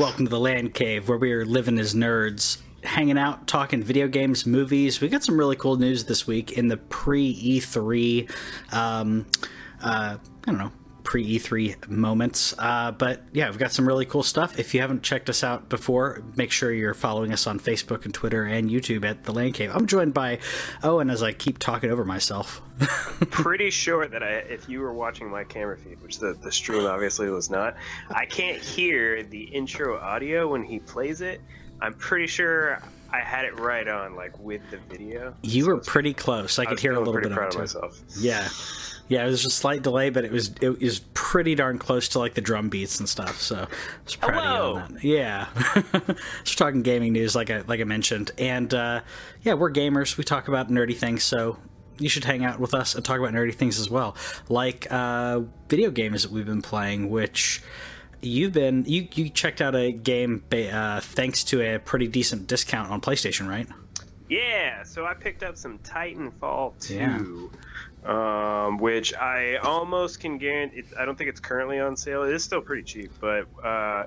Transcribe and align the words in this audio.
Welcome 0.00 0.24
to 0.24 0.30
the 0.30 0.40
Land 0.40 0.72
Cave, 0.72 1.10
where 1.10 1.18
we 1.18 1.30
are 1.34 1.44
living 1.44 1.78
as 1.78 1.94
nerds, 1.94 2.56
hanging 2.84 3.18
out, 3.18 3.46
talking 3.46 3.82
video 3.82 4.08
games, 4.08 4.46
movies. 4.46 4.98
We 4.98 5.10
got 5.10 5.22
some 5.22 5.36
really 5.36 5.56
cool 5.56 5.76
news 5.76 6.04
this 6.04 6.26
week 6.26 6.52
in 6.52 6.68
the 6.68 6.78
pre 6.78 7.34
E3. 7.60 8.30
Um, 8.72 9.26
uh, 9.82 10.16
I 10.16 10.46
don't 10.46 10.56
know, 10.56 10.72
pre 11.10 11.40
E3 11.40 11.88
moments. 11.88 12.54
Uh, 12.56 12.92
but 12.92 13.20
yeah, 13.32 13.48
we've 13.50 13.58
got 13.58 13.72
some 13.72 13.84
really 13.84 14.06
cool 14.06 14.22
stuff. 14.22 14.56
If 14.60 14.72
you 14.74 14.80
haven't 14.80 15.02
checked 15.02 15.28
us 15.28 15.42
out 15.42 15.68
before, 15.68 16.22
make 16.36 16.52
sure 16.52 16.70
you're 16.72 16.94
following 16.94 17.32
us 17.32 17.48
on 17.48 17.58
Facebook 17.58 18.04
and 18.04 18.14
Twitter 18.14 18.44
and 18.44 18.70
YouTube 18.70 19.04
at 19.04 19.24
The 19.24 19.32
Land 19.32 19.54
Cave. 19.54 19.72
I'm 19.74 19.88
joined 19.88 20.14
by 20.14 20.38
Owen 20.84 21.10
as 21.10 21.20
I 21.20 21.32
keep 21.32 21.58
talking 21.58 21.90
over 21.90 22.04
myself. 22.04 22.62
Pretty 23.32 23.70
sure 23.70 24.06
that 24.06 24.22
I, 24.22 24.34
if 24.34 24.68
you 24.68 24.78
were 24.78 24.92
watching 24.92 25.28
my 25.28 25.42
camera 25.42 25.76
feed, 25.76 26.00
which 26.00 26.20
the, 26.20 26.34
the 26.34 26.52
stream 26.52 26.86
obviously 26.86 27.28
was 27.28 27.50
not, 27.50 27.74
I 28.08 28.24
can't 28.24 28.62
hear 28.62 29.24
the 29.24 29.42
intro 29.42 29.98
audio 29.98 30.46
when 30.46 30.62
he 30.62 30.78
plays 30.78 31.22
it. 31.22 31.40
I'm 31.80 31.94
pretty 31.94 32.28
sure 32.28 32.80
I 33.12 33.18
had 33.18 33.46
it 33.46 33.58
right 33.58 33.88
on, 33.88 34.14
like 34.14 34.38
with 34.38 34.60
the 34.70 34.76
video. 34.88 35.34
You 35.42 35.64
So 35.64 35.68
were 35.70 35.78
pretty 35.78 36.14
close. 36.14 36.58
I 36.60 36.62
I 36.62 36.66
could 36.66 36.78
hear 36.78 36.92
a 36.92 36.98
little 37.00 37.14
bit 37.14 37.32
of 37.32 37.36
it. 37.36 37.58
myself. 37.58 37.98
Yeah, 38.16 38.46
yeah. 39.10 39.22
It 39.26 39.26
was 39.28 39.44
a 39.44 39.50
slight 39.50 39.82
delay, 39.82 40.08
but 40.08 40.24
it 40.24 40.32
was 40.32 40.52
it 40.62 40.80
was 40.80 41.00
pretty 41.12 41.54
darn 41.54 41.78
close 41.78 42.08
to 42.10 42.18
like 42.18 42.32
the 42.32 42.40
drum 42.40 42.70
beats 42.70 42.98
and 42.98 43.06
stuff. 43.08 43.38
So 43.40 43.56
I 43.56 43.66
was 44.04 44.16
proud 44.16 44.38
of 44.38 44.44
Hello. 44.44 44.72
you 44.72 44.80
on 44.80 44.94
that. 44.94 45.04
Yeah, 45.04 46.14
just 46.44 46.56
talking 46.56 46.80
gaming 46.80 47.12
news, 47.12 47.34
like 47.36 47.50
I 47.50 47.60
like 47.66 47.80
I 47.80 47.84
mentioned, 47.84 48.30
and 48.38 48.72
uh, 48.72 49.00
yeah, 49.42 49.52
we're 49.52 49.70
gamers. 49.72 50.16
We 50.16 50.24
talk 50.24 50.48
about 50.48 50.70
nerdy 50.70 50.96
things, 50.96 51.22
so 51.22 51.58
you 51.98 52.08
should 52.08 52.24
hang 52.24 52.44
out 52.46 52.58
with 52.58 52.72
us 52.72 52.94
and 52.94 53.04
talk 53.04 53.18
about 53.18 53.34
nerdy 53.34 53.54
things 53.54 53.78
as 53.78 53.90
well, 53.90 54.16
like 54.48 54.86
uh, 54.90 55.40
video 55.68 55.90
games 55.90 56.22
that 56.22 56.32
we've 56.32 56.46
been 56.46 56.62
playing, 56.62 57.10
which. 57.10 57.62
You've 58.22 58.52
been 58.52 58.84
you 58.86 59.08
you 59.14 59.30
checked 59.30 59.62
out 59.62 59.74
a 59.74 59.92
game 59.92 60.44
uh, 60.52 61.00
thanks 61.00 61.42
to 61.44 61.62
a 61.62 61.78
pretty 61.78 62.06
decent 62.06 62.46
discount 62.48 62.90
on 62.90 63.00
PlayStation, 63.00 63.48
right? 63.48 63.66
Yeah, 64.28 64.82
so 64.82 65.06
I 65.06 65.14
picked 65.14 65.42
up 65.42 65.56
some 65.56 65.78
Titanfall 65.78 66.78
2, 66.86 66.94
Yeah. 66.94 67.18
Um, 68.04 68.78
which 68.78 69.14
I 69.14 69.56
almost 69.56 70.20
can 70.20 70.38
guarantee. 70.38 70.78
It, 70.78 70.86
I 70.98 71.04
don't 71.04 71.16
think 71.16 71.30
it's 71.30 71.40
currently 71.40 71.80
on 71.80 71.96
sale. 71.96 72.22
It 72.22 72.32
is 72.32 72.44
still 72.44 72.60
pretty 72.60 72.82
cheap, 72.82 73.10
but 73.20 73.46
uh, 73.62 74.04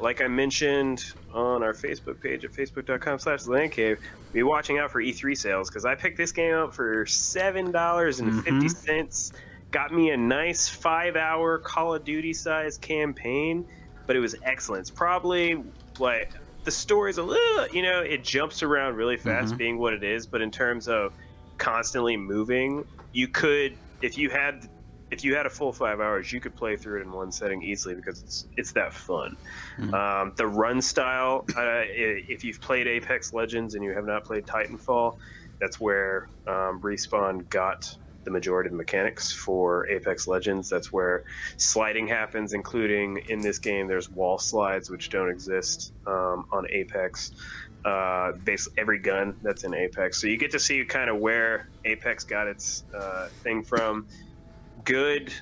like 0.00 0.22
I 0.22 0.28
mentioned 0.28 1.12
on 1.32 1.62
our 1.62 1.72
Facebook 1.72 2.20
page 2.20 2.44
at 2.44 2.52
facebook.com 2.52 3.18
slash 3.18 3.42
landcave, 3.42 3.98
be 4.32 4.42
watching 4.42 4.78
out 4.78 4.90
for 4.90 5.02
E3 5.02 5.36
sales 5.36 5.68
because 5.68 5.84
I 5.84 5.94
picked 5.94 6.16
this 6.16 6.32
game 6.32 6.54
up 6.54 6.72
for 6.74 7.04
$7.50. 7.04 9.32
Got 9.70 9.92
me 9.92 10.10
a 10.10 10.16
nice 10.16 10.68
five 10.68 11.16
hour 11.16 11.58
Call 11.58 11.94
of 11.94 12.04
Duty 12.04 12.32
size 12.32 12.78
campaign, 12.78 13.66
but 14.06 14.16
it 14.16 14.20
was 14.20 14.36
excellent. 14.42 14.80
It's 14.82 14.90
probably 14.90 15.62
like 15.98 16.32
the 16.64 16.70
story's 16.70 17.18
a 17.18 17.22
little, 17.22 17.68
you 17.68 17.82
know, 17.82 18.00
it 18.00 18.24
jumps 18.24 18.62
around 18.62 18.96
really 18.96 19.16
fast 19.16 19.56
being 19.56 19.78
what 19.78 19.92
it 19.92 20.04
is, 20.04 20.26
but 20.26 20.40
in 20.40 20.50
terms 20.50 20.88
of 20.88 21.12
constantly 21.58 22.16
moving, 22.16 22.84
you 23.12 23.28
could, 23.28 23.76
if 24.02 24.16
you 24.18 24.30
had. 24.30 24.68
If 25.10 25.22
you 25.22 25.36
had 25.36 25.46
a 25.46 25.50
full 25.50 25.72
five 25.72 26.00
hours, 26.00 26.32
you 26.32 26.40
could 26.40 26.56
play 26.56 26.76
through 26.76 26.98
it 26.98 27.02
in 27.04 27.12
one 27.12 27.30
setting 27.30 27.62
easily 27.62 27.94
because 27.94 28.20
it's 28.22 28.46
it's 28.56 28.72
that 28.72 28.92
fun. 28.92 29.36
Um, 29.94 30.32
the 30.36 30.46
run 30.46 30.82
style, 30.82 31.44
uh, 31.56 31.84
if 31.86 32.42
you've 32.42 32.60
played 32.60 32.88
Apex 32.88 33.32
Legends 33.32 33.74
and 33.74 33.84
you 33.84 33.92
have 33.92 34.06
not 34.06 34.24
played 34.24 34.44
Titanfall, 34.44 35.12
that's 35.60 35.78
where 35.78 36.26
um, 36.48 36.80
Respawn 36.80 37.48
got 37.50 37.96
the 38.24 38.30
majority 38.30 38.68
of 38.68 38.72
the 38.72 38.78
mechanics 38.78 39.30
for 39.32 39.86
Apex 39.88 40.26
Legends. 40.26 40.68
That's 40.68 40.92
where 40.92 41.22
sliding 41.58 42.08
happens, 42.08 42.52
including 42.52 43.20
in 43.28 43.40
this 43.40 43.58
game, 43.58 43.86
there's 43.86 44.10
wall 44.10 44.38
slides, 44.38 44.90
which 44.90 45.10
don't 45.10 45.30
exist 45.30 45.92
um, 46.06 46.44
on 46.50 46.66
Apex. 46.72 47.32
Uh, 47.84 48.32
basically, 48.44 48.80
every 48.80 48.98
gun 48.98 49.36
that's 49.42 49.64
in 49.64 49.74
Apex. 49.74 50.18
So 50.20 50.26
you 50.26 50.36
get 50.38 50.50
to 50.52 50.58
see 50.58 50.84
kind 50.84 51.10
of 51.10 51.18
where 51.18 51.68
Apex 51.84 52.24
got 52.24 52.46
its 52.46 52.84
uh, 52.94 53.28
thing 53.42 53.62
from. 53.62 54.06
Good, 54.84 55.32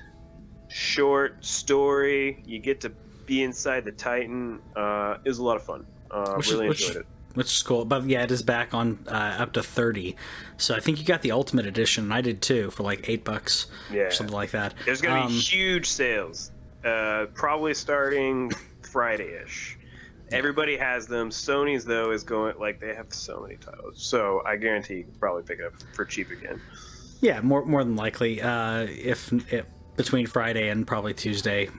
short 0.69 1.43
story. 1.43 2.43
You 2.45 2.59
get 2.59 2.81
to 2.81 2.89
be 3.25 3.43
inside 3.43 3.85
the 3.85 3.91
Titan. 3.91 4.59
Uh, 4.75 5.17
it 5.23 5.29
was 5.29 5.37
a 5.39 5.43
lot 5.43 5.55
of 5.55 5.63
fun. 5.63 5.85
Uh, 6.11 6.33
Which 6.35 6.51
really 6.51 6.67
which- 6.69 6.81
enjoyed 6.87 6.97
it. 7.01 7.05
which 7.33 7.47
is 7.47 7.63
cool. 7.63 7.85
But 7.85 8.03
yeah, 8.05 8.23
it 8.23 8.31
is 8.31 8.43
back 8.43 8.73
on 8.73 8.99
uh, 9.07 9.11
up 9.39 9.53
to 9.53 9.63
thirty. 9.63 10.15
So 10.57 10.75
I 10.75 10.79
think 10.79 10.99
you 10.99 11.05
got 11.05 11.21
the 11.21 11.31
ultimate 11.31 11.65
edition. 11.65 12.03
and 12.05 12.13
I 12.13 12.21
did 12.21 12.41
too 12.41 12.69
for 12.71 12.83
like 12.83 13.07
eight 13.09 13.23
bucks 13.23 13.67
Yeah. 13.91 14.01
or 14.03 14.11
something 14.11 14.35
like 14.35 14.51
that. 14.51 14.73
There's 14.85 15.01
going 15.01 15.15
to 15.15 15.21
Um, 15.23 15.27
be 15.29 15.39
huge 15.39 15.87
sales, 15.89 16.51
uh, 16.85 17.25
probably 17.33 17.73
starting 17.73 18.51
Friday-ish. 18.91 19.77
Everybody 20.31 20.77
has 20.77 21.07
them. 21.07 21.29
Sony's 21.29 21.85
though 21.85 22.11
is 22.11 22.23
going 22.23 22.57
like 22.57 22.79
they 22.79 22.95
have 22.95 23.13
so 23.13 23.41
many 23.41 23.55
titles, 23.57 24.01
so 24.01 24.41
I 24.45 24.55
guarantee 24.55 24.95
you 24.95 25.03
can 25.03 25.13
probably 25.13 25.43
pick 25.43 25.59
it 25.59 25.65
up 25.65 25.73
for 25.93 26.05
cheap 26.05 26.31
again. 26.31 26.61
Yeah, 27.21 27.41
more 27.41 27.65
more 27.65 27.83
than 27.83 27.95
likely. 27.95 28.41
Uh, 28.41 28.87
if, 28.89 29.31
if 29.51 29.65
between 29.95 30.27
Friday 30.27 30.69
and 30.69 30.85
probably 30.87 31.13
Tuesday, 31.13 31.69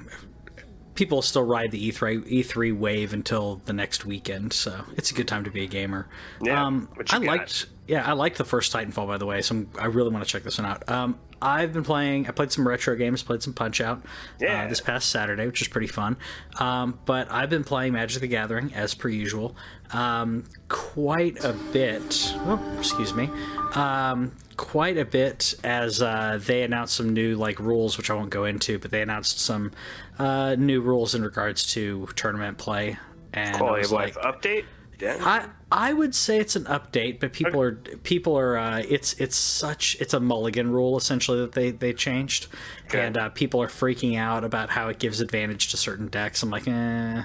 people 0.95 1.23
still 1.23 1.43
ride 1.43 1.71
the 1.71 1.91
E3 1.91 2.31
E3 2.31 2.77
wave 2.77 3.13
until 3.13 3.57
the 3.65 3.73
next 3.73 4.05
weekend. 4.05 4.53
So 4.53 4.85
it's 4.97 5.11
a 5.11 5.15
good 5.15 5.29
time 5.29 5.45
to 5.45 5.51
be 5.51 5.65
a 5.65 5.67
gamer. 5.67 6.09
Yeah, 6.41 6.65
um, 6.65 6.89
I 7.11 7.19
got? 7.19 7.25
liked. 7.25 7.67
Yeah, 7.87 8.07
I 8.07 8.13
liked 8.13 8.39
the 8.39 8.45
first 8.45 8.73
Titanfall 8.73 9.07
by 9.07 9.19
the 9.19 9.27
way. 9.27 9.43
So 9.43 9.57
I'm, 9.57 9.71
I 9.79 9.87
really 9.87 10.11
want 10.11 10.25
to 10.25 10.31
check 10.31 10.43
this 10.43 10.59
one 10.59 10.67
out. 10.67 10.89
Um, 10.89 11.19
I've 11.45 11.73
been 11.73 11.85
playing. 11.85 12.27
I 12.27 12.31
played 12.31 12.51
some 12.51 12.67
retro 12.67 12.97
games. 12.97 13.23
Played 13.23 13.43
some 13.43 13.53
Punch 13.53 13.81
Out. 13.81 14.03
Yeah. 14.41 14.65
Uh, 14.65 14.69
this 14.69 14.81
past 14.81 15.11
Saturday, 15.11 15.47
which 15.47 15.61
is 15.61 15.69
pretty 15.69 15.87
fun. 15.87 16.17
Um, 16.59 16.99
but 17.05 17.31
I've 17.31 17.51
been 17.51 17.65
playing 17.65 17.93
Magic 17.93 18.23
the 18.23 18.27
Gathering 18.29 18.73
as 18.75 18.95
per 18.95 19.09
usual. 19.09 19.55
Um, 19.93 20.45
quite 20.69 21.45
a 21.45 21.53
bit. 21.73 22.33
Oh, 22.39 22.77
excuse 22.79 23.15
me. 23.15 23.29
Um, 23.75 24.33
quite 24.57 24.97
a 24.97 25.05
bit 25.05 25.55
as 25.63 26.01
uh, 26.01 26.39
they 26.41 26.63
announced 26.63 26.95
some 26.95 27.13
new 27.13 27.37
like 27.37 27.61
rules, 27.61 27.99
which 27.99 28.11
I 28.11 28.15
won't 28.15 28.31
go 28.31 28.45
into, 28.45 28.79
but 28.79 28.91
they 28.91 29.03
announced 29.03 29.39
some 29.39 29.73
uh, 30.19 30.57
new 30.59 30.81
rules 30.81 31.15
in 31.15 31.23
regards 31.23 31.73
to 31.75 32.09
tournament 32.17 32.59
play. 32.59 32.99
And 33.33 33.57
Quality 33.57 33.81
was 33.81 33.89
of 33.89 33.93
life 33.93 34.17
like, 34.17 34.41
update. 34.41 34.65
Yeah. 35.01 35.19
I 35.21 35.49
I 35.73 35.93
would 35.93 36.15
say 36.15 36.39
it's 36.39 36.57
an 36.57 36.65
update, 36.65 37.19
but 37.21 37.33
people 37.33 37.61
are 37.61 37.73
people 38.05 38.39
are 38.39 38.57
uh, 38.57 38.83
it's 38.89 39.15
it's 39.15 39.37
such 39.37 39.97
it's 40.01 40.15
a 40.15 40.21
mulligan 40.21 40.71
rule 40.71 40.97
essentially 40.97 41.41
that 41.41 41.53
they 41.53 41.71
they 41.73 41.93
changed, 41.93 42.47
and 42.93 43.17
uh, 43.19 43.29
people 43.31 43.61
are 43.63 43.67
freaking 43.69 44.17
out 44.19 44.45
about 44.45 44.71
how 44.71 44.89
it 44.89 44.99
gives 44.99 45.21
advantage 45.21 45.69
to 45.73 45.77
certain 45.77 46.07
decks. 46.09 46.43
I'm 46.43 46.51
like, 46.51 46.69
eh, 46.69 47.23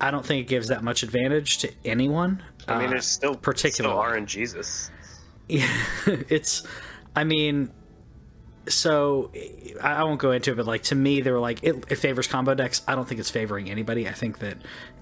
I 0.00 0.10
don't 0.10 0.24
think 0.24 0.40
it 0.46 0.48
gives 0.48 0.68
that 0.68 0.82
much 0.82 1.02
advantage 1.02 1.58
to 1.58 1.72
anyone. 1.84 2.42
I 2.66 2.78
mean, 2.78 2.86
Uh, 2.86 2.90
there's 2.90 3.06
still 3.06 3.34
particularly. 3.34 4.24
still 4.26 4.44
RNGesus. 4.46 4.90
it's 6.30 6.66
i 7.14 7.22
mean 7.22 7.70
so 8.66 9.30
I 9.82 9.92
I 9.92 10.04
won't 10.04 10.18
go 10.20 10.30
into 10.32 10.52
it, 10.52 10.54
but 10.56 10.64
like 10.66 10.84
to 10.84 10.94
me, 10.94 11.20
they 11.20 11.30
were 11.30 11.38
like 11.38 11.62
it, 11.62 11.84
it 11.90 11.96
favors 11.96 12.26
combo 12.26 12.54
decks. 12.54 12.80
I 12.88 12.94
don't 12.94 13.06
think 13.06 13.20
it's 13.20 13.28
favoring 13.30 13.70
anybody. 13.70 14.08
I 14.08 14.12
think 14.12 14.38
that 14.38 14.56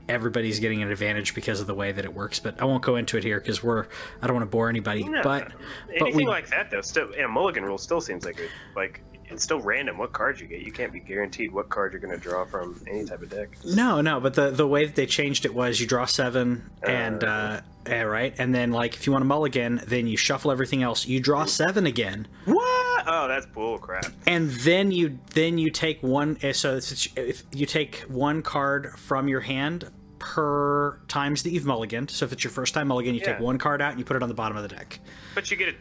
everybody's 0.09 0.61
getting 0.61 0.83
an 0.83 0.91
advantage 0.91 1.35
because 1.35 1.61
of 1.61 1.67
the 1.67 1.75
way 1.75 1.93
that 1.93 2.05
it 2.05 2.15
works. 2.15 2.39
But 2.39 2.61
I 2.61 2.65
won't 2.65 2.83
go 2.83 2.97
into 2.97 3.17
it 3.17 3.25
here 3.25 3.41
because 3.41 3.63
we're 3.63 3.87
I 4.21 4.27
don't 4.27 4.35
want 4.37 4.47
to 4.47 4.51
bore 4.51 4.69
anybody. 4.69 5.05
No, 5.05 5.23
but 5.23 5.53
but 5.87 5.95
anything 5.95 6.17
we 6.17 6.27
like 6.27 6.49
that 6.51 6.71
though, 6.71 6.81
still, 6.81 7.11
yeah, 7.17 7.27
Mulligan 7.27 7.65
rule 7.65 7.79
still 7.79 8.01
seems 8.01 8.25
like 8.25 8.39
it. 8.39 8.51
Like 8.75 9.03
it's 9.35 9.43
still 9.45 9.61
random 9.61 9.99
what 9.99 10.13
cards 10.13 10.41
you 10.41 10.47
get. 10.47 10.61
You 10.63 10.73
can't 10.73 10.93
be 10.93 11.01
guaranteed 11.01 11.53
what 11.53 11.69
card 11.69 11.93
you're 11.93 12.01
going 12.01 12.15
to 12.15 12.21
draw 12.21 12.45
from 12.45 12.81
any 12.87 13.05
type 13.05 13.23
of 13.23 13.31
deck. 13.31 13.49
no 13.65 14.01
no. 14.01 14.21
But 14.21 14.35
the 14.35 14.51
the 14.51 14.67
way 14.67 14.87
that 14.87 14.95
they 14.95 15.07
changed 15.07 15.45
it 15.45 15.55
was 15.55 15.81
you 15.81 15.87
draw 15.87 16.05
seven 16.05 16.71
and 16.83 17.23
uh, 17.25 17.61
yeah, 17.87 18.03
right, 18.03 18.35
and 18.39 18.55
then 18.55 18.71
like 18.71 18.95
if 18.95 19.07
you 19.07 19.13
want 19.13 19.23
a 19.23 19.27
mulligan, 19.27 19.81
then 19.87 20.07
you 20.07 20.17
shuffle 20.17 20.51
everything 20.53 20.83
else. 20.83 21.07
You 21.07 21.21
draw 21.21 21.45
seven 21.47 21.87
again. 21.87 22.29
What? 22.45 23.05
Oh, 23.05 23.27
that's 23.27 23.47
bull 23.47 23.79
crap. 23.79 24.07
and 24.27 24.51
then 24.51 24.93
you 24.93 25.19
then 25.35 25.59
you 25.59 25.71
take 25.71 26.01
one 26.03 26.39
eh, 26.43 26.53
so 26.53 26.79
if 27.17 27.43
you 27.53 27.67
take 27.67 27.97
one 28.09 28.43
card 28.43 28.93
from 28.97 29.27
your 29.27 29.41
hand 29.41 29.91
per 30.21 31.01
times 31.09 31.43
that 31.43 31.51
you've 31.51 31.65
mulliganed 31.65 32.09
so 32.11 32.25
if 32.25 32.33
it's 32.33 32.45
your 32.45 32.53
first 32.53 32.75
time 32.75 32.87
mulligan 32.87 33.13
you 33.13 33.21
take 33.21 33.41
one 33.41 33.59
card 33.59 33.83
out 33.83 33.91
and 33.91 33.99
you 33.99 34.05
put 34.05 34.15
it 34.17 34.23
on 34.23 34.29
the 34.29 34.35
bottom 34.37 34.57
of 34.57 34.63
the 34.63 34.69
deck 34.69 35.01
But 35.35 35.51
you 35.51 35.57
get 35.57 35.71
a 35.71 35.75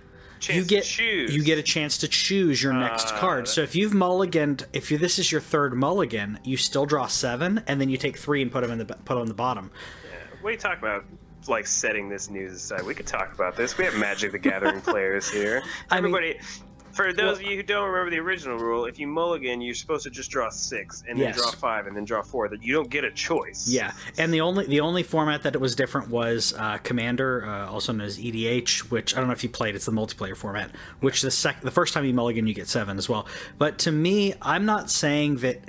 you 0.49 0.63
get 0.65 0.83
to 0.83 0.89
choose. 0.89 1.35
you 1.35 1.43
get 1.43 1.57
a 1.57 1.63
chance 1.63 1.97
to 1.99 2.07
choose 2.07 2.61
your 2.61 2.73
next 2.73 3.11
ah, 3.13 3.17
card 3.19 3.47
so 3.47 3.61
if 3.61 3.75
you've 3.75 3.91
mulliganed 3.93 4.65
if 4.73 4.89
you 4.91 4.97
this 4.97 5.19
is 5.19 5.31
your 5.31 5.41
third 5.41 5.73
mulligan 5.73 6.39
you 6.43 6.57
still 6.57 6.85
draw 6.85 7.07
seven 7.07 7.63
and 7.67 7.79
then 7.79 7.89
you 7.89 7.97
take 7.97 8.17
three 8.17 8.41
and 8.41 8.51
put 8.51 8.61
them 8.61 8.71
in 8.71 8.77
the 8.79 8.85
put 8.85 9.17
on 9.17 9.27
the 9.27 9.33
bottom 9.33 9.71
What 10.41 10.49
are 10.49 10.51
you 10.53 10.57
talking 10.57 10.79
about? 10.79 11.05
Like 11.47 11.65
setting 11.65 12.07
this 12.07 12.29
news 12.29 12.53
aside, 12.53 12.83
we 12.83 12.93
could 12.93 13.07
talk 13.07 13.33
about 13.33 13.55
this. 13.55 13.75
We 13.75 13.85
have 13.85 13.95
Magic 13.95 14.31
the 14.31 14.37
Gathering 14.39 14.79
players 14.91 15.27
here. 15.29 15.63
I 15.89 15.99
mean- 15.99 16.13
Everybody, 16.15 16.39
for 17.03 17.13
those 17.13 17.37
of 17.37 17.43
you 17.43 17.55
who 17.55 17.63
don't 17.63 17.87
remember 17.89 18.09
the 18.11 18.19
original 18.19 18.57
rule, 18.57 18.85
if 18.85 18.99
you 18.99 19.07
mulligan, 19.07 19.61
you're 19.61 19.73
supposed 19.75 20.03
to 20.03 20.09
just 20.09 20.31
draw 20.31 20.49
six 20.49 21.03
and 21.07 21.19
then 21.19 21.27
Yes. 21.29 21.37
draw 21.37 21.51
five 21.51 21.87
and 21.87 21.95
then 21.95 22.05
draw 22.05 22.21
four. 22.21 22.47
That 22.49 22.63
you 22.63 22.73
don't 22.73 22.89
get 22.89 23.03
a 23.03 23.11
choice. 23.11 23.67
Yeah, 23.67 23.91
and 24.17 24.33
the 24.33 24.41
only 24.41 24.65
the 24.65 24.79
only 24.81 25.03
format 25.03 25.43
that 25.43 25.55
it 25.55 25.61
was 25.61 25.75
different 25.75 26.09
was 26.09 26.53
uh, 26.57 26.77
Commander, 26.79 27.45
uh, 27.45 27.69
also 27.69 27.91
known 27.93 28.05
as 28.07 28.17
EDH, 28.19 28.89
which 28.91 29.15
I 29.15 29.19
don't 29.19 29.27
know 29.27 29.33
if 29.33 29.43
you 29.43 29.49
played. 29.49 29.75
It's 29.75 29.85
the 29.85 29.91
multiplayer 29.91 30.35
format. 30.35 30.71
Which 30.99 31.21
the 31.21 31.31
sec 31.31 31.61
the 31.61 31.71
first 31.71 31.93
time 31.93 32.05
you 32.05 32.13
mulligan, 32.13 32.47
you 32.47 32.53
get 32.53 32.67
seven 32.67 32.97
as 32.97 33.07
well. 33.09 33.27
But 33.57 33.77
to 33.79 33.91
me, 33.91 34.33
I'm 34.41 34.65
not 34.65 34.89
saying 34.89 35.37
that. 35.37 35.59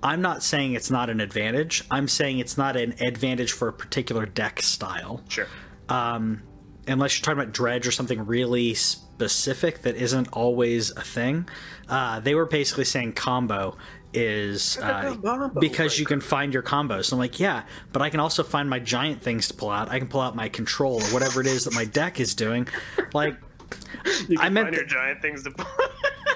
I'm 0.00 0.22
not 0.22 0.44
saying 0.44 0.74
it's 0.74 0.92
not 0.92 1.10
an 1.10 1.20
advantage. 1.20 1.82
I'm 1.90 2.06
saying 2.06 2.38
it's 2.38 2.56
not 2.56 2.76
an 2.76 2.94
advantage 3.00 3.50
for 3.50 3.66
a 3.66 3.72
particular 3.72 4.26
deck 4.26 4.62
style. 4.62 5.22
Sure. 5.28 5.48
Unless 5.88 7.18
you're 7.18 7.24
talking 7.24 7.40
about 7.40 7.52
dredge 7.52 7.86
or 7.86 7.90
something 7.90 8.24
really 8.24 8.74
specific 9.18 9.82
that 9.82 9.96
isn't 9.96 10.28
always 10.32 10.92
a 10.92 11.00
thing. 11.02 11.48
Uh, 11.88 12.20
they 12.20 12.36
were 12.36 12.46
basically 12.46 12.84
saying 12.84 13.12
combo 13.14 13.76
is 14.14 14.78
uh, 14.80 15.16
combo 15.20 15.60
because 15.60 15.98
you 15.98 16.06
can 16.06 16.20
find 16.20 16.54
your 16.54 16.62
combos. 16.62 17.12
I'm 17.12 17.18
like, 17.18 17.40
yeah, 17.40 17.64
but 17.92 18.00
I 18.00 18.10
can 18.10 18.20
also 18.20 18.44
find 18.44 18.70
my 18.70 18.78
giant 18.78 19.20
things 19.20 19.48
to 19.48 19.54
pull 19.54 19.70
out. 19.70 19.90
I 19.90 19.98
can 19.98 20.06
pull 20.06 20.20
out 20.20 20.36
my 20.36 20.48
control 20.48 21.02
or 21.02 21.06
whatever 21.06 21.40
it 21.40 21.48
is 21.48 21.64
that 21.64 21.74
my 21.74 21.84
deck 21.84 22.20
is 22.20 22.36
doing. 22.36 22.68
Like, 23.12 23.36
You 24.28 24.36
can 24.36 24.46
I 24.46 24.48
meant 24.50 24.66
find 24.66 24.76
your 24.76 24.84
th- 24.84 24.94
giant 24.94 25.20
things 25.20 25.42
to. 25.42 25.50
pull. 25.50 25.66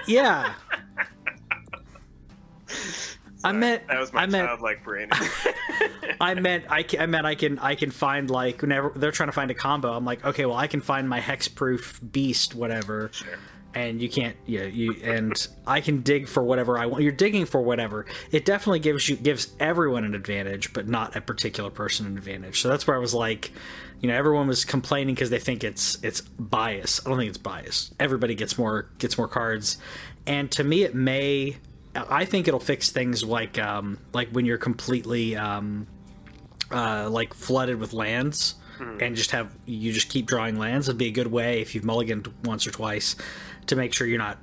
yeah. 0.08 0.54
I 3.44 3.52
meant 3.52 3.86
that 3.88 3.98
was 3.98 4.12
my 4.12 4.22
I 4.22 4.26
meant 4.26 4.46
childlike 4.46 4.84
brain. 4.84 5.08
I 6.20 6.34
meant 6.34 6.64
I, 6.68 6.82
ca- 6.82 6.98
I 6.98 7.06
meant 7.06 7.26
I 7.26 7.34
can 7.34 7.58
I 7.58 7.74
can 7.74 7.90
find 7.90 8.30
like 8.30 8.62
whenever 8.62 8.92
they're 8.94 9.10
trying 9.10 9.28
to 9.28 9.32
find 9.32 9.50
a 9.50 9.54
combo. 9.54 9.92
I'm 9.92 10.04
like, 10.04 10.24
okay, 10.24 10.46
well 10.46 10.56
I 10.56 10.66
can 10.66 10.80
find 10.80 11.08
my 11.08 11.20
hexproof 11.20 12.12
beast, 12.12 12.54
whatever. 12.54 13.10
Sure. 13.12 13.38
And 13.74 14.02
you 14.02 14.10
can't, 14.10 14.36
yeah, 14.44 14.64
you 14.64 14.94
and 15.02 15.34
I 15.66 15.80
can 15.80 16.02
dig 16.02 16.28
for 16.28 16.42
whatever 16.42 16.78
I 16.78 16.84
want. 16.84 17.02
You're 17.02 17.10
digging 17.10 17.46
for 17.46 17.62
whatever. 17.62 18.04
It 18.30 18.44
definitely 18.44 18.80
gives 18.80 19.08
you 19.08 19.16
gives 19.16 19.50
everyone 19.58 20.04
an 20.04 20.14
advantage, 20.14 20.74
but 20.74 20.86
not 20.86 21.16
a 21.16 21.22
particular 21.22 21.70
person 21.70 22.04
an 22.06 22.18
advantage. 22.18 22.60
So 22.60 22.68
that's 22.68 22.86
where 22.86 22.94
I 22.94 23.00
was 23.00 23.14
like, 23.14 23.50
you 24.00 24.08
know, 24.08 24.14
everyone 24.14 24.46
was 24.46 24.66
complaining 24.66 25.14
because 25.14 25.30
they 25.30 25.38
think 25.38 25.64
it's 25.64 25.96
it's 26.02 26.20
bias. 26.20 27.00
I 27.06 27.08
don't 27.08 27.18
think 27.18 27.30
it's 27.30 27.38
bias. 27.38 27.94
Everybody 27.98 28.34
gets 28.34 28.58
more 28.58 28.90
gets 28.98 29.16
more 29.16 29.28
cards, 29.28 29.78
and 30.26 30.50
to 30.52 30.64
me, 30.64 30.82
it 30.82 30.94
may. 30.94 31.56
I 31.94 32.24
think 32.24 32.48
it'll 32.48 32.60
fix 32.60 32.90
things 32.90 33.22
like 33.22 33.58
um, 33.58 33.98
like 34.12 34.30
when 34.30 34.46
you're 34.46 34.58
completely 34.58 35.36
um, 35.36 35.86
uh, 36.70 37.08
like 37.10 37.34
flooded 37.34 37.78
with 37.78 37.92
lands 37.92 38.54
and 39.00 39.14
just 39.14 39.30
have 39.30 39.54
you 39.64 39.92
just 39.92 40.08
keep 40.08 40.26
drawing 40.26 40.58
lands 40.58 40.88
it'd 40.88 40.98
be 40.98 41.06
a 41.06 41.12
good 41.12 41.28
way 41.28 41.60
if 41.60 41.72
you've 41.72 41.84
mulliganed 41.84 42.32
once 42.44 42.66
or 42.66 42.72
twice 42.72 43.14
to 43.66 43.76
make 43.76 43.92
sure 43.92 44.08
you're 44.08 44.18
not 44.18 44.38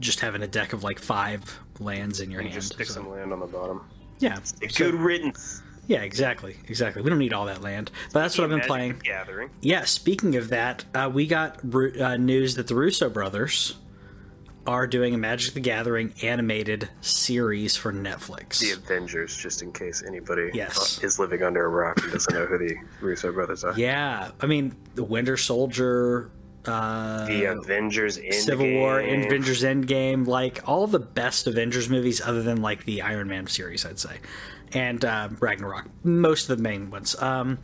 just 0.00 0.18
having 0.18 0.42
a 0.42 0.46
deck 0.48 0.72
of 0.72 0.82
like 0.82 0.98
five 0.98 1.60
lands 1.78 2.18
in 2.18 2.28
your 2.32 2.40
hand 2.42 2.52
Just 2.52 2.72
stick 2.72 2.86
So, 2.88 2.94
some 2.94 3.10
land 3.10 3.32
on 3.32 3.38
the 3.38 3.46
bottom. 3.46 3.82
yeah 4.18 4.40
So- 4.42 4.56
good 4.76 4.94
riddance. 4.94 5.62
yeah 5.86 6.00
exactly 6.00 6.56
exactly 6.66 7.00
we 7.02 7.10
don't 7.10 7.20
need 7.20 7.32
all 7.32 7.44
that 7.46 7.62
land 7.62 7.92
but 8.12 8.22
that's 8.22 8.36
what 8.36 8.42
i've 8.44 8.50
been 8.50 8.66
playing 8.66 8.98
Gathering. 9.04 9.50
yeah 9.60 9.84
speaking 9.84 10.34
of 10.34 10.48
that 10.48 10.84
uh, 10.92 11.08
we 11.12 11.28
got 11.28 11.60
uh, 11.72 12.16
news 12.16 12.56
that 12.56 12.66
the 12.66 12.74
russo 12.74 13.08
brothers 13.08 13.76
are 14.66 14.86
doing 14.86 15.14
a 15.14 15.18
magic 15.18 15.54
the 15.54 15.60
gathering 15.60 16.12
animated 16.22 16.88
series 17.00 17.76
for 17.76 17.92
netflix 17.92 18.58
The 18.60 18.72
Avengers, 18.72 19.36
just 19.36 19.62
in 19.62 19.72
case 19.72 20.02
anybody 20.06 20.50
Yes. 20.54 20.98
uh, 21.02 21.06
is 21.06 21.18
living 21.18 21.42
under 21.42 21.64
a 21.64 21.68
rock 21.68 22.02
and 22.02 22.12
doesn't 22.12 22.34
know 22.34 22.46
who 22.46 22.58
the 22.58 22.76
Russo 23.00 23.32
brothers 23.32 23.64
are. 23.64 23.72
yeah 23.78 24.30
i 24.40 24.46
mean 24.46 24.76
the 24.94 25.04
winter 25.04 25.36
soldier 25.36 26.30
uh, 26.64 27.26
The 27.26 27.44
Avengers 27.44 28.18
Endgame. 28.18 28.32
Civil 28.32 28.72
War, 28.72 28.98
Avengers 28.98 29.62
Endgame, 29.62 30.26
like 30.26 30.68
all 30.68 30.88
the 30.88 30.98
best 30.98 31.46
Avengers 31.46 31.88
movies, 31.88 32.20
other 32.20 32.42
than 32.42 32.60
like 32.60 32.84
the 32.86 33.02
Iron 33.02 33.28
Man 33.28 33.46
series, 33.46 33.86
I'd 33.86 34.00
say, 34.00 34.16
and 34.72 35.04
uh, 35.04 35.28
Ragnarok, 35.38 35.84
most 36.02 36.50
of 36.50 36.56
the 36.56 36.62
main 36.64 36.90
ones. 36.90 37.14
Um, 37.22 37.58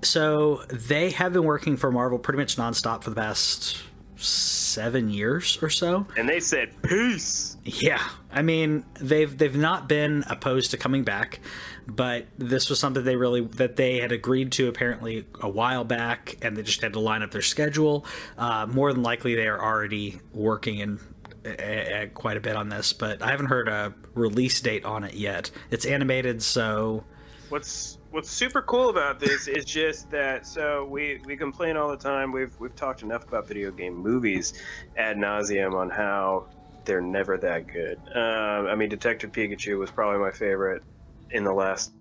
so 0.00 0.62
they 0.70 1.10
have 1.10 1.34
been 1.34 1.44
working 1.44 1.76
for 1.76 1.92
Marvel 1.92 2.18
pretty 2.18 2.38
much 2.38 2.56
nonstop 2.56 3.04
for 3.04 3.10
the 3.10 3.16
past 3.16 3.76
seven 4.22 5.10
years 5.10 5.58
or 5.62 5.70
so. 5.70 6.06
And 6.16 6.28
they 6.28 6.40
said, 6.40 6.70
peace. 6.82 7.56
Yeah, 7.64 8.02
I 8.32 8.42
mean 8.42 8.84
they've 9.00 9.36
they've 9.36 9.56
not 9.56 9.88
been 9.88 10.24
opposed 10.28 10.70
to 10.72 10.76
coming 10.76 11.04
back, 11.04 11.40
but 11.86 12.26
this 12.38 12.70
was 12.70 12.78
something 12.78 13.04
they 13.04 13.16
really 13.16 13.42
that 13.42 13.76
they 13.76 13.98
had 13.98 14.12
agreed 14.12 14.52
to 14.52 14.68
apparently 14.68 15.26
a 15.40 15.48
while 15.48 15.84
back, 15.84 16.36
and 16.42 16.56
they 16.56 16.62
just 16.62 16.82
had 16.82 16.94
to 16.94 17.00
line 17.00 17.22
up 17.22 17.30
their 17.30 17.42
schedule. 17.42 18.06
Uh, 18.38 18.66
more 18.66 18.92
than 18.92 19.02
likely, 19.02 19.34
they 19.34 19.46
are 19.46 19.62
already 19.62 20.20
working 20.32 20.78
in 20.78 21.00
uh, 21.46 22.06
quite 22.14 22.36
a 22.36 22.40
bit 22.40 22.56
on 22.56 22.68
this, 22.68 22.92
but 22.92 23.22
I 23.22 23.30
haven't 23.30 23.46
heard 23.46 23.68
a 23.68 23.94
release 24.14 24.60
date 24.60 24.84
on 24.84 25.04
it 25.04 25.14
yet. 25.14 25.50
It's 25.70 25.86
animated, 25.86 26.42
so 26.42 27.04
What's 27.48 27.98
what's 28.10 28.30
super 28.30 28.62
cool 28.62 28.88
about 28.88 29.20
this 29.20 29.46
is 29.46 29.64
just 29.64 30.10
that 30.10 30.46
so 30.46 30.84
we 30.84 31.20
we 31.24 31.36
complain 31.36 31.76
all 31.76 31.88
the 31.88 31.96
time. 31.96 32.32
We've 32.32 32.58
we've 32.58 32.74
talked 32.74 33.02
enough 33.02 33.26
about 33.26 33.46
video 33.46 33.70
game 33.70 33.94
movies 33.94 34.54
ad 34.96 35.16
nauseum 35.16 35.74
on 35.74 35.90
how 35.90 36.46
they're 36.84 37.00
never 37.00 37.36
that 37.38 37.66
good. 37.66 37.98
Um, 38.14 38.66
I 38.66 38.74
mean, 38.74 38.88
Detective 38.88 39.32
Pikachu 39.32 39.78
was 39.78 39.90
probably 39.90 40.18
my 40.18 40.30
favorite 40.30 40.82
in 41.30 41.44
the 41.44 41.52
last 41.52 41.92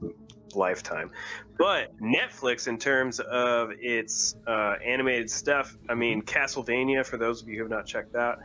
lifetime. 0.56 1.12
But 1.58 1.96
Netflix, 2.00 2.68
in 2.68 2.78
terms 2.78 3.20
of 3.20 3.72
its 3.80 4.36
uh, 4.48 4.76
animated 4.84 5.30
stuff, 5.30 5.78
I 5.90 5.94
mean, 5.94 6.22
Castlevania, 6.22 7.06
for 7.06 7.18
those 7.18 7.42
of 7.42 7.50
you 7.50 7.58
who 7.58 7.64
have 7.64 7.70
not 7.70 7.86
checked 7.86 8.16
out, 8.16 8.40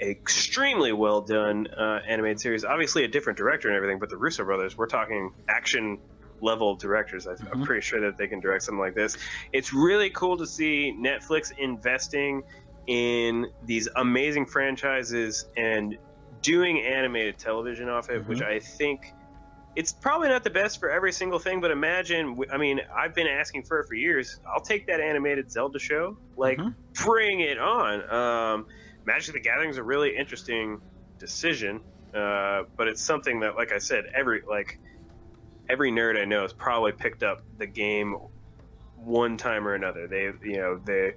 extremely 0.00 0.92
well 0.92 1.20
done 1.20 1.66
uh, 1.66 2.00
animated 2.06 2.40
series. 2.40 2.64
Obviously, 2.64 3.04
a 3.04 3.08
different 3.08 3.36
director 3.36 3.68
and 3.68 3.76
everything, 3.76 3.98
but 3.98 4.08
the 4.08 4.16
Russo 4.16 4.44
brothers, 4.44 4.76
we're 4.76 4.86
talking 4.86 5.32
action 5.48 5.98
level 6.42 6.70
of 6.72 6.78
directors. 6.78 7.26
I, 7.26 7.32
I'm 7.52 7.64
pretty 7.64 7.80
sure 7.80 8.00
that 8.00 8.18
they 8.18 8.26
can 8.26 8.40
direct 8.40 8.64
something 8.64 8.80
like 8.80 8.94
this. 8.94 9.16
It's 9.52 9.72
really 9.72 10.10
cool 10.10 10.36
to 10.36 10.46
see 10.46 10.94
Netflix 11.00 11.52
investing 11.58 12.42
in 12.86 13.46
these 13.64 13.88
amazing 13.96 14.46
franchises 14.46 15.46
and 15.56 15.96
doing 16.42 16.82
animated 16.82 17.38
television 17.38 17.88
off 17.88 18.10
it, 18.10 18.26
which 18.26 18.42
I 18.42 18.58
think 18.58 19.14
it's 19.76 19.92
probably 19.92 20.28
not 20.28 20.44
the 20.44 20.50
best 20.50 20.78
for 20.80 20.90
every 20.90 21.12
single 21.12 21.38
thing, 21.38 21.60
but 21.60 21.70
imagine, 21.70 22.38
I 22.52 22.58
mean, 22.58 22.80
I've 22.94 23.14
been 23.14 23.26
asking 23.26 23.62
for 23.62 23.80
it 23.80 23.86
for 23.88 23.94
years. 23.94 24.38
I'll 24.54 24.62
take 24.62 24.86
that 24.88 25.00
animated 25.00 25.50
Zelda 25.50 25.78
show. 25.78 26.18
Like, 26.36 26.58
Mhm. 26.58 26.74
bring 27.04 27.40
it 27.40 27.58
on. 27.58 28.12
Um, 28.12 28.66
Magic 29.04 29.34
the 29.34 29.40
Gathering 29.40 29.70
is 29.70 29.78
a 29.78 29.82
really 29.82 30.14
interesting 30.16 30.80
decision, 31.18 31.82
uh, 32.14 32.64
but 32.76 32.88
it's 32.88 33.02
something 33.02 33.40
that, 33.40 33.56
like 33.56 33.72
I 33.72 33.78
said, 33.78 34.04
every, 34.14 34.42
like, 34.48 34.78
every 35.68 35.90
nerd 35.90 36.20
I 36.20 36.24
know 36.24 36.42
has 36.42 36.52
probably 36.52 36.92
picked 36.92 37.22
up 37.22 37.42
the 37.58 37.66
game 37.66 38.16
one 38.96 39.36
time 39.36 39.66
or 39.66 39.74
another. 39.74 40.06
They, 40.06 40.30
you 40.42 40.58
know, 40.58 40.80
they, 40.84 41.14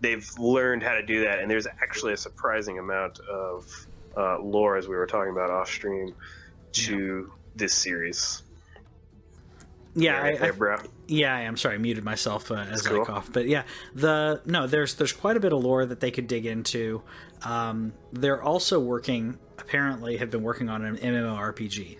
they've 0.00 0.28
learned 0.38 0.82
how 0.82 0.92
to 0.92 1.02
do 1.02 1.24
that, 1.24 1.40
and 1.40 1.50
there's 1.50 1.66
actually 1.66 2.12
a 2.12 2.16
surprising 2.16 2.78
amount 2.78 3.18
of 3.20 3.86
uh, 4.16 4.38
lore, 4.40 4.76
as 4.76 4.86
we 4.86 4.94
were 4.96 5.06
talking 5.06 5.32
about 5.32 5.50
off 5.50 5.68
stream, 5.68 6.14
to 6.72 7.32
this 7.56 7.72
series. 7.72 8.42
yeah, 9.94 10.20
right 10.20 10.34
I, 10.34 10.38
there, 10.38 10.52
I, 10.52 10.56
bro. 10.56 10.76
Yeah, 11.06 11.34
I 11.34 11.40
am 11.42 11.56
sorry, 11.56 11.76
I 11.76 11.78
muted 11.78 12.04
myself 12.04 12.50
uh, 12.50 12.54
as 12.70 12.82
cool. 12.86 13.02
I 13.02 13.04
coughed. 13.04 13.32
But 13.32 13.46
yeah, 13.46 13.64
the 13.94 14.40
no, 14.44 14.66
there's 14.66 14.94
there's 14.94 15.12
quite 15.12 15.36
a 15.36 15.40
bit 15.40 15.52
of 15.52 15.62
lore 15.62 15.86
that 15.86 16.00
they 16.00 16.10
could 16.10 16.26
dig 16.26 16.46
into. 16.46 17.02
Um, 17.42 17.92
they're 18.12 18.42
also 18.42 18.80
working, 18.80 19.38
apparently, 19.58 20.16
have 20.16 20.30
been 20.30 20.42
working 20.42 20.68
on 20.68 20.84
an 20.84 20.96
MMORPG, 20.96 21.98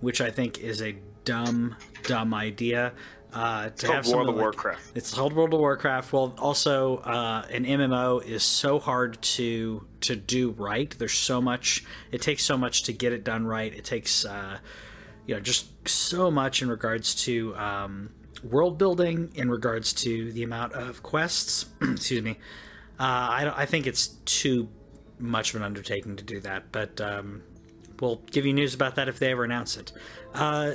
which 0.00 0.20
I 0.20 0.30
think 0.30 0.58
is 0.60 0.82
a 0.82 0.96
dumb, 1.24 1.76
dumb 2.04 2.34
idea. 2.34 2.92
Uh, 3.30 3.68
to 3.68 3.86
called 3.86 3.96
have 3.96 4.06
World 4.08 4.28
of 4.30 4.34
like- 4.36 4.42
Warcraft. 4.42 4.92
It's 4.96 5.12
called 5.12 5.34
World 5.34 5.52
of 5.52 5.60
Warcraft. 5.60 6.12
Well, 6.14 6.34
also 6.38 6.96
uh, 6.98 7.44
an 7.50 7.66
MMO 7.66 8.24
is 8.24 8.42
so 8.42 8.78
hard 8.78 9.20
to 9.36 9.86
to 10.00 10.16
do 10.16 10.50
right. 10.52 10.94
There's 10.98 11.12
so 11.12 11.40
much. 11.42 11.84
It 12.10 12.22
takes 12.22 12.42
so 12.42 12.56
much 12.56 12.84
to 12.84 12.92
get 12.94 13.12
it 13.12 13.24
done 13.24 13.46
right. 13.46 13.72
It 13.74 13.84
takes. 13.84 14.24
Uh, 14.24 14.58
you 15.26 15.34
know 15.34 15.40
just 15.42 15.66
so 15.86 16.30
much 16.30 16.62
in 16.62 16.70
regards 16.70 17.14
to 17.14 17.54
um, 17.56 18.08
world 18.42 18.78
building 18.78 19.30
in 19.34 19.50
regards 19.50 19.92
to 19.92 20.32
the 20.32 20.42
amount 20.42 20.72
of 20.72 21.02
quests 21.02 21.66
excuse 21.82 22.22
me 22.22 22.38
uh, 22.98 23.28
I, 23.32 23.44
don't- 23.44 23.58
I 23.58 23.66
think 23.66 23.86
it's 23.86 24.06
too 24.24 24.70
much 25.18 25.50
of 25.50 25.56
an 25.56 25.64
undertaking 25.64 26.16
to 26.16 26.24
do 26.24 26.40
that 26.40 26.72
but 26.72 26.98
um, 27.02 27.42
we'll 28.00 28.22
give 28.30 28.44
you 28.46 28.52
news 28.52 28.74
about 28.74 28.94
that 28.96 29.08
if 29.08 29.18
they 29.18 29.30
ever 29.30 29.44
announce 29.44 29.76
it 29.76 29.92
uh, 30.34 30.72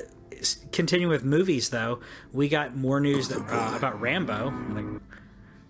continuing 0.72 1.12
with 1.12 1.24
movies 1.24 1.70
though 1.70 2.00
we 2.32 2.50
got 2.50 2.75
more 2.75 3.00
news 3.00 3.27
that, 3.30 3.39
uh, 3.39 3.75
about 3.75 4.00
rambo 4.01 5.00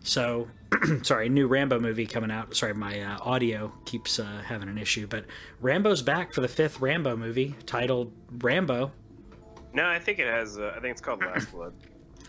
so 0.02 0.48
sorry 1.04 1.30
new 1.30 1.48
rambo 1.48 1.80
movie 1.80 2.06
coming 2.06 2.32
out 2.32 2.56
sorry 2.56 2.74
my 2.74 3.00
uh, 3.02 3.18
audio 3.22 3.72
keeps 3.86 4.20
uh, 4.20 4.42
having 4.46 4.70
an 4.70 4.78
issue 4.78 5.06
but 5.08 5.26
rambo's 5.62 6.02
back 6.02 6.34
for 6.34 6.42
the 6.42 6.48
fifth 6.48 6.80
rambo 6.82 7.16
movie 7.16 7.56
titled 7.66 8.12
rambo 8.40 8.92
No, 9.74 9.88
I 9.88 10.00
think 10.00 10.20
it 10.20 10.28
has. 10.28 10.58
Uh, 10.60 10.72
I 10.76 10.80
think 10.80 10.92
it's 10.92 11.02
called 11.02 11.22
Last 11.22 11.52
Blood. 11.52 11.74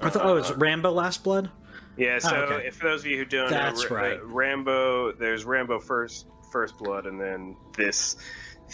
I 0.00 0.08
thought, 0.08 0.24
oh, 0.24 0.36
it's 0.38 0.50
Rambo 0.52 0.90
Last 0.90 1.22
Blood. 1.22 1.50
Yeah. 1.96 2.18
So, 2.18 2.34
okay. 2.34 2.66
if 2.66 2.76
for 2.76 2.88
those 2.88 3.00
of 3.00 3.06
you 3.06 3.18
who 3.18 3.24
don't 3.26 3.50
That's 3.50 3.88
know, 3.88 3.96
right. 3.96 4.24
Rambo. 4.24 5.12
There's 5.12 5.44
Rambo 5.44 5.78
First 5.78 6.26
First 6.50 6.78
Blood, 6.78 7.06
and 7.06 7.20
then 7.20 7.54
this 7.76 8.16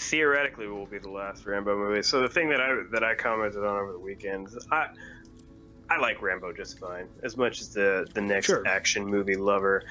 theoretically 0.00 0.66
will 0.66 0.86
be 0.86 0.98
the 0.98 1.10
last 1.10 1.44
Rambo 1.46 1.76
movie. 1.76 2.02
So 2.02 2.20
the 2.22 2.28
thing 2.28 2.48
that 2.48 2.60
I 2.60 2.82
that 2.92 3.04
I 3.04 3.14
commented 3.14 3.64
on 3.64 3.76
over 3.76 3.92
the 3.92 3.98
weekend, 3.98 4.48
I 4.70 4.88
I 5.88 5.98
like 5.98 6.22
Rambo 6.22 6.52
just 6.52 6.78
fine, 6.78 7.08
as 7.22 7.36
much 7.36 7.60
as 7.60 7.74
the 7.74 8.06
the 8.14 8.20
next 8.20 8.46
Sure. 8.46 8.66
action 8.66 9.04
movie 9.06 9.36
lover. 9.36 9.84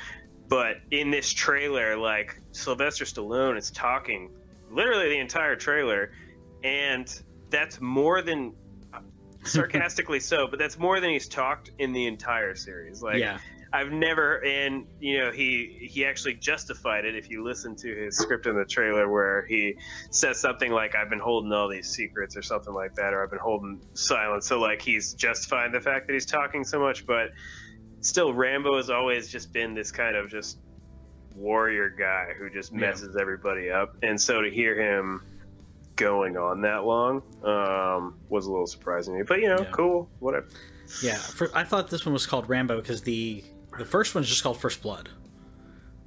But 0.47 0.77
in 0.91 1.11
this 1.11 1.31
trailer, 1.31 1.95
like 1.95 2.41
Sylvester 2.51 3.05
Stallone 3.05 3.57
is 3.57 3.69
talking 3.71 4.31
literally 4.71 5.09
the 5.09 5.19
entire 5.19 5.55
trailer 5.55 6.11
and 6.63 7.21
that's 7.49 7.79
more 7.79 8.21
than 8.21 8.53
sarcastically 9.43 10.19
so, 10.19 10.47
but 10.47 10.59
that's 10.59 10.77
more 10.77 10.99
than 10.99 11.11
he's 11.11 11.27
talked 11.27 11.71
in 11.79 11.93
the 11.93 12.05
entire 12.07 12.55
series. 12.55 13.01
Like, 13.01 13.17
yeah. 13.19 13.37
I've 13.71 13.91
never, 13.91 14.43
and 14.43 14.85
you 14.99 15.19
know, 15.19 15.31
he 15.31 15.87
he 15.91 16.03
actually 16.05 16.33
justified 16.35 17.05
it. 17.05 17.15
If 17.15 17.29
you 17.29 17.43
listen 17.43 17.75
to 17.77 17.95
his 17.95 18.17
script 18.17 18.47
in 18.47 18.55
the 18.55 18.65
trailer, 18.65 19.09
where 19.11 19.45
he 19.47 19.75
says 20.09 20.39
something 20.39 20.71
like, 20.71 20.95
"I've 20.95 21.09
been 21.09 21.19
holding 21.19 21.51
all 21.53 21.69
these 21.69 21.87
secrets" 21.89 22.35
or 22.35 22.41
something 22.41 22.73
like 22.73 22.95
that, 22.95 23.13
or 23.13 23.21
"I've 23.23 23.29
been 23.29 23.39
holding 23.39 23.79
silence," 23.93 24.47
so 24.47 24.59
like 24.59 24.81
he's 24.81 25.13
justifying 25.13 25.71
the 25.71 25.81
fact 25.81 26.07
that 26.07 26.13
he's 26.13 26.25
talking 26.25 26.63
so 26.63 26.79
much, 26.79 27.05
but 27.05 27.29
still, 28.01 28.33
Rambo 28.33 28.77
has 28.77 28.89
always 28.89 29.29
just 29.29 29.53
been 29.53 29.75
this 29.75 29.91
kind 29.91 30.15
of 30.15 30.29
just 30.29 30.57
warrior 31.35 31.89
guy 31.89 32.33
who 32.39 32.49
just 32.49 32.71
Yeah. 32.71 32.79
messes 32.79 33.15
everybody 33.15 33.69
up, 33.69 33.95
and 34.01 34.19
so 34.19 34.41
to 34.41 34.49
hear 34.49 34.75
him 34.81 35.21
going 35.95 36.37
on 36.37 36.61
that 36.61 36.85
long 36.85 37.21
um, 37.43 38.15
was 38.29 38.45
a 38.47 38.51
little 38.51 38.65
surprising 38.65 39.13
to 39.13 39.19
me. 39.19 39.25
But 39.27 39.41
you 39.41 39.47
know, 39.49 39.61
Yeah. 39.61 39.69
cool, 39.71 40.09
whatever. 40.19 40.47
Yeah, 41.03 41.17
for, 41.17 41.51
I 41.53 41.63
thought 41.65 41.89
this 41.91 42.03
one 42.05 42.13
was 42.13 42.25
called 42.25 42.49
Rambo 42.49 42.77
because 42.81 43.03
the 43.03 43.43
the 43.77 43.85
first 43.85 44.15
one's 44.15 44.27
just 44.27 44.43
called 44.43 44.59
First 44.59 44.81
Blood, 44.81 45.09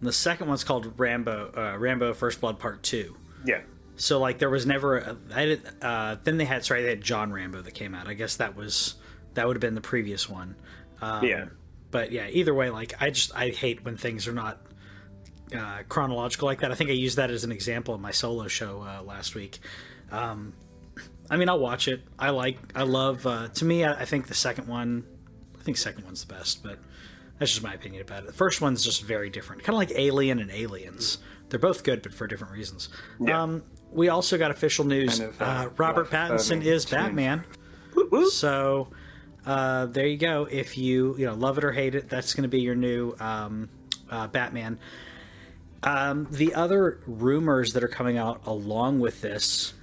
and 0.00 0.08
the 0.08 0.12
second 0.12 0.48
one's 0.48 0.64
called 0.64 0.98
Rambo 0.98 1.52
uh, 1.56 1.78
Rambo 1.78 2.14
First 2.14 2.40
Blood 2.40 2.58
Part 2.58 2.82
Two. 2.82 3.16
Yeah, 3.44 3.62
So 3.96 4.20
like 4.20 4.38
there 4.38 4.50
was 4.50 4.66
never 4.66 4.98
a, 4.98 5.16
I 5.34 5.44
did, 5.46 5.62
uh, 5.80 6.16
then 6.22 6.36
they 6.36 6.44
had 6.44 6.64
sorry 6.64 6.82
they 6.82 6.90
had 6.90 7.00
John 7.00 7.32
Rambo 7.32 7.62
that 7.62 7.74
came 7.74 7.94
out. 7.94 8.06
I 8.06 8.14
guess 8.14 8.36
that 8.36 8.54
was 8.56 8.94
that 9.34 9.46
would 9.46 9.56
have 9.56 9.60
been 9.60 9.74
the 9.74 9.80
previous 9.80 10.28
one. 10.28 10.56
Um, 11.00 11.24
Yeah. 11.24 11.46
But 11.90 12.10
yeah, 12.10 12.28
either 12.30 12.54
way, 12.54 12.70
like 12.70 12.94
I 13.00 13.10
just 13.10 13.34
I 13.34 13.50
hate 13.50 13.84
when 13.84 13.96
things 13.96 14.26
are 14.26 14.32
not 14.32 14.60
uh, 15.54 15.82
chronological 15.88 16.46
like 16.46 16.60
that. 16.60 16.70
I 16.72 16.74
think 16.74 16.88
I 16.90 16.94
used 16.94 17.18
that 17.18 17.30
as 17.30 17.44
an 17.44 17.52
example 17.52 17.94
in 17.94 18.00
my 18.00 18.12
solo 18.12 18.48
show 18.48 18.80
uh, 18.80 19.02
last 19.02 19.34
week. 19.34 19.58
Um, 20.10 20.54
I 21.28 21.36
mean, 21.36 21.48
I'll 21.48 21.58
watch 21.58 21.88
it. 21.88 22.02
I 22.18 22.30
like, 22.30 22.58
I 22.74 22.84
love. 22.84 23.26
Uh, 23.26 23.48
to 23.48 23.64
me, 23.64 23.84
I, 23.84 23.92
I 24.00 24.04
think 24.06 24.28
the 24.28 24.34
second 24.34 24.68
one, 24.68 25.04
I 25.58 25.62
think 25.62 25.76
second 25.76 26.04
one's 26.04 26.24
the 26.24 26.32
best, 26.32 26.62
but 26.62 26.78
that's 27.38 27.50
just 27.50 27.62
my 27.62 27.74
opinion 27.74 28.02
about 28.02 28.24
it. 28.24 28.26
The 28.26 28.32
first 28.32 28.60
one's 28.60 28.84
just 28.84 29.02
very 29.02 29.30
different, 29.30 29.62
kind 29.62 29.74
of 29.74 29.78
like 29.78 29.92
Alien 29.96 30.38
and 30.38 30.50
Aliens. 30.50 31.18
They're 31.48 31.58
both 31.58 31.84
good, 31.84 32.02
but 32.02 32.14
for 32.14 32.26
different 32.26 32.52
reasons. 32.52 32.88
Yeah. 33.20 33.42
Um, 33.42 33.62
we 33.90 34.08
also 34.08 34.38
got 34.38 34.50
official 34.50 34.84
news. 34.84 35.18
Kind 35.18 35.30
of, 35.30 35.42
uh, 35.42 35.44
uh, 35.44 35.68
Robert 35.76 36.10
Pattinson 36.10 36.64
is 36.64 36.84
change. 36.84 36.90
Batman. 36.90 37.44
So 38.30 38.88
uh, 39.44 39.86
there 39.86 40.06
you 40.06 40.16
go. 40.16 40.48
If 40.50 40.78
you 40.78 41.16
you 41.18 41.26
know 41.26 41.34
love 41.34 41.58
it 41.58 41.64
or 41.64 41.72
hate 41.72 41.94
it, 41.94 42.08
that's 42.08 42.34
going 42.34 42.42
to 42.42 42.48
be 42.48 42.60
your 42.60 42.74
new 42.74 43.14
um, 43.20 43.68
uh, 44.10 44.28
Batman. 44.28 44.78
Um, 45.82 46.28
the 46.30 46.54
other 46.54 47.00
rumors 47.06 47.72
that 47.72 47.82
are 47.82 47.88
coming 47.88 48.16
out 48.16 48.46
along 48.46 49.00
with 49.00 49.20
this 49.20 49.74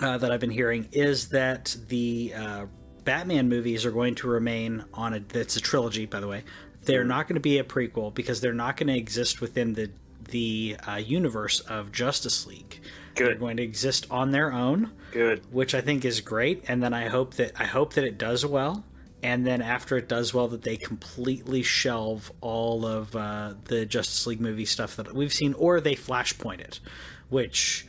uh, 0.00 0.18
that 0.18 0.30
I've 0.30 0.40
been 0.40 0.50
hearing 0.50 0.88
is 0.92 1.30
that 1.30 1.76
the 1.88 2.34
uh, 2.36 2.66
Batman 3.04 3.48
movies 3.48 3.84
are 3.86 3.90
going 3.90 4.14
to 4.16 4.28
remain 4.28 4.84
on 4.94 5.14
a. 5.14 5.20
That's 5.20 5.56
a 5.56 5.60
trilogy, 5.60 6.06
by 6.06 6.20
the 6.20 6.28
way. 6.28 6.44
They're 6.84 7.04
not 7.04 7.28
going 7.28 7.34
to 7.34 7.40
be 7.40 7.58
a 7.58 7.64
prequel 7.64 8.12
because 8.14 8.40
they're 8.40 8.52
not 8.54 8.76
going 8.76 8.88
to 8.88 8.96
exist 8.96 9.40
within 9.40 9.74
the 9.74 9.90
the 10.30 10.76
uh, 10.86 10.96
universe 10.96 11.60
of 11.60 11.92
Justice 11.92 12.46
League. 12.46 12.80
They're 13.16 13.28
Good. 13.30 13.40
going 13.40 13.56
to 13.56 13.62
exist 13.62 14.06
on 14.10 14.30
their 14.30 14.52
own 14.52 14.92
good. 15.10 15.42
which 15.52 15.74
I 15.74 15.80
think 15.80 16.04
is 16.04 16.20
great. 16.20 16.64
And 16.68 16.82
then 16.82 16.94
I 16.94 17.08
hope 17.08 17.34
that 17.34 17.52
I 17.58 17.64
hope 17.64 17.94
that 17.94 18.04
it 18.04 18.16
does 18.18 18.46
well. 18.46 18.84
And 19.22 19.46
then 19.46 19.60
after 19.60 19.98
it 19.98 20.08
does 20.08 20.32
well, 20.32 20.48
that 20.48 20.62
they 20.62 20.76
completely 20.78 21.62
shelve 21.62 22.32
all 22.40 22.86
of 22.86 23.14
uh, 23.14 23.54
the 23.64 23.84
Justice 23.84 24.26
League 24.26 24.40
movie 24.40 24.64
stuff 24.64 24.96
that 24.96 25.12
we've 25.14 25.32
seen, 25.32 25.52
or 25.54 25.78
they 25.80 25.94
flashpoint 25.94 26.60
it, 26.60 26.80
which 27.28 27.86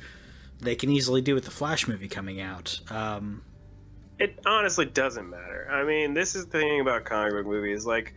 they 0.60 0.76
can 0.76 0.90
easily 0.90 1.22
do 1.22 1.34
with 1.34 1.46
the 1.46 1.52
Flash 1.52 1.88
movie 1.88 2.10
coming 2.10 2.42
out. 2.42 2.82
Um, 2.90 3.44
It 4.22 4.40
honestly 4.46 4.86
doesn't 4.86 5.30
matter. 5.30 5.68
I 5.72 5.84
mean, 5.84 6.14
this 6.14 6.36
is 6.36 6.46
the 6.46 6.52
thing 6.60 6.80
about 6.82 7.06
comic 7.06 7.34
book 7.34 7.46
movies. 7.46 7.86
Like, 7.86 8.14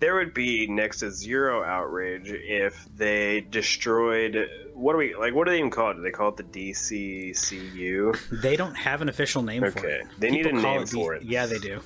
there 0.00 0.16
would 0.16 0.34
be 0.34 0.66
next 0.66 0.98
to 1.00 1.10
zero 1.10 1.62
outrage 1.62 2.28
if 2.30 2.86
they 2.96 3.40
destroyed. 3.42 4.48
What 4.74 4.92
do 4.92 4.98
we 4.98 5.14
like? 5.14 5.34
What 5.34 5.44
do 5.46 5.52
they 5.52 5.58
even 5.58 5.70
call 5.70 5.92
it? 5.92 5.94
Do 5.94 6.02
they 6.02 6.10
call 6.10 6.30
it 6.30 6.36
the 6.36 6.42
DCCU? 6.42 8.40
they 8.42 8.56
don't 8.56 8.74
have 8.74 9.02
an 9.02 9.08
official 9.08 9.42
name 9.42 9.60
for 9.62 9.68
Okay. 9.78 10.00
it. 10.00 10.06
They 10.18 10.30
need 10.30 10.46
a 10.46 10.50
People 10.50 10.62
name 10.62 10.80
the- 10.80 10.86
for 10.90 11.14
it. 11.14 11.22
Yeah, 11.22 11.46
they 11.46 11.58
do. 11.58 11.80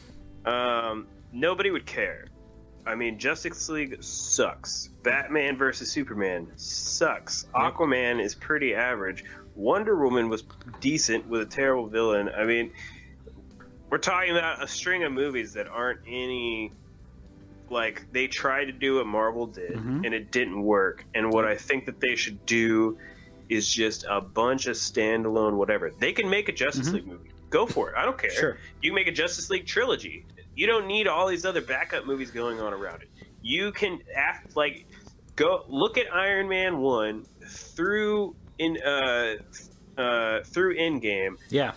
Um, 0.44 1.06
nobody 1.32 1.70
would 1.70 1.86
care. 1.86 2.26
I 2.86 2.94
mean, 2.94 3.18
Justice 3.18 3.68
League 3.68 4.02
sucks. 4.02 4.88
Batman 5.02 5.58
versus 5.58 5.90
Superman 5.90 6.48
sucks. 6.56 7.44
Aquaman 7.54 8.22
is 8.22 8.34
pretty 8.34 8.74
average. 8.74 9.24
Wonder 9.54 9.96
Woman 10.02 10.28
was 10.30 10.44
decent 10.80 11.26
with 11.28 11.42
a 11.42 11.46
terrible 11.46 11.86
villain. 11.86 12.30
I 12.30 12.44
mean, 12.44 12.70
we're 13.90 13.98
talking 13.98 14.30
about 14.36 14.62
a 14.62 14.68
string 14.68 15.04
of 15.04 15.12
movies 15.12 15.52
that 15.54 15.66
aren't 15.68 16.00
any 16.06 16.72
like 17.70 18.06
they 18.12 18.26
tried 18.26 18.64
to 18.64 18.72
do 18.72 18.96
what 18.96 19.06
Marvel 19.06 19.46
did 19.46 19.72
Mhm. 19.72 20.04
and 20.06 20.14
it 20.14 20.30
didn't 20.30 20.62
work. 20.62 21.04
And 21.14 21.30
what 21.30 21.44
I 21.44 21.54
think 21.56 21.84
that 21.86 22.00
they 22.00 22.16
should 22.16 22.44
do 22.46 22.98
is 23.50 23.68
just 23.70 24.06
a 24.08 24.20
bunch 24.22 24.66
of 24.66 24.76
standalone 24.76 25.52
whatever. 25.54 25.90
They 25.98 26.12
can 26.12 26.30
make 26.30 26.48
a 26.48 26.52
Justice 26.52 26.88
Mhm. 26.88 26.92
League 26.94 27.06
movie. 27.06 27.30
Go 27.50 27.66
for 27.66 27.90
it. 27.90 27.96
I 27.96 28.04
don't 28.04 28.16
care. 28.18 28.30
Sure. 28.30 28.58
You 28.82 28.90
can 28.90 28.94
make 28.94 29.06
a 29.06 29.12
Justice 29.12 29.50
League 29.50 29.66
trilogy. 29.66 30.24
You 30.54 30.66
don't 30.66 30.86
need 30.86 31.06
all 31.08 31.26
these 31.28 31.44
other 31.44 31.60
backup 31.60 32.06
movies 32.06 32.30
going 32.30 32.58
on 32.60 32.72
around 32.72 33.02
it. 33.02 33.08
You 33.42 33.70
can 33.72 34.00
act 34.14 34.56
like 34.56 34.86
go 35.36 35.64
look 35.68 35.96
at 35.98 36.12
Iron 36.12 36.48
Man 36.48 36.78
one 36.78 37.24
through 37.46 38.34
in 38.58 38.76
uh 38.82 39.36
uh 39.98 40.42
through 40.44 40.76
Endgame. 40.76 41.36
Yeah. 41.50 41.72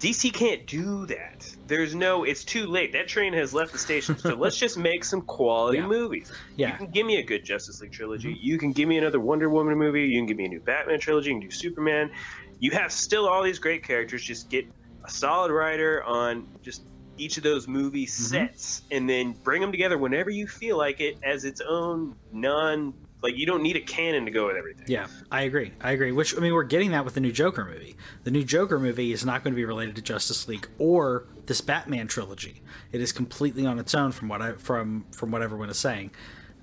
DC 0.00 0.32
can't 0.32 0.66
do 0.66 1.06
that. 1.06 1.48
There's 1.66 1.94
no. 1.94 2.24
It's 2.24 2.44
too 2.44 2.66
late. 2.66 2.92
That 2.92 3.08
train 3.08 3.32
has 3.32 3.54
left 3.54 3.72
the 3.72 3.78
station. 3.78 4.18
So 4.18 4.34
let's 4.34 4.58
just 4.58 4.76
make 4.90 5.04
some 5.04 5.22
quality 5.22 5.78
Yeah. 5.78 5.86
movies. 5.86 6.32
Yeah. 6.56 6.72
You 6.72 6.78
can 6.78 6.90
give 6.90 7.06
me 7.06 7.16
a 7.16 7.22
good 7.22 7.44
Justice 7.44 7.80
League 7.80 7.92
trilogy. 7.92 8.34
Mm-hmm. 8.34 8.44
You 8.44 8.58
can 8.58 8.72
give 8.72 8.88
me 8.88 8.98
another 8.98 9.20
Wonder 9.20 9.48
Woman 9.48 9.78
movie. 9.78 10.02
You 10.02 10.18
can 10.18 10.26
give 10.26 10.36
me 10.36 10.46
a 10.46 10.48
new 10.48 10.60
Batman 10.60 11.00
trilogy. 11.00 11.30
You 11.30 11.38
can 11.38 11.48
do 11.48 11.54
Superman. 11.54 12.10
You 12.58 12.72
have 12.72 12.92
still 12.92 13.26
all 13.28 13.42
these 13.42 13.58
great 13.58 13.82
characters. 13.84 14.22
Just 14.22 14.50
get 14.50 14.66
a 15.04 15.10
solid 15.10 15.52
writer 15.52 16.02
on 16.04 16.46
just 16.62 16.82
each 17.16 17.36
of 17.36 17.42
those 17.42 17.68
movie 17.68 18.06
mm-hmm. 18.06 18.24
sets, 18.24 18.82
and 18.90 19.08
then 19.08 19.32
bring 19.44 19.60
them 19.60 19.70
together 19.70 19.96
whenever 19.96 20.30
you 20.30 20.46
feel 20.46 20.76
like 20.76 21.00
it 21.00 21.16
as 21.22 21.44
its 21.44 21.60
own 21.60 22.16
non. 22.32 22.92
Like 23.24 23.38
you 23.38 23.46
don't 23.46 23.62
need 23.62 23.74
a 23.76 23.80
canon 23.80 24.26
to 24.26 24.30
go 24.30 24.46
with 24.46 24.56
everything. 24.56 24.84
Yeah, 24.86 25.06
I 25.32 25.42
agree. 25.42 25.72
I 25.80 25.92
agree. 25.92 26.12
Which 26.12 26.36
I 26.36 26.40
mean, 26.40 26.52
we're 26.52 26.62
getting 26.62 26.90
that 26.90 27.06
with 27.06 27.14
the 27.14 27.20
new 27.20 27.32
Joker 27.32 27.64
movie. 27.64 27.96
The 28.24 28.30
new 28.30 28.44
Joker 28.44 28.78
movie 28.78 29.12
is 29.12 29.24
not 29.24 29.42
going 29.42 29.54
to 29.54 29.56
be 29.56 29.64
related 29.64 29.96
to 29.96 30.02
Justice 30.02 30.46
League 30.46 30.68
or 30.78 31.24
this 31.46 31.62
Batman 31.62 32.06
trilogy. 32.06 32.60
It 32.92 33.00
is 33.00 33.12
completely 33.12 33.64
on 33.64 33.78
its 33.78 33.94
own 33.94 34.12
from 34.12 34.28
what 34.28 34.42
I 34.42 34.52
from 34.52 35.06
from 35.10 35.30
what 35.30 35.40
everyone 35.40 35.70
is 35.70 35.78
saying. 35.78 36.10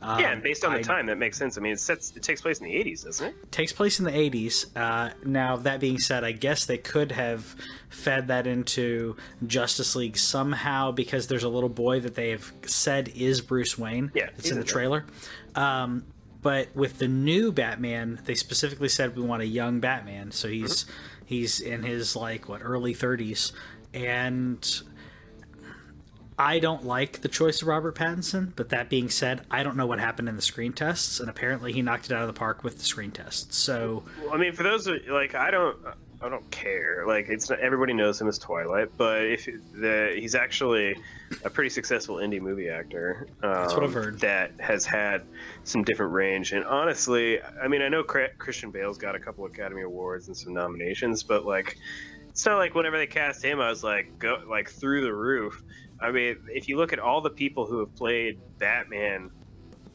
Um, 0.04 0.20
yeah, 0.20 0.32
and 0.32 0.42
based 0.42 0.64
on 0.66 0.74
the 0.74 0.80
I- 0.80 0.84
time, 0.84 1.06
that 1.08 1.18
makes 1.18 1.38
sense. 1.38 1.58
I 1.58 1.62
mean, 1.62 1.74
it 1.74 1.80
sets 1.80 2.14
it 2.16 2.22
takes 2.22 2.42
place 2.42 2.60
in 2.60 2.66
the 2.66 2.74
'80s, 2.76 3.06
doesn't 3.06 3.28
it? 3.28 3.52
takes 3.52 3.72
place 3.74 3.98
in 4.00 4.06
the 4.06 4.12
80s. 4.12 4.66
Uh, 4.76 5.14
now, 5.26 5.58
that 5.58 5.80
being 5.80 6.00
said, 6.00 6.24
I 6.24 6.32
guess 6.32 6.66
they 6.66 6.78
could 6.80 7.12
have 7.12 7.56
fed 7.90 8.28
that 8.30 8.46
into 8.48 9.16
Justice 9.46 9.96
League 9.96 10.18
somehow 10.18 10.92
because 10.92 11.28
there's 11.28 11.44
a 11.44 11.50
little 11.50 11.70
boy 11.70 12.00
that 12.00 12.16
they 12.16 12.30
have 12.30 12.52
said 12.66 13.10
is 13.16 13.42
Bruce 13.42 13.78
Wayne. 13.78 14.12
Yeah, 14.16 14.30
it's 14.38 14.50
in 14.50 14.58
the 14.60 14.64
trailer. 14.66 15.06
Um, 15.54 16.06
but 16.42 16.76
with 16.76 16.98
the 17.00 17.08
new 17.08 17.52
Batman, 17.52 18.20
they 18.26 18.36
specifically 18.36 18.90
said 18.90 19.16
we 19.16 19.24
want 19.24 19.42
a 19.42 19.48
young 19.48 19.80
Batman. 19.80 20.32
So 20.32 20.48
he's 20.48 20.86
he's 21.26 21.60
in 21.60 21.84
his 21.84 22.16
like 22.16 22.50
what 22.50 22.62
early 22.64 22.94
30s, 22.94 23.52
and 23.94 24.82
I 26.38 26.58
don't 26.58 26.86
like 26.86 27.22
the 27.22 27.28
choice 27.28 27.62
of 27.62 27.68
Robert 27.68 27.96
Pattinson, 27.96 28.54
but 28.56 28.70
that 28.70 28.90
being 28.90 29.10
said, 29.10 29.46
I 29.52 29.62
don't 29.62 29.78
know 29.78 29.86
what 29.86 30.00
happened 30.00 30.28
in 30.28 30.36
the 30.36 30.42
screen 30.42 30.74
tests, 30.74 31.20
and 31.20 31.30
apparently 31.30 31.72
he 31.72 31.84
knocked 31.84 32.08
it 32.08 32.14
out 32.14 32.22
of 32.22 32.28
the 32.28 32.34
park 32.34 32.64
with 32.64 32.80
the 32.80 32.86
screen 32.86 33.12
tests. 33.12 33.58
So 33.58 34.04
Well, 34.24 34.34
I 34.34 34.38
mean, 34.38 34.54
for 34.54 34.64
those 34.64 34.88
like, 35.08 35.36
I 35.36 35.52
don't, 35.52 35.78
I 36.24 36.30
don't 36.30 36.50
care. 36.52 37.04
Like, 37.08 37.30
it's 37.30 37.50
not, 37.50 37.60
everybody 37.60 37.94
knows 37.94 38.22
him 38.22 38.28
as 38.28 38.38
Twilight, 38.38 38.90
but 38.96 39.26
if 39.26 39.46
the 39.74 40.14
he's 40.16 40.36
actually 40.36 40.96
a 41.44 41.50
pretty 41.50 41.70
successful 41.70 42.18
indie 42.18 42.40
movie 42.40 42.70
actor. 42.70 43.28
Um, 43.42 43.54
That's 43.54 43.74
what 43.74 43.84
I've 43.84 43.94
heard. 43.94 44.20
That 44.20 44.52
has 44.60 44.86
had 44.86 45.24
some 45.64 45.84
different 45.84 46.14
range, 46.14 46.52
and 46.52 46.64
honestly, 46.66 47.42
I 47.42 47.68
mean, 47.68 47.82
I 47.82 47.90
know 47.90 48.04
Christian 48.04 48.70
Bale's 48.70 49.00
got 49.00 49.16
a 49.16 49.20
couple 49.20 49.46
Academy 49.46 49.82
Awards 49.82 50.28
and 50.28 50.38
some 50.38 50.54
nominations, 50.54 51.24
but 51.24 51.44
like, 51.46 51.78
it's 52.30 52.46
not 52.46 52.58
like 52.58 52.76
whenever 52.76 52.98
they 52.98 53.08
cast 53.08 53.44
him, 53.44 53.60
I 53.60 53.70
was 53.70 53.84
like, 53.84 54.20
go 54.20 54.44
like 54.48 54.70
through 54.70 55.02
the 55.02 55.14
roof. 55.14 55.64
I 56.00 56.12
mean, 56.12 56.38
if 56.50 56.70
you 56.70 56.78
look 56.78 56.94
at 56.94 57.00
all 57.00 57.22
the 57.22 57.30
people 57.32 57.66
who 57.66 57.80
have 57.80 57.96
played 57.96 58.40
Batman, 58.60 59.32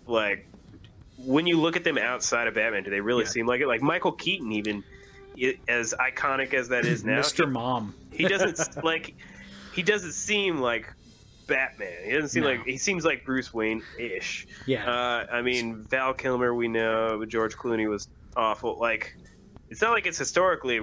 like 0.07 0.49
when 1.19 1.47
you 1.47 1.61
look 1.61 1.77
at 1.77 1.85
them 1.85 1.99
outside 1.99 2.47
of 2.47 2.55
Batman, 2.55 2.83
do 2.83 2.91
they 2.91 3.01
really 3.01 3.25
Yeah. 3.25 3.31
seem 3.31 3.47
like 3.47 3.61
it? 3.61 3.67
Like 3.69 3.81
Michael 3.83 4.13
Keaton, 4.13 4.53
even 4.53 4.85
as 5.69 5.95
iconic 6.01 6.55
as 6.55 6.69
that 6.69 6.85
is 6.85 7.05
now, 7.05 7.21
Mr. 7.21 7.51
Mom. 7.51 7.95
he, 8.13 8.27
doesn't 8.27 8.85
like 8.85 9.15
he 9.75 9.83
doesn't 9.83 10.13
seem 10.13 10.59
like 10.61 10.93
Batman. 11.47 11.93
He 12.05 12.13
doesn't 12.13 12.31
seem 12.31 12.43
No. 12.43 12.51
like 12.51 12.65
he 12.65 12.77
seems 12.77 13.05
like 13.05 13.25
Bruce 13.25 13.53
Wayne 13.55 13.83
ish. 13.99 14.47
Yeah. 14.67 14.91
Uh, 14.91 15.27
I 15.31 15.43
mean, 15.43 15.83
Val 15.91 16.13
Kilmer, 16.15 16.55
we 16.55 16.69
know 16.69 17.25
George 17.25 17.57
Clooney 17.57 17.89
was 17.89 18.09
awful. 18.37 18.79
Like, 18.79 19.17
it's 19.71 19.81
not 19.83 19.93
like 19.93 20.07
it's 20.07 20.19
historically 20.19 20.81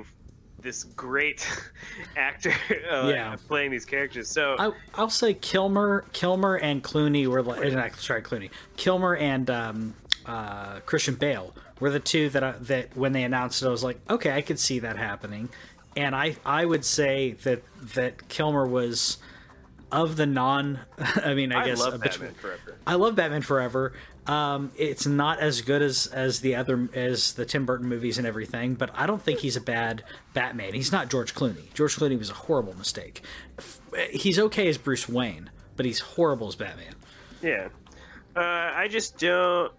this 0.61 0.85
great 0.85 1.45
actor 2.17 2.53
uh, 2.89 3.07
Yeah. 3.07 3.35
playing 3.49 3.71
these 3.71 3.83
characters. 3.83 4.29
So 4.29 4.55
I, 4.57 4.71
I'll 4.95 5.09
say 5.09 5.33
Kilmer, 5.33 6.05
Kilmer 6.13 6.55
and 6.55 6.81
Clooney 6.81 7.27
were 7.27 7.41
like, 7.41 7.61
eh, 7.65 7.89
sorry, 7.97 8.21
Clooney, 8.21 8.49
Kilmer 8.77 9.17
and 9.17 9.49
um, 9.49 9.93
uh, 10.25 10.79
Christian 10.85 11.15
Bale 11.15 11.53
were 11.83 11.89
the 11.89 11.99
two 11.99 12.29
that 12.29 12.43
I, 12.45 12.51
that 12.61 12.95
when 12.95 13.11
they 13.11 13.23
announced 13.23 13.61
it, 13.61 13.67
I 13.67 13.69
was 13.69 13.83
like, 13.83 13.99
okay, 14.09 14.31
I 14.31 14.41
could 14.41 14.57
see 14.57 14.79
that 14.79 14.95
happening, 14.95 15.49
and 15.97 16.15
I 16.15 16.37
I 16.45 16.63
would 16.63 16.85
say 16.85 17.33
that 17.43 17.61
that 17.95 18.29
Kilmer 18.29 18.65
was 18.65 19.17
of 19.91 20.15
the 20.15 20.25
non. 20.25 20.79
I 20.97 21.33
mean, 21.33 21.51
I, 21.51 21.65
guess. 21.65 21.81
I 21.81 21.89
guess 21.89 21.91
love 21.91 22.01
bit- 22.01 22.11
Batman 22.11 22.33
Forever. 22.35 22.77
I 22.87 22.95
love 22.95 23.15
Batman 23.17 23.41
Forever. 23.41 23.93
Um, 24.25 24.71
it's 24.77 25.05
not 25.05 25.41
as 25.41 25.59
good 25.59 25.81
as 25.81 26.07
as 26.07 26.39
the 26.39 26.55
other 26.55 26.87
as 26.93 27.33
the 27.33 27.45
Tim 27.45 27.65
Burton 27.65 27.89
movies 27.89 28.17
and 28.17 28.25
everything, 28.25 28.75
but 28.75 28.89
I 28.93 29.05
don't 29.05 29.21
think 29.21 29.39
he's 29.39 29.57
a 29.57 29.61
bad 29.61 30.05
Batman. 30.33 30.73
He's 30.73 30.93
not 30.93 31.09
George 31.09 31.35
Clooney. 31.35 31.73
George 31.73 31.97
Clooney 31.97 32.17
was 32.17 32.29
a 32.29 32.33
horrible 32.33 32.77
mistake. 32.77 33.23
He's 34.11 34.39
okay 34.39 34.69
as 34.69 34.77
Bruce 34.77 35.09
Wayne, 35.09 35.49
but 35.75 35.85
he's 35.85 35.99
horrible 35.99 36.47
as 36.47 36.55
Batman. 36.55 36.95
Yeah. 37.41 37.67
Uh, 38.37 38.39
I 38.39 38.87
just 38.89 39.17
don't. 39.17 39.73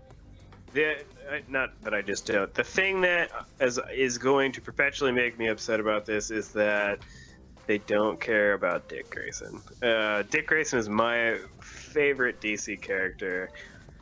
The, 0.75 0.90
uh, 0.90 1.02
not 1.49 1.81
that 1.83 1.95
I 1.95 2.02
just 2.02 2.26
don't. 2.26 2.52
The 2.54 2.64
thing 2.64 3.00
that 3.02 3.31
is, 3.61 3.78
is 3.95 4.19
going 4.19 4.52
to 4.52 4.61
perpetually 4.61 5.12
make 5.12 5.38
me 5.38 5.49
upset 5.49 5.81
about 5.81 6.07
this 6.07 6.31
is 6.31 6.50
that 6.52 7.00
they 7.66 7.78
don't 7.78 8.21
care 8.21 8.52
about 8.54 8.88
Dick 8.88 9.11
Grayson. 9.11 9.61
Uh, 9.83 10.23
Dick 10.31 10.47
Grayson 10.47 10.78
is 10.78 10.88
my 10.88 11.38
favorite 11.61 12.40
DC 12.40 12.81
character. 12.81 13.50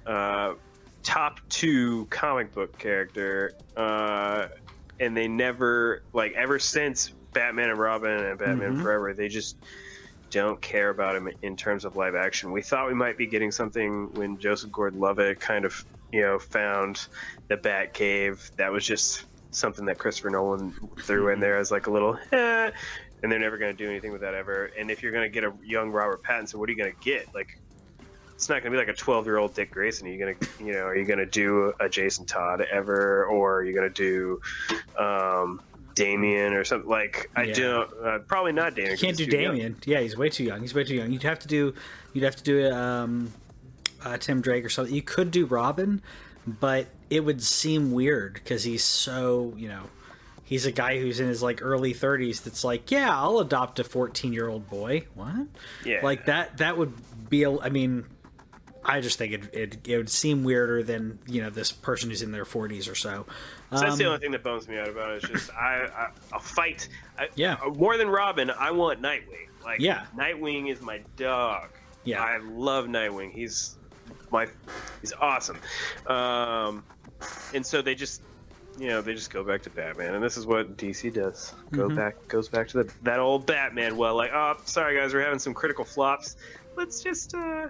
Uh, 0.06 0.54
top 1.02 1.40
two 1.48 2.06
comic 2.06 2.52
book 2.52 2.76
character. 2.78 3.54
Uh, 3.76 4.48
and 5.00 5.16
they 5.16 5.28
never, 5.28 6.02
like, 6.12 6.32
ever 6.32 6.58
since 6.58 7.10
Batman 7.32 7.70
and 7.70 7.78
Robin 7.78 8.24
and 8.24 8.38
Batman 8.38 8.80
Forever, 8.80 9.14
they 9.14 9.28
just 9.28 9.56
don't 10.32 10.60
care 10.62 10.88
about 10.88 11.14
him 11.14 11.28
in 11.42 11.54
terms 11.56 11.84
of 11.84 11.94
live 11.94 12.14
action. 12.14 12.50
We 12.50 12.62
thought 12.62 12.88
we 12.88 12.94
might 12.94 13.18
be 13.18 13.26
getting 13.26 13.52
something 13.52 14.12
when 14.14 14.38
Joseph 14.38 14.72
Gordon-Levitt 14.72 15.38
kind 15.38 15.66
of, 15.66 15.84
you 16.10 16.22
know, 16.22 16.38
found 16.38 17.06
the 17.48 17.56
Batcave. 17.56 18.56
That 18.56 18.72
was 18.72 18.84
just 18.84 19.26
something 19.50 19.84
that 19.84 19.98
Christopher 19.98 20.30
Nolan 20.30 20.72
threw 21.02 21.28
in 21.28 21.38
there 21.38 21.58
as 21.58 21.70
like 21.70 21.86
a 21.86 21.90
little, 21.90 22.18
eh, 22.32 22.70
and 23.22 23.30
they're 23.30 23.38
never 23.38 23.58
going 23.58 23.76
to 23.76 23.84
do 23.84 23.88
anything 23.88 24.10
with 24.10 24.22
that 24.22 24.34
ever. 24.34 24.70
And 24.78 24.90
if 24.90 25.02
you're 25.02 25.12
going 25.12 25.30
to 25.30 25.32
get 25.32 25.44
a 25.44 25.52
young 25.62 25.90
Robert 25.90 26.22
Pattinson, 26.22 26.54
what 26.54 26.68
are 26.70 26.72
you 26.72 26.78
going 26.78 26.92
to 26.92 27.00
get? 27.04 27.32
Like, 27.34 27.58
it's 28.34 28.48
not 28.48 28.62
going 28.62 28.72
to 28.72 28.78
be 28.78 28.78
like 28.78 28.88
a 28.88 28.98
12 28.98 29.26
year 29.26 29.36
old 29.36 29.54
Dick 29.54 29.70
Grayson. 29.70 30.08
Are 30.08 30.10
you 30.10 30.18
going 30.18 30.34
to, 30.34 30.64
you 30.64 30.72
know, 30.72 30.86
are 30.86 30.96
you 30.96 31.04
going 31.04 31.18
to 31.18 31.26
do 31.26 31.74
a 31.78 31.90
Jason 31.90 32.24
Todd 32.24 32.62
ever, 32.72 33.26
or 33.26 33.56
are 33.56 33.64
you 33.64 33.74
going 33.74 33.92
to 33.92 33.94
do 33.94 34.40
um, 34.98 35.60
Damian 35.94 36.52
or 36.54 36.64
something? 36.64 36.88
Like, 36.88 37.30
I 37.36 37.44
Yeah. 37.44 37.54
don't. 37.54 37.90
Uh, 38.04 38.18
probably 38.20 38.52
not 38.52 38.74
Damian. 38.74 38.94
'cause 38.94 39.00
Can't 39.00 39.16
do 39.16 39.26
too 39.26 39.36
young. 39.38 39.76
Yeah, 39.84 40.00
he's 40.00 40.16
way 40.16 40.28
too 40.28 40.44
young. 40.44 40.60
He's 40.60 40.74
way 40.74 40.84
too 40.84 40.94
young. 40.94 41.10
You'd 41.12 41.22
have 41.24 41.38
to 41.40 41.48
do 41.48 41.74
you'd 42.12 42.24
have 42.24 42.36
to 42.36 42.42
do 42.44 42.70
um, 42.70 43.32
uh, 44.04 44.16
Tim 44.18 44.40
Drake 44.40 44.64
or 44.64 44.68
something. 44.68 44.94
You 44.94 45.02
could 45.02 45.30
do 45.30 45.46
Robin, 45.46 46.02
but 46.46 46.88
it 47.08 47.20
would 47.24 47.42
seem 47.42 47.92
weird 47.92 48.34
because 48.34 48.64
he's 48.64 48.84
so 48.84 49.54
you 49.56 49.68
know 49.68 49.84
he's 50.44 50.66
a 50.66 50.72
guy 50.72 50.98
who's 51.00 51.20
in 51.20 51.28
his 51.28 51.42
like 51.42 51.60
early 51.62 51.94
30s 51.94 52.42
that's 52.42 52.64
like 52.64 52.90
yeah 52.90 53.08
i'll 53.16 53.38
adopt 53.38 53.78
a 53.78 53.84
14 53.84 54.32
year 54.32 54.48
old 54.48 54.68
boy 54.68 55.04
what 55.14 55.46
Yeah. 55.84 56.00
like 56.02 56.26
that 56.26 56.58
that 56.58 56.76
would 56.76 56.92
be 57.30 57.44
a, 57.44 57.56
i 57.58 57.68
mean 57.70 58.04
i 58.84 59.00
just 59.00 59.16
think 59.18 59.32
it, 59.34 59.54
it, 59.54 59.88
it 59.88 59.96
would 59.96 60.10
seem 60.10 60.42
weirder 60.42 60.82
than 60.82 61.18
you 61.26 61.40
know 61.42 61.48
this 61.50 61.70
person 61.72 62.10
who's 62.10 62.22
in 62.22 62.32
their 62.32 62.44
40s 62.44 62.90
or 62.90 62.94
so 62.94 63.24
So 63.72 63.80
that's 63.80 63.96
the 63.96 64.04
Um, 64.04 64.08
only 64.12 64.20
thing 64.20 64.32
that 64.32 64.42
bums 64.42 64.68
me 64.68 64.78
out 64.78 64.88
about 64.88 65.10
it. 65.12 65.24
Is 65.24 65.30
just 65.30 65.50
I, 65.54 65.86
I 65.96 66.08
I'll 66.32 66.40
fight. 66.40 66.88
I, 67.18 67.28
Yeah. 67.36 67.56
uh, 67.64 67.70
More 67.70 67.96
than 67.96 68.08
Robin, 68.08 68.50
I 68.50 68.70
want 68.70 69.00
Nightwing. 69.00 69.48
Like 69.64 69.80
Yeah. 69.80 70.04
Nightwing 70.16 70.70
is 70.70 70.80
my 70.82 71.00
dog. 71.16 71.68
Yeah. 72.04 72.22
I 72.22 72.38
love 72.38 72.86
Nightwing. 72.86 73.32
He's 73.32 73.76
my 74.30 74.46
he's 75.00 75.12
awesome. 75.20 75.58
Um, 76.06 76.84
and 77.54 77.64
so 77.64 77.80
they 77.82 77.94
just 77.94 78.22
you 78.78 78.88
know 78.88 79.00
they 79.02 79.14
just 79.14 79.30
go 79.30 79.44
back 79.44 79.62
to 79.62 79.70
Batman, 79.70 80.14
and 80.14 80.22
this 80.24 80.36
is 80.36 80.46
what 80.46 80.76
DC 80.76 81.12
does. 81.12 81.54
Go 81.72 81.86
Mm-hmm. 81.86 81.96
back 81.96 82.28
goes 82.28 82.48
back 82.48 82.68
to 82.68 82.82
the, 82.82 82.92
that 83.02 83.18
old 83.20 83.46
Batman. 83.46 83.96
Well, 83.96 84.14
like 84.16 84.32
oh 84.32 84.56
sorry 84.64 84.96
guys, 84.96 85.14
we're 85.14 85.22
having 85.22 85.38
some 85.38 85.54
critical 85.54 85.84
flops. 85.84 86.36
Let's 86.76 87.02
just 87.02 87.34
uh, 87.34 87.68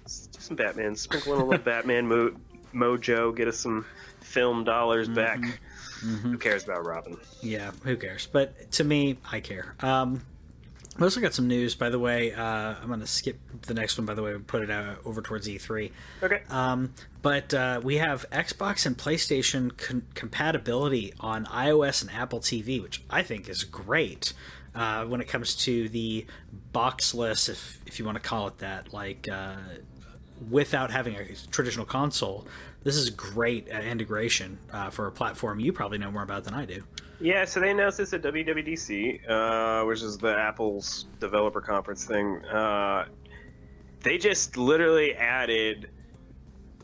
let's 0.00 0.26
do 0.28 0.40
some 0.40 0.56
Batman. 0.56 0.96
Sprinkle 0.96 1.34
in 1.34 1.40
a 1.40 1.44
little 1.44 1.64
Batman 1.72 2.06
mo- 2.08 2.34
mojo. 2.74 3.34
Get 3.36 3.48
us 3.48 3.58
some 3.58 3.84
film 4.32 4.64
dollars 4.64 5.08
back. 5.08 5.40
Mm-hmm. 5.40 6.30
Who 6.30 6.38
cares 6.38 6.64
about 6.64 6.84
Robin? 6.84 7.16
Yeah, 7.42 7.70
who 7.84 7.96
cares? 7.96 8.26
But 8.26 8.72
to 8.72 8.84
me, 8.84 9.18
I 9.30 9.40
care. 9.40 9.76
Um, 9.80 10.22
we 10.98 11.04
also 11.04 11.20
got 11.20 11.32
some 11.32 11.48
news, 11.48 11.74
by 11.74 11.90
the 11.90 11.98
way. 11.98 12.32
Uh, 12.32 12.74
I'm 12.80 12.88
going 12.88 13.00
to 13.00 13.06
skip 13.06 13.38
the 13.62 13.74
next 13.74 13.96
one, 13.96 14.04
by 14.04 14.14
the 14.14 14.22
way, 14.22 14.34
and 14.34 14.46
put 14.46 14.62
it 14.62 14.70
out 14.70 14.98
over 15.04 15.22
towards 15.22 15.48
E3. 15.48 15.90
Okay. 16.22 16.42
Um, 16.50 16.92
but 17.22 17.54
uh, 17.54 17.80
we 17.82 17.96
have 17.96 18.26
Xbox 18.30 18.84
and 18.84 18.98
PlayStation 18.98 19.76
con- 19.76 20.06
compatibility 20.14 21.14
on 21.20 21.46
iOS 21.46 22.02
and 22.02 22.10
Apple 22.10 22.40
TV, 22.40 22.82
which 22.82 23.02
I 23.08 23.22
think 23.22 23.48
is 23.48 23.64
great 23.64 24.32
uh, 24.74 25.04
when 25.04 25.20
it 25.20 25.28
comes 25.28 25.54
to 25.54 25.88
the 25.88 26.26
boxless, 26.74 27.48
if 27.48 27.80
if 27.86 27.98
you 27.98 28.04
want 28.04 28.16
to 28.16 28.28
call 28.28 28.48
it 28.48 28.58
that, 28.58 28.92
like 28.92 29.28
uh, 29.30 29.56
without 30.50 30.90
having 30.90 31.16
a 31.16 31.26
traditional 31.50 31.86
console. 31.86 32.46
This 32.84 32.96
is 32.96 33.10
great 33.10 33.68
at 33.68 33.84
integration 33.84 34.58
uh, 34.72 34.90
for 34.90 35.06
a 35.06 35.12
platform 35.12 35.60
you 35.60 35.72
probably 35.72 35.98
know 35.98 36.10
more 36.10 36.22
about 36.22 36.44
than 36.44 36.54
I 36.54 36.64
do. 36.64 36.82
Yeah, 37.20 37.44
so 37.44 37.60
they 37.60 37.70
announced 37.70 37.98
this 37.98 38.12
at 38.12 38.22
WWDC, 38.22 39.30
uh, 39.30 39.86
which 39.86 40.02
is 40.02 40.18
the 40.18 40.36
Apple's 40.36 41.06
developer 41.20 41.60
conference 41.60 42.04
thing. 42.04 42.44
Uh, 42.46 43.06
they 44.00 44.18
just 44.18 44.56
literally 44.56 45.14
added 45.14 45.88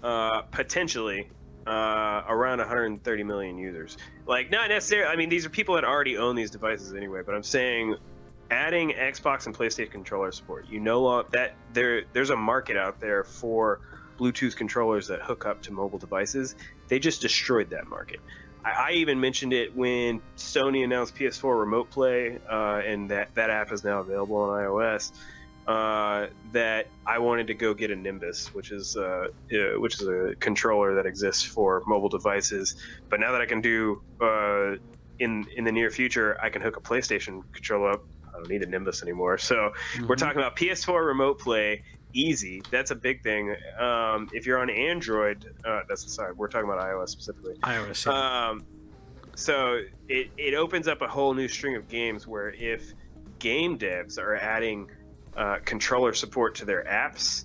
uh, 0.02 0.42
potentially 0.42 1.28
uh, 1.66 2.22
around 2.28 2.58
130 2.58 3.22
million 3.24 3.58
users. 3.58 3.98
Like, 4.26 4.50
not 4.50 4.68
necessarily. 4.68 5.12
I 5.12 5.16
mean, 5.16 5.28
these 5.28 5.44
are 5.44 5.50
people 5.50 5.74
that 5.74 5.84
already 5.84 6.16
own 6.16 6.36
these 6.36 6.50
devices 6.50 6.94
anyway. 6.94 7.22
But 7.26 7.34
I'm 7.34 7.42
saying, 7.42 7.96
adding 8.50 8.90
Xbox 8.90 9.46
and 9.46 9.56
PlayStation 9.56 9.90
controller 9.90 10.32
support. 10.32 10.66
You 10.68 10.80
know 10.80 11.22
that 11.30 11.54
there 11.72 12.04
there's 12.12 12.30
a 12.30 12.36
market 12.36 12.76
out 12.76 13.00
there 13.00 13.24
for 13.24 13.80
Bluetooth 14.18 14.56
controllers 14.56 15.06
that 15.08 15.20
hook 15.20 15.46
up 15.46 15.62
to 15.62 15.72
mobile 15.72 15.98
devices. 15.98 16.56
They 16.88 16.98
just 16.98 17.20
destroyed 17.20 17.70
that 17.70 17.86
market. 17.86 18.20
I, 18.64 18.70
I 18.70 18.92
even 18.92 19.20
mentioned 19.20 19.52
it 19.52 19.74
when 19.76 20.20
Sony 20.36 20.84
announced 20.84 21.14
PS4 21.14 21.58
Remote 21.58 21.90
Play, 21.90 22.38
uh, 22.50 22.82
and 22.84 23.10
that 23.10 23.34
that 23.34 23.50
app 23.50 23.72
is 23.72 23.84
now 23.84 24.00
available 24.00 24.36
on 24.36 24.50
iOS. 24.60 25.12
Uh, 25.66 26.28
that 26.52 26.86
I 27.06 27.18
wanted 27.18 27.46
to 27.48 27.54
go 27.54 27.74
get 27.74 27.90
a 27.90 27.96
Nimbus, 27.96 28.54
which 28.54 28.70
is 28.70 28.96
uh, 28.96 29.26
uh, 29.52 29.78
which 29.78 30.00
is 30.00 30.08
a 30.08 30.34
controller 30.40 30.94
that 30.94 31.04
exists 31.04 31.42
for 31.42 31.82
mobile 31.86 32.08
devices. 32.08 32.74
But 33.10 33.20
now 33.20 33.32
that 33.32 33.42
I 33.42 33.46
can 33.46 33.60
do 33.60 34.00
uh, 34.18 34.76
in 35.18 35.44
in 35.56 35.64
the 35.64 35.72
near 35.72 35.90
future, 35.90 36.38
I 36.42 36.48
can 36.48 36.62
hook 36.62 36.78
a 36.78 36.80
PlayStation 36.80 37.42
controller 37.52 37.92
up. 37.92 38.04
I 38.38 38.42
don't 38.42 38.50
need 38.50 38.62
a 38.62 38.66
Nimbus 38.66 39.02
anymore. 39.02 39.38
So 39.38 39.72
we're 40.06 40.16
talking 40.16 40.38
about 40.38 40.56
PS4 40.56 41.04
Remote 41.04 41.38
Play, 41.40 41.82
easy. 42.12 42.62
That's 42.70 42.90
a 42.92 42.94
big 42.94 43.22
thing. 43.22 43.54
Um, 43.78 44.28
if 44.32 44.46
you're 44.46 44.58
on 44.58 44.70
Android, 44.70 45.54
uh, 45.64 45.80
that's 45.88 46.12
sorry, 46.12 46.32
we're 46.34 46.48
talking 46.48 46.70
about 46.70 46.80
iOS 46.80 47.08
specifically. 47.08 47.54
iOS. 47.62 48.06
yeah. 48.06 48.48
Um, 48.50 48.64
so 49.34 49.82
it, 50.08 50.30
it 50.36 50.54
opens 50.54 50.88
up 50.88 51.02
a 51.02 51.08
whole 51.08 51.34
new 51.34 51.48
string 51.48 51.76
of 51.76 51.88
games 51.88 52.26
where 52.26 52.50
if 52.52 52.92
game 53.38 53.78
devs 53.78 54.18
are 54.18 54.36
adding 54.36 54.90
uh, 55.36 55.58
controller 55.64 56.12
support 56.12 56.54
to 56.56 56.64
their 56.64 56.84
apps, 56.84 57.44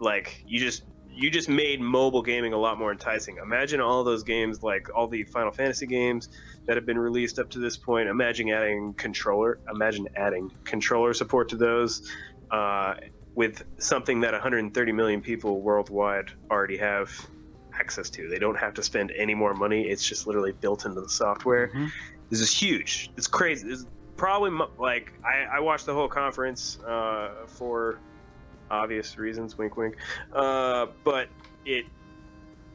like 0.00 0.44
you 0.46 0.58
just 0.58 0.84
you 1.12 1.30
just 1.30 1.48
made 1.48 1.80
mobile 1.80 2.22
gaming 2.22 2.52
a 2.52 2.58
lot 2.58 2.76
more 2.76 2.90
enticing. 2.90 3.36
Imagine 3.36 3.80
all 3.80 4.02
those 4.02 4.24
games, 4.24 4.64
like 4.64 4.88
all 4.94 5.06
the 5.06 5.22
Final 5.24 5.52
Fantasy 5.52 5.86
games 5.86 6.28
that 6.66 6.76
have 6.76 6.86
been 6.86 6.98
released 6.98 7.38
up 7.38 7.50
to 7.50 7.58
this 7.58 7.76
point. 7.76 8.08
Imagine 8.08 8.50
adding 8.50 8.94
controller. 8.94 9.58
Imagine 9.72 10.08
adding 10.16 10.50
controller 10.64 11.12
support 11.14 11.48
to 11.50 11.56
those. 11.56 12.02
Uh, 12.50 12.94
with 13.34 13.62
something 13.78 14.20
that 14.20 14.32
130 14.32 14.92
million 14.92 15.20
people 15.20 15.60
worldwide 15.60 16.26
already 16.50 16.76
have 16.76 17.10
access 17.78 18.08
to. 18.10 18.28
They 18.28 18.38
don't 18.38 18.56
have 18.56 18.74
to 18.74 18.82
spend 18.82 19.12
any 19.16 19.34
more 19.34 19.54
money. 19.54 19.88
It's 19.88 20.08
just 20.08 20.26
literally 20.26 20.52
built 20.52 20.84
into 20.84 21.00
the 21.00 21.08
software. 21.08 21.68
Mhm. 21.74 21.90
This 22.30 22.40
is 22.40 22.56
huge. 22.56 23.10
It's 23.16 23.26
crazy. 23.26 23.68
This 23.68 23.80
is 23.80 23.86
probably 24.16 24.52
like 24.78 25.12
I, 25.24 25.56
I 25.56 25.60
watched 25.60 25.86
the 25.86 25.94
whole 25.94 26.08
conference 26.08 26.78
uh, 26.86 27.46
for 27.48 27.98
obvious 28.70 29.18
reasons. 29.18 29.58
Wink, 29.58 29.76
wink. 29.76 29.96
Uh, 30.32 30.86
but 31.02 31.28
it 31.64 31.86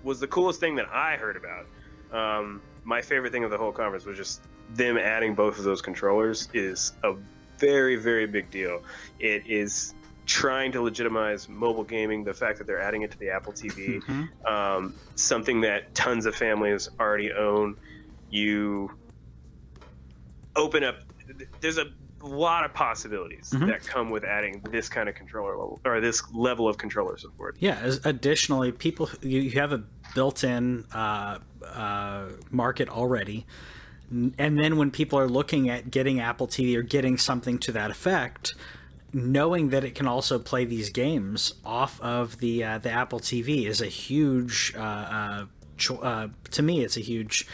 was 0.03 0.19
the 0.19 0.27
coolest 0.27 0.59
thing 0.59 0.75
that 0.75 0.87
I 0.93 1.15
heard 1.15 1.37
about. 1.37 1.67
Um, 2.11 2.61
my 2.89 3.01
favorite 3.03 3.31
thing 3.31 3.43
of 3.43 3.51
the 3.51 3.57
whole 3.57 3.71
conference 3.71 4.03
was 4.05 4.17
just 4.17 4.41
them 4.71 4.97
adding 4.97 5.35
both 5.35 5.59
of 5.59 5.63
those 5.63 5.79
controllers 5.81 6.49
is 6.55 6.93
a 7.03 7.13
very, 7.59 7.95
very 7.95 8.25
big 8.25 8.49
deal. 8.49 8.81
It 9.19 9.43
is 9.45 9.93
trying 10.25 10.71
to 10.71 10.81
legitimize 10.81 11.47
mobile 11.47 11.83
gaming. 11.83 12.23
The 12.23 12.33
fact 12.33 12.57
that 12.57 12.65
they're 12.67 12.81
adding 12.81 13.03
it 13.03 13.11
to 13.11 13.19
the 13.19 13.29
Apple 13.29 13.53
TV, 13.53 13.99
Mhm. 14.01 14.27
um, 14.49 14.95
something 15.15 15.61
that 15.61 15.93
tons 15.93 16.25
of 16.25 16.33
families 16.35 16.89
already 16.99 17.31
own. 17.31 17.75
You 18.31 18.91
open 20.55 20.83
up. 20.83 20.97
There's 21.61 21.77
a 21.77 21.85
lot 22.21 22.65
of 22.65 22.73
possibilities 22.73 23.51
Mm-hmm. 23.53 23.67
that 23.67 23.85
come 23.85 24.09
with 24.09 24.23
adding 24.23 24.61
this 24.71 24.89
kind 24.89 25.07
of 25.09 25.15
controller 25.15 25.51
level 25.51 25.79
or 25.85 26.01
this 26.01 26.21
level 26.33 26.67
of 26.67 26.77
controller 26.77 27.17
support. 27.17 27.55
Yeah. 27.59 27.79
As, 27.81 28.03
additionally, 28.05 28.71
people 28.71 29.09
you, 29.21 29.39
you 29.41 29.51
have 29.51 29.71
a 29.73 29.83
built-in 30.15 30.85
uh, 30.93 31.37
uh, 31.65 32.25
market 32.49 32.89
already, 32.89 33.45
and 34.11 34.57
then 34.57 34.77
when 34.77 34.91
people 34.91 35.19
are 35.19 35.29
looking 35.29 35.69
at 35.69 35.91
getting 35.91 36.19
Apple 36.19 36.47
TV 36.47 36.75
or 36.75 36.81
getting 36.81 37.17
something 37.17 37.59
to 37.59 37.71
that 37.73 37.91
effect, 37.91 38.55
knowing 39.13 39.69
that 39.69 39.83
it 39.83 39.95
can 39.95 40.07
also 40.07 40.39
play 40.39 40.65
these 40.65 40.89
games 40.89 41.53
off 41.63 41.99
of 42.01 42.39
the 42.39 42.63
uh, 42.63 42.77
the 42.79 42.91
Apple 42.91 43.19
TV 43.19 43.65
is 43.65 43.81
a 43.81 43.87
huge. 43.87 44.73
Uh, 44.75 44.81
uh, 44.81 45.45
uh, 46.01 46.27
to 46.51 46.61
me, 46.61 46.83
it's 46.83 46.97
a 46.97 47.01
huge 47.01 47.47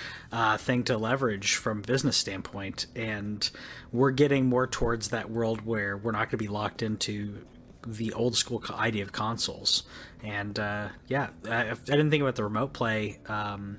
thing 0.58 0.84
to 0.84 0.98
leverage 0.98 1.56
from 1.56 1.84
business 1.84 2.18
standpoint, 2.18 2.88
and 2.96 3.52
we're 3.91 4.10
getting 4.12 4.48
more 4.48 4.65
towards 4.65 5.10
that 5.10 5.30
world 5.30 5.62
where 5.63 5.96
we're 5.96 6.12
not 6.12 6.22
going 6.22 6.32
to 6.32 6.38
be 6.38 6.48
locked 6.48 6.82
into 6.82 7.46
the 7.86 8.13
old 8.13 8.36
school 8.36 8.63
idea 8.72 9.04
of 9.04 9.12
consoles. 9.12 9.84
And 10.24 10.58
uh, 10.58 10.89
yeah, 11.08 11.30
I, 11.48 11.72
I 11.72 11.74
didn't 11.74 12.12
think 12.12 12.22
about 12.22 12.36
the 12.36 12.44
remote 12.44 12.74
play. 12.74 13.20
Um, 13.28 13.78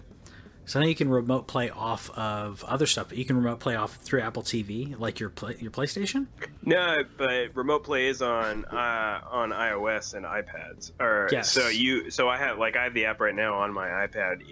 so 0.66 0.81
now 0.81 0.87
you 0.87 0.94
can 0.94 1.09
remote 1.09 1.46
play 1.46 1.70
off 1.70 2.11
of 2.11 2.62
other 2.64 2.85
stuff. 2.87 3.16
You 3.16 3.24
can 3.24 3.37
remote 3.37 3.61
play 3.61 3.76
off 3.76 3.94
through 3.96 4.20
Apple 4.20 4.42
TV, 4.42 4.98
like 4.98 5.18
your 5.20 5.31
play, 5.31 5.57
your 5.59 5.70
PlayStation. 5.70 6.26
No, 6.64 6.98
but 7.16 7.55
remote 7.55 7.85
play 7.85 8.09
is 8.09 8.20
on 8.20 8.64
uh, 8.66 9.20
on 9.31 9.50
iOS 9.50 10.14
and 10.14 10.26
iPads. 10.26 10.92
Or 11.00 11.29
Yes. 11.33 11.50
so 11.50 11.68
you 11.68 12.11
so 12.11 12.29
I 12.29 12.37
have 12.37 12.59
like 12.59 12.76
I 12.76 12.85
have 12.85 12.92
the 12.94 13.07
app 13.07 13.20
right 13.20 13.35
now 13.35 13.55
on 13.55 13.72
my 13.72 13.88
iPad. 14.07 14.42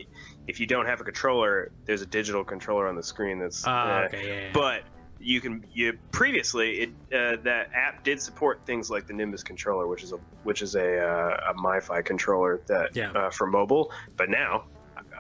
If 0.47 0.61
you 0.61 0.67
don't 0.67 0.87
have 0.87 1.01
a 1.01 1.05
controller, 1.05 1.71
there's 1.85 2.03
a 2.03 2.07
digital 2.07 2.45
controller 2.45 2.87
on 2.89 2.97
the 2.97 3.03
screen 3.03 3.39
that's 3.41 3.65
Ah, 3.67 4.03
uh, 4.03 4.05
okay, 4.07 4.27
yeah, 4.29 4.41
yeah. 4.47 4.51
but 4.55 4.83
you 5.21 5.41
can 5.41 5.65
you 5.73 5.97
previously 6.13 6.81
it 6.81 6.91
uh, 7.15 7.37
that 7.45 7.71
app 7.75 8.05
did 8.05 8.21
support 8.21 8.61
things 8.67 8.91
like 8.91 9.07
the 9.07 9.13
Nimbus 9.15 9.43
controller, 9.43 9.87
which 9.87 10.03
is 10.03 10.13
a 10.13 10.19
which 10.43 10.61
is 10.63 10.75
a 10.75 10.99
uh, 11.01 11.51
a 11.51 11.55
MiFi 11.55 12.05
controller 12.05 12.61
that 12.67 12.95
Yeah. 12.95 13.11
uh, 13.13 13.31
for 13.31 13.47
mobile. 13.47 13.91
But 14.17 14.29
now 14.29 14.65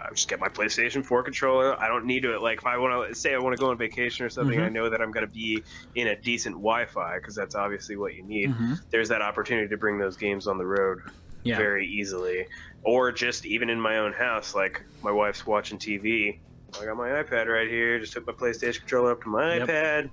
I 0.04 0.10
just 0.10 0.28
get 0.28 0.38
my 0.40 0.48
PlayStation 0.48 1.04
4 1.04 1.22
controller. 1.22 1.80
I 1.80 1.88
don't 1.88 2.04
need 2.04 2.20
to 2.24 2.38
like 2.38 2.58
if 2.58 2.66
I 2.66 2.76
want 2.76 3.08
to 3.08 3.14
say 3.14 3.34
I 3.34 3.38
want 3.38 3.56
to 3.56 3.60
go 3.60 3.70
on 3.70 3.78
vacation 3.78 4.24
or 4.24 4.28
something. 4.28 4.58
Mhm. 4.58 4.64
I 4.66 4.68
know 4.68 4.90
that 4.90 5.00
I'm 5.00 5.10
going 5.10 5.26
to 5.26 5.32
be 5.32 5.62
in 5.94 6.08
a 6.08 6.16
decent 6.20 6.56
Wi-Fi 6.56 7.16
because 7.18 7.34
that's 7.34 7.54
obviously 7.54 7.96
what 7.96 8.14
you 8.14 8.22
need. 8.22 8.50
Mhm. 8.50 8.80
There's 8.90 9.08
that 9.08 9.22
opportunity 9.22 9.68
to 9.68 9.76
bring 9.76 9.98
those 9.98 10.16
games 10.16 10.46
on 10.46 10.58
the 10.58 10.66
road 10.66 11.00
Yeah. 11.42 11.56
very 11.56 11.86
easily, 11.86 12.46
or 12.82 13.12
just 13.12 13.46
even 13.46 13.70
in 13.70 13.80
my 13.80 13.98
own 13.98 14.12
house. 14.12 14.54
Like 14.54 14.82
my 15.02 15.10
wife's 15.10 15.46
watching 15.46 15.78
TV. 15.78 16.40
I 16.80 16.84
got 16.84 16.96
my 16.96 17.08
iPad 17.10 17.46
right 17.46 17.68
here. 17.68 17.98
Just 17.98 18.14
hook 18.14 18.26
my 18.26 18.32
PlayStation 18.32 18.80
controller 18.80 19.12
up 19.12 19.22
to 19.22 19.28
my 19.28 19.56
Yep. 19.56 19.68
iPad. 19.68 20.10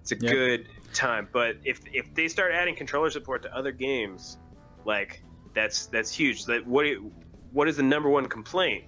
It's 0.00 0.12
a 0.12 0.16
Yep. 0.16 0.32
good 0.32 0.68
time. 0.94 1.28
But 1.32 1.56
if 1.64 1.80
if 1.92 2.14
they 2.14 2.28
start 2.28 2.52
adding 2.52 2.76
controller 2.76 3.10
support 3.10 3.42
to 3.42 3.54
other 3.54 3.72
games, 3.72 4.38
like 4.84 5.22
that's 5.54 5.86
that's 5.86 6.12
huge. 6.14 6.46
That 6.46 6.66
what 6.66 6.84
do 6.84 6.88
you- 6.90 7.12
what 7.52 7.68
is 7.68 7.76
the 7.76 7.82
number 7.82 8.08
one 8.08 8.26
complaint 8.26 8.84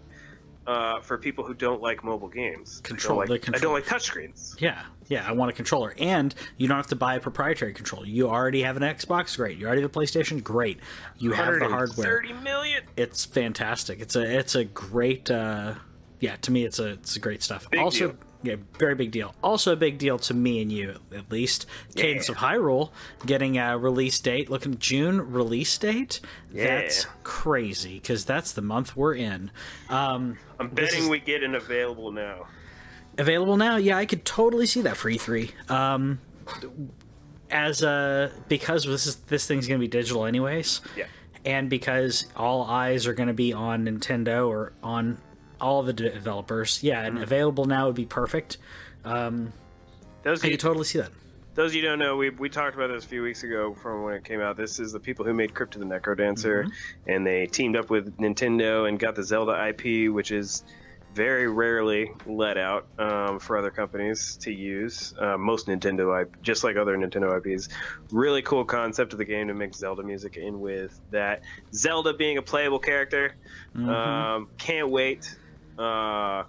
uh, 0.67 1.01
for 1.01 1.19
people 1.19 1.45
who 1.45 1.55
don't 1.55 1.81
like 1.81 2.03
mobile 2.05 2.29
games? 2.29 2.81
I 2.85 2.89
don't 2.89 2.97
Control- 2.99 3.19
like, 3.29 3.43
the 3.43 3.53
I 3.55 3.59
don't 3.59 3.73
like 3.73 3.85
touchscreens. 3.85 4.61
Yeah, 4.61 4.83
yeah, 5.09 5.25
I 5.27 5.33
want 5.33 5.51
a 5.51 5.55
controller, 5.55 5.95
and 5.99 6.35
you 6.57 6.69
don't 6.69 6.77
have 6.77 6.89
to 6.89 6.97
buy 6.97 7.15
a 7.15 7.21
proprietary 7.21 7.73
controller. 7.73 8.07
You 8.07 8.29
already 8.29 8.63
have 8.63 8.77
an 8.77 8.83
Xbox, 8.83 9.37
great. 9.37 9.59
You 9.59 9.67
already 9.67 9.83
have 9.83 9.91
a 9.95 9.99
PlayStation, 9.99 10.43
great. 10.43 10.81
You 11.19 11.33
have 11.33 11.59
the 11.59 11.69
hardware. 11.69 12.07
30 12.07 12.33
million. 12.35 12.83
It's 12.97 13.25
fantastic. 13.25 14.01
It's 14.01 14.17
a 14.17 14.39
it's 14.39 14.55
a 14.55 14.65
great. 14.65 15.31
Uh, 15.31 15.75
yeah, 16.21 16.37
to 16.37 16.51
me, 16.51 16.65
it's 16.65 16.79
a 16.79 16.93
it's 16.93 17.17
a 17.17 17.21
great 17.21 17.43
stuff. 17.43 17.69
Big 17.71 17.81
also, 17.81 18.09
deal. 18.09 18.17
Yeah, 18.47 18.57
very 18.79 18.95
big 18.95 19.11
deal. 19.11 19.35
Also, 19.43 19.73
a 19.73 19.77
big 19.77 19.99
deal 19.99 20.19
to 20.21 20.35
me 20.35 20.63
and 20.63 20.71
you, 20.73 20.99
at 21.15 21.31
least. 21.31 21.67
Cadence 21.95 22.29
of 22.29 22.37
Hyrule 22.37 22.91
getting 23.27 23.59
a 23.59 23.77
release 23.77 24.19
date. 24.21 24.49
Looking 24.49 24.73
at 24.75 24.79
June 24.79 25.33
release 25.33 25.77
date. 25.79 26.21
Yeah. 26.53 26.65
That's 26.81 27.07
crazy 27.25 27.95
because 28.01 28.25
that's 28.25 28.53
the 28.53 28.63
month 28.63 28.97
we're 28.97 29.15
in. 29.15 29.51
Um, 29.89 30.39
I'm 30.61 30.69
betting 30.69 31.03
is- 31.05 31.09
we 31.09 31.19
get 31.19 31.43
an 31.43 31.55
available 31.55 32.13
now. 32.13 32.47
available 33.19 33.57
now 33.57 33.77
yeah 33.77 33.97
i 33.97 34.05
could 34.05 34.25
totally 34.27 34.67
see 34.67 34.83
that 34.83 34.95
for 34.95 35.09
e3 35.11 35.51
um 35.71 36.19
as 37.51 37.83
uh 37.83 38.31
because 38.49 38.85
this 38.85 39.07
is 39.07 39.17
this 39.29 39.47
thing's 39.47 39.67
gonna 39.67 39.79
be 39.79 39.89
digital 39.89 40.25
anyways 40.27 40.81
Yeah. 40.97 41.07
and 41.45 41.71
because 41.71 42.27
all 42.37 42.65
eyes 42.65 43.07
are 43.07 43.15
gonna 43.15 43.33
be 43.33 43.53
on 43.55 43.85
nintendo 43.87 44.49
or 44.49 44.73
on 44.83 45.19
all 45.61 45.83
the 45.83 45.93
developers 45.93 46.83
yeah 46.83 46.99
Mm-hmm. 47.05 47.17
and 47.17 47.25
available 47.25 47.65
now 47.65 47.87
would 47.87 47.95
be 47.97 48.07
perfect 48.07 48.59
Um, 49.05 49.53
Those 50.23 50.43
i 50.45 50.49
you, 50.49 50.53
could 50.53 50.61
totally 50.61 50.85
see 50.85 50.99
that 51.01 51.11
those 51.55 51.75
you 51.75 51.81
don't 51.81 51.99
know, 51.99 52.17
we, 52.19 52.29
we 52.29 52.51
talked 52.51 52.75
about 52.77 52.89
this 52.89 53.05
a 53.07 53.09
few 53.09 53.23
weeks 53.23 53.43
ago 53.43 53.73
from 53.81 54.03
when 54.03 54.13
it 54.13 54.25
came 54.25 54.43
out. 54.43 54.59
This 54.59 54.79
is 54.79 54.93
the 54.93 55.01
people 55.01 55.25
who 55.25 55.33
made 55.33 55.55
Crypt 55.55 55.75
of 55.75 55.81
the 55.81 55.87
Necrodancer, 55.87 56.65
Mm-hmm. 56.65 57.11
and 57.11 57.27
they 57.27 57.47
teamed 57.47 57.77
up 57.77 57.89
with 57.89 58.15
Nintendo 58.19 58.87
and 58.87 58.99
got 58.99 59.15
the 59.15 59.23
Zelda 59.23 59.69
IP, 59.71 60.13
which 60.13 60.33
is 60.33 60.65
very 61.15 61.49
rarely 61.49 62.13
let 62.27 62.59
out 62.59 62.87
um, 62.99 63.39
for 63.39 63.57
other 63.57 63.71
companies 63.71 64.37
to 64.43 64.53
use. 64.53 65.15
Uh, 65.19 65.39
most 65.39 65.67
Nintendo 65.69 66.21
IP, 66.21 66.43
just 66.43 66.63
like 66.63 66.77
other 66.77 66.95
Nintendo 66.95 67.39
IPs, 67.39 67.71
really 68.13 68.43
cool 68.43 68.63
concept 68.67 69.15
of 69.15 69.19
the 69.19 69.25
game 69.25 69.49
to 69.49 69.55
mix 69.55 69.79
Zelda 69.79 70.03
music 70.03 70.37
in 70.37 70.61
with 70.61 71.01
that. 71.11 71.41
Zelda 71.73 72.13
being 72.13 72.37
a 72.37 72.43
playable 72.43 72.79
character, 72.81 73.35
Mm-hmm. 73.75 73.89
um, 73.89 74.49
can't 74.59 74.91
wait. 74.91 75.39
Uh, 75.79 76.45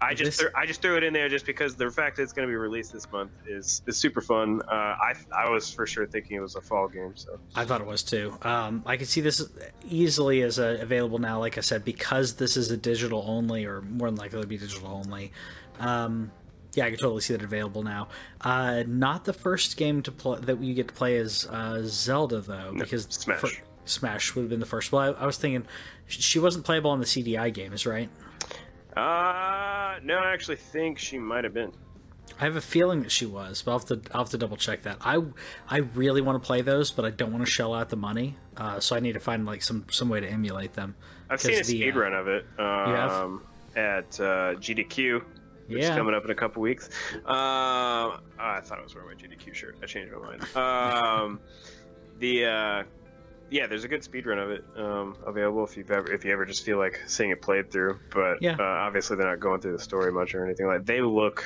I 0.00 0.12
just 0.12 0.24
This- 0.32 0.40
threw, 0.40 0.48
I 0.54 0.66
just 0.66 0.82
threw 0.82 0.96
it 0.96 1.02
in 1.04 1.12
there 1.14 1.28
just 1.30 1.46
because 1.46 1.76
the 1.76 1.90
fact 1.90 2.16
that 2.16 2.24
it's 2.24 2.32
going 2.32 2.46
to 2.46 2.50
be 2.52 2.56
released 2.56 2.92
this 2.92 3.10
month 3.10 3.30
is 3.46 3.80
is 3.86 3.96
super 3.96 4.20
fun. 4.20 4.60
Uh, 4.68 4.74
I 4.74 5.14
I 5.34 5.48
was 5.48 5.72
for 5.72 5.86
sure 5.86 6.06
thinking 6.06 6.36
it 6.36 6.40
was 6.40 6.56
a 6.56 6.60
fall 6.60 6.88
game. 6.88 7.12
So 7.14 7.38
I 7.54 7.64
thought 7.64 7.80
it 7.80 7.86
was 7.86 8.02
too. 8.02 8.36
Um, 8.42 8.82
I 8.84 8.96
could 8.98 9.08
see 9.08 9.20
this 9.22 9.42
easily 9.88 10.42
as 10.42 10.58
a, 10.58 10.78
available 10.82 11.18
now, 11.18 11.38
like 11.38 11.56
I 11.56 11.62
said, 11.62 11.84
because 11.84 12.34
this 12.34 12.56
is 12.56 12.70
a 12.70 12.76
digital 12.76 13.24
only, 13.26 13.64
or 13.64 13.80
more 13.82 14.08
than 14.08 14.16
likely 14.16 14.40
to 14.42 14.46
be 14.46 14.58
digital 14.58 14.88
only. 14.88 15.32
Um, 15.78 16.32
yeah, 16.74 16.86
I 16.86 16.90
could 16.90 16.98
totally 16.98 17.20
see 17.22 17.34
that 17.34 17.42
available 17.44 17.82
now. 17.84 18.08
Uh, 18.40 18.82
not 18.86 19.24
the 19.24 19.32
first 19.32 19.76
game 19.76 20.02
to 20.02 20.12
play 20.12 20.38
that 20.40 20.60
you 20.60 20.74
get 20.74 20.88
to 20.88 20.94
play 20.94 21.14
is 21.16 21.46
uh, 21.46 21.80
Zelda 21.84 22.40
though, 22.40 22.74
because 22.76 23.06
Smash. 23.08 23.40
fir- 23.40 23.48
Smash 23.84 24.34
would 24.34 24.42
have 24.42 24.50
been 24.50 24.60
the 24.60 24.66
first. 24.66 24.92
Well, 24.92 25.16
I, 25.16 25.22
I 25.22 25.26
was 25.26 25.36
thinking 25.36 25.66
she 26.06 26.38
wasn't 26.38 26.64
playable 26.64 26.90
on 26.90 27.00
the 27.00 27.06
CDI 27.06 27.52
games, 27.52 27.86
right? 27.86 28.08
uh 28.96 29.98
no, 30.04 30.18
I 30.18 30.32
actually 30.32 30.56
think 30.56 30.98
she 30.98 31.18
might 31.18 31.44
have 31.44 31.54
been. 31.54 31.72
I 32.40 32.44
have 32.44 32.56
a 32.56 32.60
feeling 32.60 33.02
that 33.02 33.12
she 33.12 33.26
was, 33.26 33.62
but 33.62 33.72
I'll 33.72 33.78
have 33.78 33.88
to 33.88 34.00
I'll 34.12 34.22
have 34.22 34.30
to 34.30 34.38
double 34.38 34.56
check 34.56 34.82
that. 34.82 34.98
I 35.00 35.22
I 35.68 35.78
really 35.78 36.20
want 36.20 36.42
to 36.42 36.46
play 36.46 36.62
those, 36.62 36.90
but 36.90 37.04
I 37.04 37.10
don't 37.10 37.32
want 37.32 37.44
to 37.44 37.50
shell 37.50 37.74
out 37.74 37.90
the 37.90 37.96
money, 37.96 38.36
uh, 38.56 38.80
so 38.80 38.96
I 38.96 39.00
need 39.00 39.12
to 39.12 39.20
find 39.20 39.46
like 39.46 39.62
some 39.62 39.84
some 39.90 40.08
way 40.08 40.20
to 40.20 40.28
emulate 40.28 40.74
them. 40.74 40.96
I've 41.30 41.40
seen 41.40 41.54
a 41.54 41.58
the, 41.58 41.64
speed 41.64 41.96
uh, 41.96 42.00
run 42.00 42.14
of 42.14 42.28
it 42.28 42.46
um, 42.58 43.42
at 43.76 44.20
uh, 44.20 44.54
GDQ. 44.54 45.24
Which 45.66 45.82
is 45.82 45.88
coming 45.88 46.14
up 46.14 46.24
in 46.26 46.30
a 46.30 46.34
couple 46.34 46.60
weeks. 46.60 46.90
Um, 47.14 47.24
I 48.38 48.60
thought 48.62 48.78
I 48.78 48.82
was 48.82 48.94
wearing 48.94 49.08
my 49.08 49.14
GDQ 49.14 49.54
shirt. 49.54 49.78
I 49.82 49.86
changed 49.86 50.12
my 50.12 50.18
mind. 50.18 50.44
Um, 50.54 51.40
the 52.18 52.44
uh, 52.44 52.82
yeah, 53.54 53.68
there's 53.68 53.84
a 53.84 53.88
good 53.88 54.02
speed 54.02 54.26
run 54.26 54.40
of 54.40 54.50
it 54.50 54.64
um, 54.76 55.14
available 55.24 55.64
if 55.64 55.76
you've 55.76 55.90
ever 55.92 56.10
if 56.12 56.24
you 56.24 56.32
ever 56.32 56.44
just 56.44 56.64
feel 56.64 56.76
like 56.76 56.98
seeing 57.06 57.30
it 57.30 57.40
played 57.40 57.70
through. 57.70 58.00
But 58.10 58.38
Yeah. 58.40 58.56
uh, 58.58 58.64
obviously 58.64 59.16
they're 59.16 59.30
not 59.30 59.38
going 59.38 59.60
through 59.60 59.74
the 59.74 59.78
story 59.78 60.12
much 60.12 60.34
or 60.34 60.44
anything 60.44 60.66
like. 60.66 60.84
They 60.84 61.00
look 61.00 61.44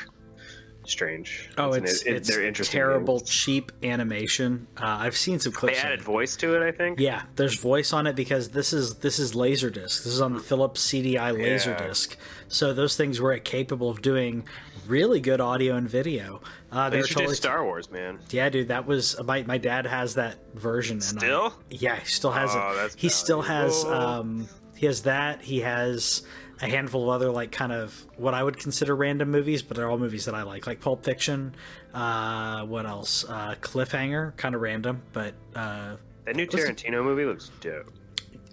strange. 0.91 1.49
Oh, 1.59 1.73
an- 1.73 1.85
it's 1.85 2.03
it- 2.03 2.17
it's 2.17 2.29
they're 2.29 2.45
interesting. 2.45 2.79
terrible, 2.79 3.19
games. 3.19 3.31
cheap 3.31 3.73
animation. 3.83 4.67
Uh, 4.77 4.87
I've 5.01 5.17
seen 5.17 5.39
some 5.39 5.53
clips. 5.53 5.79
of 5.79 5.85
added 5.85 6.03
voice 6.03 6.37
to 6.37 6.55
it, 6.55 6.63
I 6.67 6.73
think. 6.73 6.99
Yeah, 7.01 7.23
there's 7.37 7.55
voice 7.59 7.93
on 7.93 8.07
it 8.07 8.17
because 8.17 8.51
this 8.51 8.73
is 8.73 8.97
this 8.97 9.19
is 9.19 9.33
Laserdisc. 9.35 9.75
This 10.05 10.07
is 10.07 10.21
on 10.21 10.35
the 10.35 10.41
Philips 10.41 10.81
CDI 10.85 11.33
Laserdisc. 11.37 12.17
So 12.49 12.73
those 12.73 12.97
things 12.97 13.21
were 13.21 13.37
capable 13.39 13.91
of 13.91 14.01
doing 14.03 14.45
really 14.87 15.21
good 15.21 15.41
audio 15.41 15.77
and 15.77 15.89
video. 15.89 16.41
Uh, 16.73 16.89
They 16.91 17.03
should 17.03 17.17
totally 17.19 17.35
Star 17.35 17.65
Wars, 17.65 17.91
man. 17.91 18.19
yeah, 18.31 18.49
dude. 18.49 18.69
That 18.69 18.87
was 18.87 19.17
my 19.25 19.43
my 19.43 19.59
dad 19.59 19.87
has 19.87 20.15
that 20.15 20.37
version. 20.55 20.95
And 20.97 21.19
I- 21.19 21.21
Still? 21.21 21.55
yeah, 21.71 21.97
he 21.97 22.07
still 22.07 22.33
has 22.33 22.51
Oh, 22.55 22.71
it. 22.73 22.77
that's 22.77 22.95
He 22.95 23.09
still 23.09 23.43
has 23.43 23.85
um 23.85 24.49
he 24.77 24.87
has 24.87 25.03
that. 25.03 25.43
He 25.43 25.61
has 25.61 26.23
a 26.61 26.67
handful 26.67 27.05
of 27.05 27.09
other 27.11 27.31
like 27.31 27.53
kind 27.53 27.73
of 27.73 28.07
what 28.17 28.35
I 28.35 28.43
would 28.43 28.59
consider 28.59 28.95
random 28.97 29.31
movies, 29.31 29.63
but 29.63 29.77
they're 29.77 29.89
all 29.89 29.99
movies 29.99 30.25
that 30.25 30.35
I 30.35 30.43
like, 30.43 30.67
like 30.67 30.81
Pulp 30.81 31.05
Fiction. 31.05 31.55
Uh, 31.95 32.65
what 32.65 32.85
else? 32.87 33.25
Uh, 33.25 33.55
Cliffhanger, 33.61 34.37
kind 34.37 34.55
of 34.55 34.61
random, 34.61 35.03
but 35.13 35.35
uh, 35.55 35.97
That 36.25 36.37
new 36.37 36.47
Tarantino 36.47 37.03
movie 37.05 37.25
looks 37.25 37.51
dope. 37.61 37.93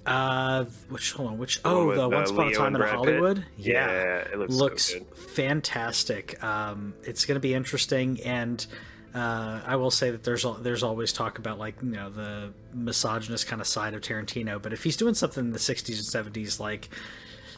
uh, 0.06 0.66
which 0.90 1.14
hold 1.14 1.30
on, 1.32 1.38
which 1.40 1.60
oh, 1.66 1.88
with, 1.88 1.96
the 1.98 2.04
uh, 2.06 2.10
Once 2.10 2.30
Upon 2.30 2.48
a 2.50 2.54
Time 2.54 2.76
in 2.76 2.82
Hollywood. 2.82 3.44
Yeah, 3.58 4.18
it 4.20 4.38
looks 4.38 4.54
so 4.54 4.60
looks 4.64 4.94
good. 4.94 5.18
fantastic. 5.18 6.44
Um, 6.44 6.94
it's 7.04 7.26
going 7.26 7.36
to 7.36 7.40
be 7.42 7.54
interesting, 7.56 8.22
and 8.22 8.66
uh, 9.16 9.62
I 9.66 9.78
will 9.78 9.90
say 9.92 10.12
that 10.12 10.24
there's 10.24 10.46
there's 10.62 10.84
always 10.84 11.12
talk 11.12 11.40
about 11.40 11.58
like 11.58 11.76
you 11.82 11.90
know 11.90 12.10
the 12.12 12.54
misogynist 12.74 13.48
kind 13.48 13.62
of 13.62 13.68
side 13.68 13.94
of 13.96 14.02
Tarantino, 14.02 14.62
but 14.62 14.74
if 14.74 14.84
he's 14.84 14.96
doing 14.98 15.16
something 15.16 15.46
in 15.46 15.52
the 15.54 15.60
'60s 15.60 16.16
and 16.16 16.34
'70s 16.36 16.60
like 16.60 16.90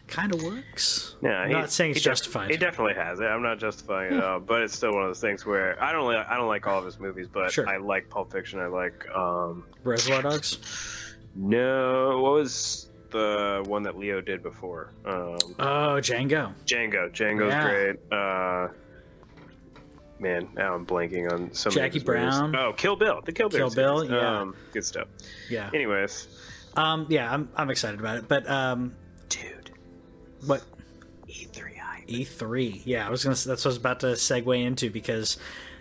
kind 0.08 0.34
of 0.34 0.42
works. 0.42 1.16
Yeah, 1.22 1.32
I'm 1.40 1.48
he- 1.50 1.54
not 1.54 1.72
saying 1.72 1.92
it's 1.92 2.00
def- 2.02 2.12
justified. 2.12 2.50
He 2.52 2.58
definitely 2.58 2.94
has 2.96 3.20
it. 3.20 3.26
I'm 3.26 3.44
not 3.44 3.60
justifying 3.60 4.14
it, 4.14 4.18
at 4.18 4.24
all, 4.24 4.40
but 4.40 4.62
it's 4.62 4.76
still 4.76 4.94
one 4.94 5.04
of 5.04 5.10
those 5.10 5.20
things 5.22 5.46
where 5.46 5.82
I 5.84 5.92
don't 5.92 6.06
like 6.06 6.26
I 6.28 6.36
don't 6.38 6.48
like 6.48 6.66
all 6.68 6.80
of 6.80 6.86
his 6.86 7.00
movies, 7.00 7.28
but 7.32 7.52
Sure. 7.52 7.68
I 7.68 7.78
like 7.78 8.10
Pulp 8.10 8.32
Fiction. 8.32 8.60
I 8.60 8.68
like 8.68 9.06
um 9.14 9.64
Reservoir 9.84 10.22
Dogs. 10.22 10.58
no, 11.36 12.20
what 12.22 12.34
was 12.34 12.90
the 13.10 13.64
one 13.68 13.84
that 13.84 13.98
Leo 13.98 14.20
did 14.22 14.44
before? 14.44 14.92
Um, 15.06 15.38
Oh, 15.60 16.00
Django. 16.02 16.54
Django. 16.66 17.10
Django's 17.12 17.50
Yeah. 17.52 17.64
great. 17.70 17.96
Uh, 18.12 18.68
man, 20.20 20.50
now 20.56 20.74
I'm 20.74 20.86
blanking 20.86 21.32
on 21.32 21.54
some. 21.54 21.72
Jackie 21.72 22.00
Brown. 22.00 22.56
Oh, 22.56 22.74
Kill 22.74 22.96
Bill. 22.96 23.22
The 23.24 23.32
Kill 23.32 23.50
Bill. 23.50 23.70
Kill 23.70 24.04
Bill, 24.04 24.12
yeah. 24.12 24.40
Um, 24.42 24.56
good 24.74 24.84
stuff. 24.86 25.08
Yeah. 25.50 25.70
Anyways, 25.74 26.28
Um. 26.76 27.06
Yeah. 27.10 27.32
I'm. 27.34 27.50
I'm 27.56 27.70
excited 27.70 28.00
about 28.00 28.18
it. 28.18 28.28
But 28.28 28.50
um. 28.50 28.94
Dude, 30.40 30.50
What 30.50 30.64
E3 31.28 31.78
hype. 31.78 32.08
E3. 32.08 32.82
Yeah, 32.86 33.08
I 33.08 33.10
was 33.10 33.24
gonna. 33.24 33.36
That's 33.36 33.48
what 33.48 33.66
I 33.66 33.70
was 33.70 33.78
about 33.78 34.00
to 34.02 34.08
segue 34.08 34.64
into 34.64 34.90
because 34.90 35.38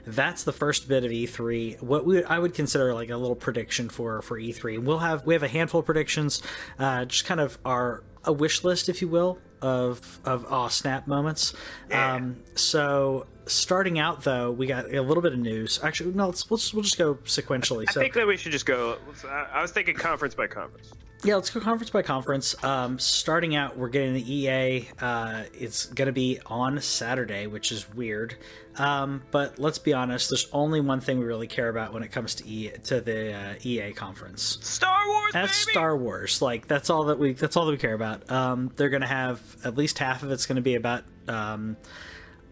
that's 0.07 0.45
the 0.45 0.53
first 0.53 0.89
bit 0.89 1.05
of 1.05 1.11
E3. 1.11 1.83
What 1.83 2.05
we 2.07 2.25
I 2.25 2.39
would 2.39 2.55
consider 2.55 2.95
like 2.95 3.11
a 3.11 3.17
little 3.17 3.37
prediction 3.37 3.89
for 3.89 4.23
for 4.23 4.39
E3. 4.39 4.83
We'll 4.83 4.99
have 4.99 5.27
we 5.27 5.35
have 5.35 5.43
a 5.43 5.49
handful 5.49 5.81
of 5.81 5.87
predictions, 5.87 6.43
uh, 6.79 7.05
just 7.05 7.25
kind 7.25 7.41
of 7.41 7.59
our 7.65 8.03
a 8.25 8.33
wish 8.33 8.65
list, 8.65 8.89
if 8.89 9.01
you 9.03 9.09
will, 9.09 9.39
of 9.63 10.21
of 10.25 10.51
aw 10.53 10.69
snap 10.69 11.07
moments. 11.07 11.55
Um, 11.93 12.39
so 12.55 13.27
starting 13.47 13.99
out 13.99 14.23
though, 14.23 14.51
we 14.51 14.67
got 14.67 14.93
a 14.93 15.03
little 15.03 15.23
bit 15.23 15.33
of 15.33 15.39
news. 15.39 15.81
Actually, 15.83 16.13
no, 16.13 16.27
let's 16.27 16.49
we'll 16.51 16.59
just, 16.59 16.75
we'll 16.75 16.83
just 16.83 16.99
go 16.99 17.15
sequentially. 17.25 17.85
I 17.89 17.93
so 17.93 18.01
I 18.01 18.05
think 18.05 18.15
that 18.15 18.27
we 18.27 18.37
should 18.37 18.53
just 18.53 18.67
go. 18.67 18.99
I 19.25 19.47
I 19.55 19.63
was 19.63 19.73
thinking 19.73 19.95
conference 19.95 20.35
by 20.35 20.47
conference. 20.47 20.93
Yeah, 21.25 21.35
let's 21.35 21.51
go 21.51 21.61
conference 21.61 21.91
by 21.91 22.03
conference. 22.03 22.63
Um, 22.63 22.99
starting 22.99 23.57
out, 23.57 23.77
we're 23.77 23.89
getting 23.89 24.15
the 24.15 24.35
EA. 24.35 24.89
Uh, 25.01 25.45
it's 25.55 25.87
going 25.87 26.07
to 26.07 26.13
be 26.13 26.39
on 26.47 26.81
Saturday, 26.81 27.47
which 27.47 27.73
is 27.73 27.93
weird. 27.95 28.37
Um, 28.77 29.23
but 29.31 29.59
let's 29.59 29.79
be 29.79 29.93
honest. 29.93 30.31
There's 30.31 30.49
only 30.53 30.81
one 30.81 31.01
thing 31.01 31.19
we 31.19 31.25
really 31.25 31.47
care 31.47 31.69
about 31.69 31.95
when 31.95 32.03
it 32.03 32.13
comes 32.13 32.35
to 32.37 32.47
EA, 32.47 32.73
to 32.85 33.01
the 33.01 33.33
uh, 33.33 33.55
EA 33.63 33.93
conference. 33.93 34.59
Star 34.61 35.09
Wars. 35.09 35.33
That's 35.33 35.65
baby! 35.65 35.73
Star 35.73 35.97
Wars. 35.97 36.43
Like 36.43 36.67
that's 36.67 36.91
all 36.91 37.05
that 37.05 37.19
we 37.19 37.33
that's 37.33 37.57
all 37.57 37.65
that 37.67 37.73
we 37.73 37.79
care 37.79 37.95
about. 37.95 38.31
Um, 38.31 38.71
they're 38.77 38.91
going 38.91 39.01
to 39.03 39.09
have 39.09 39.41
at 39.65 39.77
least 39.77 39.99
half 39.99 40.23
of 40.23 40.31
it's 40.31 40.47
going 40.47 40.57
to 40.57 40.63
be 40.63 40.75
about 40.75 41.05
um, 41.29 41.77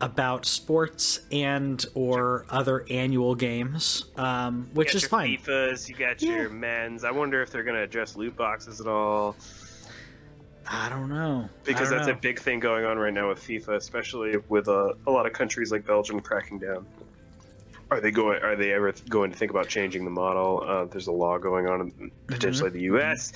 about 0.05 0.45
sports 0.45 1.21
and 1.33 1.85
or 1.95 2.45
other 2.51 2.85
annual 2.91 3.35
games, 3.35 4.05
um, 4.17 4.67
You 4.71 4.77
which 4.77 4.89
got 4.89 4.95
is 4.97 5.03
your 5.03 5.09
fine. 5.09 5.39
FIFAs, 5.39 5.89
you 5.89 5.95
got 5.95 6.21
your 6.23 6.51
Maddens. 6.51 7.05
I 7.05 7.11
wonder 7.11 7.41
if 7.43 7.51
they're 7.51 7.63
going 7.65 7.77
to 7.77 7.83
address 7.83 8.15
loot 8.15 8.37
boxes 8.37 8.81
at 8.83 8.87
all. 8.87 9.35
I 10.67 10.89
don't 10.89 11.09
know 11.11 11.49
because 11.65 11.89
don't 11.91 11.99
that's 11.99 12.09
know. 12.09 12.15
a 12.15 12.17
big 12.17 12.39
thing 12.39 12.59
going 12.61 12.85
on 12.85 12.99
right 12.99 13.13
now 13.13 13.29
with 13.29 13.39
FIFA, 13.41 13.77
especially 13.77 14.37
with 14.49 14.69
uh, 14.69 14.93
a 15.07 15.11
lot 15.11 15.27
of 15.27 15.33
countries 15.33 15.73
like 15.73 15.87
Belgium 15.87 16.21
cracking 16.21 16.59
down. 16.59 16.87
Are 17.91 18.01
they 18.01 18.11
going? 18.11 18.43
Are 18.43 18.57
they 18.57 18.73
ever 18.73 18.93
going 19.11 19.31
to 19.31 19.37
think 19.37 19.51
about 19.51 19.69
changing 19.69 20.05
the 20.05 20.11
model? 20.11 20.65
Uh, 20.67 20.85
there's 20.87 21.07
a 21.07 21.13
law 21.13 21.37
going 21.39 21.67
on 21.69 21.81
in 21.83 22.11
potentially 22.27 22.71
Mm-hmm. 22.71 22.79
the 22.79 22.85
U.S., 22.85 23.33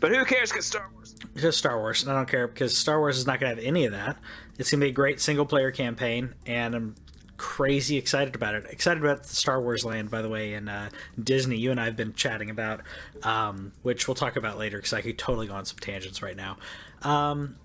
but 0.00 0.10
who 0.10 0.24
cares? 0.24 0.50
Because 0.50 0.64
Star 0.66 0.88
Wars. 0.94 1.14
Just 1.36 1.58
Star 1.58 1.78
Wars, 1.78 2.02
and 2.02 2.10
I 2.10 2.14
don't 2.14 2.26
care 2.28 2.48
because 2.48 2.76
Star 2.76 2.98
Wars 2.98 3.18
is 3.18 3.26
not 3.26 3.40
going 3.40 3.54
to 3.54 3.56
have 3.62 3.64
any 3.68 3.84
of 3.84 3.92
that. 3.92 4.16
It's 4.60 4.70
going 4.70 4.80
to 4.80 4.84
be 4.84 4.90
a 4.90 4.92
great 4.92 5.20
single 5.22 5.46
player 5.46 5.70
campaign, 5.70 6.34
and 6.44 6.74
I'm 6.74 6.94
crazy 7.38 7.96
excited 7.96 8.34
about 8.34 8.54
it. 8.54 8.66
Excited 8.68 9.02
about 9.02 9.22
the 9.22 9.34
Star 9.34 9.58
Wars 9.62 9.86
land, 9.86 10.10
by 10.10 10.20
the 10.20 10.28
way, 10.28 10.52
and 10.52 10.68
uh, 10.68 10.90
Disney. 11.18 11.56
You 11.56 11.70
and 11.70 11.80
I 11.80 11.86
have 11.86 11.96
been 11.96 12.12
chatting 12.12 12.50
about, 12.50 12.82
um, 13.22 13.72
which 13.80 14.06
we'll 14.06 14.14
talk 14.14 14.36
about 14.36 14.58
later 14.58 14.76
because 14.76 14.92
I 14.92 15.00
could 15.00 15.16
totally 15.16 15.46
go 15.46 15.54
on 15.54 15.64
some 15.64 15.78
tangents 15.78 16.22
right 16.22 16.36
now. 16.36 16.58
Um, 17.00 17.56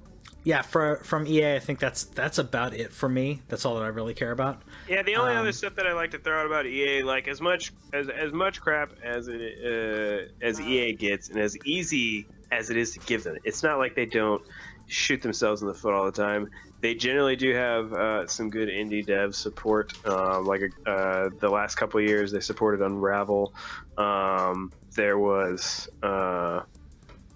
yeah, 0.45 0.61
for, 0.61 1.01
from 1.03 1.27
EA, 1.27 1.55
I 1.55 1.59
think 1.59 1.79
that's 1.79 2.05
that's 2.05 2.37
about 2.37 2.73
it 2.73 2.93
for 2.93 3.09
me. 3.09 3.41
That's 3.49 3.65
all 3.65 3.75
that 3.75 3.83
I 3.83 3.87
really 3.87 4.13
care 4.13 4.31
about. 4.31 4.61
Yeah, 4.87 5.03
the 5.03 5.17
only 5.17 5.33
Um, 5.33 5.39
other 5.39 5.51
stuff 5.51 5.75
that 5.75 5.87
I 5.87 5.91
like 5.91 6.11
to 6.11 6.19
throw 6.19 6.39
out 6.39 6.45
about 6.45 6.65
EA, 6.65 7.03
like 7.03 7.27
as 7.27 7.41
much 7.41 7.73
as 7.91 8.07
as 8.07 8.31
much 8.31 8.61
crap 8.61 8.93
as 9.03 9.27
it 9.27 9.41
uh, 9.65 10.45
as 10.45 10.61
EA 10.61 10.93
gets, 10.93 11.27
and 11.27 11.41
as 11.41 11.57
easy 11.65 12.25
as 12.53 12.69
it 12.69 12.77
is 12.77 12.91
to 12.91 12.99
give 12.99 13.23
them, 13.23 13.35
it's 13.43 13.63
not 13.63 13.79
like 13.79 13.95
they 13.95 14.05
don't 14.05 14.41
shoot 14.87 15.21
themselves 15.21 15.61
in 15.61 15.67
the 15.67 15.73
foot 15.73 15.93
all 15.93 16.05
the 16.05 16.11
time. 16.11 16.49
They 16.85 16.93
generally 16.93 17.35
do 17.35 17.51
have 17.51 17.93
uh, 17.93 18.27
some 18.27 18.51
good 18.51 18.69
indie 18.69 19.03
dev 19.03 19.33
support. 19.33 19.91
Um, 20.05 20.45
like 20.45 20.71
uh, 20.85 21.29
the 21.39 21.49
last 21.49 21.77
couple 21.77 21.99
of 21.99 22.05
years, 22.05 22.31
they 22.31 22.41
supported 22.41 22.85
Unravel. 22.85 23.55
Um, 23.97 24.71
there 24.95 25.17
was. 25.17 25.89
Uh, 26.03 26.61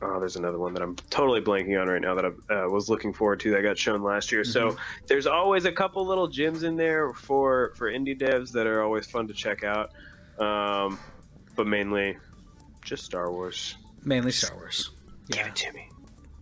Oh, 0.02 0.18
there's 0.18 0.38
another 0.38 0.58
one 0.58 0.74
that 0.76 0.82
I'm 0.82 0.96
totally 1.10 1.42
blanking 1.42 1.78
on 1.82 1.90
right 1.90 2.02
now 2.02 2.16
that 2.16 2.24
I 2.24 2.54
uh, 2.54 2.70
was 2.70 2.88
looking 2.88 3.12
forward 3.12 3.42
to 3.42 3.52
that 3.52 3.64
got 3.64 3.78
shown 3.78 4.02
last 4.02 4.32
year. 4.32 4.46
So 4.46 4.78
there's 5.08 5.28
always 5.28 5.66
a 5.66 5.74
couple 5.74 6.06
little 6.06 6.30
gems 6.30 6.64
in 6.64 6.78
there 6.78 7.12
for 7.12 7.74
for 7.76 7.92
indie 7.92 8.18
devs 8.18 8.54
that 8.54 8.66
are 8.66 8.82
always 8.82 9.08
fun 9.08 9.28
to 9.28 9.34
check 9.34 9.66
out. 9.66 9.92
Um, 10.40 10.98
but 11.58 11.68
mainly, 11.68 12.16
just 12.86 13.04
Star 13.04 13.30
Wars. 13.30 13.76
Mainly 14.06 14.32
Star 14.32 14.56
Wars. 14.56 14.92
Give 15.30 15.46
it 15.48 15.56
to 15.58 15.74
me. 15.74 15.89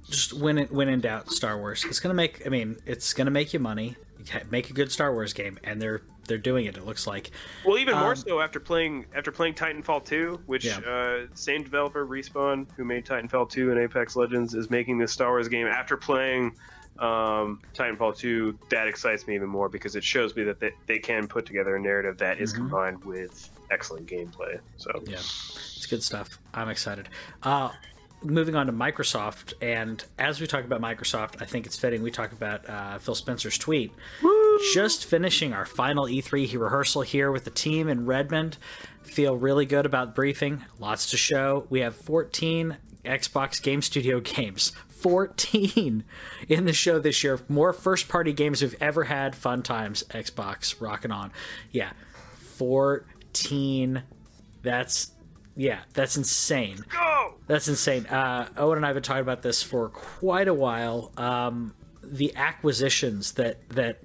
Just 0.09 0.33
when 0.33 0.57
it 0.57 0.71
when 0.71 0.89
in 0.89 1.01
doubt, 1.01 1.31
Star 1.31 1.57
Wars. 1.57 1.85
It's 1.85 1.99
gonna 1.99 2.13
make. 2.15 2.45
I 2.45 2.49
mean, 2.49 2.77
it's 2.85 3.13
gonna 3.13 3.31
make 3.31 3.53
you 3.53 3.59
money. 3.59 3.95
Make 4.49 4.69
a 4.69 4.73
good 4.73 4.91
Star 4.91 5.13
Wars 5.13 5.31
game, 5.33 5.57
and 5.63 5.81
they're 5.81 6.01
they're 6.27 6.37
doing 6.37 6.65
it. 6.65 6.75
It 6.75 6.85
looks 6.85 7.07
like. 7.07 7.31
Well, 7.65 7.77
even 7.77 7.95
more 7.97 8.09
Um, 8.11 8.15
so 8.17 8.41
after 8.41 8.59
playing 8.59 9.05
after 9.15 9.31
playing 9.31 9.53
Titanfall 9.53 10.03
2, 10.05 10.41
which 10.47 10.65
Yeah. 10.65 10.79
uh, 10.79 11.27
same 11.33 11.63
developer 11.63 12.05
Respawn 12.05 12.67
who 12.75 12.83
made 12.83 13.05
Titanfall 13.05 13.49
2 13.49 13.71
and 13.71 13.79
Apex 13.79 14.17
Legends 14.17 14.53
is 14.53 14.69
making 14.69 14.97
this 14.97 15.13
Star 15.13 15.29
Wars 15.29 15.47
game. 15.47 15.67
After 15.67 15.95
playing 15.95 16.57
um, 16.99 17.61
Titanfall 17.75 18.17
2, 18.17 18.57
that 18.71 18.87
excites 18.87 19.27
me 19.27 19.35
even 19.35 19.47
more 19.47 19.69
because 19.69 19.95
it 19.95 20.03
shows 20.03 20.35
me 20.35 20.43
that 20.43 20.59
they, 20.59 20.71
they 20.87 20.97
can 20.97 21.27
put 21.27 21.45
together 21.45 21.75
a 21.75 21.79
narrative 21.79 22.17
that 22.17 22.39
is 22.41 22.51
Mhm. 22.53 22.57
combined 22.57 23.05
with 23.05 23.49
excellent 23.69 24.07
gameplay. 24.07 24.59
So 24.77 24.91
Yeah, 25.05 25.17
it's 25.17 25.85
good 25.85 26.01
stuff. 26.03 26.39
I'm 26.55 26.69
excited. 26.69 27.07
Uh, 27.43 27.69
moving 28.23 28.55
on 28.55 28.67
to 28.67 28.73
Microsoft, 28.73 29.53
and 29.61 30.03
as 30.17 30.41
we 30.41 30.47
talk 30.47 30.63
about 30.63 30.81
Microsoft, 30.81 31.41
I 31.41 31.45
think 31.45 31.65
it's 31.65 31.77
fitting 31.77 32.01
we 32.01 32.11
talk 32.11 32.31
about 32.31 32.67
uh, 32.69 32.97
Phil 32.97 33.15
Spencer's 33.15 33.57
tweet. 33.57 33.91
Just 34.73 35.05
finishing 35.05 35.53
our 35.53 35.65
final 35.65 36.05
E3 36.05 36.59
rehearsal 36.59 37.03
here 37.03 37.31
with 37.31 37.43
the 37.45 37.51
team 37.51 37.87
in 37.87 38.05
Redmond. 38.05 38.57
Feel 39.03 39.37
really 39.37 39.65
good 39.65 39.85
about 39.85 40.15
briefing. 40.15 40.65
Lots 40.79 41.09
to 41.11 41.17
show. 41.17 41.65
We 41.69 41.81
have 41.81 41.95
14 41.95 42.77
Xbox 43.05 43.61
Game 43.61 43.81
Studio 43.81 44.19
games. 44.21 44.71
14 44.89 46.03
in 46.49 46.65
the 46.65 46.73
show 46.73 46.97
this 46.97 47.23
year. 47.23 47.39
More 47.47 47.71
first 47.71 48.09
party 48.09 48.33
games 48.33 48.61
we've 48.63 48.75
ever 48.81 49.03
had. 49.03 49.35
Fun 49.35 49.61
times. 49.61 50.03
Xbox 50.09 50.81
rocking 50.81 51.11
on. 51.11 51.31
Yeah. 51.71 51.91
14. 52.57 54.03
That's 54.63 55.11
yeah, 55.57 55.79
that's 55.93 56.15
insane. 56.15 56.85
go. 56.89 57.33
That's 57.47 57.67
insane. 57.67 58.05
Uh, 58.05 58.47
Owen 58.57 58.77
and 58.77 58.85
I 58.85 58.89
have 58.89 58.95
been 58.95 59.03
talking 59.03 59.21
about 59.23 59.41
this 59.41 59.63
for 59.63 59.89
quite 59.89 60.47
a 60.47 60.53
while. 60.53 61.11
Um, 61.17 61.73
the 62.03 62.33
acquisitions 62.35 63.33
that 63.33 63.67
that 63.69 63.99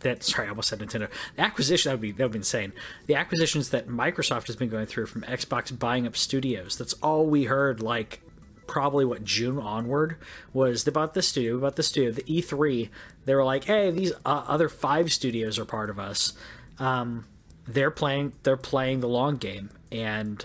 that 0.00 0.22
sorry, 0.22 0.46
I 0.46 0.50
almost 0.50 0.68
said 0.68 0.78
Nintendo. 0.78 1.08
The 1.34 1.42
acquisition 1.42 1.90
that 1.90 1.94
would 1.94 2.00
be 2.00 2.12
that 2.12 2.22
would 2.22 2.32
be 2.32 2.38
insane. 2.38 2.72
The 3.06 3.16
acquisitions 3.16 3.70
that 3.70 3.88
Microsoft 3.88 4.46
has 4.46 4.54
been 4.54 4.68
going 4.68 4.86
through 4.86 5.06
from 5.06 5.22
Xbox 5.22 5.76
buying 5.76 6.06
up 6.06 6.16
studios. 6.16 6.78
That's 6.78 6.92
all 6.94 7.26
we 7.26 7.44
heard. 7.44 7.82
Like 7.82 8.20
probably 8.68 9.04
what 9.04 9.24
June 9.24 9.58
onward 9.58 10.16
was 10.52 10.86
about 10.86 11.14
the 11.14 11.22
studio, 11.22 11.56
about 11.56 11.74
the 11.74 11.82
studio. 11.82 12.12
The 12.12 12.22
E3, 12.22 12.88
they 13.24 13.34
were 13.34 13.44
like, 13.44 13.64
hey, 13.64 13.90
these 13.90 14.12
uh, 14.24 14.44
other 14.46 14.68
five 14.68 15.12
studios 15.12 15.58
are 15.58 15.64
part 15.64 15.90
of 15.90 15.98
us. 15.98 16.32
Um, 16.78 17.26
they're 17.66 17.90
playing 17.90 18.32
they're 18.44 18.56
playing 18.56 19.00
the 19.00 19.08
long 19.08 19.36
game 19.36 19.70
and 19.90 20.44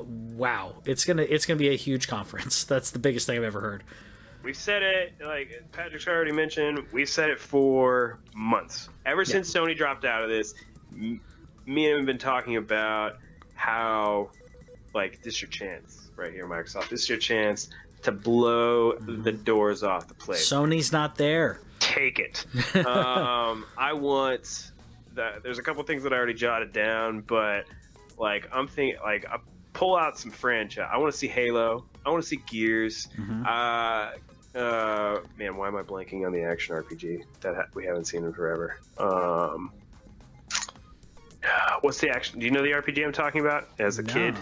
wow 0.00 0.74
it's 0.84 1.04
gonna 1.04 1.22
it's 1.22 1.46
gonna 1.46 1.58
be 1.58 1.68
a 1.68 1.76
huge 1.76 2.08
conference 2.08 2.64
that's 2.72 2.90
the 2.90 2.98
biggest 2.98 3.26
thing 3.26 3.38
i've 3.38 3.44
ever 3.44 3.60
heard 3.60 3.84
We've 4.42 4.56
said 4.56 4.84
it, 4.84 5.14
like 5.24 5.60
Patrick's 5.72 6.06
already 6.06 6.30
mentioned, 6.30 6.84
we've 6.92 7.08
said 7.08 7.30
it 7.30 7.40
for 7.40 8.20
months. 8.32 8.88
Ever 9.04 9.24
since 9.24 9.52
Sony 9.52 9.76
dropped 9.76 10.04
out 10.04 10.22
of 10.22 10.28
this, 10.28 10.54
m- 10.92 11.20
me 11.64 11.86
and 11.86 11.94
him 11.94 11.96
have 11.98 12.06
been 12.06 12.16
talking 12.16 12.54
about 12.54 13.16
how, 13.56 14.30
like, 14.94 15.20
this 15.22 15.34
is 15.34 15.42
your 15.42 15.50
chance 15.50 16.12
right 16.14 16.32
here, 16.32 16.46
Microsoft. 16.46 16.90
This 16.90 17.02
is 17.02 17.08
your 17.08 17.18
chance 17.18 17.70
to 18.02 18.12
blow 18.12 18.92
the 18.92 19.32
doors 19.32 19.82
off 19.82 20.06
the 20.06 20.14
place. 20.14 20.48
sony's 20.48 20.92
not 20.92 21.16
there 21.16 21.58
Take 21.78 22.18
it. 22.18 22.46
um, 22.86 23.64
I 23.76 23.92
want. 23.92 24.72
The, 25.14 25.40
there's 25.42 25.58
a 25.58 25.62
couple 25.62 25.82
things 25.84 26.02
that 26.02 26.12
I 26.12 26.16
already 26.16 26.34
jotted 26.34 26.72
down, 26.72 27.20
but 27.22 27.64
like 28.18 28.48
I'm 28.52 28.68
thinking, 28.68 29.00
like 29.02 29.26
I 29.26 29.38
pull 29.76 29.96
out 29.96 30.18
some 30.18 30.30
franchise. 30.30 30.88
I 30.90 30.96
want 30.96 31.12
to 31.12 31.18
see 31.18 31.28
Halo. 31.28 31.84
I 32.04 32.10
want 32.10 32.22
to 32.22 32.28
see 32.28 32.36
Gears. 32.50 33.08
Uh, 33.46 34.12
uh, 34.54 35.20
man, 35.38 35.54
why 35.56 35.68
am 35.68 35.76
I 35.76 35.82
blanking 35.82 36.24
on 36.26 36.32
the 36.32 36.42
action 36.42 36.74
RPG 36.74 37.24
that 37.40 37.54
ha- 37.54 37.66
we 37.74 37.84
haven't 37.84 38.06
seen 38.06 38.24
in 38.24 38.32
forever? 38.32 38.78
Um, 38.98 39.70
what's 41.82 41.98
the 42.00 42.08
action? 42.10 42.38
Do 42.40 42.46
you 42.46 42.52
know 42.52 42.62
the 42.62 42.70
RPG 42.70 43.04
I'm 43.04 43.12
talking 43.12 43.40
about? 43.42 43.68
As 43.78 43.98
a 43.98 44.02
kid, 44.02 44.34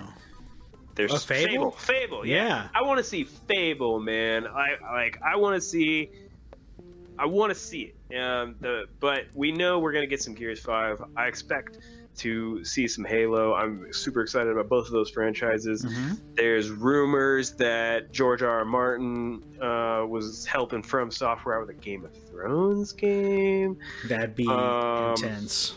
there's 0.94 1.12
Oh, 1.12 1.16
Fable? 1.18 1.48
Fable. 1.50 1.70
Fable, 1.72 2.26
Yeah. 2.26 2.68
I 2.74 2.82
want 2.82 2.98
to 2.98 3.04
see 3.04 3.24
Fable, 3.24 3.98
man. 4.00 4.46
I 4.46 4.76
like. 4.92 5.18
I 5.22 5.36
want 5.36 5.56
to 5.56 5.60
see 5.60 6.10
I 7.18 7.26
want 7.26 7.52
to 7.52 7.58
see 7.58 7.92
it. 8.10 8.16
Um, 8.16 8.56
the 8.60 8.84
but 9.00 9.24
we 9.34 9.50
know 9.52 9.78
we're 9.80 9.92
gonna 9.92 10.06
get 10.06 10.22
some 10.22 10.34
Gears 10.34 10.60
Five. 10.60 11.02
I 11.16 11.26
expect 11.26 11.78
to 12.16 12.64
see 12.64 12.86
some 12.86 13.04
Halo. 13.04 13.54
I'm 13.54 13.92
super 13.92 14.20
excited 14.22 14.52
about 14.52 14.68
both 14.68 14.86
of 14.86 14.92
those 14.92 15.10
franchises. 15.10 15.84
Mm-hmm. 15.84 16.14
There's 16.34 16.70
rumors 16.70 17.52
that 17.52 18.12
George 18.12 18.42
R. 18.42 18.58
R. 18.60 18.64
Martin 18.64 19.42
uh, 19.60 20.06
was 20.06 20.46
helping 20.46 20.82
From 20.82 21.10
Software 21.10 21.56
out 21.60 21.66
with 21.66 21.76
a 21.76 21.80
Game 21.80 22.04
of 22.04 22.12
Thrones 22.28 22.92
game. 22.92 23.76
That'd 24.08 24.34
be 24.34 24.46
Um, 24.46 25.10
intense. 25.10 25.76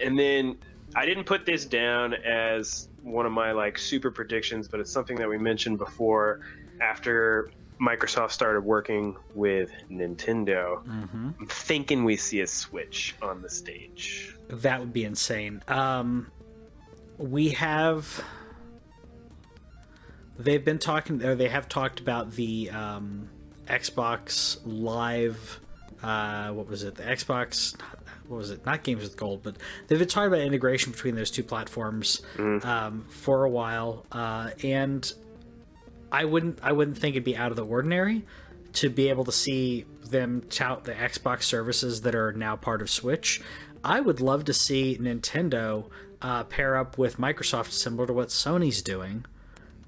And 0.00 0.18
then 0.18 0.58
I 0.94 1.04
didn't 1.04 1.24
put 1.24 1.44
this 1.44 1.64
down 1.64 2.14
as 2.14 2.88
one 3.02 3.26
of 3.26 3.32
my 3.32 3.52
like 3.52 3.78
super 3.78 4.10
predictions, 4.10 4.68
but 4.68 4.80
it's 4.80 4.90
something 4.90 5.16
that 5.16 5.28
we 5.28 5.38
mentioned 5.38 5.78
before 5.78 6.40
after 6.80 7.50
Microsoft 7.80 8.32
started 8.32 8.62
working 8.62 9.16
with 9.34 9.70
Nintendo. 9.90 10.82
hmm 10.82 11.30
I'm 11.40 11.46
thinking 11.46 12.04
we 12.04 12.16
see 12.16 12.40
a 12.40 12.46
Switch 12.46 13.14
on 13.22 13.42
the 13.42 13.48
stage. 13.50 14.36
That 14.48 14.80
would 14.80 14.92
be 14.92 15.04
insane. 15.04 15.62
Um, 15.68 16.30
we 17.18 17.50
have. 17.50 18.24
They've 20.38 20.64
been 20.64 20.78
talking, 20.78 21.24
or 21.24 21.34
they 21.34 21.48
have 21.48 21.68
talked 21.68 21.98
about 22.00 22.32
the 22.32 22.70
um, 22.70 23.28
Xbox 23.66 24.58
Live. 24.64 25.60
Uh, 26.02 26.50
what 26.52 26.68
was 26.68 26.84
it? 26.84 26.94
The 26.94 27.02
Xbox. 27.02 27.78
What 28.28 28.38
was 28.38 28.50
it? 28.50 28.64
Not 28.64 28.84
Games 28.84 29.02
with 29.02 29.16
Gold, 29.16 29.42
but 29.42 29.56
they've 29.86 29.98
been 29.98 30.06
talking 30.06 30.28
about 30.28 30.40
integration 30.40 30.92
between 30.92 31.16
those 31.16 31.30
two 31.30 31.42
platforms 31.42 32.22
um, 32.38 33.06
for 33.08 33.44
a 33.44 33.50
while, 33.50 34.06
uh, 34.12 34.50
and 34.62 35.12
I 36.10 36.24
wouldn't. 36.24 36.58
I 36.62 36.72
wouldn't 36.72 36.98
think 36.98 37.14
it'd 37.14 37.24
be 37.24 37.36
out 37.36 37.50
of 37.50 37.56
the 37.56 37.64
ordinary 37.64 38.24
to 38.74 38.90
be 38.90 39.08
able 39.08 39.24
to 39.24 39.32
see 39.32 39.84
them 40.10 40.42
tout 40.50 40.84
the 40.84 40.92
Xbox 40.92 41.42
services 41.42 42.02
that 42.02 42.14
are 42.14 42.32
now 42.32 42.56
part 42.56 42.80
of 42.82 42.90
Switch. 42.90 43.40
I 43.84 44.00
would 44.00 44.20
love 44.20 44.44
to 44.44 44.54
see 44.54 44.98
Nintendo 45.00 45.88
uh, 46.20 46.44
pair 46.44 46.76
up 46.76 46.98
with 46.98 47.18
Microsoft, 47.18 47.70
similar 47.70 48.06
to 48.06 48.12
what 48.12 48.28
Sony's 48.28 48.82
doing, 48.82 49.24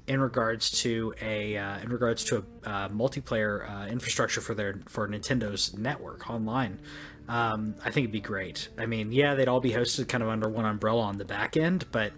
in 0.07 0.21
regards 0.21 0.71
to 0.83 1.15
a 1.21 1.57
uh, 1.57 1.79
in 1.79 1.91
regards 1.91 2.25
to 2.25 2.45
a 2.65 2.69
uh, 2.69 2.89
multiplayer 2.89 3.69
uh, 3.71 3.87
infrastructure 3.87 4.41
for 4.41 4.55
their 4.55 4.81
for 4.87 5.09
Nintendo's 5.09 5.77
network 5.77 6.31
online. 6.31 6.81
Um, 7.29 7.77
I 7.81 7.91
think 7.91 8.05
it'd 8.05 8.13
be 8.13 8.21
great. 8.21 8.69
I 8.77 8.87
mean, 8.87 9.13
yeah, 9.13 9.35
they'd 9.35 9.47
all 9.49 9.61
be 9.61 9.71
hosted 9.71 10.09
kind 10.09 10.23
of 10.23 10.29
under 10.29 10.49
one 10.49 10.65
umbrella 10.65 11.03
on 11.03 11.19
the 11.19 11.25
back 11.25 11.57
end, 11.57 11.87
but 11.93 12.13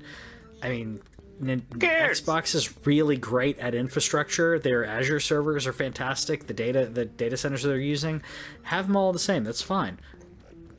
I 0.63 0.71
mean? 0.71 1.03
Xbox 1.41 2.55
is 2.55 2.87
really 2.87 3.17
great 3.17 3.59
at 3.59 3.75
infrastructure. 3.75 4.59
Their 4.59 4.85
Azure 4.85 5.21
servers 5.21 5.67
are 5.67 5.73
fantastic. 5.73 6.47
The 6.47 6.55
data 6.55 6.87
the 6.87 7.05
data 7.05 7.37
centers 7.37 7.63
they're 7.63 7.79
using, 7.79 8.23
have 8.63 8.87
them 8.87 8.97
all 8.97 9.13
the 9.13 9.19
same. 9.19 9.45
That's 9.45 9.63
fine. 9.63 9.99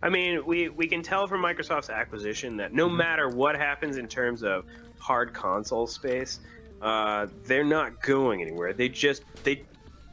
I 0.01 0.09
mean, 0.09 0.45
we, 0.45 0.67
we 0.67 0.87
can 0.87 1.01
tell 1.01 1.27
from 1.27 1.41
Microsoft's 1.41 1.89
acquisition 1.89 2.57
that 2.57 2.73
no 2.73 2.89
matter 2.89 3.29
what 3.29 3.55
happens 3.55 3.95
in 3.95 4.07
terms 4.07 4.43
of 4.43 4.65
hard 4.99 5.33
console 5.33 5.87
space, 5.87 6.41
uh, 6.81 7.27
they're 7.45 7.63
not 7.63 8.01
going 8.01 8.41
anywhere. 8.41 8.73
They 8.73 8.89
just 8.89 9.23
they 9.43 9.63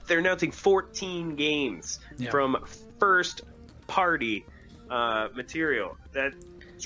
they're 0.06 0.18
announcing 0.20 0.50
14 0.50 1.36
games 1.36 2.00
Yeah. 2.18 2.30
from 2.30 2.64
first 2.98 3.42
party 3.86 4.44
uh, 4.90 5.28
material. 5.34 5.96
That's 6.12 6.36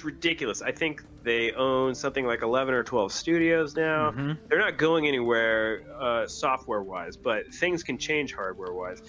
ridiculous. 0.03 0.63
I 0.63 0.73
think 0.73 1.03
they 1.25 1.53
own 1.53 1.95
something 1.95 2.27
like 2.27 2.43
11 2.43 2.75
or 2.75 2.85
12 2.85 3.11
studios 3.11 3.75
now. 3.75 4.11
Mhm. 4.13 4.37
They're 4.49 4.59
not 4.59 4.77
going 4.77 5.07
anywhere 5.09 5.83
uh, 5.99 6.27
software 6.27 6.83
wise, 6.83 7.17
but 7.17 7.53
things 7.55 7.83
can 7.83 7.99
change 7.99 8.35
hardware 8.35 8.73
wise. 8.75 9.03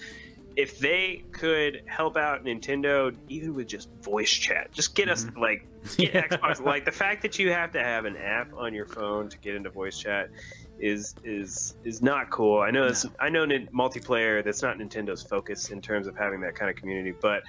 If 0.56 0.78
they 0.78 1.22
could 1.32 1.82
help 1.84 2.16
out 2.16 2.42
Nintendo, 2.44 3.14
even 3.28 3.54
with 3.54 3.68
just 3.68 3.90
voice 4.00 4.30
chat, 4.30 4.72
just 4.72 4.94
get 4.94 5.10
us 5.10 5.26
like 5.36 5.66
get 5.98 6.14
Yeah. 6.14 6.22
Xbox. 6.28 6.64
Like 6.64 6.86
the 6.86 6.92
fact 6.92 7.20
that 7.22 7.38
you 7.38 7.52
have 7.52 7.70
to 7.72 7.82
have 7.82 8.06
an 8.06 8.16
app 8.16 8.52
on 8.56 8.72
your 8.72 8.86
phone 8.86 9.28
to 9.28 9.38
get 9.38 9.54
into 9.54 9.68
voice 9.68 9.98
chat 9.98 10.30
is 10.78 11.14
is 11.24 11.76
is 11.84 12.00
not 12.00 12.30
cool. 12.30 12.60
I 12.62 12.70
know 12.70 12.86
it's 12.86 13.04
I 13.20 13.28
know 13.28 13.46
multiplayer. 13.46 14.42
That's 14.42 14.62
not 14.62 14.78
Nintendo's 14.78 15.22
focus 15.22 15.70
in 15.70 15.82
terms 15.82 16.06
of 16.06 16.16
having 16.16 16.40
that 16.40 16.54
kind 16.54 16.70
of 16.70 16.76
community, 16.76 17.14
but 17.20 17.42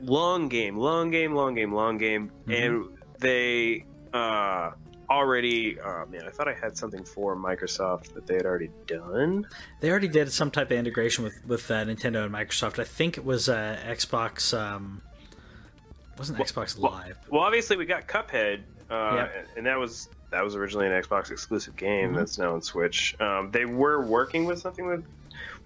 long 0.00 0.48
game, 0.48 0.76
long 0.76 1.10
game, 1.10 1.34
long 1.34 1.54
game, 1.54 1.72
long 1.72 1.98
game, 1.98 2.30
and 2.48 2.86
they 3.18 3.84
uh, 4.12 4.72
already. 5.10 5.78
Oh 5.80 6.04
man, 6.10 6.22
I 6.26 6.30
thought 6.30 6.48
I 6.48 6.54
had 6.54 6.76
something 6.76 7.04
for 7.04 7.36
Microsoft 7.36 8.14
that 8.14 8.26
they 8.26 8.34
had 8.34 8.46
already 8.46 8.70
done. 8.86 9.46
They 9.80 9.90
already 9.90 10.08
did 10.08 10.32
some 10.32 10.50
type 10.50 10.70
of 10.70 10.78
integration 10.78 11.24
with 11.24 11.34
with 11.46 11.70
uh, 11.70 11.84
Nintendo 11.84 12.24
and 12.24 12.34
Microsoft. 12.34 12.78
I 12.78 12.84
think 12.84 13.16
it 13.18 13.24
was 13.24 13.48
uh, 13.48 13.78
Xbox. 13.86 14.56
Um, 14.58 15.02
wasn't 16.18 16.38
Xbox 16.38 16.78
Live? 16.78 17.18
Well, 17.28 17.42
obviously 17.42 17.76
we 17.76 17.86
got 17.86 18.06
Cuphead, 18.06 18.60
uh, 18.88 19.14
Yep. 19.16 19.48
and 19.56 19.66
that 19.66 19.78
was 19.78 20.08
that 20.30 20.44
was 20.44 20.54
originally 20.56 20.86
an 20.86 20.92
Xbox 20.92 21.30
exclusive 21.30 21.76
game 21.76 22.12
Mhm. 22.12 22.16
that's 22.16 22.38
now 22.38 22.54
on 22.54 22.62
Switch. 22.62 23.14
Um, 23.20 23.50
they 23.50 23.64
were 23.64 24.04
working 24.04 24.44
with 24.44 24.58
something 24.60 24.86
with. 24.86 25.04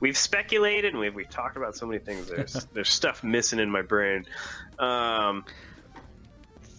We've 0.00 0.16
speculated 0.16 0.92
and 0.92 1.00
we've, 1.00 1.14
we've 1.14 1.28
talked 1.28 1.56
about 1.56 1.74
so 1.74 1.84
many 1.84 1.98
things. 1.98 2.28
There's 2.28 2.52
there's 2.72 2.88
stuff 2.88 3.22
missing 3.24 3.58
in 3.58 3.70
my 3.70 3.82
brain. 3.82 4.24
Um, 4.78 5.44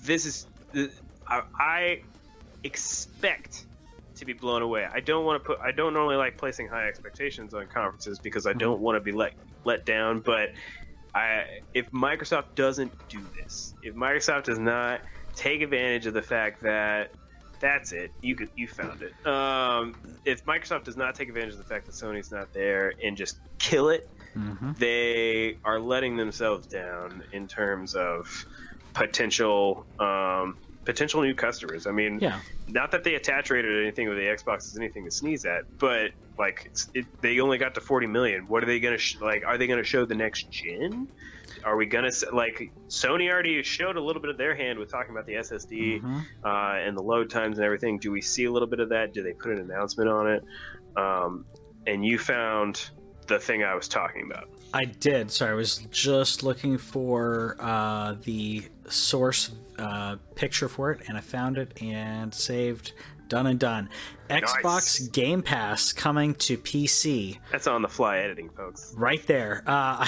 this 0.03 0.25
is 0.25 0.47
I, 1.27 1.41
I 1.59 1.97
expect 2.63 3.65
to 4.17 4.25
be 4.25 4.33
blown 4.33 4.61
away. 4.61 4.85
I 4.91 4.99
don't 4.99 5.25
want 5.25 5.41
to 5.41 5.47
put. 5.47 5.57
I 5.63 5.71
don't 5.71 5.93
normally 5.93 6.17
like 6.17 6.37
placing 6.37 6.67
high 6.67 6.87
expectations 6.87 7.53
on 7.53 7.67
conferences 7.67 8.19
because 8.19 8.45
I 8.45 8.53
don't 8.53 8.81
want 8.81 8.97
to 8.97 8.99
be 9.01 9.11
let 9.11 9.33
let 9.65 9.85
down. 9.85 10.21
But 10.21 10.49
I, 11.15 11.43
if 11.73 11.89
Microsoft 11.91 12.55
doesn't 12.55 12.93
do 13.09 13.27
this, 13.41 13.73
if 13.81 13.95
Microsoft 13.95 14.43
does 14.45 14.59
not 14.59 15.01
take 15.35 15.61
advantage 15.61 16.05
of 16.05 16.13
the 16.13 16.21
fact 16.21 16.63
that 16.63 17.09
that's 17.59 17.91
it, 17.91 18.11
you 18.21 18.35
could 18.35 18.49
you 18.55 18.67
found 18.67 19.01
it. 19.01 19.27
Um, 19.29 19.95
if 20.25 20.43
Microsoft 20.45 20.83
does 20.85 20.97
not 20.97 21.15
take 21.15 21.29
advantage 21.29 21.53
of 21.53 21.57
the 21.57 21.63
fact 21.65 21.87
that 21.87 21.93
Sony's 21.93 22.31
not 22.31 22.53
there 22.53 22.93
and 23.03 23.17
just 23.17 23.39
kill 23.59 23.89
it, 23.89 24.03
hmm 24.33 24.71
they 24.77 25.55
are 25.65 25.79
letting 25.79 26.17
themselves 26.17 26.67
down 26.67 27.23
in 27.31 27.47
terms 27.47 27.95
of 27.95 28.27
potential 28.93 29.85
um, 29.99 30.57
potential 30.85 31.21
new 31.21 31.35
customers. 31.35 31.85
I 31.87 31.91
mean, 31.91 32.19
Yeah. 32.19 32.39
not 32.67 32.91
that 32.91 33.03
they 33.03 33.15
attach 33.15 33.49
rated 33.49 33.79
anything 33.81 34.07
with 34.09 34.17
the 34.17 34.23
Xbox 34.23 34.65
is 34.65 34.77
anything 34.77 35.05
to 35.05 35.11
sneeze 35.11 35.45
at, 35.45 35.63
but 35.77 36.11
like 36.37 36.63
it's, 36.65 36.89
it, 36.93 37.05
they 37.21 37.39
only 37.39 37.57
got 37.57 37.75
to 37.75 37.81
40 37.81 38.07
million. 38.07 38.47
What 38.47 38.63
are 38.63 38.65
they 38.65 38.79
gonna 38.79 38.97
sh- 38.97 39.17
like? 39.21 39.43
Are 39.45 39.57
they 39.57 39.67
gonna 39.67 39.83
show 39.83 40.05
the 40.05 40.15
next 40.15 40.49
gen? 40.49 41.07
Are 41.63 41.75
we 41.75 41.85
gonna 41.85 42.11
like 42.31 42.71
Sony 42.87 43.29
already 43.29 43.61
showed 43.61 43.97
a 43.97 44.01
little 44.01 44.21
bit 44.21 44.31
of 44.31 44.37
their 44.37 44.55
hand 44.55 44.79
with 44.79 44.89
talking 44.89 45.11
about 45.11 45.25
the 45.25 45.33
SSD 45.35 46.01
Mhm. 46.01 46.23
uh, 46.43 46.79
and 46.79 46.97
the 46.97 47.03
load 47.03 47.29
times 47.29 47.57
and 47.57 47.65
everything? 47.65 47.99
Do 47.99 48.11
we 48.11 48.21
see 48.21 48.45
a 48.45 48.51
little 48.51 48.67
bit 48.67 48.79
of 48.79 48.89
that? 48.89 49.13
Do 49.13 49.21
they 49.21 49.33
put 49.33 49.51
an 49.51 49.59
announcement 49.59 50.09
on 50.09 50.27
it? 50.31 50.43
Um, 50.95 51.45
and 51.85 52.05
you 52.05 52.17
found 52.17 52.89
the 53.27 53.37
thing 53.39 53.63
I 53.63 53.75
was 53.75 53.87
talking 53.87 54.23
about. 54.23 54.49
I 54.73 54.85
did. 54.85 55.31
Sorry, 55.31 55.51
I 55.51 55.55
was 55.55 55.77
just 55.91 56.43
looking 56.43 56.77
for 56.77 57.55
uh, 57.59 58.15
the 58.23 58.63
source 58.87 59.51
uh, 59.77 60.17
picture 60.35 60.67
for 60.67 60.91
it, 60.91 61.01
and 61.07 61.17
I 61.17 61.21
found 61.21 61.57
it 61.57 61.81
and 61.81 62.33
saved. 62.33 62.93
Done 63.29 63.45
and 63.45 63.59
done. 63.59 63.89
Xbox 64.27 65.11
Game 65.11 65.43
Pass 65.43 65.93
coming 65.93 66.33
to 66.35 66.57
PC. 66.57 67.37
That's 67.51 67.67
on 67.67 67.83
the 67.83 67.87
fly 67.87 68.17
editing, 68.17 68.49
folks. 68.49 68.91
right 68.97 69.25
there. 69.27 69.63
Uh, 69.67 70.03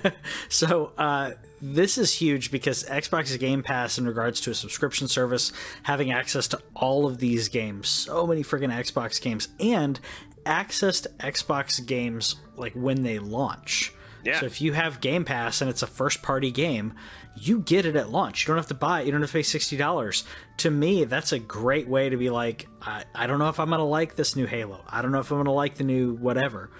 so 0.50 0.92
uh, 0.98 1.30
this 1.62 1.96
is 1.96 2.12
huge 2.12 2.50
because 2.50 2.84
Xbox 2.84 3.38
Game 3.38 3.62
Pass, 3.62 3.96
in 3.96 4.06
regards 4.06 4.42
to 4.42 4.50
a 4.50 4.54
subscription 4.54 5.08
service, 5.08 5.52
having 5.84 6.10
access 6.10 6.48
to 6.48 6.60
all 6.74 7.06
of 7.06 7.16
these 7.16 7.48
games, 7.48 7.88
so 7.88 8.26
many 8.26 8.42
freaking 8.42 8.70
Xbox 8.70 9.22
games, 9.22 9.48
and 9.58 9.98
access 10.44 11.00
to 11.00 11.08
Xbox 11.18 11.84
games 11.84 12.36
like 12.56 12.74
when 12.74 13.02
they 13.04 13.18
launch. 13.18 13.92
Yeah. 14.26 14.40
So 14.40 14.46
if 14.46 14.60
you 14.60 14.72
have 14.72 15.00
Game 15.00 15.24
Pass 15.24 15.60
and 15.60 15.70
it's 15.70 15.82
a 15.82 15.86
first 15.86 16.22
party 16.22 16.50
game, 16.50 16.94
you 17.36 17.60
get 17.60 17.86
it 17.86 17.96
at 17.96 18.10
launch. 18.10 18.42
You 18.42 18.48
don't 18.48 18.56
have 18.56 18.66
to 18.68 18.74
buy 18.74 19.00
it. 19.00 19.06
You 19.06 19.12
don't 19.12 19.20
have 19.20 19.30
to 19.30 19.34
pay 19.34 19.42
sixty 19.42 19.76
dollars. 19.76 20.24
To 20.58 20.70
me, 20.70 21.04
that's 21.04 21.32
a 21.32 21.38
great 21.38 21.88
way 21.88 22.08
to 22.08 22.16
be 22.16 22.30
like, 22.30 22.66
I, 22.82 23.04
I 23.14 23.26
don't 23.26 23.38
know 23.38 23.48
if 23.48 23.60
I'm 23.60 23.70
gonna 23.70 23.84
like 23.84 24.16
this 24.16 24.36
new 24.36 24.46
Halo. 24.46 24.82
I 24.88 25.02
don't 25.02 25.12
know 25.12 25.20
if 25.20 25.30
I'm 25.30 25.38
gonna 25.38 25.52
like 25.52 25.76
the 25.76 25.84
new 25.84 26.14
whatever. 26.14 26.70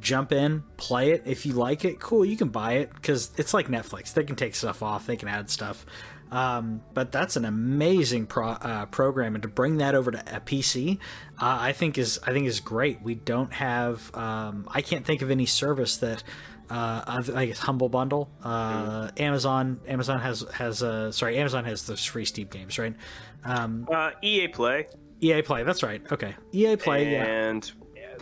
Jump 0.00 0.32
in, 0.32 0.64
play 0.76 1.12
it. 1.12 1.22
If 1.26 1.46
you 1.46 1.52
like 1.52 1.84
it, 1.84 2.00
cool. 2.00 2.24
You 2.24 2.36
can 2.36 2.48
buy 2.48 2.72
it 2.74 2.92
because 2.92 3.30
it's 3.36 3.54
like 3.54 3.68
Netflix. 3.68 4.12
They 4.12 4.24
can 4.24 4.36
take 4.36 4.54
stuff 4.54 4.82
off. 4.82 5.06
They 5.06 5.16
can 5.16 5.28
add 5.28 5.48
stuff. 5.48 5.86
Um, 6.32 6.82
but 6.94 7.12
that's 7.12 7.36
an 7.36 7.44
amazing 7.44 8.26
pro, 8.26 8.48
uh, 8.52 8.86
program, 8.86 9.34
and 9.34 9.42
to 9.42 9.48
bring 9.48 9.76
that 9.76 9.94
over 9.94 10.10
to 10.10 10.18
a 10.34 10.40
PC, 10.40 10.98
uh, 11.38 11.58
I 11.60 11.72
think 11.72 11.98
is 11.98 12.18
I 12.26 12.32
think 12.32 12.46
is 12.46 12.58
great. 12.60 13.02
We 13.02 13.14
don't 13.14 13.52
have. 13.52 14.14
Um, 14.14 14.66
I 14.70 14.80
can't 14.80 15.04
think 15.04 15.22
of 15.22 15.30
any 15.30 15.46
service 15.46 15.96
that. 15.98 16.22
Uh, 16.72 17.22
I 17.34 17.46
guess 17.46 17.58
Humble 17.58 17.90
Bundle. 17.90 18.30
Uh, 18.42 19.10
Amazon. 19.18 19.78
Amazon 19.86 20.20
has 20.20 20.40
has 20.54 20.82
uh, 20.82 21.12
sorry. 21.12 21.36
Amazon 21.36 21.66
has 21.66 21.86
those 21.86 22.02
free 22.04 22.24
Steam 22.24 22.48
games, 22.48 22.78
right? 22.78 22.94
Um, 23.44 23.86
Uh, 23.92 24.12
EA 24.22 24.48
Play. 24.48 24.86
EA 25.20 25.42
Play. 25.42 25.64
That's 25.64 25.82
right. 25.82 26.00
Okay. 26.10 26.34
EA 26.52 26.76
Play. 26.76 27.12
Yeah. 27.12 27.24
and 27.24 27.70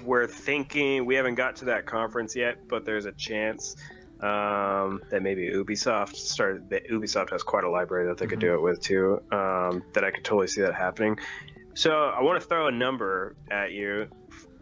we're 0.05 0.27
thinking 0.27 1.05
we 1.07 1.15
haven't 1.15 1.37
got 1.37 1.55
to 1.57 1.65
that 1.67 1.87
conference 1.87 2.35
yet, 2.35 2.67
but 2.69 2.85
there's 2.85 3.05
a 3.07 3.13
chance 3.13 3.77
Um, 4.21 5.01
that 5.11 5.23
maybe 5.23 5.49
Ubisoft 5.51 6.17
started. 6.17 6.69
That 6.71 6.89
Ubisoft 6.91 7.31
has 7.31 7.43
quite 7.45 7.65
a 7.65 7.71
library 7.71 8.07
that 8.09 8.19
they 8.19 8.27
could 8.27 8.41
do 8.41 8.53
it 8.55 8.61
with 8.61 8.81
too. 8.81 9.23
Um, 9.31 9.83
that 9.95 10.05
I 10.05 10.11
could 10.11 10.25
totally 10.25 10.49
see 10.49 10.61
that 10.63 10.75
happening. 10.75 11.19
So 11.75 11.91
I 11.93 12.21
want 12.21 12.41
to 12.43 12.47
throw 12.49 12.67
a 12.67 12.73
number 12.73 13.37
at 13.51 13.71
you. 13.73 14.09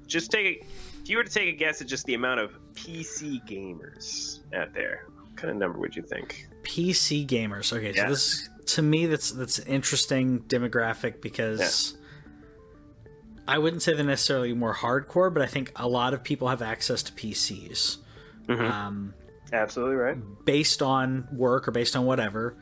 Just 0.09 0.31
take. 0.33 0.67
If 1.03 1.09
you 1.09 1.17
were 1.17 1.25
to 1.25 1.31
take 1.31 1.49
a 1.49 1.57
guess 1.57 1.81
at 1.81 1.87
just 1.87 2.05
the 2.07 2.15
amount 2.15 2.41
of 2.41 2.51
PC 2.75 3.47
gamers 3.49 4.41
out 4.55 4.75
there, 4.75 5.05
what 5.23 5.37
kind 5.37 5.51
of 5.51 5.57
number 5.57 5.79
would 5.79 5.95
you 5.95 6.03
think? 6.03 6.49
PC 6.63 7.27
gamers. 7.27 7.73
Okay, 7.73 7.93
Yeah. 7.95 8.05
so 8.05 8.09
this 8.11 8.49
to 8.75 8.83
me 8.83 9.07
that's 9.07 9.31
that's 9.31 9.59
an 9.61 9.69
interesting 9.69 10.41
demographic 10.41 11.21
because 11.23 11.97
I 13.47 13.57
wouldn't 13.59 13.83
say 13.83 13.95
they're 13.95 14.05
necessarily 14.05 14.53
more 14.53 14.75
hardcore, 14.75 15.33
but 15.33 15.43
I 15.43 15.47
think 15.47 15.73
a 15.77 15.89
lot 15.89 16.13
of 16.13 16.23
people 16.25 16.49
have 16.49 16.61
access 16.61 17.03
to 17.05 17.13
PCs. 17.13 17.99
Mhm. 18.47 18.71
Um, 18.71 19.15
Absolutely 19.53 19.97
right. 19.97 20.45
based 20.45 20.83
on 20.83 21.27
work 21.33 21.67
or 21.69 21.71
based 21.71 21.97
on 21.97 22.05
whatever. 22.05 22.57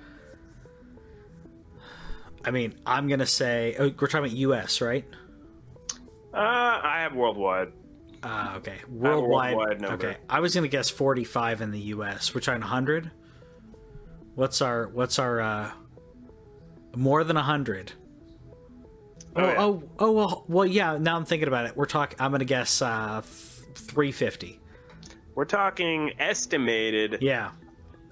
I 2.44 2.53
mean, 2.53 2.74
I'm 2.86 3.09
gonna 3.09 3.26
say 3.26 3.74
oh, 3.78 3.84
we're 3.99 4.07
talking 4.07 4.18
about 4.26 4.30
U.S. 4.32 4.80
right? 4.80 5.05
Uh, 6.37 6.80
I 6.82 7.01
have 7.01 7.14
worldwide. 7.14 7.72
Uh, 8.22 8.55
okay, 8.57 8.76
worldwide. 8.89 9.82
Okay, 9.84 10.16
I 10.28 10.41
was 10.41 10.55
gonna 10.55 10.68
guess 10.68 10.91
45 10.91 11.62
in 11.62 11.70
the 11.70 11.80
U.S. 11.80 12.34
We're 12.34 12.41
talking 12.43 12.61
100. 12.61 13.11
What's 14.34 14.61
our 14.61 14.89
what's 14.89 15.18
our 15.18 15.41
uh, 15.41 15.70
more 16.95 17.24
than 17.24 17.37
100? 17.37 17.93
Oh, 19.34 19.43
Oh, 19.43 19.43
yeah. 19.47 19.55
oh, 19.59 19.82
oh, 19.99 20.12
well, 20.12 20.45
well, 20.49 20.66
yeah. 20.66 20.99
Now 20.99 21.16
I'm 21.16 21.24
thinking 21.24 21.49
about 21.49 21.66
it. 21.66 21.76
We're 21.76 21.84
talking. 21.87 22.16
I'm 22.20 22.30
gonna 22.32 22.45
guess 22.45 22.82
uh, 22.82 23.22
350. 23.22 24.61
We're 25.34 25.45
talking 25.45 26.12
estimated 26.18 27.18
Yeah, 27.20 27.51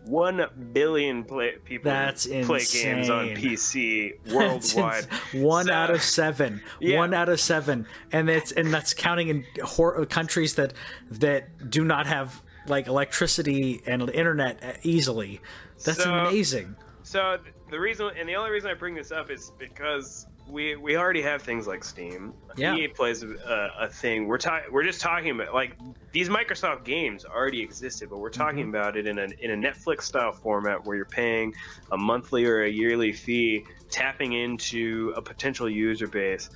one 0.05 0.44
billion 0.72 1.24
play, 1.24 1.52
people 1.64 1.90
That's 1.90 2.26
play 2.26 2.64
games 2.72 3.09
on. 3.11 3.28
PC 3.30 4.18
worldwide. 4.32 5.07
one 5.32 5.66
So- 5.66 5.72
out 5.72 5.90
of 5.90 6.02
seven. 6.02 6.62
Yeah. 6.80 6.98
One 6.98 7.14
out 7.14 7.28
of 7.28 7.40
seven, 7.40 7.86
and 8.12 8.28
it's 8.28 8.52
and 8.52 8.72
that's 8.72 8.94
counting 8.94 9.28
in 9.28 9.44
hor- 9.62 10.05
countries 10.07 10.55
that 10.57 10.74
that 11.11 11.70
do 11.70 11.84
not 11.84 12.07
have 12.07 12.42
like 12.66 12.86
electricity 12.86 13.82
and 13.86 14.09
internet 14.11 14.62
uh, 14.62 14.72
easily. 14.82 15.40
That's 15.84 16.02
So- 16.02 16.12
amazing. 16.14 16.76
So 17.02 17.38
the 17.70 17.78
reason, 17.78 18.11
and 18.18 18.26
the 18.28 18.34
only 18.36 18.50
reason 18.50 18.70
I 18.70 18.74
bring 18.74 18.94
this 18.94 19.12
up 19.12 19.30
is 19.30 19.52
because 19.59 20.26
we 20.47 20.76
we 20.76 20.97
already 20.97 21.22
have 21.22 21.42
things 21.42 21.66
like 21.66 21.84
Steam. 21.84 22.34
Yeah. 22.57 22.74
EA 22.74 22.88
plays 22.88 23.22
a, 23.22 23.68
a 23.80 23.88
thing. 23.88 24.26
We're 24.26 24.38
talking. 24.38 24.72
We're 24.72 24.84
just 24.84 25.01
talking 25.01 25.30
about 25.30 25.55
like 25.55 25.76
these 26.12 26.28
Microsoft 26.28 26.84
games 26.84 27.24
already 27.24 27.62
existed, 27.62 28.11
but 28.11 28.18
we're 28.18 28.30
talking 28.30 28.68
Mm-hmm. 28.68 28.68
about 28.68 28.97
it 28.97 29.07
in 29.07 29.18
a 29.18 29.28
in 29.40 29.51
a 29.51 29.57
Netflix 29.57 30.03
style 30.03 30.32
format 30.32 30.84
where 30.84 30.97
you're 30.97 31.07
paying 31.07 31.53
a 31.92 31.97
monthly 31.97 32.45
or 32.45 32.62
a 32.62 32.70
yearly 32.70 33.12
fee, 33.12 33.64
tapping 33.90 34.32
into 34.32 35.12
a 35.16 35.22
potential 35.22 35.68
user 35.68 36.09
base 36.09 36.49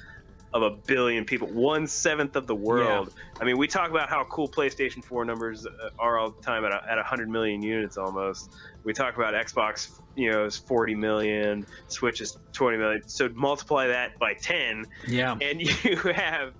of 0.54 0.62
a 0.62 0.70
billion 0.86 1.24
people, 1.24 1.46
one 1.48 1.86
seventh 1.86 2.34
of 2.36 2.46
the 2.46 2.54
world. 2.54 3.12
I 3.40 3.44
mean, 3.44 3.58
we 3.58 3.66
talk 3.68 3.90
about 3.90 4.08
how 4.08 4.24
cool 4.30 4.48
PlayStation 4.48 5.04
4 5.04 5.24
numbers 5.24 5.66
are 5.98 6.18
all 6.18 6.30
the 6.30 6.42
time 6.42 6.64
at, 6.64 6.72
a, 6.72 6.80
at 6.90 6.96
100 6.96 7.28
million 7.28 7.62
units 7.62 7.96
almost. 7.98 8.50
We 8.84 8.92
talk 8.94 9.16
about 9.16 9.34
Xbox, 9.34 9.88
you 10.14 10.30
know, 10.30 10.46
is 10.46 10.56
40 10.56 10.94
million, 10.94 11.66
Switch 11.88 12.20
is 12.20 12.36
20 12.52 12.78
million. 12.78 13.02
So 13.06 13.28
multiply 13.34 13.86
that 13.88 14.12
by 14.18 14.34
10, 14.42 14.86
Yeah, 15.06 15.36
and 15.40 15.60
you 15.84 15.96
have 15.96 16.54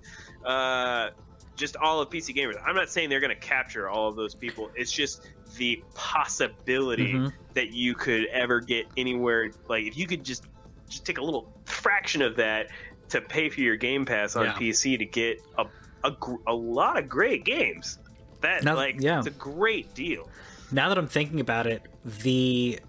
uh, 0.45 1.09
just 1.55 1.75
all 1.77 1.99
of 1.99 2.09
PC 2.09 2.35
gamers. 2.35 2.55
I'm 2.65 2.75
not 2.75 2.89
saying 2.89 3.09
they're 3.09 3.19
going 3.19 3.35
to 3.35 3.47
capture 3.47 3.89
all 3.89 4.07
of 4.07 4.15
those 4.15 4.35
people. 4.35 4.69
It's 4.75 4.91
just 4.91 5.21
the 5.57 5.81
possibility 5.95 7.13
Mhm. 7.13 7.33
that 7.55 7.69
you 7.73 7.95
could 7.95 8.27
ever 8.27 8.61
get 8.61 8.85
anywhere. 8.97 9.49
Like 9.67 9.85
if 9.85 9.97
you 9.97 10.05
could 10.05 10.23
just 10.23 10.43
just 10.89 11.05
take 11.05 11.19
a 11.19 11.23
little 11.23 11.51
fraction 11.65 12.19
of 12.23 12.35
that 12.35 12.67
to 13.09 13.21
pay 13.21 13.49
for 13.49 13.61
your 13.61 13.75
Game 13.75 14.05
Pass 14.05 14.35
on 14.35 14.45
Yeah. 14.45 14.53
PC 14.53 14.97
to 14.99 15.05
get 15.05 15.41
a 15.57 15.65
a, 16.03 16.11
a 16.47 16.53
lot 16.53 16.97
of 16.97 17.09
great 17.09 17.43
games. 17.43 17.99
That 18.41 18.63
Now- 18.63 18.75
like 18.75 18.95
yeah. 18.99 19.19
it's 19.19 19.27
a 19.27 19.31
great 19.31 19.93
deal. 19.93 20.29
now 20.71 20.87
that 20.89 20.97
I'm 20.97 21.07
thinking 21.07 21.39
about 21.41 21.67
it, 21.67 21.81
the 22.05 22.79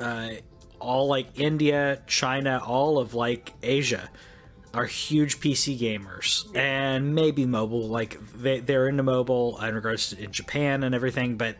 uh, 0.00 0.28
all 0.80 1.06
like 1.08 1.26
India, 1.38 2.00
China, 2.06 2.62
all 2.64 2.98
of 2.98 3.12
like 3.14 3.52
Asia 3.62 4.08
are 4.72 4.86
huge 4.86 5.38
PC 5.40 5.78
gamers 5.78 6.44
and 6.56 7.14
maybe 7.14 7.44
mobile. 7.46 7.86
Like 7.88 8.18
they 8.34 8.60
they're 8.60 8.88
into 8.88 9.02
mobile 9.02 9.60
in 9.62 9.74
regards 9.74 10.08
to 10.10 10.18
in 10.22 10.32
Japan 10.32 10.82
and 10.82 10.94
everything, 10.94 11.36
but 11.36 11.56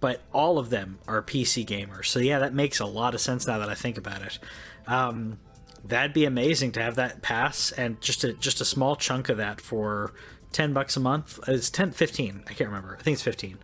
but 0.00 0.20
all 0.32 0.58
of 0.58 0.68
them 0.68 0.98
are 1.08 1.22
PC 1.22 1.64
gamers. 1.66 2.06
So 2.06 2.18
yeah, 2.20 2.38
that 2.40 2.52
makes 2.52 2.80
a 2.80 2.86
lot 2.86 3.14
of 3.14 3.20
sense 3.22 3.46
now 3.46 3.58
that 3.60 3.70
I 3.70 3.74
think 3.74 3.96
about 3.96 4.20
it. 4.22 4.38
Um, 4.86 5.38
that'd 5.84 6.12
be 6.14 6.24
amazing 6.24 6.72
to 6.72 6.82
have 6.82 6.96
that 6.96 7.22
pass 7.22 7.72
and 7.72 8.00
just 8.00 8.24
a 8.24 8.32
just 8.34 8.60
a 8.60 8.64
small 8.64 8.96
chunk 8.96 9.28
of 9.28 9.36
that 9.36 9.60
for 9.60 10.12
10 10.52 10.72
bucks 10.72 10.96
a 10.96 11.00
month. 11.00 11.38
It's 11.48 11.70
10 11.70 11.92
15, 11.92 12.44
I 12.48 12.52
can't 12.54 12.68
remember. 12.70 12.96
I 12.98 13.02
think 13.02 13.14
it's 13.14 13.22
15. 13.22 13.58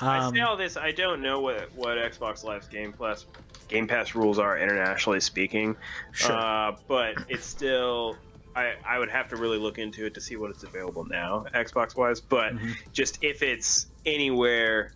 I 0.00 0.18
Um, 0.18 0.34
say 0.34 0.40
all 0.40 0.56
this. 0.56 0.76
I 0.76 0.90
don't 0.92 1.22
know 1.22 1.40
what 1.40 1.70
what 1.74 1.96
Xbox 1.98 2.44
Live's 2.44 2.66
Game 2.68 2.92
Pass 2.92 3.26
Game 3.68 3.86
Pass 3.86 4.14
rules 4.14 4.38
are 4.38 4.58
internationally 4.58 5.20
speaking, 5.20 5.76
Sure. 6.12 6.36
uh, 6.36 6.76
but 6.88 7.14
it's 7.28 7.46
still. 7.46 8.16
I, 8.54 8.74
I 8.86 8.98
would 8.98 9.08
have 9.10 9.28
to 9.30 9.36
really 9.36 9.56
look 9.56 9.78
into 9.78 10.04
it 10.04 10.12
to 10.12 10.20
see 10.20 10.36
what 10.36 10.50
it's 10.50 10.62
available 10.62 11.06
now, 11.06 11.46
Xbox 11.54 11.96
wise. 11.96 12.20
But 12.20 12.52
Mm-hmm. 12.54 12.72
just 12.92 13.18
if 13.24 13.42
it's 13.42 13.86
anywhere, 14.04 14.92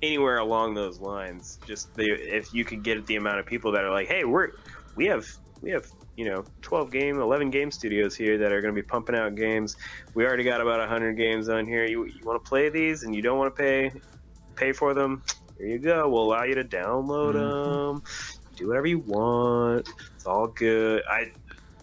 anywhere 0.00 0.38
along 0.38 0.74
those 0.74 1.00
lines, 1.00 1.58
just 1.66 1.92
the 1.94 2.04
if 2.12 2.54
you 2.54 2.64
could 2.64 2.84
get 2.84 3.04
the 3.06 3.16
amount 3.16 3.40
of 3.40 3.46
people 3.46 3.72
that 3.72 3.82
are 3.84 3.90
like, 3.90 4.06
hey, 4.06 4.24
we're 4.24 4.50
we 4.94 5.06
have 5.06 5.26
we 5.60 5.70
have 5.70 5.90
you 6.20 6.26
know 6.26 6.44
12 6.60 6.90
game 6.90 7.18
11 7.18 7.48
game 7.48 7.70
studios 7.70 8.14
here 8.14 8.36
that 8.36 8.52
are 8.52 8.60
going 8.60 8.74
to 8.74 8.78
be 8.78 8.86
pumping 8.86 9.16
out 9.16 9.34
games. 9.36 9.78
We 10.12 10.26
already 10.26 10.44
got 10.44 10.60
about 10.60 10.78
100 10.80 11.14
games 11.14 11.48
on 11.48 11.66
here. 11.66 11.86
You, 11.86 12.04
you 12.04 12.20
want 12.24 12.44
to 12.44 12.46
play 12.46 12.68
these 12.68 13.04
and 13.04 13.16
you 13.16 13.22
don't 13.22 13.38
want 13.38 13.56
to 13.56 13.58
pay 13.58 13.90
pay 14.54 14.72
for 14.72 14.92
them 14.92 15.22
here 15.56 15.68
you 15.68 15.78
go. 15.78 16.06
We'll 16.10 16.24
allow 16.24 16.42
you 16.42 16.56
to 16.56 16.64
download 16.64 17.32
them 17.32 18.02
do 18.54 18.68
whatever 18.68 18.86
you 18.86 18.98
want. 18.98 19.88
It's 20.14 20.26
all 20.26 20.48
good. 20.48 21.02
I 21.08 21.32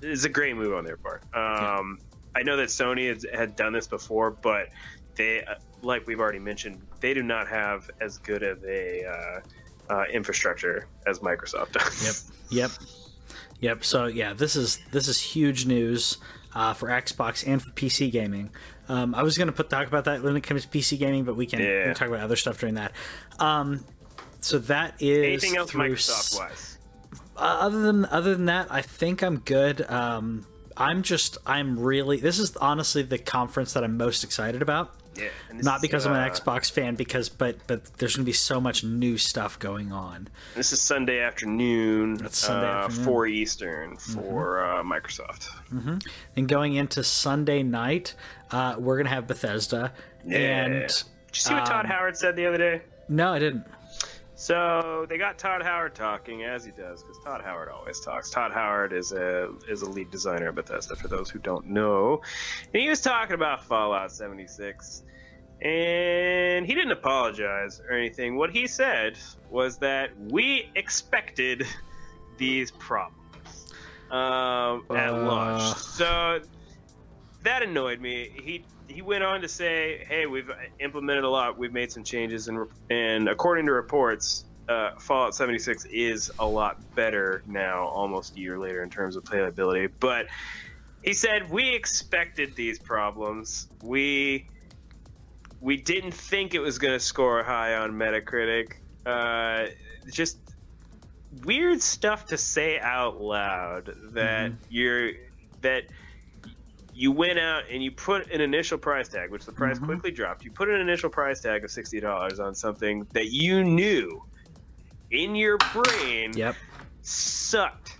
it's 0.03 0.25
a 0.25 0.29
great 0.29 0.55
move 0.55 0.75
on 0.75 0.85
their 0.85 0.97
part. 0.97 1.23
Um 1.33 1.97
i 2.35 2.43
know 2.43 2.55
that 2.57 2.67
sony 2.67 3.09
has, 3.09 3.25
had 3.33 3.55
done 3.55 3.73
this 3.73 3.87
before 3.87 4.29
but 4.29 4.67
they 5.15 5.43
like 5.81 6.05
we've 6.05 6.19
already 6.19 6.37
mentioned 6.37 6.79
they 6.99 7.15
do 7.15 7.23
not 7.23 7.47
have 7.47 7.89
as 7.99 8.19
good 8.19 8.43
of 8.43 8.63
a 8.63 9.03
uh, 9.05 9.39
uh, 9.89 10.03
infrastructure 10.13 10.87
as 11.07 11.19
microsoft 11.19 11.71
does. 11.71 12.31
Yep. 12.51 12.69
Yep. 12.69 12.71
Yep. 13.59 13.83
So 13.83 14.05
yeah, 14.05 14.33
this 14.33 14.55
is 14.55 14.79
this 14.91 15.07
is 15.07 15.19
huge 15.19 15.65
news 15.65 16.17
uh, 16.53 16.73
for 16.73 16.89
Xbox 16.89 17.45
and 17.45 17.61
for 17.61 17.71
PC 17.71 18.11
gaming. 18.11 18.51
Um, 18.89 19.13
I 19.13 19.23
was 19.23 19.37
going 19.37 19.47
to 19.47 19.53
put 19.53 19.69
talk 19.69 19.87
about 19.87 20.05
that 20.05 20.23
when 20.23 20.35
it 20.37 20.41
comes 20.41 20.65
to 20.65 20.69
PC 20.69 20.97
gaming, 20.97 21.25
but 21.25 21.35
we 21.35 21.45
can, 21.45 21.59
we 21.59 21.65
can 21.65 21.93
talk 21.93 22.07
about 22.07 22.21
other 22.21 22.37
stuff 22.37 22.57
during 22.59 22.75
that. 22.75 22.93
Um, 23.37 23.83
so 24.39 24.59
that 24.59 25.01
is 25.01 25.43
anything 25.43 25.57
else 25.57 25.71
microsoft 25.71 26.39
wise 26.39 26.77
uh, 27.37 27.57
other 27.61 27.79
than 27.81 28.05
other 28.05 28.35
than 28.35 28.45
that, 28.45 28.67
I 28.71 28.81
think 28.81 29.21
I'm 29.21 29.37
good. 29.37 29.87
Um, 29.89 30.45
I'm 30.75 31.03
just 31.03 31.37
I'm 31.45 31.79
really 31.79 32.17
this 32.17 32.39
is 32.39 32.55
honestly 32.57 33.03
the 33.03 33.17
conference 33.17 33.73
that 33.73 33.83
I'm 33.83 33.97
most 33.97 34.23
excited 34.23 34.61
about. 34.61 34.95
Yeah 35.17 35.29
Not 35.51 35.77
is, 35.77 35.81
because 35.81 36.05
I'm 36.05 36.13
an 36.13 36.19
uh, 36.19 36.29
Xbox 36.29 36.71
fan, 36.71 36.95
because 36.95 37.29
but 37.29 37.55
but 37.67 37.85
there's 37.97 38.15
going 38.15 38.23
to 38.25 38.29
be 38.29 38.33
so 38.33 38.61
much 38.61 38.83
new 38.83 39.17
stuff 39.17 39.57
going 39.59 39.91
on. 39.91 40.27
This 40.55 40.71
is 40.71 40.81
Sunday 40.81 41.19
afternoon, 41.19 42.15
That's 42.15 42.37
Sunday 42.37 42.67
uh, 42.67 42.85
afternoon. 42.85 43.01
Mm-hmm. 43.05 43.11
4 43.11 43.27
Eastern 43.27 43.97
for 43.97 44.63
uh, 44.65 44.83
Microsoft. 44.83 45.49
And 46.35 46.47
going 46.47 46.75
into 46.75 47.03
Sunday 47.03 47.63
night, 47.63 48.15
uh, 48.51 48.75
we're 48.77 48.97
gonna 48.97 49.09
have 49.09 49.27
Bethesda. 49.27 49.93
And 50.23 50.87
Did 50.87 50.91
you 51.33 51.39
see 51.41 51.53
what 51.53 51.65
Todd 51.65 51.85
um, 51.85 51.91
Howard 51.91 52.17
said 52.17 52.35
the 52.35 52.45
other 52.45 52.57
day? 52.57 52.81
no, 53.09 53.33
I 53.33 53.39
didn't. 53.39 53.65
So 54.39 55.07
they 55.09 55.17
got 55.17 55.39
Todd 55.39 55.63
Howard 55.63 55.95
talking 55.95 56.43
as 56.43 56.63
he 56.63 56.69
does, 56.71 57.01
because 57.01 57.17
Todd 57.23 57.41
Howard 57.43 57.69
always 57.69 57.99
talks. 57.99 58.29
Todd 58.29 58.51
Howard 58.51 58.93
is 58.93 59.11
a 59.11 59.49
is 59.67 59.81
a 59.81 59.89
lead 59.89 60.11
designer 60.11 60.49
at 60.49 60.55
Bethesda, 60.55 60.95
for 60.95 61.07
those 61.07 61.27
who 61.31 61.39
don't 61.39 61.65
know. 61.65 62.21
And 62.71 62.79
he 62.83 62.87
was 62.87 63.01
talking 63.01 63.33
about 63.33 63.63
Fallout 63.65 64.11
76, 64.11 65.01
and 65.61 66.67
he 66.67 66.75
didn't 66.75 66.91
apologize 66.91 67.81
or 67.89 67.93
anything. 67.97 68.35
What 68.35 68.51
he 68.51 68.67
said 68.67 69.17
was 69.49 69.79
that 69.79 70.11
we 70.29 70.69
expected 70.75 71.65
these 72.37 72.69
problems 72.69 73.73
um, 74.11 74.85
at 74.95 75.09
Uh. 75.09 75.23
launch. 75.25 75.73
So 75.79 76.41
that 77.47 77.63
annoyed 77.63 78.01
me. 78.01 78.29
He 78.35 78.67
he 78.87 79.01
went 79.01 79.23
on 79.23 79.41
to 79.41 79.47
say, 79.47 80.05
"Hey, 80.09 80.25
we've 80.27 80.51
implemented 80.79 81.23
a 81.23 81.29
lot. 81.29 81.57
We've 81.57 81.73
made 81.73 81.91
some 81.91 82.03
changes, 82.03 82.47
and 82.47 82.67
and 82.89 83.29
according 83.29 83.65
to 83.67 83.73
reports, 83.73 84.45
uh, 84.69 84.91
Fallout 84.99 85.35
76 85.35 85.85
is 85.91 86.31
a 86.39 86.47
lot 86.47 86.77
better 86.95 87.43
now, 87.47 87.87
almost 87.87 88.35
a 88.37 88.39
year 88.39 88.59
later 88.59 88.83
in 88.83 88.89
terms 88.89 89.15
of 89.15 89.23
playability." 89.23 89.89
But 89.99 90.27
he 91.03 91.13
said, 91.13 91.49
"We 91.51 91.73
expected 91.75 92.55
these 92.55 92.79
problems. 92.79 93.67
We." 93.81 94.49
we 95.59 95.77
didn't 95.77 96.13
think 96.13 96.53
it 96.53 96.59
was 96.59 96.77
going 96.77 96.93
to 96.93 96.99
score 96.99 97.43
high 97.43 97.75
on 97.75 97.91
Metacritic. 97.93 98.67
Uh, 99.07 99.67
just 100.11 100.37
weird 101.43 101.81
stuff 101.81 102.25
to 102.27 102.37
say 102.37 102.79
out 102.79 103.19
loud 103.21 103.91
that 104.13 104.51
Mm-hmm. 104.51 104.55
you're 104.69 105.13
that 105.61 105.83
you 106.97 107.11
went 107.11 107.37
out 107.37 107.61
and 107.71 107.83
you 107.83 107.91
put 107.91 108.31
an 108.31 108.41
initial 108.41 108.77
price 108.77 109.07
tag, 109.07 109.29
which 109.29 109.45
the 109.45 109.51
price 109.51 109.77
Mhm. 109.77 109.85
quickly 109.85 110.09
dropped. 110.09 110.43
You 110.43 110.49
put 110.51 110.67
an 110.67 110.81
initial 110.81 111.09
price 111.11 111.39
tag 111.41 111.63
of 111.63 111.69
sixty 111.69 111.99
dollars 111.99 112.39
on 112.39 112.55
something 112.55 113.05
that 113.13 113.27
you 113.31 113.63
knew 113.63 114.23
in 115.11 115.35
your 115.35 115.57
brain 115.73 116.35
Yep. 116.35 116.55
sucked 117.03 117.97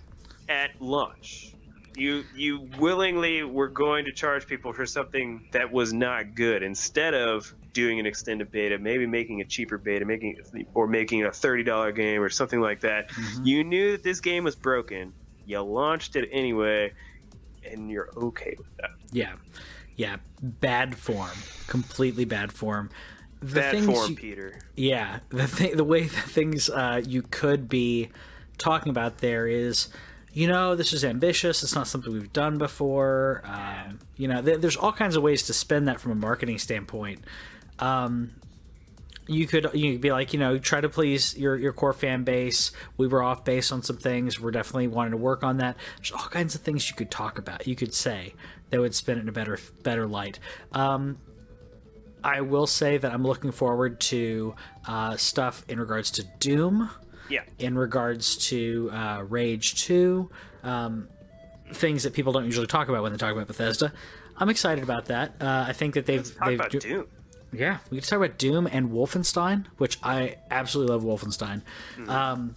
at 0.48 0.70
launch. 0.80 1.52
You 1.96 2.24
you 2.34 2.68
willingly 2.78 3.42
were 3.44 3.68
going 3.68 4.04
to 4.04 4.12
charge 4.12 4.46
people 4.46 4.72
for 4.72 4.84
something 4.86 5.48
that 5.52 5.70
was 5.72 5.92
not 5.92 6.34
good 6.34 6.62
instead 6.64 7.14
of 7.14 7.52
doing 7.72 8.00
an 8.00 8.06
extended 8.06 8.50
beta, 8.50 8.78
maybe 8.78 9.06
making 9.06 9.40
a 9.40 9.44
cheaper 9.44 9.78
beta, 9.78 10.04
making 10.04 10.36
or 10.74 10.86
making 10.88 11.24
a 11.24 11.30
thirty 11.32 11.62
dollar 11.62 11.92
game 11.92 12.20
or 12.20 12.28
something 12.28 12.60
like 12.60 12.80
that. 12.80 13.10
Mhm. 13.10 13.46
You 13.46 13.64
knew 13.64 13.92
that 13.92 14.02
this 14.02 14.20
game 14.20 14.42
was 14.44 14.56
broken. 14.56 15.12
You 15.46 15.60
launched 15.60 16.14
it 16.16 16.28
anyway, 16.32 16.92
and 17.72 17.90
you're 17.90 18.08
okay 18.16 18.54
with 18.58 18.74
that. 18.78 18.90
Yeah. 19.12 19.34
Yeah. 19.96 20.16
Bad 20.42 20.96
form. 20.96 21.30
Completely 21.66 22.24
bad 22.24 22.52
form. 22.52 22.90
The 23.40 23.60
Bad 23.60 23.70
things 23.72 23.86
form, 23.86 24.10
you- 24.10 24.16
Peter. 24.16 24.60
Yeah, 24.76 25.20
the 25.28 25.46
th- 25.46 25.76
the 25.76 25.84
way 25.84 26.02
that 26.08 26.24
things 26.24 26.68
uh, 26.68 27.00
you 27.06 27.22
could 27.22 27.68
be 27.68 28.08
talking 28.58 28.90
about 28.90 29.18
there 29.18 29.46
is, 29.46 29.88
you 30.32 30.48
know, 30.48 30.74
this 30.74 30.92
is 30.92 31.04
ambitious. 31.04 31.62
It's 31.62 31.74
not 31.74 31.86
something 31.86 32.12
we've 32.12 32.32
done 32.32 32.58
before. 32.58 33.42
Um, 33.44 34.00
you 34.16 34.26
know, 34.26 34.42
th- 34.42 34.60
there's 34.60 34.76
all 34.76 34.92
kinds 34.92 35.14
of 35.14 35.22
ways 35.22 35.44
to 35.44 35.52
spend 35.52 35.86
that 35.86 36.00
from 36.00 36.10
a 36.12 36.16
marketing 36.16 36.58
standpoint. 36.58 37.20
Um, 37.78 38.32
you 39.28 39.46
could 39.46 39.68
you 39.74 39.92
could 39.92 40.00
be 40.00 40.10
like, 40.10 40.32
you 40.32 40.38
know, 40.40 40.58
try 40.58 40.80
to 40.80 40.88
please 40.88 41.36
your 41.36 41.54
your 41.56 41.72
core 41.72 41.92
fan 41.92 42.24
base. 42.24 42.72
We 42.96 43.06
were 43.06 43.22
off 43.22 43.44
base 43.44 43.70
on 43.70 43.82
some 43.82 43.96
things. 43.98 44.40
We're 44.40 44.50
definitely 44.50 44.88
wanting 44.88 45.12
to 45.12 45.16
work 45.18 45.44
on 45.44 45.58
that. 45.58 45.76
There's 45.98 46.12
all 46.12 46.28
kinds 46.28 46.54
of 46.54 46.62
things 46.62 46.88
you 46.88 46.96
could 46.96 47.10
talk 47.10 47.38
about. 47.38 47.66
You 47.66 47.76
could 47.76 47.92
say 47.94 48.34
that 48.70 48.80
would 48.80 48.94
spin 48.94 49.18
it 49.18 49.22
in 49.22 49.28
a 49.28 49.32
better 49.32 49.58
better 49.82 50.06
light. 50.06 50.38
Um, 50.72 51.18
I 52.24 52.40
will 52.40 52.66
say 52.66 52.98
that 52.98 53.12
I'm 53.12 53.22
looking 53.22 53.52
forward 53.52 54.00
to 54.00 54.54
uh, 54.86 55.16
stuff 55.16 55.64
in 55.68 55.78
regards 55.78 56.10
to 56.12 56.24
Doom, 56.40 56.90
Yeah. 57.30 57.42
in 57.60 57.78
regards 57.78 58.36
to 58.48 58.90
uh, 58.92 59.22
Rage 59.28 59.84
2, 59.84 60.28
um, 60.64 61.08
things 61.72 62.02
that 62.02 62.14
people 62.14 62.32
don't 62.32 62.44
usually 62.44 62.66
talk 62.66 62.88
about 62.88 63.04
when 63.04 63.12
they 63.12 63.18
talk 63.18 63.32
about 63.32 63.46
Bethesda. 63.46 63.92
I'm 64.36 64.48
excited 64.48 64.82
about 64.82 65.06
that. 65.06 65.34
Uh, 65.40 65.66
I 65.68 65.72
think 65.72 65.94
that 65.94 66.06
they've 66.06 66.24
Talk 66.36 66.48
they've 66.48 66.58
about 66.58 66.70
do- 66.72 66.80
Doom. 66.80 67.06
Yeah, 67.52 67.78
we 67.90 67.98
can 67.98 68.06
talk 68.08 68.18
about 68.18 68.38
Doom 68.38 68.66
and 68.70 68.90
Wolfenstein, 68.90 69.66
which 69.78 69.98
I 70.02 70.36
absolutely 70.50 70.94
love 70.96 71.02
Wolfenstein. 71.04 71.62
Um, 72.08 72.54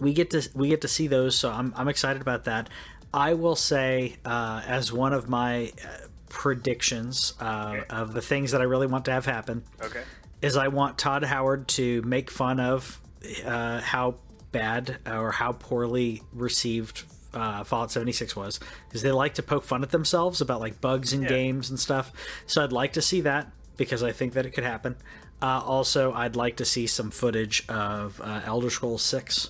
we 0.00 0.12
get 0.12 0.30
to 0.30 0.48
we 0.54 0.68
get 0.68 0.80
to 0.82 0.88
see 0.88 1.06
those, 1.06 1.34
so 1.36 1.50
I'm 1.50 1.72
I'm 1.76 1.88
excited 1.88 2.22
about 2.22 2.44
that. 2.44 2.68
I 3.12 3.34
will 3.34 3.56
say, 3.56 4.16
uh, 4.24 4.62
as 4.66 4.92
one 4.92 5.12
of 5.12 5.28
my 5.28 5.72
uh, 5.84 6.06
predictions 6.28 7.34
uh, 7.40 7.74
Okay. 7.78 7.84
of 7.90 8.12
the 8.12 8.20
things 8.22 8.52
that 8.52 8.60
I 8.60 8.64
really 8.64 8.86
want 8.86 9.04
to 9.06 9.12
have 9.12 9.24
happen, 9.26 9.64
Okay. 9.82 10.02
is 10.42 10.56
I 10.56 10.68
want 10.68 10.98
Todd 10.98 11.24
Howard 11.24 11.68
to 11.68 12.02
make 12.02 12.30
fun 12.30 12.60
of 12.60 13.00
uh, 13.44 13.80
how 13.80 14.16
bad 14.52 14.98
or 15.06 15.32
how 15.32 15.52
poorly 15.52 16.22
received 16.32 17.04
uh, 17.34 17.62
Fallout 17.64 17.90
76 17.90 18.34
was, 18.36 18.58
because 18.88 19.02
they 19.02 19.10
like 19.12 19.34
to 19.34 19.42
poke 19.42 19.64
fun 19.64 19.82
at 19.82 19.90
themselves 19.90 20.40
about 20.40 20.60
like 20.60 20.80
bugs 20.80 21.12
in 21.12 21.22
Yeah. 21.22 21.28
games 21.28 21.70
and 21.70 21.78
stuff. 21.78 22.12
So 22.46 22.62
I'd 22.64 22.72
like 22.72 22.92
to 22.94 23.02
see 23.02 23.20
that 23.22 23.50
because 23.78 24.02
I 24.02 24.12
think 24.12 24.34
that 24.34 24.44
it 24.44 24.50
could 24.50 24.64
happen. 24.64 24.96
Uh, 25.40 25.62
also, 25.64 26.12
I'd 26.12 26.36
like 26.36 26.56
to 26.56 26.66
see 26.66 26.86
some 26.86 27.10
footage 27.10 27.64
of 27.70 28.20
uh, 28.22 28.42
Elder 28.44 28.68
Scrolls 28.68 29.02
6. 29.02 29.48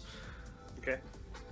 Okay. 0.80 0.98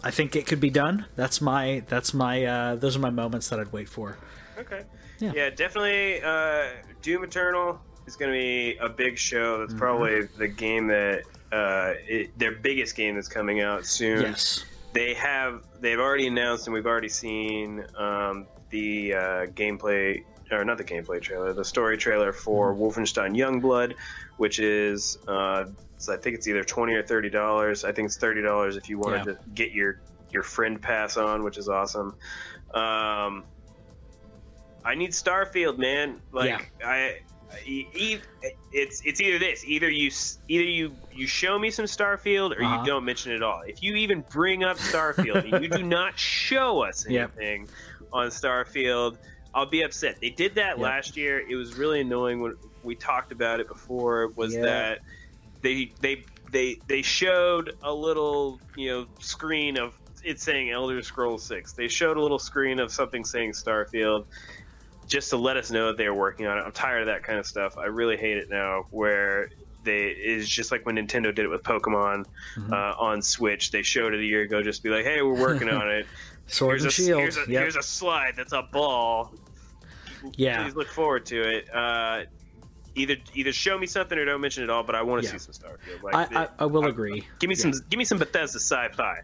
I 0.05 0.13
think 0.13 0.37
it 0.37 0.47
could 0.47 0.61
be 0.61 0.71
done. 0.71 1.07
That's 1.17 1.41
my 1.41 1.83
that's 1.89 2.15
my 2.15 2.45
uh, 2.45 2.77
those 2.77 2.95
are 2.97 3.01
my 3.01 3.11
moments 3.11 3.49
that 3.49 3.59
I'd 3.59 3.73
wait 3.73 3.89
for. 3.89 4.17
Okay. 4.59 4.85
Yeah. 5.19 5.33
Yeah, 5.35 5.51
definitely. 5.51 6.23
Uh, 6.23 6.67
Doom 7.03 7.25
Eternal 7.25 7.81
is 8.07 8.15
going 8.15 8.31
to 8.31 8.39
be 8.39 8.77
a 8.77 8.89
big 8.89 9.19
show. 9.19 9.59
That's 9.59 9.73
Mm-hmm. 9.73 9.79
probably 9.81 10.23
the 10.39 10.47
game 10.49 10.87
that 10.89 11.23
uh, 11.51 11.95
it, 12.07 12.39
their 12.39 12.53
biggest 12.53 12.95
game 12.95 13.15
that's 13.17 13.27
coming 13.29 13.63
out 13.63 13.85
soon. 13.87 14.23
Yes. 14.23 14.65
They 14.93 15.15
have 15.15 15.65
they've 15.81 15.99
already 15.99 16.27
announced 16.27 16.67
and 16.67 16.75
we've 16.75 16.87
already 16.87 17.09
seen 17.09 17.85
um, 17.99 18.47
the 18.71 19.15
uh, 19.15 19.19
gameplay 19.55 20.23
or 20.51 20.65
not 20.65 20.79
the 20.79 20.85
gameplay 20.85 21.21
trailer, 21.21 21.53
the 21.53 21.65
story 21.65 21.97
trailer 21.97 22.33
for 22.33 22.73
Mm-hmm. 22.75 22.83
Wolfenstein 22.83 23.37
Youngblood, 23.37 23.95
which 24.37 24.59
is 24.59 25.19
uh, 25.29 25.65
so 25.99 26.13
I 26.13 26.17
think 26.17 26.37
it's 26.37 26.47
either 26.47 26.63
twenty 26.65 26.95
or 26.95 27.03
thirty 27.03 27.31
dollars. 27.31 27.85
I 27.85 27.93
think 27.93 28.07
it's 28.07 28.17
thirty 28.17 28.43
dollars 28.43 28.77
if 28.77 28.89
you 28.89 28.99
wanted 28.99 29.19
Yeah. 29.27 29.33
to 29.33 29.39
get 29.55 29.73
your 29.73 30.01
your 30.33 30.43
friend 30.43 30.81
pass 30.81 31.17
on, 31.17 31.43
which 31.45 31.57
is 31.59 31.69
awesome. 31.69 32.15
Um, 32.75 33.45
I 34.85 34.95
need 34.95 35.11
Starfield, 35.11 35.79
man. 35.79 36.21
Like 36.33 36.71
I, 36.85 37.21
e- 37.65 37.87
e- 37.95 38.19
it's 38.73 39.03
it's 39.05 39.21
either 39.21 39.39
this, 39.39 39.65
either 39.65 39.89
you 39.91 40.11
either 40.49 40.65
you 40.65 40.95
you 41.13 41.27
show 41.27 41.59
me 41.59 41.71
some 41.71 41.87
Starfield 41.87 42.57
or 42.57 42.63
Uh-huh. 42.63 42.81
you 42.81 42.87
don't 42.87 43.05
mention 43.05 43.33
it 43.33 43.37
at 43.37 43.43
all. 43.43 43.63
If 43.67 43.83
you 43.83 43.95
even 43.97 44.23
bring 44.31 44.63
up 44.65 44.77
Starfield 44.77 45.51
and 45.51 45.63
you 45.65 45.69
do 45.71 45.83
not 45.99 46.19
show 46.19 46.83
us 46.83 47.07
Yep. 47.09 47.33
anything 47.41 47.69
on 48.13 48.29
Starfield, 48.29 49.17
I'll 49.55 49.67
be 49.67 49.83
upset. 49.83 50.21
They 50.21 50.31
did 50.31 50.55
that 50.57 50.77
Yep. 50.77 50.79
last 50.79 51.17
year. 51.17 51.41
It 51.41 51.55
was 51.57 51.75
really 51.75 52.01
annoying 52.01 52.41
when 52.41 52.57
we 52.83 52.95
talked 52.95 53.33
about 53.33 53.61
it 53.61 53.69
before. 53.69 54.29
Was 54.37 54.55
Yeah. 54.55 54.63
that 54.63 54.99
they 55.63 55.93
they 56.01 56.25
they 56.53 56.77
they 56.87 57.03
showed 57.03 57.73
a 57.83 57.93
little 57.93 58.61
you 58.77 58.89
know 58.91 59.07
screen 59.21 59.79
of 59.79 59.95
it 60.25 60.41
saying 60.41 60.71
Elder 60.71 61.03
Scrolls 61.03 61.45
Six. 61.45 61.73
They 61.73 61.89
showed 61.89 62.17
a 62.17 62.21
little 62.23 62.39
screen 62.39 62.79
of 62.81 62.93
something 62.93 63.25
saying 63.25 63.53
Starfield, 63.53 64.27
just 65.07 65.31
to 65.31 65.37
let 65.37 65.57
us 65.57 65.71
know 65.71 65.89
that 65.89 65.97
they 65.97 66.09
were 66.09 66.15
working 66.17 66.47
on 66.47 66.59
it. 66.59 66.63
I'm 66.63 66.73
tired 66.73 67.01
of 67.03 67.07
that 67.07 67.23
kind 67.23 67.39
of 67.39 67.47
stuff. 67.47 67.79
I 67.79 67.87
really 67.87 68.17
hate 68.17 68.37
it 68.37 68.51
now, 68.51 68.87
where 68.91 69.49
they 69.85 70.07
is 70.09 70.49
just 70.49 70.73
like 70.73 70.85
when 70.85 70.97
Nintendo 70.97 71.33
did 71.35 71.41
it 71.45 71.49
with 71.49 71.63
Pokemon 71.63 72.25
Mhm. 72.57 72.73
uh, 72.73 72.95
on 72.99 73.23
Switch. 73.23 73.71
They 73.71 73.83
showed 73.83 74.15
it 74.15 74.21
a 74.21 74.25
year 74.25 74.43
ago, 74.43 74.61
just 74.63 74.83
be 74.83 74.91
like, 74.91 75.05
"Hey, 75.05 75.23
we're 75.23 75.39
working 75.41 75.69
on 75.71 75.89
it. 75.91 76.07
Sword 76.47 76.81
here's 76.81 76.83
and 76.85 76.91
a, 76.91 76.95
shield. 76.95 77.21
Here's 77.21 77.37
a, 77.37 77.41
Yep. 77.41 77.49
here's 77.49 77.77
a 77.77 77.83
slide 77.83 78.35
that's 78.37 78.53
a 78.53 78.63
ball. 78.63 79.35
Yeah. 80.37 80.63
Please 80.63 80.75
look 80.75 80.89
forward 80.89 81.27
to 81.27 81.41
it. 81.41 81.73
Uh, 81.75 82.23
either 82.95 83.17
either 83.35 83.53
show 83.53 83.79
me 83.79 83.87
something 83.87 84.17
or 84.19 84.25
don't 84.25 84.41
mention 84.41 84.63
it 84.65 84.71
all. 84.71 84.83
But 84.83 84.95
I 84.95 85.03
want 85.03 85.23
to 85.23 85.29
Yeah. 85.29 85.37
see 85.37 85.51
some 85.53 85.55
Starfield. 85.55 86.03
Like, 86.03 86.33
I, 86.33 86.45
I, 86.45 86.49
I 86.61 86.65
will 86.67 86.85
I- 86.85 86.89
agree. 86.89 87.27
give 87.39 87.49
me 87.49 87.55
Yeah. 87.57 87.63
some 87.63 87.73
give 87.91 87.99
me 87.99 88.05
some 88.05 88.19
Bethesda 88.19 88.59
sci-fi. 88.59 89.21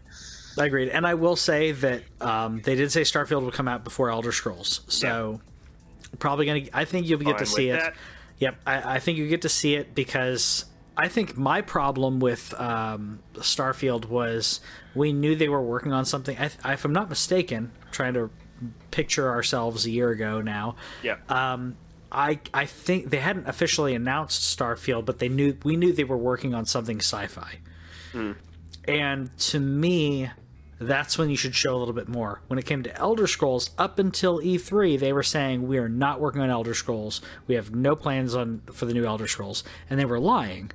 I 0.55 0.65
agreed, 0.65 0.89
and 0.89 1.07
I 1.07 1.15
will 1.15 1.35
say 1.35 1.71
that 1.71 2.03
um, 2.21 2.61
they 2.61 2.75
did 2.75 2.91
say 2.91 3.01
Starfield 3.01 3.41
will 3.41 3.51
come 3.51 3.67
out 3.67 3.83
before 3.83 4.11
Elder 4.11 4.31
Scrolls, 4.31 4.81
so 4.87 5.41
probably 6.19 6.45
gonna. 6.45 6.61
I 6.73 6.85
think 6.85 7.07
you'll 7.07 7.17
get 7.19 7.29
Fine 7.29 7.37
to 7.39 7.45
see 7.47 7.69
it. 7.69 7.73
that. 7.79 7.95
Yep, 8.37 8.55
I, 8.67 8.95
I 8.95 8.99
think 8.99 9.17
you 9.17 9.27
get 9.27 9.41
to 9.43 9.49
see 9.49 9.73
it 9.73 9.95
because 9.95 10.65
I 10.95 11.07
think 11.07 11.37
my 11.37 11.61
problem 11.61 12.19
with 12.19 12.53
um, 12.59 13.19
Starfield 13.35 14.05
was 14.05 14.59
we 14.93 15.11
knew 15.11 15.35
they 15.35 15.49
were 15.49 15.61
working 15.61 15.91
on 15.91 16.05
something. 16.05 16.37
I, 16.37 16.73
if 16.73 16.85
I'm 16.85 16.93
not 16.93 17.09
mistaken, 17.09 17.71
I'm 17.83 17.91
trying 17.91 18.13
to 18.13 18.29
picture 18.91 19.29
ourselves 19.29 19.85
a 19.85 19.91
year 19.91 20.09
ago 20.11 20.41
now. 20.41 20.75
Yeah. 21.01 21.17
Um, 21.29 21.77
I 22.11 22.39
I 22.53 22.65
think 22.65 23.09
they 23.09 23.17
hadn't 23.17 23.47
officially 23.47 23.95
announced 23.95 24.57
Starfield, 24.57 25.05
but 25.05 25.17
they 25.17 25.29
knew 25.29 25.57
we 25.63 25.75
knew 25.75 25.93
they 25.93 26.03
were 26.03 26.17
working 26.17 26.53
on 26.53 26.65
something 26.65 26.99
sci-fi. 26.99 27.59
And 28.87 29.35
to 29.37 29.59
me, 29.59 30.29
that's 30.79 31.17
when 31.17 31.29
you 31.29 31.35
should 31.37 31.55
show 31.55 31.75
a 31.75 31.79
little 31.79 31.93
bit 31.93 32.07
more. 32.07 32.41
When 32.47 32.59
it 32.59 32.65
came 32.65 32.83
to 32.83 32.97
Elder 32.97 33.27
Scrolls, 33.27 33.71
up 33.77 33.99
until 33.99 34.39
E3, 34.39 34.99
they 34.99 35.13
were 35.13 35.23
saying 35.23 35.67
we 35.67 35.77
are 35.77 35.89
not 35.89 36.19
working 36.19 36.41
on 36.41 36.49
Elder 36.49 36.73
Scrolls. 36.73 37.21
We 37.47 37.55
have 37.55 37.73
no 37.73 37.95
plans 37.95 38.35
on 38.35 38.61
for 38.73 38.85
the 38.85 38.93
new 38.93 39.05
Elder 39.05 39.27
Scrolls, 39.27 39.63
and 39.89 39.99
they 39.99 40.05
were 40.05 40.19
lying 40.19 40.71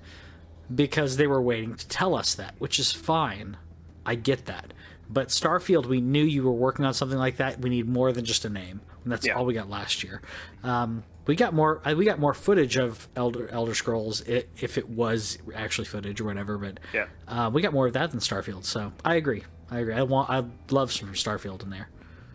because 0.75 1.17
they 1.17 1.27
were 1.27 1.43
waiting 1.43 1.75
to 1.75 1.89
tell 1.89 2.15
us 2.15 2.35
that, 2.35 2.55
which 2.59 2.79
is 2.79 2.93
fine. 2.93 3.57
I 4.05 4.15
get 4.15 4.47
that. 4.47 4.73
But 5.11 5.29
Starfield, 5.29 5.87
we 5.87 6.01
knew 6.03 6.23
you 6.23 6.43
were 6.43 6.53
working 6.53 6.85
on 6.85 6.93
something 6.93 7.19
like 7.19 7.37
that. 7.39 7.61
We 7.61 7.71
need 7.71 7.89
more 7.89 8.13
than 8.13 8.25
just 8.27 8.45
a 8.45 8.51
name, 8.51 8.81
and 9.05 9.13
that's 9.13 9.27
Yeah. 9.27 9.35
all 9.35 9.47
we 9.47 9.55
got 9.55 9.71
last 9.71 10.03
year. 10.05 10.21
Um, 10.63 11.05
we 11.27 11.35
got 11.35 11.55
more. 11.55 11.81
uh, 11.87 11.95
We 11.97 12.05
got 12.05 12.19
more 12.19 12.35
footage 12.35 12.77
of 12.77 13.09
Elder 13.17 13.49
Elder 13.49 13.75
Scrolls, 13.75 14.21
if 14.27 14.77
it 14.79 14.89
was 14.89 15.39
actually 15.55 15.87
footage 15.87 16.21
or 16.21 16.25
whatever. 16.25 16.59
But 16.59 16.81
Yeah. 16.93 17.07
uh, 17.27 17.51
we 17.53 17.63
got 17.63 17.73
more 17.73 17.87
of 17.87 17.95
that 17.95 18.11
than 18.11 18.21
Starfield. 18.21 18.65
So 18.65 18.93
I 19.05 19.15
agree. 19.15 19.45
I 19.71 19.81
agree. 19.81 19.95
I 19.95 20.03
want. 20.03 20.31
I 20.31 20.45
love 20.71 20.93
some 20.93 21.13
Starfield 21.13 21.63
in 21.63 21.71
there. 21.71 21.89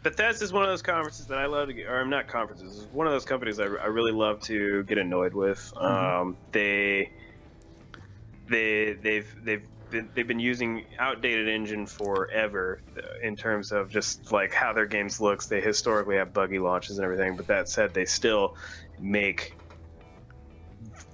Bethesda 0.03 0.43
is 0.43 0.51
one 0.51 0.63
of 0.63 0.69
those 0.69 0.81
conferences 0.81 1.25
that 1.27 1.39
I 1.39 1.45
love 1.45 1.67
to 1.69 1.73
get, 1.73 1.87
or 1.87 1.99
I'm 1.99 2.09
not 2.09 2.27
conferences. 2.27 2.83
It's 2.83 2.93
one 2.93 3.07
of 3.07 3.13
those 3.13 3.25
companies 3.25 3.59
I, 3.59 3.63
I 3.63 3.85
really 3.85 4.11
love 4.11 4.41
to 4.41 4.83
get 4.83 4.97
annoyed 4.97 5.33
with. 5.33 5.71
Mm-hmm. 5.77 5.85
Um, 5.85 6.37
they, 6.51 7.11
they, 8.49 8.93
they've, 9.01 9.33
they've 9.45 9.65
been, 9.89 10.09
they've 10.13 10.27
been 10.27 10.41
using 10.41 10.85
outdated 10.99 11.47
engine 11.47 11.85
forever 11.85 12.81
uh, 12.97 13.25
in 13.25 13.37
terms 13.37 13.71
of 13.71 13.89
just 13.89 14.33
like 14.33 14.51
how 14.53 14.73
their 14.73 14.85
games 14.85 15.21
looks. 15.21 15.45
They 15.45 15.61
historically 15.61 16.17
have 16.17 16.33
buggy 16.33 16.59
launches 16.59 16.97
and 16.97 17.05
everything, 17.05 17.37
but 17.37 17.47
that 17.47 17.69
said, 17.69 17.93
they 17.93 18.05
still 18.05 18.57
make 18.99 19.55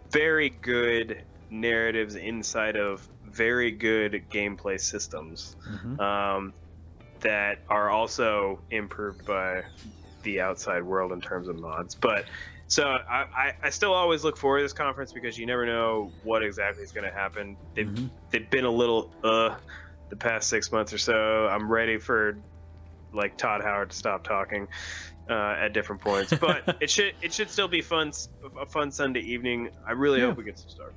very 0.09 0.49
good 0.49 1.23
narratives 1.51 2.15
inside 2.15 2.75
of 2.75 3.07
very 3.31 3.71
good 3.71 4.23
gameplay 4.31 4.79
systems 4.79 5.55
Mhm. 5.69 5.99
um, 5.99 6.53
that 7.21 7.59
are 7.69 7.89
also 7.89 8.61
improved 8.71 9.25
by 9.25 9.63
the 10.23 10.41
outside 10.41 10.83
world 10.83 11.11
in 11.11 11.21
terms 11.21 11.47
of 11.47 11.59
mods. 11.59 11.95
But 11.95 12.25
so 12.67 12.85
I, 13.09 13.25
I, 13.35 13.53
I 13.63 13.69
still 13.69 13.93
always 13.93 14.23
look 14.23 14.37
forward 14.37 14.59
to 14.59 14.63
this 14.63 14.73
conference 14.73 15.11
because 15.11 15.37
you 15.37 15.45
never 15.45 15.65
know 15.65 16.11
what 16.23 16.43
exactly 16.43 16.83
is 16.83 16.91
going 16.91 17.09
to 17.09 17.15
happen. 17.17 17.57
They've 17.75 17.87
Mhm. 17.87 18.11
they've 18.31 18.49
been 18.49 18.65
a 18.65 18.71
little 18.71 19.11
uh 19.23 19.55
the 20.09 20.15
past 20.15 20.49
six 20.49 20.71
months 20.71 20.91
or 20.93 20.97
so. 20.97 21.47
I'm 21.47 21.71
ready 21.71 21.97
for 21.97 22.37
like 23.13 23.37
Todd 23.37 23.61
Howard 23.63 23.89
to 23.91 23.95
stop 23.95 24.23
talking 24.23 24.67
uh, 25.29 25.55
at 25.59 25.73
different 25.73 26.01
points, 26.01 26.33
but 26.39 26.77
it 26.81 26.89
should 26.89 27.13
it 27.21 27.33
should 27.33 27.49
still 27.49 27.67
be 27.67 27.81
fun 27.81 28.11
a 28.59 28.65
fun 28.65 28.91
Sunday 28.91 29.21
evening. 29.21 29.69
I 29.87 29.91
really 29.93 30.19
Yeah. 30.19 30.27
hope 30.27 30.37
we 30.37 30.43
get 30.43 30.57
some 30.59 30.69
start. 30.69 30.95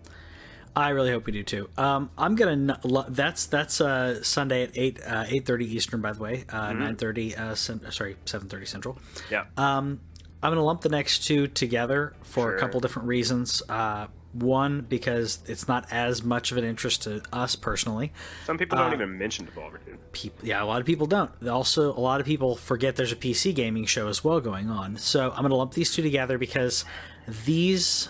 I 0.74 0.88
really 0.90 1.10
hope 1.10 1.26
we 1.26 1.32
do 1.32 1.42
too. 1.42 1.68
Um, 1.76 2.10
I'm 2.16 2.34
gonna. 2.34 2.78
That's 3.08 3.46
that's 3.46 3.80
uh, 3.80 4.22
Sunday 4.22 4.62
at 4.62 4.70
eight 4.74 5.00
uh, 5.06 5.24
eight 5.28 5.44
thirty 5.44 5.66
Eastern, 5.66 6.00
by 6.00 6.12
the 6.12 6.20
way. 6.22 6.44
Uh, 6.48 6.72
Nine 6.72 6.96
thirty. 6.96 7.36
Uh, 7.36 7.54
cen- 7.54 7.90
sorry, 7.92 8.16
seven 8.24 8.48
thirty 8.48 8.64
Central. 8.66 8.96
Yeah. 9.30 9.44
Um, 9.56 10.00
I'm 10.42 10.50
gonna 10.50 10.64
lump 10.64 10.80
the 10.80 10.88
next 10.88 11.26
two 11.26 11.46
together 11.46 12.14
for 12.22 12.44
Sure. 12.48 12.56
a 12.56 12.60
couple 12.60 12.80
different 12.80 13.08
reasons. 13.08 13.62
Uh, 13.68 14.06
one 14.32 14.80
because 14.80 15.40
it's 15.46 15.68
not 15.68 15.86
as 15.92 16.22
much 16.22 16.52
of 16.52 16.56
an 16.56 16.64
interest 16.64 17.02
to 17.02 17.20
us 17.34 17.54
personally. 17.54 18.10
Some 18.46 18.56
people 18.56 18.78
don't 18.78 18.90
Uh, 18.90 18.94
even 18.94 19.18
mention 19.18 19.46
Devolver, 19.46 19.76
dude. 19.84 19.98
People, 20.12 20.48
yeah, 20.48 20.62
a 20.62 20.64
lot 20.64 20.80
of 20.80 20.86
people 20.86 21.06
don't. 21.06 21.30
Also, 21.46 21.92
a 21.92 22.00
lot 22.00 22.18
of 22.18 22.24
people 22.26 22.56
forget 22.56 22.96
there's 22.96 23.12
a 23.12 23.16
PC 23.16 23.54
gaming 23.54 23.84
show 23.84 24.08
as 24.08 24.24
well 24.24 24.40
going 24.40 24.70
on. 24.70 24.96
So 24.96 25.30
I'm 25.32 25.40
going 25.40 25.50
to 25.50 25.56
lump 25.56 25.74
these 25.74 25.92
two 25.94 26.00
together 26.00 26.38
because 26.38 26.86
these 27.44 28.08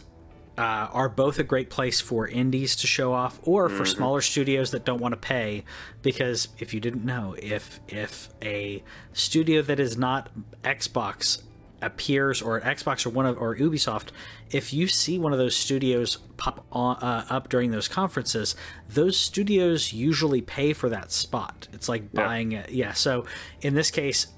uh, 0.59 0.89
are 0.93 1.09
both 1.09 1.39
a 1.39 1.45
great 1.45 1.71
place 1.71 2.01
for 2.01 2.29
indies 2.29 2.77
to 2.77 2.87
show 2.87 3.13
off, 3.13 3.41
or 3.43 3.69
for 3.69 3.85
smaller 3.87 4.21
studios 4.21 4.71
that 4.73 4.85
don't 4.85 5.01
want 5.01 5.13
to 5.13 5.17
pay. 5.17 5.65
Because 6.03 6.49
if 6.59 6.75
you 6.75 6.81
didn't 6.81 7.05
know, 7.05 7.35
if 7.39 7.81
if 7.89 8.29
a 8.43 8.83
studio 9.13 9.63
that 9.63 9.81
is 9.81 9.97
not 9.97 10.31
Xbox 10.63 11.43
appears 11.81 12.41
or 12.41 12.61
at 12.61 12.79
Xbox 12.79 13.05
or 13.05 13.11
one 13.11 13.27
of 13.27 13.41
or 13.41 13.57
Ubisoft, 13.57 14.09
if 14.51 14.73
you 14.73 14.87
see 14.87 15.19
one 15.19 15.33
of 15.33 15.39
those 15.39 15.57
studios 15.57 16.17
pop 16.37 16.65
on, 16.71 16.97
uh, 16.97 17.27
up 17.29 17.49
during 17.49 17.71
those 17.71 17.89
conferences, 17.89 18.55
those 18.89 19.19
studios 19.19 19.93
usually 19.93 20.41
pay 20.43 20.73
for 20.73 20.89
that 20.89 21.11
spot. 21.11 21.67
It's 21.73 21.89
like 21.89 22.13
buying 22.13 22.53
it. 22.53 22.71
Yeah. 22.71 22.93
So 22.93 23.25
in 23.63 23.75
this 23.75 23.91
case, 23.91 24.29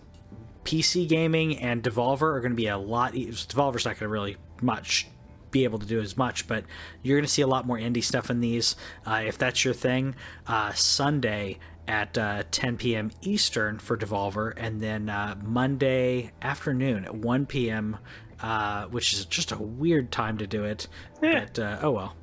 PC 0.65 1.07
gaming 1.09 1.59
and 1.59 1.83
Devolver 1.83 2.35
are 2.35 2.41
going 2.41 2.53
to 2.53 2.57
be 2.57 2.69
a 2.69 2.79
lot. 2.79 3.12
Devolver's 3.12 3.85
not 3.85 3.99
going 3.99 4.09
to 4.09 4.09
really 4.09 4.37
much 4.62 5.09
be 5.55 5.65
able 5.65 5.79
to 5.79 5.87
do 5.87 6.01
as 6.01 6.17
much, 6.17 6.47
but 6.49 6.65
you're 7.03 7.17
going 7.17 7.25
to 7.25 7.31
see 7.31 7.41
a 7.43 7.47
lot 7.47 7.65
more 7.67 7.79
indie 7.79 8.03
stuff 8.03 8.29
in 8.29 8.41
these. 8.41 8.75
Uh, 9.07 9.23
if 9.25 9.39
that's 9.39 9.65
your 9.65 9.73
thing, 9.73 10.17
uh, 10.49 10.73
Sunday 10.73 11.59
at 11.87 12.19
uh, 12.19 12.43
10 12.51 12.77
p.m. 12.77 13.13
Eastern 13.23 13.79
for 13.79 13.97
Devolver, 13.97 14.53
and 14.57 14.81
then 14.81 15.09
uh, 15.09 15.37
Monday 15.43 16.33
afternoon 16.43 17.05
at 17.05 17.15
1 17.15 17.47
p.m., 17.47 17.97
uh, 18.43 18.87
which 18.87 19.13
is 19.13 19.25
just 19.27 19.53
a 19.53 19.57
weird 19.57 20.11
time 20.11 20.37
to 20.39 20.47
do 20.47 20.65
it. 20.65 20.89
Yeah. 21.23 21.45
But 21.45 21.59
uh, 21.59 21.79
oh 21.83 21.91
well. 21.93 22.17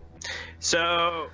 So, 0.60 1.30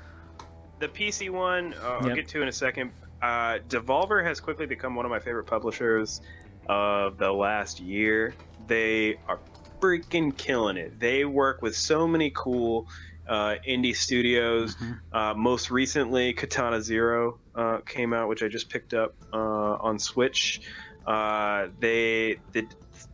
the 0.79 0.87
PC 0.87 1.29
one, 1.31 1.73
uh, 1.73 1.97
I'll 2.01 2.07
Yep. 2.07 2.15
get 2.15 2.27
to 2.29 2.41
in 2.43 2.47
a 2.47 2.51
second. 2.53 2.91
Uh, 3.21 3.57
Devolver 3.67 4.23
has 4.23 4.39
quickly 4.39 4.67
become 4.67 4.93
one 4.93 5.03
of 5.03 5.09
my 5.11 5.19
favorite 5.19 5.45
publishers 5.45 6.21
of 6.67 7.17
the 7.17 7.31
last 7.31 7.79
year. 7.79 8.35
They 8.67 9.17
are 9.27 9.39
freaking 9.79 10.35
killing 10.35 10.77
it. 10.77 10.99
They 10.99 11.25
work 11.25 11.61
with 11.61 11.75
so 11.75 12.07
many 12.07 12.31
cool 12.35 12.87
uh, 13.27 13.55
indie 13.67 13.95
studios. 13.95 14.75
Mhm. 14.75 14.99
Uh, 15.11 15.33
most 15.33 15.69
recently, 15.69 16.33
Katana 16.33 16.81
Zero 16.81 17.39
uh, 17.55 17.79
came 17.79 18.13
out, 18.13 18.29
which 18.29 18.41
I 18.43 18.47
just 18.47 18.69
picked 18.69 18.93
up 18.93 19.15
uh, 19.33 19.37
on 19.37 19.99
Switch. 19.99 20.61
Uh, 21.05 21.67
they, 21.79 22.37
they 22.51 22.67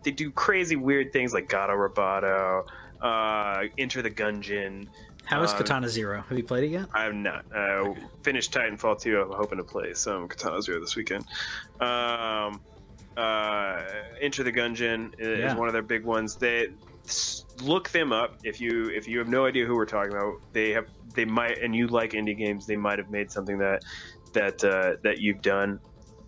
they 0.03 0.11
do 0.11 0.31
crazy 0.31 0.75
weird 0.75 1.13
things 1.13 1.33
like 1.33 1.47
Gato 1.49 1.73
Roboto, 1.73 2.65
uh, 3.01 3.63
Enter 3.77 4.01
the 4.01 4.11
Gungeon. 4.11 4.87
How 5.25 5.41
is 5.41 5.53
Katana 5.53 5.87
Zero? 5.87 6.23
Have 6.27 6.37
you 6.37 6.43
played 6.43 6.65
it 6.65 6.67
yet? 6.67 6.87
I'm 6.93 7.23
not. 7.23 7.45
Uh, 7.55 7.93
Finished 8.23 8.51
Titanfall 8.51 8.99
2. 9.01 9.21
I'm 9.21 9.31
hoping 9.31 9.57
to 9.57 9.63
play 9.63 9.93
some 9.93 10.27
Katana 10.27 10.61
Zero 10.61 10.81
this 10.81 10.97
weekend. 10.97 11.25
Um, 11.79 12.59
uh, 13.17 13.83
Enter 14.21 14.43
the 14.43 14.51
Gungeon 14.51 15.13
is 15.19 15.39
Yeah. 15.39 15.55
one 15.55 15.67
of 15.67 15.73
their 15.73 15.81
big 15.81 16.03
ones. 16.05 16.35
They 16.35 16.69
look 17.61 17.89
them 17.89 18.11
up 18.13 18.37
if 18.43 18.59
you 18.61 18.89
if 18.89 19.07
you 19.07 19.19
have 19.19 19.27
no 19.27 19.45
idea 19.45 19.65
who 19.65 19.75
we're 19.75 19.85
talking 19.85 20.11
about. 20.13 20.35
They 20.53 20.71
have 20.71 20.87
they 21.15 21.25
might 21.25 21.57
and 21.59 21.75
you 21.75 21.87
like 21.87 22.11
indie 22.11 22.37
games. 22.37 22.65
They 22.65 22.77
might 22.77 22.97
have 22.99 23.09
made 23.11 23.31
something 23.31 23.57
that 23.59 23.83
that 24.33 24.63
uh, 24.63 24.95
that 25.03 25.19
you've 25.19 25.41
done. 25.41 25.79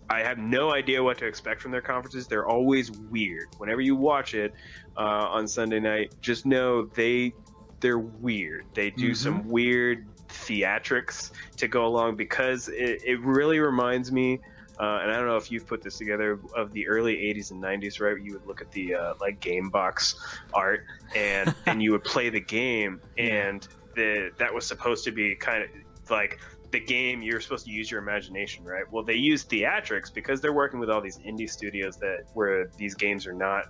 I 0.08 0.20
have 0.20 0.38
no 0.38 0.72
idea 0.72 1.02
what 1.02 1.18
to 1.18 1.26
expect 1.26 1.60
from 1.60 1.72
their 1.72 1.80
conferences. 1.80 2.28
They're 2.28 2.46
always 2.46 2.92
weird. 2.92 3.48
Whenever 3.58 3.80
you 3.80 3.96
watch 3.96 4.34
it 4.34 4.54
uh, 4.96 5.00
on 5.00 5.48
Sunday 5.48 5.80
night, 5.80 6.14
just 6.20 6.46
know 6.46 6.84
they 6.94 7.32
they're 7.80 7.98
weird. 7.98 8.66
They 8.74 8.90
do 8.90 9.10
Mhm. 9.10 9.16
some 9.16 9.48
weird 9.48 10.06
theatrics 10.28 11.30
to 11.56 11.68
go 11.68 11.86
along 11.86 12.16
because 12.16 12.68
it, 12.68 13.02
it 13.04 13.20
really 13.20 13.58
reminds 13.58 14.12
me. 14.12 14.40
Uh, 14.78 15.00
and 15.02 15.10
I 15.10 15.16
don't 15.16 15.26
know 15.26 15.36
if 15.36 15.50
you've 15.50 15.66
put 15.66 15.82
this 15.82 15.96
together 15.98 16.38
of 16.54 16.72
the 16.72 16.86
early 16.86 17.16
'80s 17.16 17.50
and 17.50 17.62
'90s, 17.62 18.00
right? 18.00 18.20
You 18.20 18.32
would 18.34 18.46
look 18.46 18.60
at 18.60 18.70
the 18.72 18.94
uh, 18.94 19.14
like 19.20 19.40
game 19.40 19.70
box 19.70 20.14
art, 20.54 20.80
and 21.14 21.54
and 21.66 21.82
you 21.82 21.92
would 21.92 22.04
play 22.04 22.28
the 22.28 22.40
game, 22.40 23.00
and 23.16 23.66
the 23.94 24.30
that 24.38 24.52
was 24.52 24.66
supposed 24.66 25.04
to 25.04 25.12
be 25.12 25.34
kind 25.36 25.62
of 25.62 25.68
like 26.10 26.38
the 26.72 26.80
game 26.80 27.22
you're 27.22 27.40
supposed 27.40 27.64
to 27.64 27.70
use 27.70 27.90
your 27.90 28.00
imagination 28.00 28.64
right 28.64 28.84
well 28.90 29.02
they 29.04 29.14
use 29.14 29.44
theatrics 29.44 30.12
because 30.12 30.40
they're 30.40 30.52
working 30.52 30.80
with 30.80 30.90
all 30.90 31.00
these 31.00 31.18
indie 31.18 31.48
studios 31.48 31.96
that 31.96 32.18
where 32.34 32.66
these 32.76 32.94
games 32.94 33.26
are 33.26 33.32
not 33.32 33.64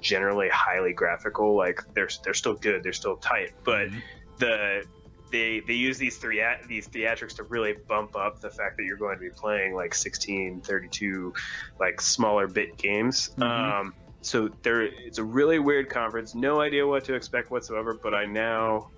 generally 0.00 0.48
highly 0.52 0.92
graphical 0.92 1.56
like 1.56 1.80
they're 1.94 2.08
they're 2.22 2.34
still 2.34 2.54
good 2.54 2.82
they're 2.82 2.92
still 2.92 3.16
tight 3.16 3.50
but 3.64 3.88
Mhm. 3.88 4.02
the 4.38 4.84
they 5.34 5.60
they 5.66 5.74
use 5.74 5.98
these 5.98 6.16
three 6.18 6.40
these 6.68 6.88
theatrics 6.88 7.34
to 7.34 7.42
really 7.44 7.74
bump 7.88 8.14
up 8.14 8.40
the 8.40 8.50
fact 8.50 8.76
that 8.76 8.84
you're 8.84 8.96
going 8.96 9.16
to 9.16 9.20
be 9.20 9.30
playing 9.36 9.74
like 9.74 9.92
16 9.92 10.62
32 10.62 11.32
like 11.80 12.00
smaller 12.00 12.46
bit 12.46 12.78
games 12.78 13.30
Mhm. 13.36 13.44
um 13.80 13.94
so 14.22 14.48
there 14.62 14.82
it's 14.82 15.18
a 15.18 15.24
really 15.24 15.58
weird 15.58 15.88
conference 15.90 16.34
no 16.36 16.60
idea 16.60 16.86
what 16.86 17.04
to 17.06 17.14
expect 17.14 17.50
whatsoever 17.50 17.98
but 18.00 18.14
i 18.14 18.24
now 18.24 18.90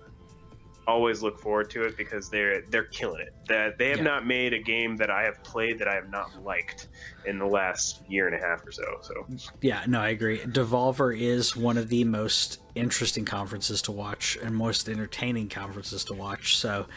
always 0.87 1.21
look 1.21 1.37
forward 1.39 1.69
to 1.71 1.83
it 1.83 1.97
because 1.97 2.29
they're 2.29 2.61
they're 2.69 2.85
killing 2.85 3.21
it. 3.21 3.33
That 3.47 3.77
they 3.77 3.89
have 3.89 3.97
Yeah. 3.97 4.03
not 4.05 4.25
made 4.25 4.53
a 4.53 4.59
game 4.59 4.95
that 4.97 5.09
I 5.11 5.23
have 5.23 5.43
played 5.43 5.77
that 5.79 5.87
I 5.87 5.95
have 5.95 6.09
not 6.09 6.43
liked 6.43 6.87
in 7.25 7.37
the 7.37 7.45
last 7.45 8.01
year 8.09 8.27
and 8.27 8.35
a 8.35 8.39
half 8.39 8.65
or 8.65 8.71
so. 8.71 8.83
So 9.01 9.27
Yeah, 9.61 9.83
no, 9.87 9.99
I 9.99 10.09
agree. 10.09 10.39
Devolver 10.39 11.17
is 11.19 11.55
one 11.55 11.77
of 11.77 11.89
the 11.89 12.03
most 12.05 12.59
interesting 12.73 13.25
conferences 13.25 13.81
to 13.83 13.91
watch 13.91 14.37
and 14.41 14.55
most 14.55 14.87
entertaining 14.87 15.49
conferences 15.49 16.03
to 16.05 16.13
watch. 16.13 16.57
So 16.57 16.87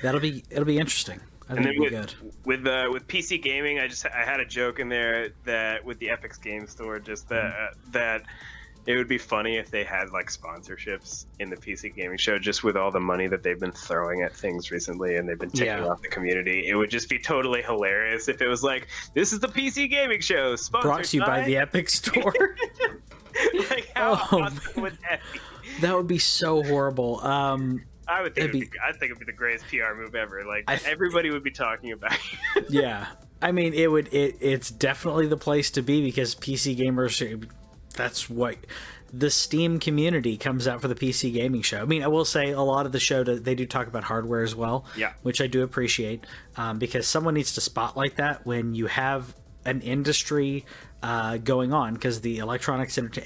that'll 0.00 0.20
be 0.20 0.44
it'll 0.50 0.64
be 0.64 0.78
interesting. 0.78 1.20
I 1.48 1.54
and 1.56 1.64
then 1.64 1.74
with 1.78 1.90
good. 1.90 2.14
with 2.44 2.66
uh, 2.66 2.88
with 2.92 3.08
PC 3.08 3.42
gaming, 3.42 3.80
I 3.80 3.88
just 3.88 4.06
I 4.06 4.24
had 4.24 4.38
a 4.38 4.44
joke 4.44 4.78
in 4.78 4.88
there 4.88 5.30
that 5.44 5.84
with 5.84 5.98
the 5.98 6.08
Epic 6.10 6.40
Game 6.40 6.68
Store, 6.68 7.00
just 7.00 7.28
that 7.30 7.52
Mm-hmm. 7.52 7.88
uh, 7.88 7.90
that 7.92 8.22
it 8.90 8.96
would 8.96 9.08
be 9.08 9.18
funny 9.18 9.56
if 9.56 9.70
they 9.70 9.84
had 9.84 10.10
like 10.10 10.26
sponsorships 10.30 11.26
in 11.38 11.48
the 11.50 11.56
PC 11.56 11.94
gaming 11.94 12.18
show, 12.18 12.38
just 12.38 12.64
with 12.64 12.76
all 12.76 12.90
the 12.90 13.00
money 13.00 13.26
that 13.28 13.42
they've 13.42 13.58
been 13.60 13.72
throwing 13.72 14.22
at 14.22 14.34
things 14.34 14.70
recently, 14.70 15.16
and 15.16 15.28
they've 15.28 15.38
been 15.38 15.50
taking 15.50 15.66
Yeah. 15.66 15.86
off 15.88 16.02
the 16.02 16.08
community. 16.08 16.66
It 16.68 16.74
would 16.74 16.90
just 16.90 17.08
be 17.08 17.18
totally 17.18 17.62
hilarious 17.62 18.28
if 18.28 18.40
it 18.42 18.48
was 18.48 18.62
like, 18.62 18.88
"This 19.14 19.32
is 19.32 19.40
the 19.40 19.48
PC 19.48 19.88
gaming 19.88 20.20
show, 20.20 20.56
sponsored 20.56 20.88
Brought 20.90 21.04
to 21.04 21.16
you 21.16 21.22
by 21.24 21.42
the 21.42 21.56
Epic 21.56 21.88
Store. 21.88 22.32
like 23.70 23.88
how 23.94 24.12
Oh, 24.32 24.42
awesome 24.42 24.82
would 24.82 24.98
that 25.08 25.20
be? 25.32 25.40
that 25.80 25.96
would 25.96 26.06
be 26.08 26.18
so 26.18 26.62
horrible. 26.62 27.20
Um, 27.24 27.84
I 28.08 28.22
would 28.22 28.34
think 28.34 28.48
It'd 28.50 28.56
it'd 28.62 28.70
be, 28.72 28.78
I 28.80 28.92
think 28.92 29.04
it'd 29.12 29.18
be 29.20 29.24
the 29.24 29.32
greatest 29.32 29.66
PR 29.68 29.94
move 29.96 30.14
ever. 30.16 30.44
Like 30.44 30.66
th- 30.66 30.84
everybody 30.84 31.30
would 31.30 31.44
be 31.44 31.52
talking 31.52 31.92
about. 31.92 32.12
it. 32.56 32.66
yeah, 32.68 33.06
I 33.40 33.52
mean, 33.52 33.72
it 33.72 33.90
would. 33.90 34.12
It, 34.12 34.36
it's 34.40 34.70
definitely 34.70 35.28
the 35.28 35.36
place 35.36 35.70
to 35.72 35.82
be 35.82 36.02
because 36.02 36.34
PC 36.34 36.76
gamers. 36.76 37.16
That's 37.96 38.30
what 38.30 38.56
the 39.12 39.30
Steam 39.30 39.78
community 39.80 40.36
comes 40.36 40.68
out 40.68 40.80
for 40.80 40.88
the 40.88 40.94
PC 40.94 41.32
gaming 41.32 41.62
show. 41.62 41.82
I 41.82 41.84
mean, 41.84 42.02
I 42.02 42.06
will 42.06 42.24
say 42.24 42.50
a 42.50 42.60
lot 42.60 42.86
of 42.86 42.92
the 42.92 43.00
show 43.00 43.24
they 43.24 43.54
do 43.54 43.66
talk 43.66 43.86
about 43.86 44.04
hardware 44.04 44.42
as 44.42 44.54
well. 44.54 44.84
Yeah. 44.96 45.12
which 45.22 45.40
I 45.40 45.46
do 45.46 45.62
appreciate 45.62 46.24
um, 46.56 46.78
because 46.78 47.08
someone 47.08 47.34
needs 47.34 47.54
to 47.54 47.60
spotlight 47.60 48.16
that 48.16 48.46
when 48.46 48.74
you 48.74 48.86
have 48.86 49.34
an 49.64 49.80
industry 49.82 50.64
uh, 51.02 51.38
going 51.38 51.72
on 51.72 51.94
because 51.94 52.20
the 52.20 52.38
electronics 52.38 52.96
Enter- 52.96 53.22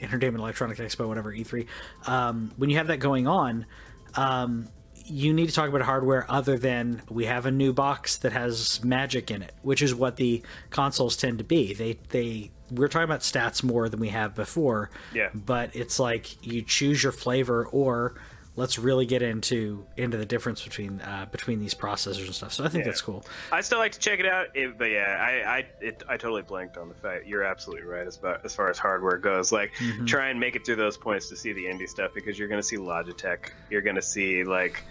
entertainment 0.00 0.42
electronics 0.42 0.80
expo 0.80 1.06
whatever 1.06 1.32
e3 1.32 1.66
um, 2.06 2.52
when 2.56 2.68
you 2.70 2.76
have 2.76 2.88
that 2.88 2.98
going 2.98 3.26
on 3.26 3.66
um, 4.14 4.68
you 5.08 5.32
need 5.32 5.48
to 5.48 5.54
talk 5.54 5.68
about 5.68 5.82
hardware 5.82 6.26
other 6.30 6.58
than 6.58 7.02
we 7.08 7.24
have 7.24 7.46
a 7.46 7.50
new 7.50 7.72
box 7.72 8.16
that 8.18 8.32
has 8.32 8.82
magic 8.84 9.30
in 9.30 9.42
it 9.42 9.54
which 9.62 9.82
is 9.82 9.94
what 9.94 10.16
the 10.16 10.42
consoles 10.70 11.16
tend 11.16 11.38
to 11.38 11.44
be 11.44 11.72
they 11.74 11.98
they 12.10 12.50
we're 12.70 12.88
talking 12.88 13.04
about 13.04 13.20
stats 13.20 13.62
more 13.62 13.88
than 13.88 13.98
we 14.00 14.08
have 14.08 14.34
before 14.34 14.90
Yeah. 15.14 15.30
but 15.34 15.74
it's 15.74 15.98
like 15.98 16.44
you 16.46 16.60
choose 16.62 17.02
your 17.02 17.12
flavor 17.12 17.64
or 17.66 18.14
let's 18.58 18.76
really 18.78 19.06
get 19.06 19.22
into 19.22 19.86
into 19.96 20.16
the 20.16 20.26
difference 20.26 20.62
between 20.64 21.00
uh, 21.00 21.26
between 21.30 21.60
these 21.60 21.74
processors 21.74 22.26
and 22.26 22.34
stuff. 22.34 22.52
So 22.52 22.64
I 22.64 22.68
think 22.68 22.82
Yeah. 22.84 22.90
that's 22.90 23.00
cool. 23.00 23.24
I 23.52 23.60
still 23.60 23.78
like 23.78 23.92
to 23.92 23.98
check 24.00 24.18
it 24.18 24.26
out, 24.26 24.48
it, 24.54 24.76
but 24.76 24.90
yeah, 24.90 25.16
I 25.20 25.58
I, 25.58 25.66
it, 25.80 26.02
I 26.08 26.16
totally 26.16 26.42
blanked 26.42 26.76
on 26.76 26.88
the 26.88 26.94
fact. 26.96 27.26
You're 27.26 27.44
absolutely 27.44 27.86
right 27.86 28.06
as 28.06 28.16
far, 28.16 28.40
as 28.44 28.54
far 28.54 28.68
as 28.68 28.76
hardware 28.78 29.16
goes. 29.16 29.52
Like, 29.52 29.72
Mhm. 29.76 30.06
try 30.08 30.28
and 30.28 30.40
make 30.40 30.56
it 30.56 30.66
through 30.66 30.76
those 30.76 30.96
points 30.98 31.28
to 31.28 31.36
see 31.36 31.52
the 31.52 31.64
indie 31.64 31.88
stuff 31.88 32.10
because 32.14 32.38
you're 32.38 32.48
going 32.48 32.60
to 32.60 32.66
see 32.66 32.76
Logitech, 32.76 33.50
you're 33.70 33.82
going 33.82 33.96
to 33.96 34.02
see 34.02 34.42
like 34.44 34.82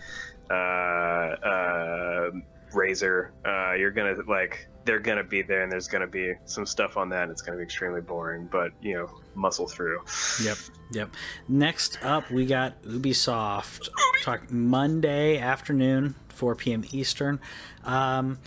uh, 0.49 0.53
uh, 0.53 2.31
Razer, 2.73 3.29
uh, 3.45 3.73
you're 3.73 3.91
going 3.91 4.15
to 4.15 4.21
like 4.29 4.67
they're 4.85 4.99
going 4.99 5.17
to 5.17 5.23
be 5.23 5.41
there, 5.41 5.63
and 5.63 5.71
there's 5.71 5.87
going 5.89 6.01
to 6.01 6.07
be 6.07 6.33
some 6.45 6.65
stuff 6.65 6.95
on 6.95 7.09
that. 7.09 7.23
And 7.23 7.31
it's 7.31 7.41
going 7.41 7.53
to 7.53 7.57
be 7.57 7.63
extremely 7.63 7.99
boring, 8.01 8.47
but 8.49 8.71
you 8.81 8.93
know, 8.93 9.09
muscle 9.37 9.67
through. 9.67 9.99
Yep, 10.43 10.57
yep. 10.91 11.09
Next 11.47 12.03
up, 12.03 12.29
we 12.29 12.45
got 12.45 12.81
Ubisoft. 12.83 13.89
Talk 14.23 14.51
Monday 14.51 15.37
afternoon, 15.37 16.15
4 16.29 16.55
p.m. 16.55 16.83
Eastern. 16.91 17.39
Um, 17.85 18.39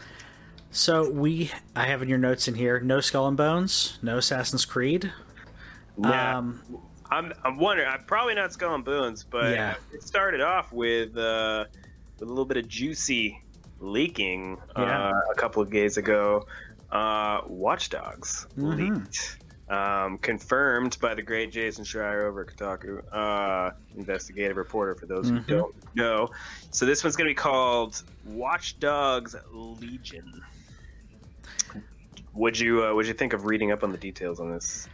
so 0.70 1.11
we, 1.11 1.51
I 1.74 1.86
have 1.86 2.03
in 2.03 2.09
your 2.09 2.18
notes 2.18 2.49
in 2.49 2.55
here, 2.55 2.80
no 2.80 3.01
Skull 3.01 3.26
and 3.28 3.36
Bones, 3.36 3.99
no 4.03 4.18
Assassin's 4.18 4.64
Creed. 4.64 5.11
Yeah. 5.99 6.38
Um, 6.38 6.61
I'm, 7.11 7.32
I'm 7.45 7.57
wondering. 7.59 7.88
I'm 7.88 8.05
probably 8.05 8.34
not 8.34 8.53
Skull 8.53 8.74
and 8.74 8.84
Bones, 8.84 9.24
but 9.24 9.53
Yeah. 9.53 9.74
it 9.93 10.03
started 10.03 10.41
off 10.41 10.72
with 10.72 11.16
uh, 11.16 11.64
with 12.18 12.22
a 12.28 12.30
little 12.30 12.45
bit 12.45 12.57
of 12.57 12.68
juicy 12.68 13.43
leaking 13.80 14.59
Yeah. 14.76 15.09
uh, 15.09 15.20
a 15.30 15.34
couple 15.34 15.61
of 15.62 15.70
days 15.70 15.97
ago. 15.97 16.47
Uh, 16.93 17.41
Watch 17.47 17.88
Dogs 17.91 18.47
Mhm. 18.57 18.78
leaked, 18.78 19.38
um, 19.70 20.18
confirmed 20.18 20.98
by 21.00 21.14
the 21.14 21.22
great 21.22 21.52
Jason 21.52 21.84
Schreier 21.84 22.24
over 22.28 22.42
at 22.42 22.48
Kotaku, 22.48 23.00
uh, 23.12 23.70
investigative 23.96 24.56
reporter. 24.56 24.94
For 24.96 25.06
those 25.06 25.30
Mhm. 25.30 25.38
who 25.38 25.40
don't 25.54 25.74
know, 25.94 26.30
so 26.70 26.84
this 26.84 27.04
one's 27.04 27.16
going 27.16 27.28
to 27.28 27.30
be 27.30 27.34
called 27.36 28.02
Watch 28.26 28.78
Dogs 28.80 29.34
Legion. 29.52 30.42
Would 32.34 32.58
you 32.58 32.84
uh, 32.84 32.94
would 32.94 33.06
you 33.06 33.14
think 33.14 33.32
of 33.32 33.46
reading 33.46 33.72
up 33.72 33.82
on 33.82 33.92
the 33.92 33.98
details 33.98 34.40
on 34.40 34.50
this? 34.52 34.88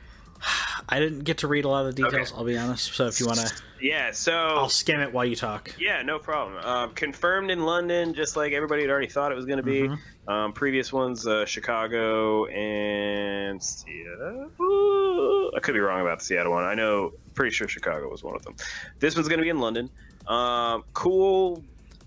I 0.89 1.01
didn't 1.01 1.20
get 1.24 1.39
to 1.39 1.49
read 1.49 1.64
a 1.64 1.68
lot 1.68 1.87
of 1.87 1.95
the 1.97 2.03
details. 2.03 2.32
I'll 2.37 2.45
be 2.45 2.57
honest. 2.57 2.95
So 2.95 3.07
if 3.07 3.18
you 3.20 3.26
want 3.26 3.39
to, 3.41 3.53
Yeah, 3.80 4.11
so 4.12 4.32
I'll 4.32 4.68
skim 4.68 5.01
it 5.01 5.12
while 5.12 5.24
you 5.24 5.37
talk. 5.37 5.72
Yeah, 5.78 6.03
no 6.03 6.18
problem. 6.18 6.64
Um, 6.64 6.93
confirmed 6.95 7.51
in 7.51 7.64
London, 7.64 8.14
just 8.14 8.37
like 8.37 8.53
everybody 8.53 8.82
had 8.82 8.91
already 8.91 9.09
thought 9.09 9.32
it 9.32 9.34
was 9.34 9.47
going 9.47 9.59
to 9.59 9.62
be. 9.62 9.82
Mhm. 9.82 9.99
Um, 10.28 10.53
previous 10.53 10.93
ones, 10.93 11.26
uh, 11.26 11.45
Chicago 11.47 12.47
and 12.47 13.62
Seattle. 13.62 15.51
I 15.57 15.61
could 15.61 15.74
be 15.74 15.80
wrong 15.80 16.01
about 16.01 16.18
the 16.20 16.24
Seattle 16.24 16.53
one. 16.53 16.64
I 16.64 16.74
know, 16.74 17.12
pretty 17.34 17.55
sure 17.55 17.68
Chicago 17.68 18.09
was 18.11 18.22
one 18.24 18.34
of 18.34 18.43
them. 18.43 18.57
This 18.99 19.14
one's 19.14 19.28
going 19.28 19.39
to 19.39 19.45
be 19.45 19.51
in 19.51 19.61
London. 19.61 19.89
Um, 20.26 20.82
cool, 20.95 21.62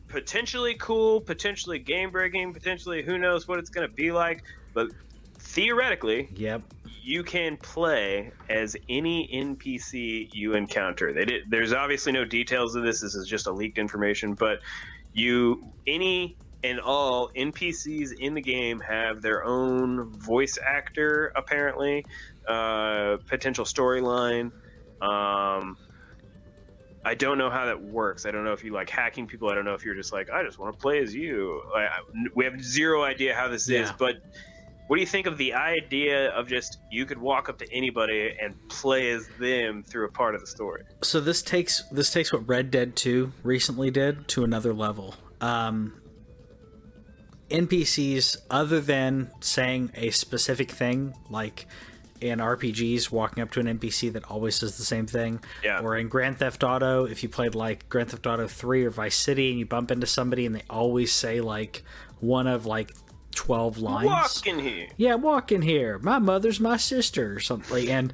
potentially 0.10 0.76
cool, 0.76 1.22
potentially 1.22 1.80
game 1.80 2.12
breaking, 2.12 2.54
potentially 2.54 3.02
who 3.04 3.18
knows 3.18 3.48
what 3.48 3.60
it's 3.60 3.70
going 3.70 3.88
to 3.88 3.94
be 3.94 4.12
like. 4.12 4.44
But 4.74 4.90
theoretically, 5.38 6.30
Yep. 6.36 6.62
You 7.10 7.24
can 7.24 7.58
play 7.58 8.32
as 8.50 8.76
any 8.88 9.28
NPC 9.34 10.30
you 10.32 10.54
encounter. 10.54 11.12
They 11.12 11.26
did, 11.26 11.42
there's 11.50 11.74
obviously 11.74 12.12
no 12.12 12.24
details 12.24 12.76
of 12.76 12.84
this. 12.84 13.02
This 13.02 13.16
is 13.16 13.28
just 13.28 13.48
a 13.48 13.52
leaked 13.52 13.80
information, 13.80 14.36
but 14.36 14.60
you 15.14 15.64
any 15.88 16.38
and 16.64 16.80
all 16.80 17.32
NPCs 17.36 18.12
in 18.20 18.36
the 18.36 18.42
game 18.42 18.80
have 18.82 19.24
their 19.24 19.44
own 19.44 20.12
voice 20.20 20.60
actor, 20.64 21.32
apparently, 21.36 22.06
uh, 22.48 23.18
potential 23.28 23.66
storyline. 23.66 24.52
Um, 25.02 25.78
I 27.04 27.16
don't 27.16 27.40
know 27.40 27.50
how 27.50 27.66
that 27.66 27.82
works. 27.82 28.28
I 28.28 28.32
don't 28.32 28.44
know 28.44 28.54
if 28.54 28.64
you 28.64 28.72
like 28.74 28.90
hacking 28.90 29.26
people. 29.26 29.50
I 29.50 29.56
don't 29.56 29.66
know 29.66 29.74
if 29.74 29.84
you're 29.84 29.96
just 29.96 30.14
like, 30.14 30.30
I 30.30 30.44
just 30.44 30.60
want 30.60 30.76
to 30.76 30.80
play 30.80 31.00
as 31.00 31.16
you. 31.16 31.60
I, 31.76 31.80
I- 31.86 31.90
we 32.36 32.46
have 32.46 32.62
zero 32.62 33.02
idea 33.02 33.34
how 33.34 33.48
this 33.48 33.68
is, 33.68 33.90
but 33.98 34.18
what 34.90 34.96
do 34.96 35.02
you 35.02 35.08
think 35.08 35.28
of 35.28 35.38
the 35.38 35.54
idea 35.54 36.32
of 36.32 36.48
just 36.48 36.80
you 36.92 37.06
could 37.06 37.20
walk 37.20 37.48
up 37.48 37.60
to 37.60 37.72
anybody 37.72 38.36
and 38.42 38.56
play 38.70 39.12
as 39.12 39.28
them 39.40 39.84
through 39.84 40.06
a 40.06 40.12
part 40.12 40.34
of 40.34 40.42
the 40.42 40.48
story? 40.48 40.82
So 41.04 41.20
this 41.20 41.44
takes 41.44 41.84
this 41.92 42.12
takes 42.12 42.34
what 42.34 42.48
Red 42.50 42.72
Dead 42.72 42.96
2 42.96 43.32
recently 43.44 43.92
did 43.92 44.28
to 44.30 44.44
another 44.44 44.74
level. 44.74 45.14
Um, 45.42 46.02
NPCs, 47.52 48.38
other 48.50 48.80
than 48.82 49.32
saying 49.42 49.92
a 49.94 50.10
specific 50.10 50.72
thing, 50.72 51.14
like 51.30 51.68
in 52.20 52.40
RPGs, 52.40 53.12
walking 53.12 53.42
up 53.44 53.52
to 53.52 53.60
an 53.60 53.68
NPC 53.80 54.12
that 54.14 54.24
always 54.26 54.58
does 54.60 54.78
the 54.78 54.84
same 54.84 55.06
thing, 55.06 55.40
Yeah. 55.64 55.82
or 55.82 55.96
in 55.98 56.10
Grand 56.10 56.40
Theft 56.40 56.64
Auto, 56.64 57.06
if 57.06 57.22
you 57.24 57.30
played 57.30 57.54
like 57.54 57.88
Grand 57.90 58.10
Theft 58.10 58.26
Auto 58.26 58.48
3 58.48 58.86
or 58.86 58.90
Vice 58.90 59.16
City 59.16 59.52
and 59.52 59.60
you 59.60 59.66
bump 59.68 59.90
into 59.92 60.06
somebody 60.08 60.46
and 60.48 60.56
they 60.56 60.64
always 60.70 61.12
say 61.14 61.42
like 61.42 61.84
one 62.20 62.48
of 62.48 62.66
like 62.66 62.92
12 63.36 63.78
lines 63.80 64.08
Walk 64.08 64.48
in 64.48 64.60
here. 64.60 64.88
yeah, 64.98 65.16
walk 65.16 65.52
in 65.52 65.62
here. 65.62 65.98
My 66.00 66.20
mother's 66.20 66.60
my 66.60 66.78
sister 66.78 67.34
or 67.36 67.40
something. 67.40 67.88
And 67.90 68.14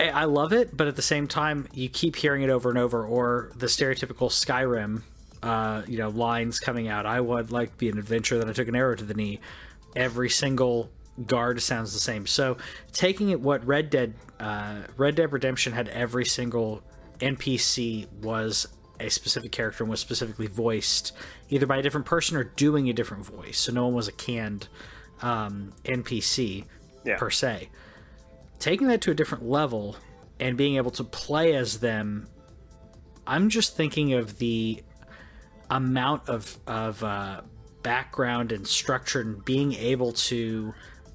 I 0.00 0.24
love 0.26 0.52
it, 0.52 0.76
but 0.76 0.86
at 0.86 0.94
the 0.96 1.02
same 1.02 1.26
time, 1.26 1.66
you 1.72 1.88
keep 1.88 2.14
hearing 2.16 2.42
it 2.42 2.50
over 2.50 2.68
and 2.68 2.78
over, 2.78 3.04
or 3.04 3.50
the 3.56 3.66
stereotypical 3.66 4.30
Skyrim, 4.30 5.02
uh, 5.42 5.82
you 5.88 5.98
know, 5.98 6.08
lines 6.10 6.60
coming 6.60 6.86
out. 6.86 7.04
I 7.04 7.20
would 7.20 7.50
like 7.50 7.72
to 7.72 7.76
be 7.78 7.88
an 7.88 7.98
adventurer 7.98 8.38
that 8.38 8.48
I 8.48 8.52
took 8.52 8.68
an 8.68 8.76
arrow 8.76 8.94
to 8.94 9.04
the 9.04 9.14
knee. 9.14 9.40
Every 9.96 10.30
single 10.30 10.90
guard 11.26 11.60
sounds 11.60 11.92
the 11.92 11.98
same. 11.98 12.26
So 12.26 12.58
taking 12.92 13.30
it, 13.30 13.40
what 13.40 13.66
Red 13.66 13.90
Dead, 13.90 14.14
uh, 14.38 14.82
Red 14.96 15.16
Dead 15.16 15.32
Redemption 15.32 15.72
had 15.72 15.88
every 15.88 16.24
single 16.24 16.84
NPC 17.18 18.06
was 18.22 18.68
a 19.00 19.08
specific 19.10 19.52
character 19.52 19.84
and 19.84 19.90
was 19.90 20.00
specifically 20.00 20.46
voiced 20.46 21.12
either 21.50 21.66
by 21.66 21.76
a 21.78 21.82
different 21.82 22.06
person 22.06 22.36
or 22.36 22.44
doing 22.44 22.88
a 22.88 22.92
different 22.92 23.24
voice. 23.24 23.58
So 23.58 23.72
no 23.72 23.84
one 23.86 23.94
was 23.94 24.08
a 24.08 24.12
canned 24.12 24.68
um, 25.22 25.72
NPC 25.84 26.64
Yeah. 27.04 27.16
per 27.18 27.30
se. 27.30 27.68
Taking 28.58 28.88
that 28.88 29.00
to 29.02 29.10
a 29.10 29.14
different 29.14 29.44
level 29.48 29.96
and 30.40 30.56
being 30.56 30.76
able 30.76 30.90
to 30.92 31.04
play 31.04 31.54
as 31.54 31.80
them, 31.80 32.28
I'm 33.26 33.48
just 33.48 33.76
thinking 33.76 34.14
of 34.14 34.38
the 34.38 34.82
amount 35.70 36.28
of 36.28 36.58
of 36.66 37.04
uh, 37.04 37.42
background 37.82 38.52
and 38.52 38.66
structure 38.66 39.20
and 39.20 39.44
being 39.44 39.74
able 39.74 40.12
to 40.12 40.74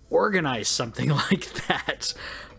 organize 0.10 0.68
something 0.68 1.10
like 1.32 1.52
that. 1.68 2.14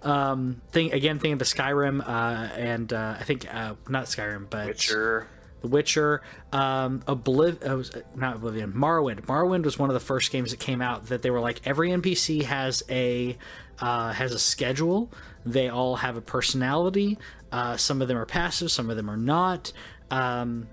Um, 0.05 0.61
thing 0.71 0.93
again, 0.93 1.17
thinking 1.19 1.33
of 1.35 1.39
the 1.39 1.45
Skyrim 1.47 2.07
uh, 2.07 2.53
and 2.55 2.93
uh, 2.93 3.17
I 3.19 3.25
think 3.25 3.53
uh, 3.53 3.75
not 3.89 4.05
Skyrim, 4.05 4.51
but 4.51 4.67
Witcher. 4.67 5.27
the 5.63 5.69
Witcher, 5.69 6.21
um, 6.53 7.01
Obliv- 7.09 7.67
uh, 7.67 7.99
uh, 7.99 8.03
not 8.15 8.37
Oblivion, 8.37 8.73
Morrowind. 8.73 9.23
Morrowind 9.23 9.65
was 9.65 9.79
one 9.79 9.89
of 9.89 9.95
the 9.95 10.01
first 10.01 10.31
games 10.31 10.51
that 10.51 10.61
came 10.61 10.83
out 10.83 11.07
that 11.07 11.23
they 11.23 11.31
were 11.31 11.41
like 11.41 11.61
every 11.65 11.89
NPC 11.91 12.43
has 12.43 12.83
a 12.91 13.37
uh, 13.79 14.13
has 14.13 14.33
a 14.33 14.39
schedule. 14.39 15.11
They 15.47 15.69
all 15.69 15.97
have 15.97 16.17
a 16.17 16.21
personality. 16.21 17.19
Uh, 17.51 17.77
some 17.77 18.03
of 18.03 18.09
them 18.09 18.17
are 18.19 18.27
passive, 18.27 18.71
some 18.71 18.91
of 18.91 18.97
them 18.97 19.09
are 19.09 19.17
not. 19.17 19.73
Um, 20.11 20.69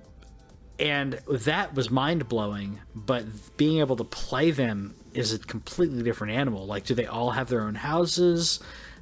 and 0.77 1.19
that 1.29 1.73
was 1.75 1.89
mind 1.89 2.27
blowing. 2.27 2.79
But 2.95 3.25
being 3.57 3.79
able 3.79 3.95
to 3.97 4.03
play 4.03 4.51
them 4.51 4.95
is 5.13 5.33
a 5.33 5.39
completely 5.39 6.03
different 6.03 6.33
animal. 6.33 6.65
Like, 6.65 6.85
do 6.85 6.95
they 6.95 7.05
all 7.05 7.31
have 7.31 7.49
their 7.49 7.61
own 7.61 7.75
houses? 7.75 8.59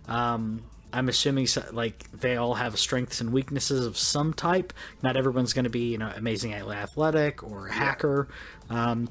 Um, 0.10 0.64
I'm 0.92 1.08
assuming 1.08 1.48
so, 1.48 1.64
like 1.72 2.12
they 2.12 2.36
all 2.36 2.56
have 2.56 2.78
strengths 2.80 3.22
and 3.22 3.32
weaknesses 3.32 3.86
of 3.86 3.98
some 3.98 4.34
type. 4.34 4.74
Not 5.04 5.16
everyone's 5.16 5.54
going 5.54 5.66
to 5.66 5.70
be 5.70 5.92
you 5.92 5.98
know 5.98 6.12
amazingly 6.16 6.58
athletic 6.58 7.44
or 7.44 7.68
a 7.68 7.74
hacker. 7.74 8.28
Um, 8.70 9.10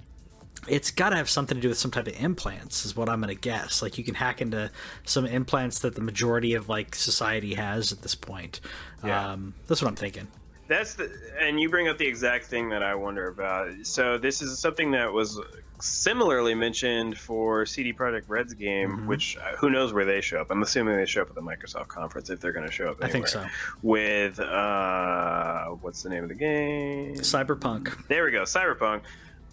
it's 0.67 0.91
got 0.91 1.11
to 1.11 1.17
have 1.17 1.31
something 1.31 1.57
to 1.57 1.61
do 1.61 1.69
with 1.69 1.79
some 1.79 1.91
type 1.91 2.09
of 2.09 2.21
implants, 2.21 2.85
is 2.85 2.97
what 2.97 3.09
I'm 3.09 3.21
going 3.21 3.35
to 3.35 3.41
guess. 3.41 3.81
Like 3.81 3.97
you 3.97 4.05
can 4.05 4.15
hack 4.15 4.41
into 4.41 4.71
some 5.05 5.25
implants 5.25 5.79
that 5.81 5.95
the 5.95 6.01
majority 6.01 6.55
of 6.55 6.69
like 6.69 6.95
society 6.95 7.55
has 7.55 7.93
at 7.93 8.03
this 8.03 8.15
point. 8.15 8.61
Yeah. 9.05 9.33
Um, 9.33 9.55
that's 9.67 9.81
what 9.81 9.89
I'm 9.89 9.97
thinking. 9.97 10.29
That's 10.69 10.95
the, 10.95 11.11
and 11.41 11.59
you 11.59 11.69
bring 11.71 11.89
up 11.89 11.97
the 11.99 12.07
exact 12.07 12.45
thing 12.45 12.69
that 12.69 12.83
I 12.83 12.95
wonder 12.95 13.29
about. 13.29 13.71
So 13.85 14.19
this 14.19 14.43
is 14.43 14.59
something 14.59 14.91
that 14.91 15.11
was 15.13 15.41
similarly 15.81 16.55
mentioned 16.55 17.17
for 17.17 17.65
CD 17.65 17.93
Projekt 17.93 18.25
Red's 18.29 18.53
game, 18.53 18.91
Mm-hmm. 18.91 19.07
which 19.07 19.37
uh, 19.39 19.57
who 19.57 19.71
knows 19.71 19.93
where 19.95 20.05
they 20.05 20.21
show 20.21 20.41
up. 20.41 20.51
I'm 20.51 20.63
assuming 20.63 20.97
they 20.97 21.07
show 21.07 21.23
up 21.23 21.29
at 21.31 21.35
the 21.35 21.41
Microsoft 21.41 21.89
conference 21.89 22.29
if 22.31 22.41
they're 22.41 22.53
going 22.53 22.67
to 22.67 22.73
show 22.73 22.91
up. 22.91 23.03
I 23.03 23.09
think 23.09 23.29
so. 23.29 23.47
With 23.83 24.39
uh, 24.41 25.67
what's 25.81 26.03
the 26.03 26.11
name 26.11 26.23
of 26.25 26.29
the 26.29 26.35
game? 26.35 27.15
Cyberpunk. 27.15 28.07
There 28.09 28.25
we 28.25 28.31
go, 28.33 28.43
Cyberpunk. 28.43 29.03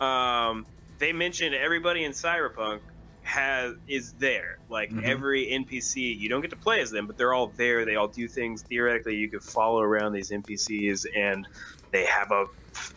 Um, 0.04 0.66
they 1.00 1.14
mentioned 1.14 1.56
everybody 1.56 2.04
in 2.04 2.12
Cyberpunk 2.12 2.80
has 3.26 3.74
is 3.88 4.14
there. 4.16 4.60
Like 4.70 4.92
Mhm. 4.92 5.04
every 5.04 5.50
NPC, 5.52 6.14
you 6.16 6.30
don't 6.30 6.42
get 6.42 6.52
to 6.52 6.56
play 6.58 6.80
as 6.82 6.92
them, 6.92 7.08
but 7.08 7.18
they're 7.18 7.34
all 7.34 7.54
there. 7.58 7.86
They 7.86 7.96
all 7.96 8.08
do 8.08 8.28
things. 8.28 8.64
Theoretically, 8.70 9.16
you 9.16 9.30
could 9.30 9.44
follow 9.44 9.82
around 9.82 10.14
these 10.14 10.32
NPCs, 10.32 11.06
and 11.16 11.48
they 11.92 12.06
have 12.06 12.32
a 12.32 12.46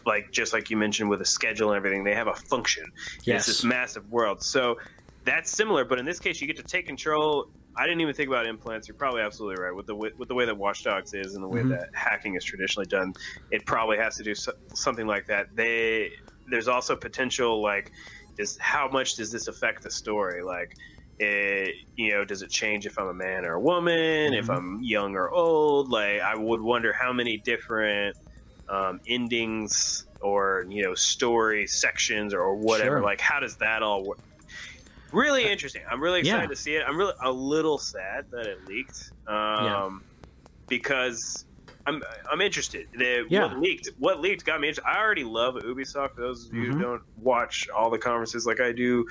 like 0.06 0.24
just 0.32 0.52
like 0.52 0.70
you 0.70 0.76
mentioned 0.76 1.08
with 1.10 1.20
a 1.20 1.24
schedule 1.26 1.70
and 1.70 1.76
everything. 1.76 2.04
They 2.04 2.14
have 2.14 2.26
a 2.28 2.34
function. 2.34 2.84
Yes. 3.26 3.48
It's 3.48 3.58
this 3.58 3.64
massive 3.64 4.08
world. 4.08 4.42
So 4.42 4.76
that's 5.24 5.50
similar, 5.52 5.84
but 5.84 5.98
in 5.98 6.04
this 6.04 6.20
case, 6.20 6.40
you 6.40 6.46
get 6.46 6.56
to 6.56 6.62
take 6.64 6.86
control 6.86 7.46
I 7.76 7.86
didn't 7.86 8.00
even 8.00 8.14
think 8.14 8.26
about 8.28 8.44
implants. 8.46 8.88
You're 8.88 8.96
probably 8.96 9.20
absolutely 9.22 9.62
right 9.62 9.70
with 9.72 9.86
the 9.86 9.94
with 9.94 10.28
the 10.28 10.34
way 10.34 10.44
that 10.46 10.56
Watch 10.58 10.82
Dogs 10.82 11.12
is 11.14 11.34
and 11.34 11.44
the 11.44 11.48
way 11.48 11.62
Mhm. 11.62 11.68
that 11.68 11.88
hacking 11.94 12.34
is 12.34 12.44
traditionally 12.44 12.86
done. 12.86 13.12
It 13.50 13.66
probably 13.66 13.98
has 13.98 14.16
to 14.16 14.24
do 14.24 14.34
so, 14.34 14.52
something 14.74 15.06
like 15.06 15.26
that. 15.26 15.46
They 15.54 16.10
there's 16.50 16.66
also 16.66 16.96
potential 16.96 17.62
like 17.62 17.92
does 18.38 18.56
how 18.60 18.88
much 18.88 19.16
does 19.16 19.32
this 19.32 19.48
affect 19.48 19.82
the 19.82 19.90
story? 19.90 20.42
Like, 20.44 20.68
it, 21.18 21.74
you 21.96 22.10
know, 22.12 22.24
does 22.24 22.42
it 22.42 22.50
change 22.50 22.86
if 22.86 22.98
I'm 22.98 23.08
a 23.08 23.14
man 23.14 23.44
or 23.44 23.54
a 23.54 23.60
woman? 23.62 24.34
If 24.34 24.48
Mhm. 24.48 24.50
I'm 24.50 24.78
young 24.82 25.14
or 25.16 25.30
old? 25.30 25.90
Like, 25.90 26.20
I 26.20 26.36
would 26.36 26.60
wonder 26.62 26.92
how 26.92 27.12
many 27.12 27.38
different 27.44 28.16
um, 28.68 29.00
endings 29.08 30.06
or 30.20 30.66
you 30.68 30.82
know 30.84 30.94
story 30.94 31.66
sections 31.66 32.34
or 32.34 32.56
whatever. 32.56 33.00
Sure. 33.00 33.02
Like, 33.02 33.20
how 33.20 33.40
does 33.40 33.56
that 33.58 33.82
all 33.82 34.04
work? 34.06 34.18
Really 35.12 35.48
interesting. 35.50 35.82
I'm 35.90 36.02
really 36.02 36.20
excited 36.20 36.48
Yeah. 36.48 36.50
to 36.50 36.56
see 36.56 36.76
it. 36.76 36.82
I'm 36.86 36.98
really 36.98 37.14
a 37.22 37.32
little 37.32 37.78
sad 37.78 38.26
that 38.30 38.46
it 38.46 38.58
leaked. 38.62 39.12
Um, 39.26 39.48
Yeah. 39.56 39.82
because 40.68 41.46
I'm 41.88 42.02
I'm 42.30 42.40
interested. 42.40 42.86
The, 42.94 43.26
Yeah. 43.28 43.40
What 43.48 43.58
leaked? 43.58 43.88
What 43.98 44.20
leaked 44.20 44.44
got 44.44 44.60
me 44.60 44.68
interested. 44.68 44.88
I 44.90 44.98
already 44.98 45.24
love 45.24 45.54
Ubisoft. 45.54 46.10
For 46.14 46.20
those 46.22 46.46
of 46.46 46.52
you 46.54 46.68
Mhm. 46.68 46.72
who 46.74 46.78
don't 46.78 47.02
watch 47.16 47.66
all 47.76 47.90
the 47.90 47.98
conferences 47.98 48.46
like 48.46 48.60
I 48.60 48.72
do, 48.72 49.04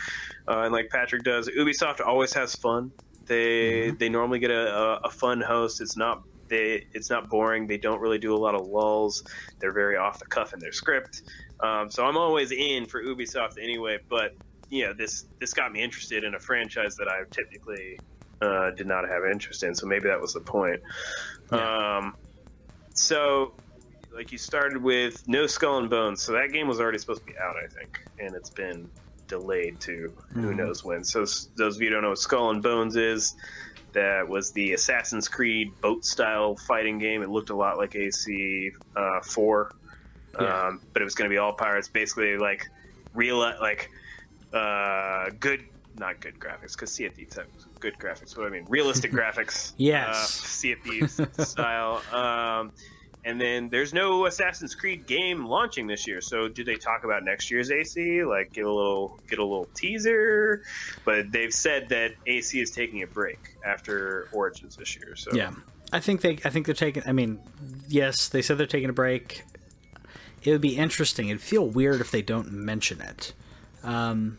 uh, 0.47 0.61
and 0.61 0.73
like 0.73 0.89
Patrick 0.91 1.23
does, 1.23 1.49
Ubisoft 1.49 1.99
always 2.05 2.33
has 2.33 2.55
fun. 2.55 2.93
They 3.27 3.91
Mhm. 3.91 3.99
they 3.99 4.09
normally 4.09 4.39
get 4.39 4.51
a, 4.51 4.73
a, 4.75 4.95
a 5.05 5.09
fun 5.09 5.41
host. 5.41 5.81
It's 5.81 5.97
not 5.97 6.19
they 6.49 6.83
it's 6.93 7.09
not 7.09 7.29
boring. 7.29 7.67
They 7.67 7.77
don't 7.77 7.99
really 7.99 8.19
do 8.19 8.35
a 8.35 8.37
lot 8.37 8.55
of 8.55 8.65
lulls. 8.65 9.21
They're 9.59 9.73
very 9.73 9.97
off 9.97 10.19
the 10.19 10.25
cuff 10.27 10.53
in 10.53 10.59
their 10.59 10.71
script. 10.71 11.21
Um, 11.63 11.89
so 11.89 12.05
I'm 12.05 12.17
always 12.17 12.51
in 12.51 12.85
for 12.85 13.03
Ubisoft 13.03 13.57
anyway. 13.61 13.99
But 14.09 14.31
yeah, 14.69 14.93
this 14.97 15.25
this 15.39 15.53
got 15.53 15.71
me 15.71 15.81
interested 15.81 16.23
in 16.23 16.35
a 16.35 16.39
franchise 16.39 16.95
that 16.97 17.07
I 17.07 17.23
typically 17.31 18.01
uh, 18.41 18.71
did 18.77 18.87
not 18.87 19.07
have 19.09 19.23
interest 19.31 19.63
in. 19.63 19.73
So 19.75 19.87
maybe 19.87 20.07
that 20.09 20.21
was 20.21 20.33
the 20.33 20.41
point. 20.41 20.79
Um, 21.51 22.15
so 22.97 23.53
like 24.15 24.31
you 24.31 24.37
started 24.37 24.81
with 24.81 25.21
No 25.27 25.47
Skull 25.47 25.77
and 25.79 25.89
Bones, 25.89 26.23
so 26.23 26.31
that 26.33 26.51
game 26.51 26.67
was 26.67 26.79
already 26.79 26.97
supposed 26.97 27.21
to 27.21 27.25
be 27.25 27.37
out, 27.39 27.55
I 27.55 27.67
think, 27.79 27.97
and 28.19 28.35
it's 28.35 28.49
been 28.51 28.89
delayed 29.27 29.79
to 29.81 30.15
who 30.33 30.53
Mhm. 30.53 30.57
knows 30.57 30.83
when. 30.83 31.03
So 31.03 31.25
those 31.57 31.75
of 31.75 31.81
you 31.81 31.89
who 31.89 31.93
don't 31.95 32.03
know 32.03 32.09
what 32.09 32.17
Skull 32.17 32.49
and 32.49 32.63
Bones 32.63 32.95
is, 32.95 33.33
that 33.93 34.27
was 34.27 34.51
the 34.53 34.73
Assassin's 34.73 35.27
Creed 35.27 35.67
boat 35.81 36.03
style 36.05 36.55
fighting 36.67 36.97
game. 36.97 37.21
It 37.21 37.29
looked 37.29 37.49
a 37.49 37.55
lot 37.55 37.77
like 37.77 37.95
AC 37.95 38.71
uh, 38.95 39.21
four, 39.21 39.69
Yeah. 40.39 40.67
um, 40.67 40.81
but 40.93 41.01
it 41.01 41.05
was 41.05 41.15
going 41.15 41.29
to 41.29 41.33
be 41.33 41.37
all 41.37 41.53
pirates, 41.53 41.89
basically 41.89 42.37
like 42.37 42.63
real 43.13 43.37
like 43.37 43.89
uh, 44.53 45.29
good. 45.39 45.61
Not 45.97 46.19
good 46.21 46.39
graphics, 46.39 46.73
because 46.73 46.91
Sea 46.91 47.05
of 47.05 47.13
Thieves 47.13 47.35
have 47.35 47.47
good 47.79 47.97
graphics. 47.97 48.37
What 48.37 48.47
I 48.47 48.49
mean, 48.49 48.65
realistic 48.69 49.11
graphics. 49.19 49.73
Yes. 49.77 50.07
uh, 50.09 50.25
Sea 50.25 50.71
of 50.73 50.79
Thieves 50.79 51.21
style. 51.49 52.01
Um, 52.11 52.71
and 53.25 53.41
then 53.41 53.67
there's 53.67 53.93
no 53.93 54.25
Assassin's 54.25 54.73
Creed 54.73 55.05
game 55.05 55.45
launching 55.45 55.85
this 55.85 56.07
year. 56.07 56.21
So 56.21 56.47
do 56.47 56.63
they 56.63 56.75
talk 56.75 57.03
about 57.03 57.25
next 57.25 57.51
year's 57.51 57.71
AC? 57.71 58.23
Like 58.23 58.53
get 58.53 58.63
a 58.63 58.71
little 58.71 59.19
get 59.29 59.39
a 59.39 59.43
little 59.43 59.67
teaser? 59.73 60.63
But 61.03 61.31
they've 61.31 61.53
said 61.53 61.89
that 61.89 62.13
AC 62.25 62.61
is 62.61 62.71
taking 62.71 63.03
a 63.03 63.07
break 63.07 63.55
after 63.65 64.29
Origins 64.31 64.77
this 64.77 64.95
year. 64.95 65.17
So 65.17 65.31
Yeah, 65.33 65.51
I 65.91 65.99
think 65.99 66.21
they. 66.21 66.39
I 66.45 66.49
think 66.49 66.67
they're 66.67 66.75
taking. 66.75 67.03
I 67.05 67.11
mean, 67.11 67.39
yes, 67.89 68.29
they 68.29 68.41
said 68.41 68.57
they're 68.57 68.65
taking 68.65 68.89
a 68.89 68.93
break. 68.93 69.43
It 70.43 70.51
would 70.51 70.61
be 70.61 70.77
interesting. 70.77 71.27
It'd 71.27 71.41
feel 71.41 71.67
weird 71.67 71.99
if 71.99 72.11
they 72.11 72.21
don't 72.21 72.51
mention 72.51 73.01
it. 73.01 73.33
Um, 73.83 74.37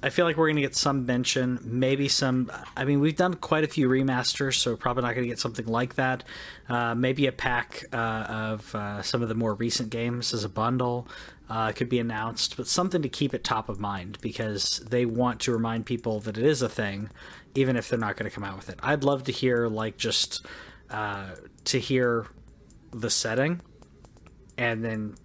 I 0.00 0.10
feel 0.10 0.24
like 0.26 0.36
we're 0.36 0.46
going 0.46 0.56
to 0.56 0.62
get 0.62 0.76
some 0.76 1.06
mention, 1.06 1.58
maybe 1.64 2.06
some. 2.06 2.52
I 2.76 2.84
mean, 2.84 3.00
we've 3.00 3.16
done 3.16 3.34
quite 3.34 3.64
a 3.64 3.66
few 3.66 3.88
remasters, 3.88 4.54
so 4.54 4.76
probably 4.76 5.02
not 5.02 5.14
going 5.14 5.24
to 5.24 5.28
get 5.28 5.40
something 5.40 5.66
like 5.66 5.96
that. 5.96 6.22
Uh, 6.68 6.94
maybe 6.94 7.26
a 7.26 7.32
pack 7.32 7.84
uh, 7.92 7.96
of 7.96 8.74
uh, 8.76 9.02
some 9.02 9.22
of 9.22 9.28
the 9.28 9.34
more 9.34 9.54
recent 9.54 9.90
games 9.90 10.32
as 10.32 10.44
a 10.44 10.48
bundle 10.48 11.08
uh, 11.50 11.72
could 11.72 11.88
be 11.88 11.98
announced, 11.98 12.56
but 12.56 12.68
something 12.68 13.02
to 13.02 13.08
keep 13.08 13.34
it 13.34 13.42
top 13.42 13.68
of 13.68 13.80
mind 13.80 14.18
because 14.20 14.78
they 14.88 15.04
want 15.04 15.40
to 15.40 15.52
remind 15.52 15.84
people 15.84 16.20
that 16.20 16.38
it 16.38 16.44
is 16.44 16.62
a 16.62 16.68
thing, 16.68 17.10
even 17.56 17.76
if 17.76 17.88
they're 17.88 17.98
not 17.98 18.16
going 18.16 18.30
to 18.30 18.34
come 18.34 18.44
out 18.44 18.56
with 18.56 18.68
it. 18.68 18.78
I'd 18.82 19.02
love 19.02 19.24
to 19.24 19.32
hear 19.32 19.66
like 19.66 19.96
just 19.96 20.46
uh, 20.90 21.30
to 21.64 21.80
hear 21.80 22.28
the 22.92 23.10
setting, 23.10 23.62
and 24.56 24.84
then 24.84 25.16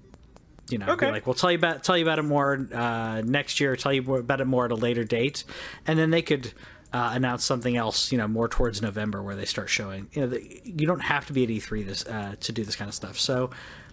you 0.74 0.80
know, 0.80 0.88
Okay. 0.93 1.05
be 1.05 1.11
like, 1.13 1.26
we'll 1.26 1.34
tell 1.36 1.51
you 1.51 1.57
about 1.57 1.84
tell 1.84 1.97
you 1.97 2.03
about 2.03 2.19
it 2.19 2.24
more 2.24 2.67
uh, 2.74 3.21
next 3.21 3.59
year. 3.61 3.76
Tell 3.78 3.93
you 3.93 4.15
about 4.15 4.41
it 4.41 4.45
more 4.45 4.65
at 4.65 4.71
a 4.71 4.76
later 4.76 5.05
date, 5.05 5.45
and 5.88 5.97
then 5.97 6.09
they 6.09 6.21
could 6.21 6.51
uh, 6.91 7.11
announce 7.13 7.45
something 7.45 7.78
else. 7.78 8.11
You 8.11 8.17
know, 8.17 8.28
more 8.28 8.47
towards 8.49 8.82
November 8.82 9.21
where 9.24 9.36
they 9.38 9.45
start 9.45 9.69
showing. 9.69 10.09
You 10.11 10.21
know, 10.21 10.28
the, 10.28 10.61
you 10.65 10.86
don't 10.86 10.99
have 11.01 11.26
to 11.28 11.34
be 11.34 11.43
at 11.43 11.49
E3 11.49 11.86
this 11.86 12.05
uh, 12.05 12.36
to 12.41 12.51
do 12.51 12.63
this 12.65 12.76
kind 12.76 12.89
of 12.89 12.95
stuff. 12.95 13.17
So 13.17 13.51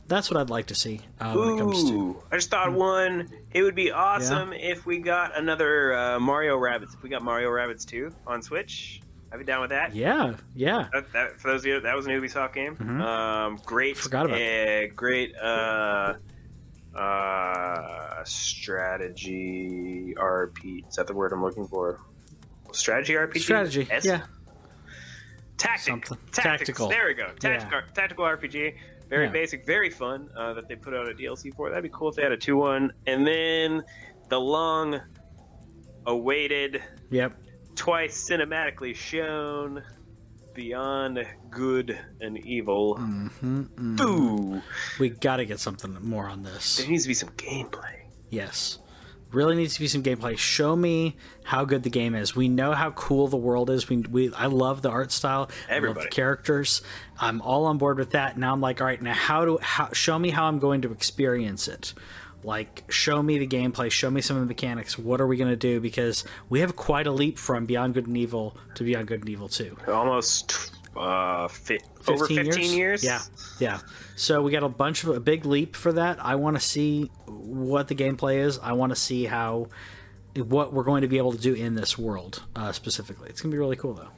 that's 0.08 0.28
what 0.30 0.40
I'd 0.40 0.50
like 0.50 0.66
to 0.66 0.74
see 0.74 1.02
uh, 1.20 1.34
when 1.34 1.50
it 1.54 1.58
comes 1.58 1.84
to. 1.84 1.92
Ooh, 1.92 2.22
I 2.32 2.36
just 2.36 2.50
thought 2.50 2.72
one. 2.72 3.28
It 3.52 3.62
would 3.62 3.76
be 3.76 3.92
awesome 3.92 4.52
if 4.52 4.84
we 4.84 4.98
got 4.98 5.38
another 5.38 5.94
uh, 5.94 6.18
Mario 6.18 6.58
Rabbids. 6.58 6.94
If 6.94 7.02
we 7.04 7.08
got 7.10 7.22
Mario 7.22 7.48
Rabbids 7.50 7.86
2 7.86 8.12
on 8.26 8.42
Switch, 8.42 9.00
I'd 9.32 9.38
be 9.38 9.44
down 9.44 9.60
with 9.60 9.70
that. 9.70 9.94
Yeah, 9.94 10.34
yeah, 10.56 10.88
That, 10.92 11.12
that, 11.12 11.40
for 11.40 11.52
those 11.52 11.60
of 11.60 11.66
you, 11.66 11.78
that 11.80 11.94
was 11.94 12.06
an 12.06 12.12
Ubisoft 12.12 12.52
game. 12.52 12.74
Mhm. 12.74 13.00
Um, 13.00 13.60
great, 13.64 13.96
Forgot 13.96 14.26
about 14.26 14.40
uh, 14.42 14.86
great 14.96 15.36
uh, 15.36 16.14
uh, 16.94 18.24
strategy 18.24 20.14
RP. 20.16 20.88
Is 20.88 20.96
that 20.96 21.06
the 21.06 21.14
word 21.14 21.32
I'm 21.32 21.42
looking 21.42 21.66
for? 21.66 22.00
Strategy 22.72 23.14
RPG. 23.14 23.40
strategy. 23.40 23.86
S? 23.90 24.04
Yeah, 24.04 24.22
Tactic. 25.56 26.04
Tactics. 26.04 26.20
Tactical. 26.32 26.88
There 26.88 27.06
we 27.06 27.14
go. 27.14 27.28
Tactical, 27.38 27.80
tactical 27.94 28.24
RPG. 28.24 28.74
Very 29.08 29.26
Yeah. 29.26 29.30
basic, 29.32 29.66
very 29.66 29.90
fun 29.90 30.30
uh, 30.36 30.54
that 30.54 30.68
they 30.68 30.76
put 30.76 30.94
out 30.94 31.08
a 31.08 31.12
DLC 31.14 31.52
for. 31.54 31.68
That'd 31.68 31.82
be 31.82 31.90
cool 31.92 32.08
if 32.08 32.16
they 32.16 32.22
had 32.22 32.32
a 32.32 32.36
2 32.36 32.56
1. 32.56 32.92
And 33.06 33.26
then 33.26 33.82
the 34.28 34.40
long 34.40 35.00
awaited, 36.06 36.82
yep. 37.10 37.34
twice 37.74 38.28
cinematically 38.28 38.94
shown 38.94 39.82
Beyond 40.60 41.26
Good 41.48 41.98
and 42.20 42.36
Evil. 42.44 42.96
hmm 42.96 43.96
Ooh. 43.98 44.60
We 44.98 45.08
got 45.08 45.36
to 45.36 45.46
get 45.46 45.58
something 45.58 45.96
more 46.02 46.26
on 46.28 46.42
this. 46.42 46.76
There 46.76 46.86
needs 46.86 47.04
to 47.04 47.08
be 47.08 47.14
some 47.14 47.30
gameplay. 47.30 48.02
Yes. 48.28 48.78
Really 49.32 49.56
needs 49.56 49.72
to 49.74 49.80
be 49.80 49.88
some 49.88 50.02
gameplay. 50.02 50.36
Show 50.36 50.76
me 50.76 51.16
how 51.44 51.64
good 51.64 51.82
the 51.82 51.88
game 51.88 52.14
is. 52.14 52.36
We 52.36 52.50
know 52.50 52.72
how 52.72 52.90
cool 52.90 53.26
the 53.26 53.38
world 53.38 53.70
is. 53.70 53.88
We, 53.88 53.98
we 53.98 54.34
I 54.34 54.46
love 54.46 54.82
the 54.82 54.90
art 54.90 55.12
style. 55.12 55.50
Everybody. 55.70 56.04
the 56.04 56.10
characters. 56.10 56.82
I'm 57.18 57.40
all 57.40 57.64
on 57.64 57.78
board 57.78 57.98
with 57.98 58.10
that. 58.10 58.36
Now 58.36 58.52
I'm 58.52 58.60
like, 58.60 58.82
all 58.82 58.86
right, 58.86 59.00
now 59.00 59.14
how 59.14 59.46
do 59.46 59.58
how 59.62 59.88
show 59.94 60.18
me 60.18 60.28
how 60.28 60.44
I'm 60.44 60.58
going 60.58 60.82
to 60.82 60.92
experience 60.92 61.68
it. 61.68 61.94
Like 62.42 62.84
show 62.90 63.22
me 63.22 63.38
the 63.38 63.46
gameplay, 63.46 63.90
show 63.90 64.10
me 64.10 64.20
some 64.20 64.36
of 64.36 64.42
the 64.42 64.46
mechanics. 64.46 64.98
What 64.98 65.20
are 65.20 65.26
we 65.26 65.36
going 65.36 65.50
to 65.50 65.56
do 65.56 65.80
because 65.80 66.24
we 66.48 66.60
have 66.60 66.76
quite 66.76 67.06
a 67.06 67.12
leap 67.12 67.38
from 67.38 67.66
Beyond 67.66 67.94
Good 67.94 68.06
and 68.06 68.16
Evil 68.16 68.56
to 68.74 68.84
Beyond 68.84 69.08
Good 69.08 69.20
and 69.20 69.28
Evil 69.28 69.48
2. 69.48 69.76
Almost 69.88 70.72
uh, 70.96 71.48
fi- 71.48 71.80
over 72.08 72.26
15 72.26 72.72
years? 72.76 73.04
Yeah, 73.04 73.20
yeah. 73.58 73.80
So 74.16 74.42
we 74.42 74.52
got 74.52 74.62
a 74.62 74.68
bunch 74.68 75.04
of 75.04 75.10
a 75.16 75.20
big 75.20 75.44
leap 75.44 75.76
for 75.76 75.92
that. 75.92 76.22
I 76.24 76.36
want 76.36 76.56
to 76.56 76.60
see 76.60 77.10
what 77.26 77.88
the 77.88 77.94
gameplay 77.94 78.38
is. 78.38 78.58
I 78.58 78.72
want 78.72 78.90
to 78.90 78.96
see 78.96 79.24
how 79.26 79.68
what 80.36 80.72
we're 80.72 80.84
going 80.84 81.02
to 81.02 81.08
be 81.08 81.18
able 81.18 81.32
to 81.32 81.38
do 81.38 81.54
in 81.54 81.74
this 81.74 81.98
world 81.98 82.42
uh, 82.56 82.72
specifically. 82.72 83.28
It's 83.28 83.40
gonna 83.40 83.52
be 83.52 83.58
really 83.58 83.76
cool 83.76 83.94
though. 83.94 84.08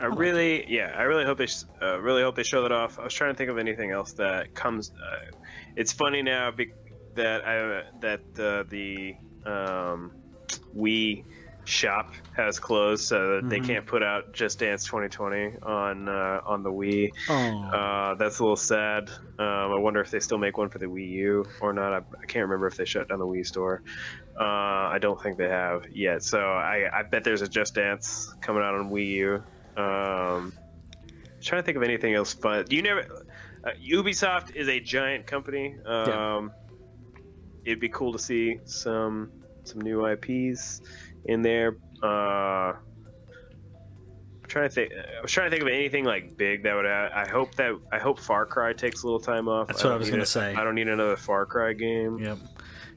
I 0.00 0.06
really, 0.06 0.64
yeah, 0.66 0.94
I 0.96 1.02
really 1.02 1.24
hope 1.26 1.36
they, 1.38 1.48
uh, 1.82 2.00
really 2.00 2.22
hope 2.22 2.34
they 2.34 2.42
show 2.42 2.62
that 2.62 2.72
off. 2.72 2.98
I 2.98 3.04
was 3.04 3.12
trying 3.12 3.32
to 3.32 3.36
think 3.36 3.50
of 3.50 3.58
anything 3.58 3.90
else 3.90 4.12
that 4.14 4.54
comes. 4.54 4.92
Uh, 4.92 5.30
it's 5.76 5.92
funny 5.92 6.22
now 6.22 6.50
be- 6.50 6.72
that 7.14 7.44
I 7.46 7.84
that 8.00 8.20
uh, 8.38 8.64
the 8.68 9.14
um, 9.44 10.12
Wii 10.76 11.24
shop 11.64 12.12
has 12.36 12.58
closed, 12.58 13.04
so 13.04 13.36
that 13.36 13.48
they 13.48 13.60
can't 13.66 13.86
put 13.86 14.02
out 14.02 14.32
Just 14.32 14.58
Dance 14.58 14.84
2020 14.84 15.56
on 15.62 16.08
uh, 16.08 16.40
on 16.44 16.62
the 16.62 16.70
Wii. 16.72 17.10
Uh, 17.72 18.14
that's 18.14 18.38
a 18.38 18.42
little 18.42 18.56
sad. 18.56 19.10
Um, 19.38 19.46
I 19.72 19.76
wonder 19.78 20.00
if 20.00 20.10
they 20.10 20.20
still 20.20 20.38
make 20.38 20.56
one 20.58 20.68
for 20.68 20.78
the 20.78 20.86
Wii 20.86 21.08
U 21.10 21.44
or 21.60 21.72
not. 21.72 21.92
I, 21.92 21.98
I 21.98 22.26
can't 22.26 22.42
remember 22.44 22.66
if 22.66 22.76
they 22.76 22.84
shut 22.84 23.08
down 23.08 23.18
the 23.18 23.26
Wii 23.26 23.46
store. 23.46 23.82
Uh, 24.38 24.88
I 24.88 24.98
don't 25.00 25.20
think 25.22 25.36
they 25.36 25.48
have 25.48 25.86
yet. 25.92 26.22
So 26.22 26.38
I, 26.40 26.88
I 26.92 27.02
bet 27.02 27.24
there's 27.24 27.42
a 27.42 27.48
Just 27.48 27.74
Dance 27.74 28.34
coming 28.40 28.62
out 28.62 28.74
on 28.74 28.90
Wii 28.90 29.06
U. 29.08 29.34
Um, 29.76 30.52
trying 31.42 31.62
to 31.62 31.66
think 31.66 31.76
of 31.76 31.82
anything 31.82 32.14
else 32.14 32.32
fun. 32.32 32.64
You 32.70 32.82
never. 32.82 33.02
Uh, 33.62 33.70
Ubisoft 33.86 34.56
is 34.56 34.68
a 34.68 34.80
giant 34.80 35.26
company. 35.26 35.76
Um, 35.84 36.08
Yeah. 36.08 36.48
It'd 37.70 37.80
be 37.80 37.88
cool 37.88 38.12
to 38.12 38.18
see 38.18 38.58
some 38.64 39.30
some 39.64 39.80
new 39.80 40.06
IPs 40.06 40.80
in 41.26 41.42
there. 41.42 41.76
Uh, 42.02 42.72
trying 44.48 44.68
to 44.68 44.74
think. 44.74 44.92
I 44.92 45.20
was 45.22 45.30
trying 45.30 45.46
to 45.46 45.50
think 45.50 45.62
of 45.62 45.68
anything 45.68 46.04
like 46.04 46.36
big 46.36 46.64
that 46.64 46.74
would. 46.74 46.86
Add, 46.86 47.12
I 47.12 47.28
hope 47.28 47.54
that 47.56 47.78
I 47.92 47.98
hope 47.98 48.18
Far 48.18 48.46
Cry 48.46 48.72
takes 48.72 49.02
a 49.02 49.06
little 49.06 49.20
time 49.20 49.48
off. 49.48 49.68
That's 49.68 49.84
what 49.84 49.92
I 49.92 49.96
was 49.96 50.10
gonna 50.10 50.22
a- 50.22 50.26
say. 50.26 50.54
I 50.54 50.64
don't 50.64 50.74
need 50.74 50.88
another 50.88 51.16
Far 51.16 51.46
Cry 51.46 51.72
game. 51.72 52.18
Yep. 52.18 52.38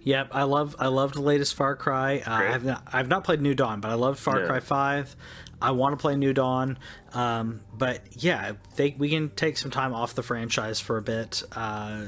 Yep, 0.05 0.29
I 0.33 0.43
love 0.43 0.75
I 0.79 0.87
loved 0.87 1.15
the 1.15 1.21
latest 1.21 1.55
Far 1.55 1.75
Cry. 1.77 2.21
Uh, 2.25 2.31
I've 2.31 2.65
not 2.65 2.83
I've 2.91 3.07
not 3.07 3.23
played 3.23 3.41
New 3.41 3.53
Dawn, 3.55 3.79
but 3.79 3.89
I 3.89 3.93
loved 3.93 4.19
Far 4.19 4.41
Yeah. 4.41 4.47
Cry 4.47 4.59
Five. 4.59 5.15
I 5.61 5.71
want 5.71 5.93
to 5.93 6.01
play 6.01 6.17
New 6.17 6.33
Dawn, 6.33 6.77
um, 7.13 7.61
but 7.73 8.01
yeah, 8.11 8.53
they 8.75 8.95
we 8.97 9.09
can 9.09 9.29
take 9.29 9.57
some 9.57 9.71
time 9.71 9.93
off 9.93 10.13
the 10.13 10.23
franchise 10.23 10.81
for 10.81 10.97
a 10.97 11.01
bit. 11.01 11.41
Uh, 11.53 12.01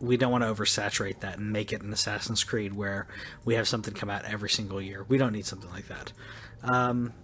we 0.00 0.16
don't 0.16 0.32
want 0.32 0.42
to 0.44 0.52
oversaturate 0.52 1.20
that 1.20 1.38
and 1.38 1.52
make 1.52 1.72
it 1.72 1.82
an 1.82 1.92
Assassin's 1.92 2.42
Creed 2.42 2.74
where 2.74 3.06
we 3.44 3.54
have 3.54 3.68
something 3.68 3.92
come 3.94 4.08
out 4.10 4.24
every 4.24 4.48
single 4.50 4.80
year. 4.80 5.04
We 5.08 5.18
don't 5.18 5.32
need 5.32 5.46
something 5.46 5.70
like 5.70 5.86
that. 5.88 6.12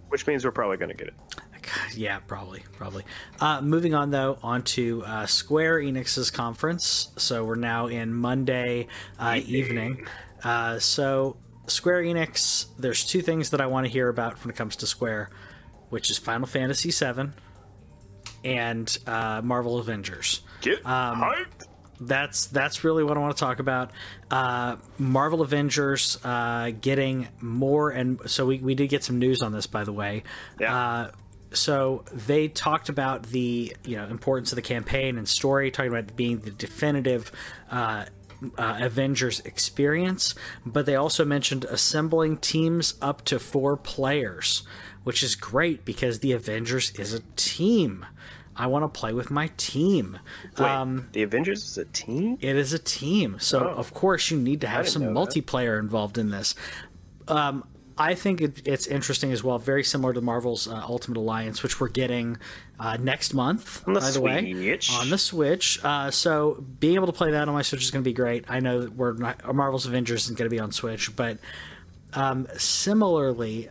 Which 0.09 0.25
means 0.27 0.45
we're 0.45 0.51
probably 0.51 0.77
gonna 0.77 0.93
get 0.93 1.07
it. 1.07 1.13
Yeah, 1.95 2.19
probably, 2.19 2.63
probably. 2.77 3.03
Uh, 3.41 3.59
moving 3.61 3.93
on 3.93 4.09
though, 4.11 4.37
onto 4.41 5.01
uh, 5.05 5.25
Square 5.25 5.79
Enix's 5.81 6.31
conference. 6.31 7.09
So 7.17 7.43
we're 7.43 7.55
now 7.55 7.87
in 7.87 8.13
Monday 8.13 8.87
uh, 9.19 9.39
evening. 9.45 10.07
Uh, 10.43 10.79
so 10.79 11.35
Square 11.65 12.03
Enix, 12.03 12.67
there's 12.79 13.05
two 13.05 13.21
things 13.21 13.49
that 13.49 13.59
I 13.59 13.65
want 13.65 13.85
to 13.85 13.91
hear 13.91 14.07
about 14.07 14.41
when 14.45 14.49
it 14.49 14.55
comes 14.55 14.77
to 14.77 14.87
Square, 14.87 15.29
which 15.89 16.09
is 16.09 16.17
Final 16.17 16.47
Fantasy 16.47 16.89
VII 16.91 17.31
and 18.45 18.97
uh, 19.07 19.41
Marvel 19.43 19.77
Avengers 19.79 20.41
Get 20.61 20.85
Um, 20.85 21.19
hyped. 21.21 21.65
That's 21.99 22.47
that's 22.47 22.83
really 22.83 23.03
what 23.03 23.17
I 23.17 23.19
want 23.19 23.35
to 23.35 23.39
talk 23.39 23.59
about. 23.59 23.91
Uh, 24.29 24.77
Marvel 24.97 25.41
Avengers 25.41 26.17
uh, 26.23 26.71
getting 26.79 27.27
more, 27.41 27.89
and 27.89 28.19
so 28.29 28.45
we, 28.45 28.59
we 28.59 28.75
did 28.75 28.89
get 28.89 29.03
some 29.03 29.19
news 29.19 29.41
on 29.41 29.51
this, 29.51 29.67
by 29.67 29.83
the 29.83 29.93
way. 29.93 30.23
Yeah. 30.59 30.75
Uh, 30.75 31.11
so 31.53 32.03
they 32.11 32.47
talked 32.47 32.89
about 32.89 33.23
the 33.23 33.75
you 33.83 33.97
know 33.97 34.05
importance 34.05 34.51
of 34.51 34.57
the 34.57 34.61
campaign 34.61 35.17
and 35.17 35.27
story, 35.27 35.71
talking 35.71 35.91
about 35.91 36.15
being 36.15 36.39
the 36.39 36.51
definitive. 36.51 37.31
Uh, 37.69 38.05
uh, 38.55 38.77
Avengers 38.81 39.39
experience, 39.39 40.35
but 40.63 40.85
they 40.85 40.95
also 40.95 41.25
mentioned 41.25 41.65
assembling 41.65 42.37
teams 42.37 42.93
up 43.01 43.25
to 43.25 43.39
four 43.39 43.75
players, 43.75 44.61
which 45.03 45.23
is 45.23 45.33
great 45.33 45.83
because 45.85 46.19
the 46.19 46.33
Avengers 46.33 46.91
is 46.91 47.15
a 47.15 47.21
team. 47.35 48.05
I 48.57 48.67
want 48.67 48.83
to 48.91 48.99
play 48.99 49.13
with 49.13 49.29
my 49.31 49.49
team. 49.57 50.19
Wait, 50.57 51.13
the 51.13 51.23
Avengers 51.23 51.63
is 51.63 51.77
a 51.77 51.85
team. 51.85 52.37
It 52.41 52.55
is 52.55 52.73
a 52.73 52.79
team, 52.79 53.37
so 53.39 53.59
Oh. 53.69 53.79
of 53.79 53.93
course 53.93 54.31
you 54.31 54.37
need 54.39 54.61
to 54.61 54.67
have 54.67 54.89
some 54.89 55.03
know 55.03 55.13
that. 55.13 55.19
multiplayer 55.31 55.79
involved 55.79 56.17
in 56.17 56.29
this. 56.31 56.55
Um, 57.27 57.63
I 57.99 58.13
think 58.13 58.41
it, 58.41 58.61
it's 58.67 58.85
interesting 58.85 59.31
as 59.31 59.43
well, 59.43 59.57
very 59.57 59.83
similar 59.83 60.13
to 60.13 60.21
Marvel's 60.21 60.67
uh, 60.67 60.83
Ultimate 60.87 61.17
Alliance, 61.17 61.63
which 61.63 61.79
we're 61.79 61.87
getting 61.89 62.37
uh, 62.79 62.95
next 63.01 63.33
month. 63.33 63.87
On 63.87 63.93
the 63.93 63.99
by 63.99 64.11
the 64.11 64.21
way, 64.21 64.53
Switch. 64.53 64.91
on 64.93 65.09
the 65.09 65.17
Switch. 65.17 65.79
Uh, 65.83 66.11
so 66.11 66.63
being 66.79 66.93
able 66.93 67.07
to 67.07 67.13
play 67.13 67.31
that 67.31 67.47
on 67.47 67.53
my 67.55 67.63
Switch 67.63 67.81
is 67.83 67.89
going 67.89 68.03
to 68.03 68.07
be 68.07 68.13
great. 68.13 68.45
I 68.49 68.59
know 68.59 68.81
that 68.81 68.95
we're 68.95 69.13
not, 69.13 69.51
Marvel's 69.55 69.87
Avengers 69.87 70.25
isn't 70.25 70.37
going 70.37 70.45
to 70.49 70.53
be 70.55 70.59
on 70.59 70.71
Switch, 70.71 71.15
but 71.15 71.39
um, 72.13 72.47
similarly, 72.57 73.69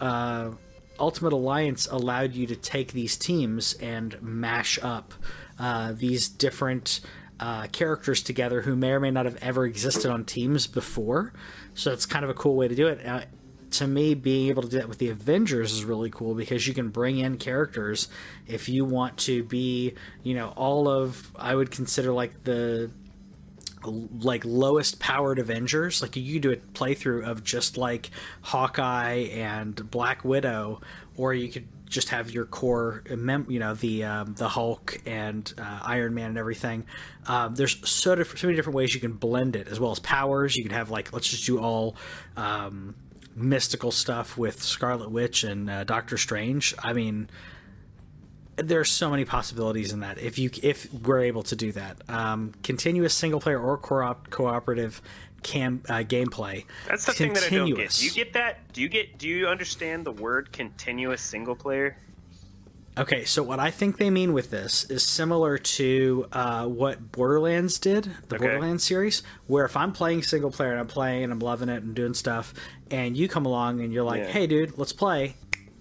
uh, 0.00 0.50
Ultimate 0.98 1.32
Alliance 1.32 1.86
allowed 1.90 2.34
you 2.34 2.46
to 2.46 2.56
take 2.56 2.92
these 2.92 3.16
teams 3.16 3.74
and 3.74 4.20
mash 4.22 4.78
up 4.82 5.14
uh, 5.58 5.92
these 5.92 6.28
different 6.28 7.00
uh, 7.40 7.66
characters 7.68 8.22
together 8.22 8.62
who 8.62 8.74
may 8.74 8.90
or 8.90 9.00
may 9.00 9.10
not 9.10 9.24
have 9.24 9.36
ever 9.36 9.64
existed 9.64 10.10
on 10.10 10.24
teams 10.24 10.66
before. 10.66 11.32
So 11.74 11.92
it's 11.92 12.06
kind 12.06 12.24
of 12.24 12.30
a 12.30 12.34
cool 12.34 12.56
way 12.56 12.68
to 12.68 12.74
do 12.74 12.88
it. 12.88 13.04
Uh, 13.06 13.22
to 13.70 13.86
me, 13.86 14.14
being 14.14 14.48
able 14.48 14.62
to 14.62 14.68
do 14.68 14.78
that 14.78 14.88
with 14.88 14.98
the 14.98 15.10
Avengers 15.10 15.72
is 15.72 15.84
really 15.84 16.10
cool 16.10 16.34
because 16.34 16.66
you 16.66 16.74
can 16.74 16.88
bring 16.88 17.18
in 17.18 17.36
characters 17.36 18.08
if 18.46 18.68
you 18.68 18.84
want 18.84 19.16
to 19.18 19.42
be, 19.44 19.94
you 20.22 20.34
know, 20.34 20.48
all 20.56 20.88
of 20.88 21.30
I 21.36 21.54
would 21.54 21.70
consider 21.70 22.12
like 22.12 22.44
the 22.44 22.90
like 23.90 24.44
lowest 24.44 25.00
powered 25.00 25.38
Avengers. 25.38 26.02
Like 26.02 26.16
you 26.16 26.34
could 26.34 26.42
do 26.42 26.50
a 26.52 26.56
playthrough 26.56 27.24
of 27.24 27.44
just 27.44 27.76
like 27.76 28.10
Hawkeye 28.42 29.28
and 29.32 29.90
Black 29.90 30.24
Widow, 30.24 30.80
or 31.16 31.34
you 31.34 31.48
could 31.48 31.66
just 31.86 32.10
have 32.10 32.30
your 32.30 32.44
core, 32.44 33.02
mem- 33.10 33.46
you 33.48 33.58
know, 33.58 33.74
the 33.74 34.04
um, 34.04 34.34
the 34.34 34.48
Hulk 34.48 35.00
and 35.06 35.52
uh, 35.58 35.80
Iron 35.82 36.14
Man 36.14 36.30
and 36.30 36.38
everything. 36.38 36.84
Um, 37.26 37.54
there's 37.54 37.88
so 37.88 38.14
diff- 38.14 38.38
so 38.38 38.46
many 38.46 38.56
different 38.56 38.76
ways 38.76 38.94
you 38.94 39.00
can 39.00 39.14
blend 39.14 39.56
it, 39.56 39.68
as 39.68 39.80
well 39.80 39.90
as 39.90 39.98
powers. 39.98 40.56
You 40.56 40.62
could 40.62 40.72
have 40.72 40.90
like 40.90 41.12
let's 41.12 41.28
just 41.28 41.46
do 41.46 41.58
all. 41.58 41.96
Um, 42.36 42.94
mystical 43.34 43.92
stuff 43.92 44.36
with 44.36 44.60
Scarlet 44.60 45.12
Witch 45.12 45.44
and 45.44 45.70
uh, 45.70 45.84
Doctor 45.84 46.16
Strange. 46.18 46.74
I 46.82 46.92
mean, 46.92 47.30
there's 48.58 48.90
so 48.90 49.10
many 49.10 49.24
possibilities 49.24 49.92
in 49.92 50.00
that 50.00 50.18
if 50.18 50.38
you 50.38 50.50
if 50.62 50.92
we're 50.92 51.20
able 51.20 51.42
to 51.44 51.56
do 51.56 51.72
that 51.72 51.96
um, 52.08 52.52
continuous 52.62 53.14
single 53.14 53.40
player 53.40 53.58
or 53.60 53.76
co-op 53.78 54.30
cooperative 54.30 55.00
cam 55.42 55.82
uh, 55.88 55.94
gameplay 55.98 56.64
That's 56.88 57.04
the 57.04 57.12
thing 57.12 57.32
that 57.34 57.44
I 57.44 57.48
don't 57.50 57.74
get. 57.74 57.90
Do 57.92 58.04
you 58.04 58.10
get 58.10 58.32
that? 58.32 58.72
Do 58.72 58.82
you 58.82 58.88
get? 58.88 59.18
Do 59.18 59.28
you 59.28 59.46
understand 59.48 60.04
the 60.04 60.10
word 60.12 60.52
continuous 60.52 61.22
single 61.22 61.54
player? 61.54 61.96
okay 62.96 63.24
so 63.24 63.44
what 63.44 63.60
i 63.60 63.70
think 63.70 63.96
they 63.98 64.10
mean 64.10 64.32
with 64.32 64.50
this 64.50 64.82
is 64.90 65.04
similar 65.04 65.56
to 65.56 66.26
uh, 66.32 66.66
what 66.66 67.12
borderlands 67.12 67.78
did 67.78 68.02
the 68.28 68.34
Okay. 68.34 68.44
borderlands 68.44 68.82
series 68.82 69.22
where 69.46 69.64
if 69.64 69.76
i'm 69.76 69.92
playing 69.92 70.20
single 70.20 70.50
player 70.50 70.72
and 70.72 70.80
i'm 70.80 70.88
playing 70.88 71.22
and 71.22 71.32
i'm 71.32 71.38
loving 71.38 71.68
it 71.68 71.80
and 71.84 71.94
doing 71.94 72.12
stuff 72.12 72.52
and 72.90 73.16
you 73.16 73.28
come 73.28 73.46
along 73.46 73.80
and 73.80 73.92
you're 73.92 74.02
like 74.02 74.22
Yeah. 74.24 74.30
hey 74.32 74.46
dude 74.48 74.76
let's 74.76 74.92
play 74.92 75.36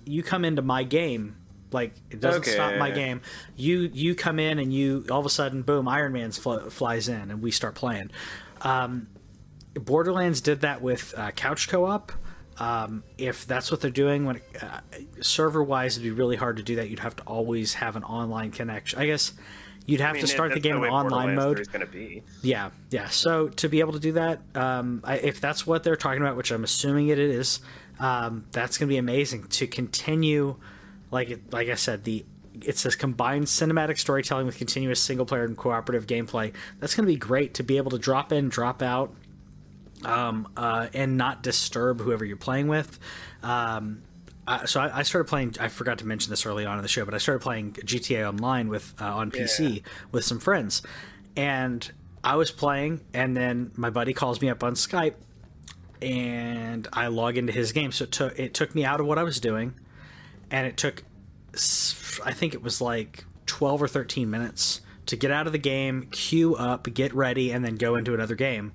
you 0.05 0.21
come 0.21 0.45
into 0.45 0.61
my 0.61 0.83
game 0.83 1.35
like 1.71 1.93
it 2.09 2.19
doesn't 2.19 2.41
Okay, 2.41 2.51
stop 2.51 2.75
my 2.77 2.91
game 2.91 3.21
you 3.55 3.89
you 3.93 4.15
come 4.15 4.39
in 4.39 4.59
and 4.59 4.73
you 4.73 5.05
all 5.11 5.19
of 5.19 5.25
a 5.25 5.29
sudden 5.29 5.61
boom 5.61 5.87
iron 5.87 6.13
man's 6.13 6.37
fl- 6.37 6.69
flies 6.69 7.09
in 7.09 7.31
and 7.31 7.41
we 7.41 7.51
start 7.51 7.75
playing 7.75 8.09
um, 8.61 9.07
borderlands 9.75 10.41
did 10.41 10.61
that 10.61 10.81
with 10.81 11.13
uh, 11.17 11.31
couch 11.31 11.67
co-op 11.67 12.11
um, 12.59 13.03
if 13.17 13.45
that's 13.45 13.69
what 13.69 13.81
they're 13.81 13.91
doing 13.91 14.25
when 14.25 14.41
uh, 14.61 14.79
server 15.21 15.63
wise 15.63 15.97
it'd 15.97 16.03
be 16.03 16.11
really 16.11 16.35
hard 16.37 16.57
to 16.57 16.63
do 16.63 16.77
that 16.77 16.89
you'd 16.89 16.99
have 16.99 17.15
to 17.15 17.23
always 17.23 17.75
have 17.75 17.95
an 17.95 18.03
online 18.03 18.51
connection 18.51 18.97
i 18.99 19.05
guess 19.05 19.33
you'd 19.85 20.01
have 20.01 20.11
I 20.11 20.13
mean, 20.13 20.21
to 20.21 20.27
start 20.27 20.53
the 20.53 20.59
game 20.59 20.75
in 20.75 20.83
online 20.83 21.33
mode 21.35 21.57
3 21.57 21.61
is 21.61 21.67
going 21.69 21.85
to 21.85 21.91
be. 21.91 22.21
yeah, 22.43 22.71
yeah. 22.91 23.07
So 23.07 23.47
to 23.47 23.69
be 23.69 23.79
able 23.79 23.93
to 23.93 23.99
do 23.99 24.11
that, 24.13 24.41
um, 24.53 25.01
I, 25.03 25.15
if 25.15 25.39
that's 25.39 25.65
what 25.65 25.83
they're 25.83 25.95
talking 25.95 26.21
about, 26.21 26.35
which 26.35 26.51
I'm 26.51 26.65
assuming 26.65 27.07
it 27.07 27.17
is, 27.19 27.61
um, 27.97 28.45
that's 28.51 28.77
going 28.77 28.89
to 28.89 28.93
be 28.93 28.97
amazing 28.97 29.47
to 29.47 29.65
continue. 29.65 30.57
Like 31.11 31.39
like 31.51 31.69
I 31.69 31.75
said, 31.75 32.03
the 32.03 32.25
it 32.65 32.77
says 32.77 32.95
combined 32.95 33.45
cinematic 33.45 33.99
storytelling 33.99 34.45
with 34.45 34.57
continuous 34.57 35.01
single 35.01 35.25
player 35.25 35.43
and 35.43 35.55
cooperative 35.55 36.07
gameplay. 36.07 36.53
That's 36.79 36.95
going 36.95 37.05
to 37.05 37.11
be 37.11 37.17
great 37.17 37.55
to 37.55 37.63
be 37.63 37.77
able 37.77 37.91
to 37.91 37.99
drop 37.99 38.31
in, 38.31 38.49
drop 38.49 38.81
out, 38.81 39.13
um, 40.03 40.47
uh, 40.57 40.87
and 40.93 41.17
not 41.17 41.43
disturb 41.43 42.01
whoever 42.01 42.25
you're 42.25 42.37
playing 42.37 42.67
with. 42.67 42.99
Um, 43.43 44.01
uh, 44.47 44.65
so 44.65 44.79
I, 44.79 44.99
I 44.99 45.03
started 45.03 45.25
playing. 45.25 45.55
I 45.59 45.67
forgot 45.67 45.99
to 45.99 46.07
mention 46.07 46.29
this 46.29 46.45
early 46.45 46.65
on 46.65 46.77
in 46.77 46.81
the 46.81 46.87
show, 46.87 47.03
but 47.03 47.13
I 47.13 47.17
started 47.17 47.41
playing 47.41 47.73
GTA 47.73 48.27
Online 48.27 48.69
with 48.69 48.93
uh, 48.99 49.05
on 49.05 49.29
PC 49.29 49.83
with 50.11 50.23
some 50.23 50.39
friends, 50.39 50.81
and 51.35 51.89
I 52.23 52.35
was 52.37 52.49
playing, 52.51 53.01
and 53.13 53.35
then 53.35 53.71
my 53.75 53.89
buddy 53.89 54.13
calls 54.13 54.41
me 54.41 54.49
up 54.49 54.63
on 54.63 54.75
Skype, 54.75 55.15
and 56.01 56.87
I 56.93 57.07
log 57.07 57.37
into 57.37 57.51
his 57.51 57.73
game. 57.73 57.91
So 57.91 58.05
it 58.05 58.11
took 58.11 58.39
it 58.39 58.53
took 58.53 58.73
me 58.73 58.85
out 58.85 59.01
of 59.01 59.05
what 59.05 59.17
I 59.17 59.23
was 59.23 59.41
doing, 59.41 59.73
and 60.51 60.67
it 60.67 60.77
took 60.77 61.03
I 62.25 62.33
think 62.33 62.53
it 62.53 62.61
was 62.61 62.81
like 62.81 63.25
twelve 63.45 63.81
or 63.81 63.87
thirteen 63.87 64.29
minutes 64.29 64.81
to 65.07 65.15
get 65.15 65.31
out 65.31 65.47
of 65.47 65.53
the 65.53 65.59
game, 65.59 66.07
queue 66.11 66.55
up, 66.55 66.91
get 66.93 67.13
ready, 67.13 67.51
and 67.51 67.63
then 67.63 67.75
go 67.75 67.95
into 67.95 68.13
another 68.13 68.35
game. 68.35 68.73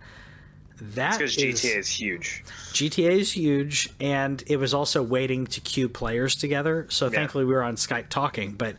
That 0.80 1.18
Because 1.18 1.36
GTA 1.36 1.78
is 1.78 1.88
huge. 1.88 2.42
GTA 2.72 3.10
is 3.20 3.32
huge, 3.32 3.90
and 4.00 4.42
it 4.46 4.56
was 4.56 4.74
also 4.74 5.02
waiting 5.02 5.46
to 5.48 5.60
queue 5.60 5.88
players 5.88 6.34
together. 6.34 6.86
So 6.88 7.08
thankfully, 7.08 7.44
we 7.44 7.52
were 7.52 7.62
on 7.62 7.76
Skype 7.76 8.08
talking. 8.08 8.52
But 8.52 8.76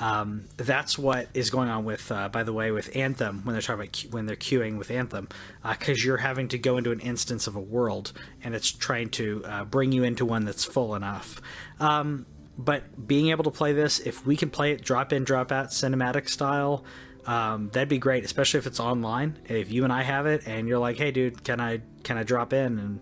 um, 0.00 0.44
that's 0.56 0.96
what 0.96 1.28
is 1.34 1.50
going 1.50 1.68
on 1.68 1.84
with, 1.84 2.10
uh, 2.12 2.28
by 2.28 2.42
the 2.44 2.52
way, 2.52 2.70
with 2.70 2.94
Anthem 2.96 3.44
when 3.44 3.54
they're 3.54 3.62
talking 3.62 3.82
about 3.82 4.12
when 4.12 4.26
they're 4.26 4.36
queuing 4.36 4.78
with 4.78 4.90
Anthem, 4.90 5.28
because 5.68 6.04
you're 6.04 6.18
having 6.18 6.48
to 6.48 6.58
go 6.58 6.76
into 6.76 6.92
an 6.92 7.00
instance 7.00 7.46
of 7.46 7.56
a 7.56 7.60
world, 7.60 8.12
and 8.42 8.54
it's 8.54 8.70
trying 8.70 9.10
to 9.10 9.44
uh, 9.44 9.64
bring 9.64 9.92
you 9.92 10.04
into 10.04 10.24
one 10.24 10.44
that's 10.44 10.64
full 10.64 10.94
enough. 10.94 11.40
Um, 11.80 12.26
but 12.56 13.06
being 13.06 13.30
able 13.30 13.44
to 13.44 13.50
play 13.50 13.72
this, 13.72 14.00
if 14.00 14.24
we 14.26 14.36
can 14.36 14.50
play 14.50 14.72
it 14.72 14.82
drop 14.82 15.12
in, 15.12 15.24
drop 15.24 15.52
out, 15.52 15.68
cinematic 15.68 16.28
style. 16.28 16.84
Um, 17.26 17.68
that'd 17.74 17.90
be 17.90 17.98
great, 17.98 18.24
especially 18.24 18.58
if 18.58 18.66
it's 18.66 18.80
online. 18.80 19.38
If 19.46 19.70
you 19.70 19.84
and 19.84 19.92
I 19.92 20.02
have 20.02 20.26
it, 20.26 20.48
and 20.48 20.66
you're 20.66 20.78
like, 20.78 20.96
"Hey, 20.96 21.10
dude, 21.10 21.44
can 21.44 21.60
I 21.60 21.82
can 22.02 22.16
I 22.16 22.22
drop 22.22 22.54
in 22.54 22.78
and 22.78 23.00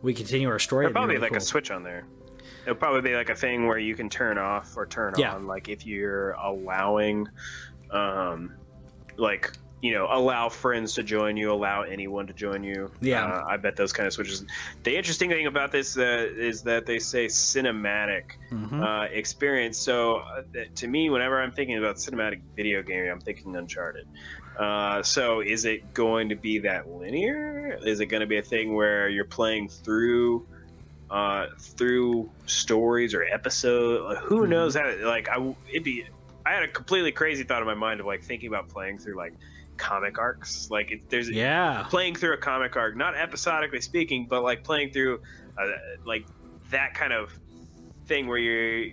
we 0.00 0.14
continue 0.14 0.48
our 0.48 0.60
story?" 0.60 0.86
Be 0.86 0.92
probably 0.92 1.16
really 1.16 1.30
like 1.30 1.36
a 1.36 1.40
switch 1.40 1.72
on 1.72 1.82
there. 1.82 2.04
It'll 2.64 2.74
probably 2.74 3.02
be 3.02 3.14
like 3.14 3.28
a 3.30 3.34
thing 3.34 3.66
where 3.66 3.78
you 3.78 3.94
can 3.94 4.08
turn 4.08 4.38
off 4.38 4.76
or 4.76 4.86
turn 4.86 5.14
Yeah. 5.16 5.34
on, 5.34 5.46
like 5.46 5.68
if 5.68 5.84
you're 5.86 6.32
allowing, 6.32 7.28
um, 7.90 8.54
like 9.16 9.52
you 9.82 9.92
know, 9.92 10.06
allow 10.10 10.48
friends 10.48 10.94
to 10.94 11.02
join 11.02 11.36
you, 11.36 11.52
allow 11.52 11.82
anyone 11.82 12.26
to 12.26 12.32
join 12.32 12.64
you. 12.64 12.90
Yeah. 13.02 13.26
Uh, 13.26 13.44
I 13.46 13.58
bet 13.58 13.76
those 13.76 13.92
kind 13.92 14.06
of 14.06 14.14
switches. 14.14 14.42
The 14.82 14.96
interesting 14.96 15.28
thing 15.28 15.46
about 15.46 15.72
this 15.72 15.98
uh, 15.98 16.26
is 16.38 16.62
that 16.62 16.86
they 16.86 16.98
say 16.98 17.26
cinematic 17.26 18.22
Mhm. 18.50 18.82
uh, 18.82 19.12
experience. 19.12 19.76
So 19.76 20.20
uh, 20.20 20.42
th- 20.54 20.72
to 20.76 20.88
me, 20.88 21.10
whenever 21.10 21.38
I'm 21.38 21.52
thinking 21.52 21.76
about 21.76 21.96
cinematic 21.96 22.40
video 22.56 22.82
gaming, 22.82 23.10
I'm 23.10 23.20
thinking 23.20 23.54
Uncharted. 23.56 24.06
Uh, 24.58 25.02
so 25.02 25.40
is 25.40 25.66
it 25.66 25.92
going 25.92 26.30
to 26.30 26.36
be 26.36 26.58
that 26.60 26.88
linear? 26.88 27.78
Is 27.84 28.00
it 28.00 28.06
going 28.06 28.22
to 28.22 28.26
be 28.26 28.38
a 28.38 28.42
thing 28.42 28.72
where 28.74 29.10
you're 29.10 29.26
playing 29.26 29.68
through 29.68 30.46
uh, 31.14 31.46
through 31.60 32.28
stories 32.46 33.14
or 33.14 33.24
episode? 33.32 34.04
Like, 34.04 34.18
who 34.18 34.40
Mhm. 34.40 34.48
knows 34.48 34.74
how? 34.74 34.92
Like 35.02 35.28
I, 35.28 35.54
it'd 35.70 35.84
be. 35.84 36.04
I 36.44 36.52
had 36.52 36.64
a 36.64 36.68
completely 36.68 37.12
crazy 37.12 37.44
thought 37.44 37.62
in 37.62 37.66
my 37.66 37.74
mind 37.74 38.00
of 38.00 38.06
like 38.06 38.22
thinking 38.22 38.48
about 38.48 38.68
playing 38.68 38.98
through 38.98 39.16
like 39.16 39.32
comic 39.76 40.18
arcs. 40.18 40.68
Like 40.70 40.90
it, 40.90 41.00
there's 41.08 41.30
yeah. 41.30 41.86
playing 41.88 42.16
through 42.16 42.34
a 42.34 42.36
comic 42.36 42.76
arc, 42.76 42.96
not 42.96 43.14
episodically 43.16 43.80
speaking, 43.80 44.26
but 44.28 44.42
like 44.42 44.64
playing 44.64 44.90
through 44.90 45.20
uh, 45.56 45.66
like 46.04 46.26
that 46.70 46.94
kind 46.94 47.12
of 47.12 47.30
thing 48.06 48.26
where 48.26 48.38
you're 48.38 48.90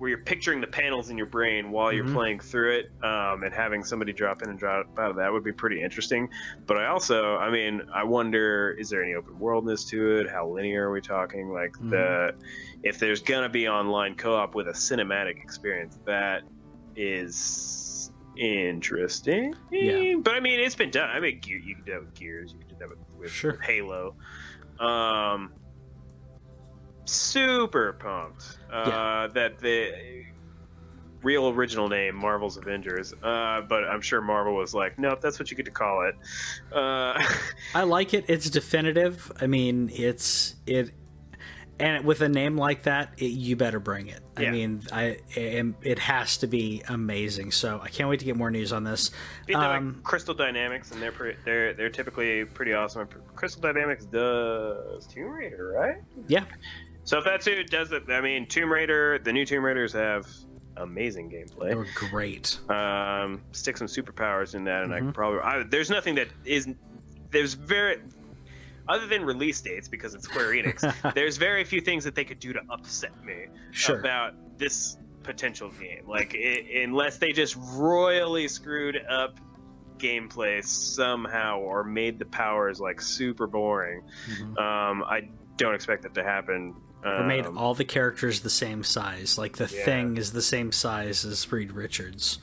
where 0.00 0.08
you're 0.08 0.18
picturing 0.24 0.62
the 0.62 0.66
panels 0.66 1.10
in 1.10 1.18
your 1.18 1.26
brain 1.26 1.70
while 1.70 1.92
you're 1.92 2.06
Mhm. 2.06 2.14
playing 2.14 2.40
through 2.40 2.70
it, 2.72 2.90
um, 3.04 3.42
and 3.42 3.52
having 3.52 3.84
somebody 3.84 4.14
drop 4.14 4.40
in 4.40 4.48
and 4.48 4.58
drop 4.58 4.86
out 4.98 5.10
of 5.10 5.16
that 5.16 5.30
would 5.30 5.44
be 5.44 5.52
pretty 5.52 5.82
interesting. 5.82 6.26
But 6.66 6.78
I 6.78 6.86
also, 6.86 7.36
I 7.36 7.50
mean, 7.50 7.82
I 7.94 8.02
wonder, 8.04 8.74
is 8.78 8.88
there 8.88 9.04
any 9.04 9.12
open 9.12 9.38
worldness 9.38 9.84
to 9.90 10.16
it? 10.20 10.30
How 10.30 10.48
linear 10.48 10.88
are 10.88 10.90
we 10.90 11.02
talking? 11.02 11.50
Like 11.50 11.76
the 11.90 12.34
if 12.82 12.98
there's 12.98 13.20
gonna 13.20 13.50
be 13.50 13.68
online 13.68 14.14
co-op 14.14 14.54
with 14.54 14.68
a 14.68 14.72
cinematic 14.72 15.36
experience, 15.42 15.98
that 16.06 16.44
is 16.96 18.10
interesting. 18.38 19.54
Yeah. 19.70 20.14
But 20.22 20.34
I 20.34 20.40
mean, 20.40 20.60
it's 20.60 20.74
been 20.76 20.90
done. 20.90 21.10
I 21.10 21.20
mean, 21.20 21.40
Gear, 21.40 21.58
you 21.58 21.74
can 21.74 21.84
do 21.84 21.92
that 21.92 22.00
with 22.00 22.14
Gears. 22.14 22.54
You 22.54 22.58
can 22.60 22.68
do 22.68 22.74
that 22.78 22.88
with, 22.88 22.98
with, 23.18 23.30
Sure. 23.30 23.50
with 23.52 23.60
Halo. 23.60 24.14
Um, 24.78 25.52
super 27.10 27.92
pumped 27.94 28.58
uh, 28.72 28.84
Yeah. 28.86 29.26
that 29.34 29.58
the 29.58 30.24
real 31.22 31.48
original 31.50 31.88
name 31.88 32.14
Marvel's 32.16 32.56
Avengers. 32.56 33.12
Uh, 33.22 33.60
but 33.68 33.84
I'm 33.84 34.00
sure 34.00 34.20
Marvel 34.22 34.54
was 34.54 34.72
like, 34.74 34.98
nope, 34.98 35.20
that's 35.20 35.38
what 35.38 35.50
you 35.50 35.56
get 35.56 35.66
to 35.66 35.70
call 35.72 36.06
it. 36.08 36.14
Uh, 36.72 37.22
I 37.74 37.82
like 37.82 38.14
it. 38.14 38.24
It's 38.28 38.48
definitive. 38.48 39.30
I 39.40 39.46
mean, 39.46 39.90
it's 39.92 40.54
it, 40.66 40.92
and 41.78 42.04
with 42.04 42.20
a 42.22 42.28
name 42.28 42.56
like 42.56 42.82
that, 42.84 43.12
it, 43.18 43.26
you 43.32 43.56
better 43.56 43.80
bring 43.80 44.06
it. 44.08 44.20
I 44.36 44.42
Yeah. 44.42 44.50
mean, 44.50 44.82
I 44.92 45.18
it, 45.34 45.74
it 45.82 45.98
has 45.98 46.38
to 46.38 46.46
be 46.46 46.82
amazing. 46.88 47.52
So 47.52 47.80
I 47.82 47.88
can't 47.88 48.08
wait 48.08 48.18
to 48.20 48.24
get 48.26 48.36
more 48.36 48.50
news 48.50 48.72
on 48.72 48.84
this. 48.84 49.10
Beat 49.46 49.54
them 49.54 49.62
Um, 49.62 49.94
like 49.96 50.02
Crystal 50.04 50.34
Dynamics, 50.34 50.90
and 50.90 51.00
they're 51.02 51.12
pretty, 51.12 51.38
they're 51.44 51.74
they're 51.74 51.88
typically 51.90 52.44
pretty 52.46 52.72
awesome. 52.72 53.06
Crystal 53.34 53.60
Dynamics 53.62 54.04
does 54.06 55.06
Tomb 55.06 55.30
Raider, 55.32 55.74
right? 55.78 56.02
Yeah, 56.28 56.44
So 57.10 57.18
if 57.18 57.24
that's 57.24 57.44
who 57.44 57.64
does 57.64 57.90
it, 57.90 58.04
I 58.08 58.20
mean, 58.20 58.46
Tomb 58.46 58.70
Raider, 58.70 59.18
the 59.18 59.32
new 59.32 59.44
Tomb 59.44 59.64
Raiders 59.64 59.92
have 59.94 60.28
amazing 60.76 61.28
gameplay. 61.28 61.70
they 61.70 61.74
were 61.74 61.88
great. 61.96 62.56
Um, 62.70 63.42
stick 63.50 63.76
some 63.76 63.88
superpowers 63.88 64.54
in 64.54 64.62
that, 64.66 64.84
and 64.84 64.94
I 64.94 64.98
Mhm. 65.00 65.06
can 65.06 65.12
probably. 65.12 65.40
I, 65.40 65.64
there's 65.64 65.90
nothing 65.90 66.14
that 66.14 66.28
is. 66.44 66.68
There's 67.32 67.54
very. 67.54 67.96
Other 68.86 69.08
than 69.08 69.24
release 69.24 69.60
dates, 69.60 69.88
because 69.88 70.14
it's 70.14 70.22
Square 70.26 70.50
Enix, 70.50 71.14
there's 71.16 71.36
very 71.36 71.64
few 71.64 71.80
things 71.80 72.04
that 72.04 72.14
they 72.14 72.24
could 72.24 72.38
do 72.38 72.52
to 72.52 72.60
upset 72.70 73.24
me 73.24 73.46
Sure. 73.72 73.98
about 73.98 74.34
this 74.56 74.96
potential 75.24 75.70
game. 75.80 76.06
Like, 76.06 76.36
i 76.36 76.64
unless 76.84 77.18
they 77.18 77.32
just 77.32 77.56
royally 77.74 78.46
screwed 78.46 79.00
up 79.08 79.40
gameplay 79.98 80.64
somehow 80.64 81.58
or 81.58 81.82
made 81.82 82.20
the 82.20 82.24
powers 82.26 82.78
like 82.78 83.00
super 83.00 83.48
boring, 83.48 84.02
Mhm. 84.28 84.60
um, 84.60 85.02
I 85.02 85.28
don't 85.56 85.74
expect 85.74 86.04
that 86.04 86.14
to 86.14 86.22
happen. 86.22 86.72
Or 87.02 87.24
made 87.24 87.46
Um, 87.46 87.56
all 87.56 87.74
the 87.74 87.84
characters 87.84 88.40
the 88.40 88.50
same 88.50 88.84
size. 88.84 89.38
Like 89.38 89.56
the 89.56 89.64
Yeah. 89.74 89.84
thing 89.84 90.16
is 90.18 90.32
the 90.32 90.42
same 90.42 90.70
size 90.72 91.24
as 91.24 91.50
Reed 91.50 91.72
Richards. 91.72 92.38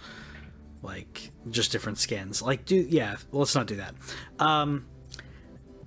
Like 0.82 1.32
just 1.50 1.72
different 1.72 1.98
skins. 2.00 2.42
Like 2.42 2.66
do 2.66 2.76
yeah, 2.76 3.18
let's 3.32 3.54
not 3.56 3.68
do 3.68 3.76
that. 3.76 3.94
Um 4.40 4.86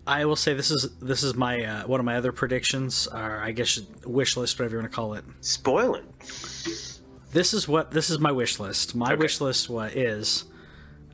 I 0.07 0.25
will 0.25 0.37
say 0.37 0.55
this 0.55 0.71
is 0.71 0.89
this 1.01 1.23
is 1.23 1.35
my 1.35 1.63
uh, 1.65 1.87
one 1.87 2.01
of 2.01 2.07
my 2.07 2.17
other 2.17 2.33
predictions, 2.33 3.07
or 3.07 3.39
I 3.39 3.53
guess 3.53 3.79
wish 4.05 4.37
list, 4.37 4.59
whatever 4.59 4.77
you 4.77 4.81
want 4.83 4.91
to 4.91 4.97
call 4.97 5.15
it. 5.15 5.25
spoiling. 5.41 6.07
This 7.33 7.55
is 7.55 7.69
what 7.69 7.91
this 7.93 8.11
is 8.11 8.19
my 8.19 8.33
wish 8.33 8.59
list. 8.59 8.95
My 8.95 9.13
Okay. 9.13 9.17
wish 9.23 9.41
list 9.41 9.69
what 9.69 9.95
is 9.97 10.45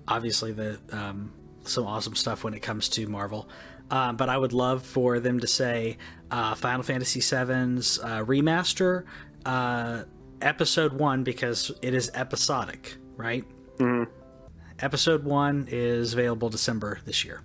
obviously 0.08 0.52
the 0.52 0.78
um, 0.92 1.32
some 1.64 1.84
awesome 1.84 2.14
stuff 2.14 2.44
when 2.44 2.54
it 2.54 2.60
comes 2.60 2.88
to 2.90 3.06
Marvel. 3.06 3.48
Um, 3.90 4.16
but 4.16 4.28
I 4.28 4.38
would 4.38 4.52
love 4.52 4.82
for 4.84 5.20
them 5.20 5.40
to 5.40 5.46
say 5.46 5.98
uh, 6.30 6.54
Final 6.54 6.82
Fantasy 6.82 7.20
VII's 7.20 7.98
uh, 8.02 8.24
remaster, 8.24 9.04
uh, 9.44 10.04
episode 10.42 10.92
one, 10.92 11.22
because 11.24 11.70
it 11.82 11.94
is 11.94 12.10
episodic, 12.14 12.96
right? 13.16 13.44
Mhm. 13.78 14.06
Episode 14.80 15.24
one 15.24 15.66
is 15.70 16.12
available 16.12 16.48
December 16.50 16.98
this 17.04 17.24
year. 17.24 17.42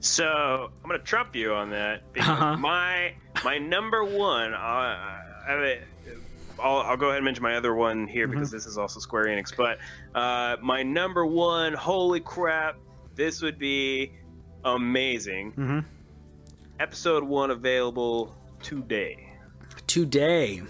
So 0.00 0.70
I'm 0.82 0.88
gonna 0.90 1.02
trump 1.02 1.34
you 1.34 1.54
on 1.54 1.70
that 1.70 2.12
because 2.12 2.28
Uh-huh. 2.28 2.56
my 2.58 3.14
my 3.44 3.58
number 3.58 4.04
one. 4.04 4.52
Uh, 4.54 4.56
I, 4.56 5.78
I'll, 6.62 6.78
I'll 6.78 6.96
go 6.96 7.06
ahead 7.06 7.16
and 7.18 7.24
mention 7.24 7.42
my 7.42 7.56
other 7.56 7.74
one 7.74 8.06
here 8.06 8.28
because 8.28 8.48
Mm-hmm. 8.48 8.56
this 8.56 8.66
is 8.66 8.78
also 8.78 9.00
Square 9.00 9.26
Enix. 9.26 9.54
But 9.56 9.78
uh, 10.14 10.56
my 10.62 10.82
number 10.82 11.26
one, 11.26 11.72
holy 11.74 12.20
crap, 12.20 12.76
this 13.14 13.42
would 13.42 13.58
be 13.58 14.12
amazing. 14.64 15.52
Mm-hmm. 15.52 15.78
Episode 16.80 17.22
one 17.24 17.50
available 17.50 18.34
today. 18.62 19.30
Today, 19.86 20.62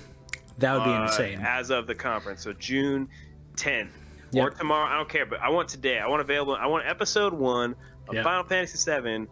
that 0.59 0.75
would 0.75 0.85
be 0.85 0.91
uh, 0.91 1.05
insane. 1.05 1.41
as 1.41 1.71
of 1.71 1.87
the 1.87 1.95
conference. 1.95 2.43
So 2.43 2.53
June 2.53 3.09
10th 3.57 3.89
or 4.35 4.51
tomorrow. 4.51 4.87
I 4.93 4.97
don't 4.97 5.09
care, 5.09 5.27
but 5.27 5.41
I 5.41 5.49
want 5.49 5.69
today. 5.69 5.99
I 5.99 6.07
want 6.07 6.21
available. 6.21 6.57
I 6.57 6.67
want 6.67 6.87
episode 6.87 7.33
one 7.33 7.75
of 8.09 8.15
Yep. 8.15 8.25
Final 8.25 8.45
Fantasy 8.45 8.91
VII 8.91 9.27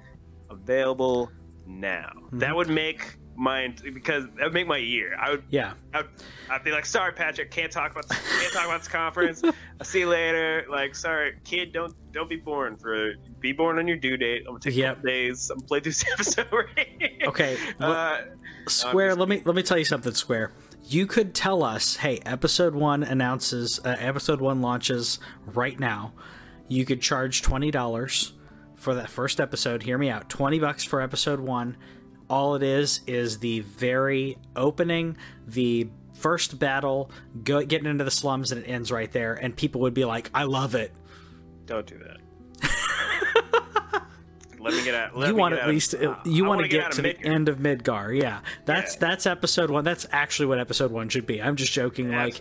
available 0.51 1.31
now. 1.67 2.11
Mm-hmm. 2.17 2.39
That 2.39 2.55
would 2.57 2.69
make 2.69 3.17
my 3.37 3.75
because 3.95 4.25
that 4.37 4.45
would 4.45 4.53
make 4.55 4.67
my 4.67 4.77
year. 4.77 5.17
I 5.19 5.31
would. 5.31 5.45
Yeah, 5.51 5.73
I'd, 5.95 6.05
I'd 6.51 6.65
be 6.65 6.71
like, 6.71 6.85
sorry, 6.87 7.13
Patrick, 7.13 7.51
can't 7.51 7.73
talk 7.73 7.91
about 7.93 8.09
this, 8.09 8.19
can't 8.41 8.53
talk 8.53 8.67
about 8.67 8.79
this 8.81 8.89
conference. 8.89 9.43
I'll 9.45 9.53
see 9.85 10.01
you 10.01 10.09
later. 10.09 10.65
Like, 10.71 10.95
sorry, 10.95 11.37
kid, 11.45 11.73
don't 11.73 11.95
don't 12.13 12.29
be 12.29 12.37
born 12.37 12.77
for 12.77 13.15
be 13.41 13.53
born 13.53 13.79
on 13.79 13.89
your 13.89 13.97
due 13.97 14.17
date. 14.17 14.41
I'm 14.47 14.55
gonna 14.55 14.61
take 14.61 14.75
a 14.75 14.77
Yep. 14.77 14.95
couple 14.97 15.11
days. 15.11 15.51
I'm 15.51 15.59
gonna 15.59 15.67
play 15.69 15.81
through 15.81 15.93
this 15.93 16.05
episode. 16.13 16.47
Right? 16.53 17.23
Okay, 17.27 17.57
Uh, 17.81 18.19
Square, 18.69 19.17
let 19.17 19.29
me 19.29 19.43
let 19.45 19.55
me 19.57 19.63
tell 19.63 19.79
you 19.79 19.85
something, 19.85 20.15
Square. 20.15 20.53
You 20.85 21.07
could 21.07 21.35
tell 21.35 21.63
us, 21.63 21.97
hey, 21.97 22.19
episode 22.27 22.75
one 22.75 23.03
announces, 23.03 23.81
uh, 23.85 23.97
episode 23.99 24.41
one 24.41 24.61
launches 24.61 25.19
right 25.47 25.79
now. 25.79 26.13
You 26.69 26.85
could 26.85 27.01
charge 27.01 27.41
twenty 27.43 27.71
dollars 27.71 28.33
for 28.77 28.95
that 28.95 29.09
first 29.09 29.41
episode. 29.41 29.85
Hear 29.85 29.97
me 29.99 30.11
out, 30.11 30.29
twenty 30.29 30.59
bucks 30.59 30.85
for 30.85 31.01
episode 31.01 31.41
one. 31.41 31.77
All 32.33 32.55
it 32.55 32.63
is 32.63 33.03
is 33.07 33.41
the 33.41 33.61
very 33.61 34.39
opening, 34.57 35.19
the 35.47 35.91
first 36.15 36.59
battle, 36.59 37.11
go, 37.45 37.63
getting 37.63 37.87
into 37.87 38.05
the 38.05 38.11
slums, 38.11 38.51
and 38.53 38.65
it 38.65 38.67
ends 38.67 38.91
right 38.91 39.13
there. 39.13 39.35
And 39.35 39.55
people 39.55 39.83
would 39.83 39.93
be 39.93 40.07
like, 40.07 40.31
"I 40.33 40.45
love 40.45 40.75
it." 40.75 40.93
Don't 41.67 41.87
do 41.87 41.99
that. 41.99 42.22
Let 44.63 44.75
me 44.75 44.85
get 44.85 44.95
out. 44.95 45.17
You 45.29 45.35
want 45.35 45.55
get 45.55 45.63
at 45.63 45.69
of- 45.69 45.75
least 45.75 45.95
uh, 45.95 46.17
you 46.25 46.45
want 46.45 46.59
to 46.61 46.63
wanna 46.63 46.69
get, 46.69 46.93
to 46.93 46.99
of 46.99 47.03
the 47.05 47.15
Midgar. 47.15 47.27
end 47.35 47.49
of 47.49 47.59
Midgar. 47.59 48.21
Yeah, 48.21 48.41
that's 48.65 48.95
Yeah. 48.95 49.01
that's 49.01 49.27
episode 49.27 49.71
one. 49.71 49.85
That's 49.85 50.07
actually 50.13 50.47
what 50.47 50.59
episode 50.59 50.91
one 50.93 51.09
should 51.09 51.27
be. 51.27 51.43
I'm 51.43 51.57
just 51.57 51.73
joking. 51.73 52.11
Like 52.11 52.41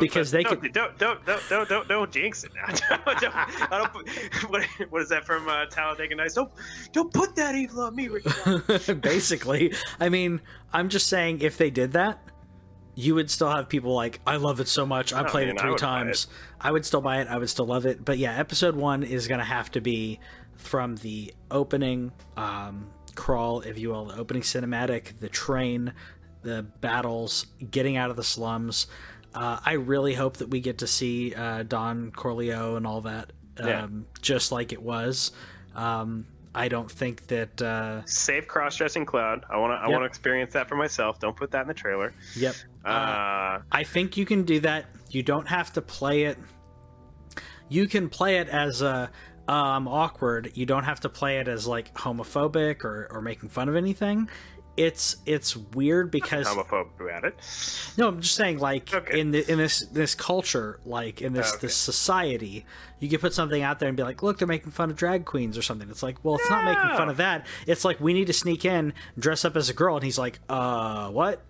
because 0.00 0.30
they 0.30 0.42
don't, 0.42 0.60
could- 0.60 0.72
don't 0.72 0.98
don't 0.98 1.24
don't 1.26 1.42
don't 1.48 1.68
don't 1.68 1.88
don't 1.88 2.10
jinx 2.12 2.44
it 2.44 2.52
now. 2.54 2.66
don't, 3.06 3.20
don't, 3.20 3.34
I 3.72 3.78
don't 3.92 4.08
what, 4.50 4.64
what 4.90 5.02
is 5.02 5.08
that 5.10 5.24
from 5.24 5.48
uh, 5.48 5.66
Talladega 5.66 6.14
Nights? 6.14 6.34
Don't 6.34 6.50
don't 6.92 7.12
put 7.12 7.36
that 7.36 7.54
evil 7.54 7.82
on 7.82 7.94
me, 7.96 8.08
basically. 9.00 9.74
I 10.00 10.08
mean, 10.08 10.40
I'm 10.72 10.88
just 10.88 11.06
saying 11.08 11.40
if 11.40 11.58
they 11.58 11.70
did 11.70 11.92
that, 11.92 12.20
you 12.94 13.14
would 13.14 13.30
still 13.30 13.50
have 13.50 13.68
people 13.68 13.94
like, 13.94 14.20
I 14.26 14.36
love 14.36 14.60
it 14.60 14.68
so 14.68 14.84
much. 14.84 15.12
I 15.12 15.20
Oh, 15.22 15.24
played 15.24 15.46
man, 15.46 15.56
it 15.56 15.60
three 15.60 15.70
buy 15.72 15.76
times. 15.76 16.26
I 16.60 16.72
would 16.72 16.84
still 16.84 17.00
buy 17.00 17.20
it. 17.20 17.28
I 17.28 17.38
would 17.38 17.48
still 17.48 17.66
love 17.66 17.86
it. 17.86 18.04
But 18.04 18.18
yeah, 18.18 18.36
episode 18.36 18.74
one 18.74 19.02
is 19.04 19.28
going 19.28 19.38
to 19.38 19.44
have 19.44 19.70
to 19.72 19.80
be 19.80 20.18
from 20.58 20.96
the 20.96 21.32
opening 21.50 22.12
um, 22.36 22.90
crawl, 23.14 23.60
if 23.62 23.78
you 23.78 23.88
will, 23.90 24.06
the 24.06 24.16
opening 24.18 24.42
cinematic, 24.42 25.18
the 25.18 25.28
train, 25.28 25.92
the 26.42 26.62
battles, 26.80 27.46
getting 27.70 27.96
out 27.96 28.10
of 28.10 28.16
the 28.16 28.22
slums. 28.24 28.86
Uh, 29.34 29.58
I 29.64 29.72
really 29.74 30.14
hope 30.14 30.36
that 30.38 30.48
we 30.50 30.60
get 30.60 30.78
to 30.78 30.86
see 30.86 31.34
uh, 31.34 31.62
Don 31.62 32.10
Corneo 32.12 32.76
and 32.76 32.86
all 32.86 33.00
that, 33.02 33.32
um, 33.58 33.66
Yeah. 33.68 33.86
just 34.20 34.52
like 34.52 34.72
it 34.72 34.82
was. 34.82 35.32
Um, 35.74 36.26
I 36.54 36.68
don't 36.68 36.90
think 36.90 37.26
that. 37.28 37.60
Uh, 37.62 38.04
Save 38.06 38.48
cross-dressing 38.48 39.04
cloud. 39.06 39.44
I 39.50 39.58
want 39.58 39.72
to 39.72 39.76
I 39.76 39.82
Yep. 39.84 39.90
want 39.92 40.02
to 40.02 40.06
experience 40.06 40.52
that 40.54 40.68
for 40.68 40.76
myself. 40.76 41.20
Don't 41.20 41.36
put 41.36 41.50
that 41.52 41.62
in 41.62 41.68
the 41.68 41.74
trailer. 41.74 42.12
yep. 42.36 42.54
Uh, 42.84 43.58
I 43.70 43.84
think 43.84 44.16
you 44.16 44.24
can 44.24 44.44
do 44.44 44.60
that. 44.60 44.86
You 45.10 45.22
don't 45.22 45.46
have 45.46 45.72
to 45.74 45.82
play 45.82 46.24
it. 46.24 46.38
you 47.70 47.86
can 47.86 48.08
play 48.08 48.38
it 48.38 48.48
as 48.48 48.80
a 48.80 49.10
um, 49.48 49.88
awkward. 49.88 50.52
You 50.54 50.66
don't 50.66 50.84
have 50.84 51.00
to 51.00 51.08
play 51.08 51.38
it 51.38 51.48
as 51.48 51.66
like 51.66 51.92
homophobic 51.94 52.84
or, 52.84 53.08
or 53.10 53.20
making 53.22 53.48
fun 53.48 53.68
of 53.68 53.74
anything. 53.76 54.28
It's 54.76 55.16
it's 55.26 55.56
weird 55.56 56.12
because 56.12 56.46
homophobic 56.46 57.00
about 57.00 57.24
it. 57.24 57.34
no, 57.96 58.06
I'm 58.06 58.20
just 58.20 58.36
saying 58.36 58.60
like 58.60 58.94
Okay. 58.94 59.18
in 59.18 59.32
the, 59.32 59.50
in 59.50 59.58
this 59.58 59.80
this 59.86 60.14
culture, 60.14 60.78
like 60.84 61.20
in 61.20 61.32
this 61.32 61.50
Okay. 61.54 61.62
this 61.62 61.74
society, 61.74 62.64
you 63.00 63.08
can 63.08 63.18
put 63.18 63.34
something 63.34 63.60
out 63.60 63.80
there 63.80 63.88
and 63.88 63.96
be 63.96 64.04
like, 64.04 64.22
look, 64.22 64.38
they're 64.38 64.46
making 64.46 64.70
fun 64.70 64.90
of 64.90 64.96
drag 64.96 65.24
queens 65.24 65.58
or 65.58 65.62
something. 65.62 65.90
It's 65.90 66.04
like, 66.04 66.24
well, 66.24 66.36
it's 66.36 66.48
not 66.48 66.64
making 66.64 66.96
fun 66.96 67.08
of 67.08 67.16
that. 67.16 67.44
It's 67.66 67.84
like 67.84 67.98
we 68.00 68.12
need 68.12 68.28
to 68.28 68.32
sneak 68.32 68.64
in, 68.64 68.92
dress 69.18 69.44
up 69.44 69.56
as 69.56 69.68
a 69.68 69.74
girl, 69.74 69.96
and 69.96 70.04
he's 70.04 70.18
like, 70.18 70.38
uh, 70.48 71.08
what? 71.10 71.42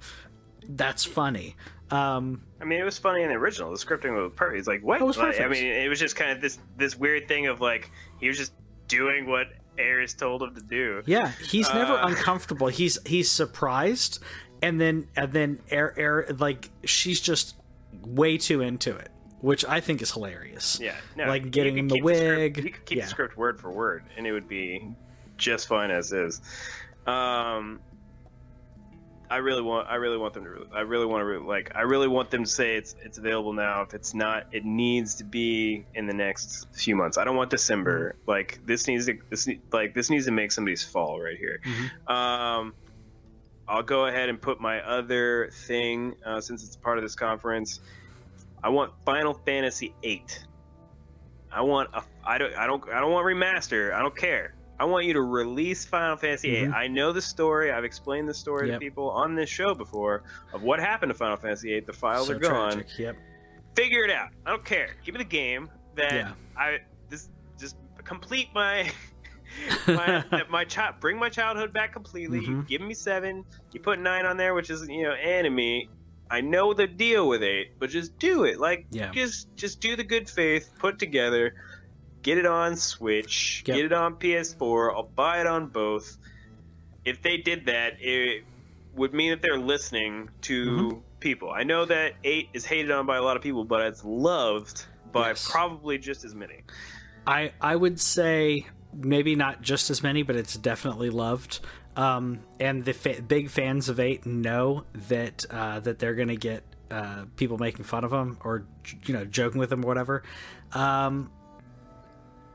That's 0.66 1.04
funny. 1.04 1.54
Um, 1.90 2.42
I 2.60 2.64
mean, 2.64 2.80
it 2.80 2.84
was 2.84 2.98
funny 2.98 3.22
in 3.22 3.28
the 3.28 3.34
original. 3.36 3.70
The 3.70 3.78
scripting 3.78 4.14
was 4.14 4.32
perfect. 4.36 4.56
He's 4.56 4.66
like, 4.66 4.82
what? 4.82 5.00
Like, 5.00 5.40
I 5.40 5.48
mean, 5.48 5.64
it 5.64 5.88
was 5.88 5.98
just 5.98 6.16
kind 6.16 6.30
of 6.32 6.40
this 6.40 6.58
this 6.76 6.96
weird 6.96 7.28
thing 7.28 7.46
of 7.46 7.60
like 7.60 7.90
he 8.20 8.28
was 8.28 8.36
just 8.36 8.52
doing 8.88 9.26
what 9.26 9.48
Aeris 9.78 10.14
told 10.14 10.42
him 10.42 10.54
to 10.54 10.60
do. 10.60 11.02
Yeah, 11.06 11.30
he's 11.50 11.72
never 11.72 11.92
Uh, 11.94 12.06
uncomfortable. 12.08 12.68
He's 12.68 12.98
he's 13.06 13.30
surprised, 13.30 14.22
and 14.62 14.80
then 14.80 15.08
and 15.16 15.32
then 15.32 15.60
air 15.70 15.94
air 15.98 16.26
like 16.38 16.70
she's 16.84 17.20
just 17.20 17.54
way 18.02 18.36
too 18.38 18.60
into 18.60 18.94
it, 18.96 19.10
which 19.40 19.64
I 19.64 19.80
think 19.80 20.02
is 20.02 20.10
hilarious. 20.12 20.78
Yeah, 20.80 20.96
no, 21.16 21.26
like 21.26 21.50
getting 21.50 21.78
him 21.78 21.88
the 21.88 21.96
script- 21.96 22.04
wig. 22.04 22.56
you 22.58 22.70
could 22.70 22.84
keep 22.84 22.98
yeah. 22.98 23.04
the 23.04 23.10
script 23.10 23.36
word 23.36 23.60
for 23.60 23.70
word, 23.70 24.04
and 24.16 24.26
it 24.26 24.32
would 24.32 24.48
be 24.48 24.94
just 25.36 25.68
fine 25.68 25.90
as 25.90 26.12
is. 26.12 26.40
Um, 27.06 27.80
I 29.30 29.36
really 29.36 29.62
want, 29.62 29.88
I 29.88 29.96
really 29.96 30.16
want 30.16 30.34
them 30.34 30.44
to, 30.44 30.66
I 30.72 30.80
really 30.80 31.06
want 31.06 31.22
to, 31.26 31.46
like, 31.46 31.72
I 31.74 31.82
really 31.82 32.08
want 32.08 32.30
them 32.30 32.44
to 32.44 32.50
say 32.50 32.76
it's 32.76 32.94
it's 33.02 33.18
available 33.18 33.52
now. 33.52 33.82
If 33.82 33.94
it's 33.94 34.14
not, 34.14 34.46
it 34.52 34.64
needs 34.64 35.14
to 35.16 35.24
be 35.24 35.84
in 35.94 36.06
the 36.06 36.14
next 36.14 36.66
few 36.72 36.96
months. 36.96 37.18
I 37.18 37.24
don't 37.24 37.36
want 37.36 37.50
December. 37.50 38.14
Mm-hmm. 38.14 38.30
Like 38.30 38.60
this 38.64 38.88
needs 38.88 39.06
to, 39.06 39.18
this 39.30 39.48
like 39.72 39.94
this 39.94 40.08
needs 40.10 40.24
to 40.26 40.32
make 40.32 40.52
somebody's 40.52 40.82
fall 40.82 41.20
right 41.20 41.36
here. 41.36 41.60
Mhm. 41.64 42.12
Um, 42.12 42.74
I'll 43.68 43.82
go 43.82 44.06
ahead 44.06 44.30
and 44.30 44.40
put 44.40 44.60
my 44.60 44.80
other 44.80 45.50
thing 45.52 46.14
uh, 46.24 46.40
since 46.40 46.64
it's 46.64 46.76
part 46.76 46.96
of 46.96 47.04
this 47.04 47.14
conference. 47.14 47.80
I 48.62 48.70
want 48.70 48.92
Final 49.04 49.34
Fantasy 49.34 49.94
VIII. 50.02 50.24
I 51.52 51.60
want 51.62 51.90
a. 51.92 52.02
I 52.24 52.38
don't. 52.38 52.54
I 52.54 52.66
don't. 52.66 52.82
I 52.90 53.00
don't 53.00 53.12
want 53.12 53.26
remaster. 53.26 53.92
I 53.92 54.00
don't 54.00 54.16
care. 54.16 54.54
I 54.80 54.84
want 54.84 55.06
you 55.06 55.12
to 55.14 55.22
release 55.22 55.84
Final 55.84 56.16
Fantasy 56.16 56.50
VIII. 56.50 56.68
Mhm. 56.68 56.74
I 56.74 56.86
know 56.86 57.12
the 57.12 57.20
story. 57.22 57.72
I've 57.72 57.84
explained 57.84 58.28
the 58.28 58.34
story 58.34 58.68
Yep. 58.68 58.80
to 58.80 58.84
people 58.86 59.10
on 59.10 59.34
this 59.34 59.48
show 59.50 59.74
before 59.74 60.22
of 60.52 60.62
what 60.62 60.78
happened 60.78 61.10
to 61.10 61.14
Final 61.14 61.36
Fantasy 61.36 61.68
VIII. 61.70 61.80
The 61.80 61.92
files 61.92 62.28
So 62.28 62.34
are 62.34 62.38
gone. 62.38 62.72
tragic. 62.74 62.98
Yep. 62.98 63.16
Figure 63.74 64.04
it 64.04 64.10
out. 64.10 64.28
I 64.46 64.50
don't 64.50 64.64
care. 64.64 64.90
Give 65.04 65.14
me 65.14 65.18
the 65.18 65.24
game 65.28 65.68
that 65.96 66.12
Yeah. 66.14 66.32
I 66.56 66.78
this 67.08 67.28
just 67.58 67.76
complete 68.04 68.48
my 68.54 68.90
my 69.88 70.24
my 70.50 70.64
child 70.64 70.96
bring 71.00 71.18
my 71.18 71.28
childhood 71.28 71.72
back 71.72 71.92
completely. 71.92 72.40
You 72.40 72.48
Mhm. 72.58 72.66
give 72.68 72.80
me 72.80 72.94
seven. 72.94 73.44
You 73.72 73.80
put 73.80 73.98
nine 73.98 74.26
on 74.26 74.36
there, 74.36 74.54
which 74.54 74.70
is 74.70 74.88
you 74.88 75.02
know 75.04 75.12
enemy. 75.12 75.88
I 76.30 76.40
know 76.42 76.74
the 76.74 76.86
deal 76.86 77.26
with 77.28 77.42
eight, 77.42 77.72
but 77.78 77.88
just 77.90 78.18
do 78.18 78.44
it. 78.44 78.60
Like 78.60 78.86
Yeah. 78.90 79.10
just 79.12 79.54
just 79.56 79.80
do 79.80 79.96
the 79.96 80.04
good 80.04 80.28
faith. 80.28 80.70
Put 80.78 80.98
together. 80.98 81.54
Get 82.22 82.38
it 82.38 82.46
on 82.46 82.76
Switch. 82.76 83.62
Yep. 83.66 83.76
Get 83.76 83.84
it 83.86 83.92
on 83.92 84.14
PS4. 84.16 84.94
I'll 84.94 85.02
buy 85.04 85.40
it 85.40 85.46
on 85.46 85.68
both. 85.68 86.16
If 87.04 87.22
they 87.22 87.36
did 87.38 87.66
that, 87.66 87.94
it 88.00 88.44
would 88.94 89.14
mean 89.14 89.30
that 89.30 89.42
they're 89.42 89.58
listening 89.58 90.28
to 90.42 90.64
Mm-hmm. 90.66 90.98
people. 91.20 91.50
I 91.50 91.62
know 91.62 91.84
that 91.84 92.14
eight 92.24 92.48
is 92.52 92.64
hated 92.64 92.90
on 92.90 93.06
by 93.06 93.16
a 93.16 93.22
lot 93.22 93.36
of 93.36 93.42
people, 93.42 93.64
but 93.64 93.82
it's 93.82 94.04
loved 94.04 94.84
by 95.12 95.28
Yes. 95.28 95.48
probably 95.50 95.98
just 95.98 96.24
as 96.24 96.34
many. 96.34 96.64
I 97.26 97.52
I 97.60 97.76
would 97.76 98.00
say 98.00 98.66
maybe 98.92 99.36
not 99.36 99.62
just 99.62 99.90
as 99.90 100.02
many, 100.02 100.22
but 100.22 100.34
it's 100.36 100.56
definitely 100.56 101.10
loved. 101.10 101.60
Um, 101.96 102.40
and 102.60 102.84
the 102.84 102.92
fa- 102.92 103.22
big 103.22 103.50
fans 103.50 103.88
of 103.88 103.98
eight 104.00 104.24
know 104.26 104.84
that 105.08 105.44
uh, 105.50 105.80
that 105.80 105.98
they're 105.98 106.14
gonna 106.14 106.36
get 106.36 106.62
uh, 106.90 107.24
people 107.36 107.58
making 107.58 107.84
fun 107.84 108.04
of 108.04 108.10
them 108.10 108.38
or 108.42 108.64
you 109.06 109.14
know 109.14 109.24
joking 109.24 109.58
with 109.60 109.70
them 109.70 109.84
or 109.84 109.88
whatever. 109.88 110.22
Um, 110.72 111.30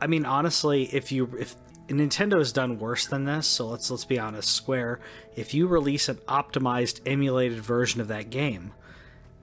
I 0.03 0.07
mean, 0.07 0.25
honestly, 0.25 0.83
if 0.93 1.13
you 1.13 1.29
if 1.39 1.55
Nintendo 1.87 2.37
has 2.37 2.51
done 2.51 2.77
worse 2.77 3.05
than 3.05 3.23
this, 3.23 3.47
so 3.47 3.67
let's 3.67 3.89
let's 3.89 4.03
be 4.03 4.19
honest. 4.19 4.49
Square, 4.49 4.99
if 5.37 5.53
you 5.53 5.65
release 5.65 6.09
an 6.09 6.17
optimized, 6.27 6.99
emulated 7.05 7.59
version 7.59 8.01
of 8.01 8.09
that 8.09 8.29
game, 8.29 8.73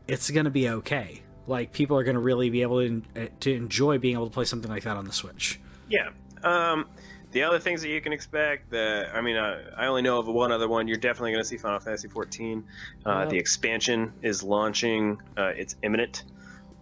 it's 0.06 0.30
going 0.30 0.44
to 0.44 0.50
be 0.50 0.68
okay. 0.68 1.22
Like 1.46 1.72
people 1.72 1.96
are 1.96 2.04
going 2.04 2.14
to 2.14 2.20
really 2.20 2.50
be 2.50 2.60
able 2.60 2.80
to 2.80 3.28
to 3.40 3.54
enjoy 3.54 3.96
being 3.96 4.16
able 4.16 4.26
to 4.26 4.34
play 4.34 4.44
something 4.44 4.70
like 4.70 4.82
that 4.82 4.98
on 4.98 5.06
the 5.06 5.12
Switch. 5.12 5.58
Yeah. 5.88 6.10
Um, 6.42 6.86
the 7.32 7.42
other 7.42 7.58
things 7.58 7.80
that 7.80 7.88
you 7.88 8.02
can 8.02 8.12
expect, 8.12 8.70
that 8.70 9.14
I 9.14 9.22
mean, 9.22 9.36
uh, 9.36 9.70
I 9.78 9.86
only 9.86 10.02
know 10.02 10.18
of 10.18 10.26
one 10.26 10.52
other 10.52 10.68
one. 10.68 10.88
You're 10.88 10.98
definitely 10.98 11.32
going 11.32 11.42
to 11.42 11.48
see 11.48 11.56
Final 11.56 11.80
Fantasy 11.80 12.08
14. 12.08 12.62
Uh. 13.06 13.24
The 13.24 13.38
expansion 13.38 14.12
is 14.20 14.42
launching. 14.42 15.22
Uh, 15.38 15.52
it's 15.56 15.76
imminent 15.82 16.24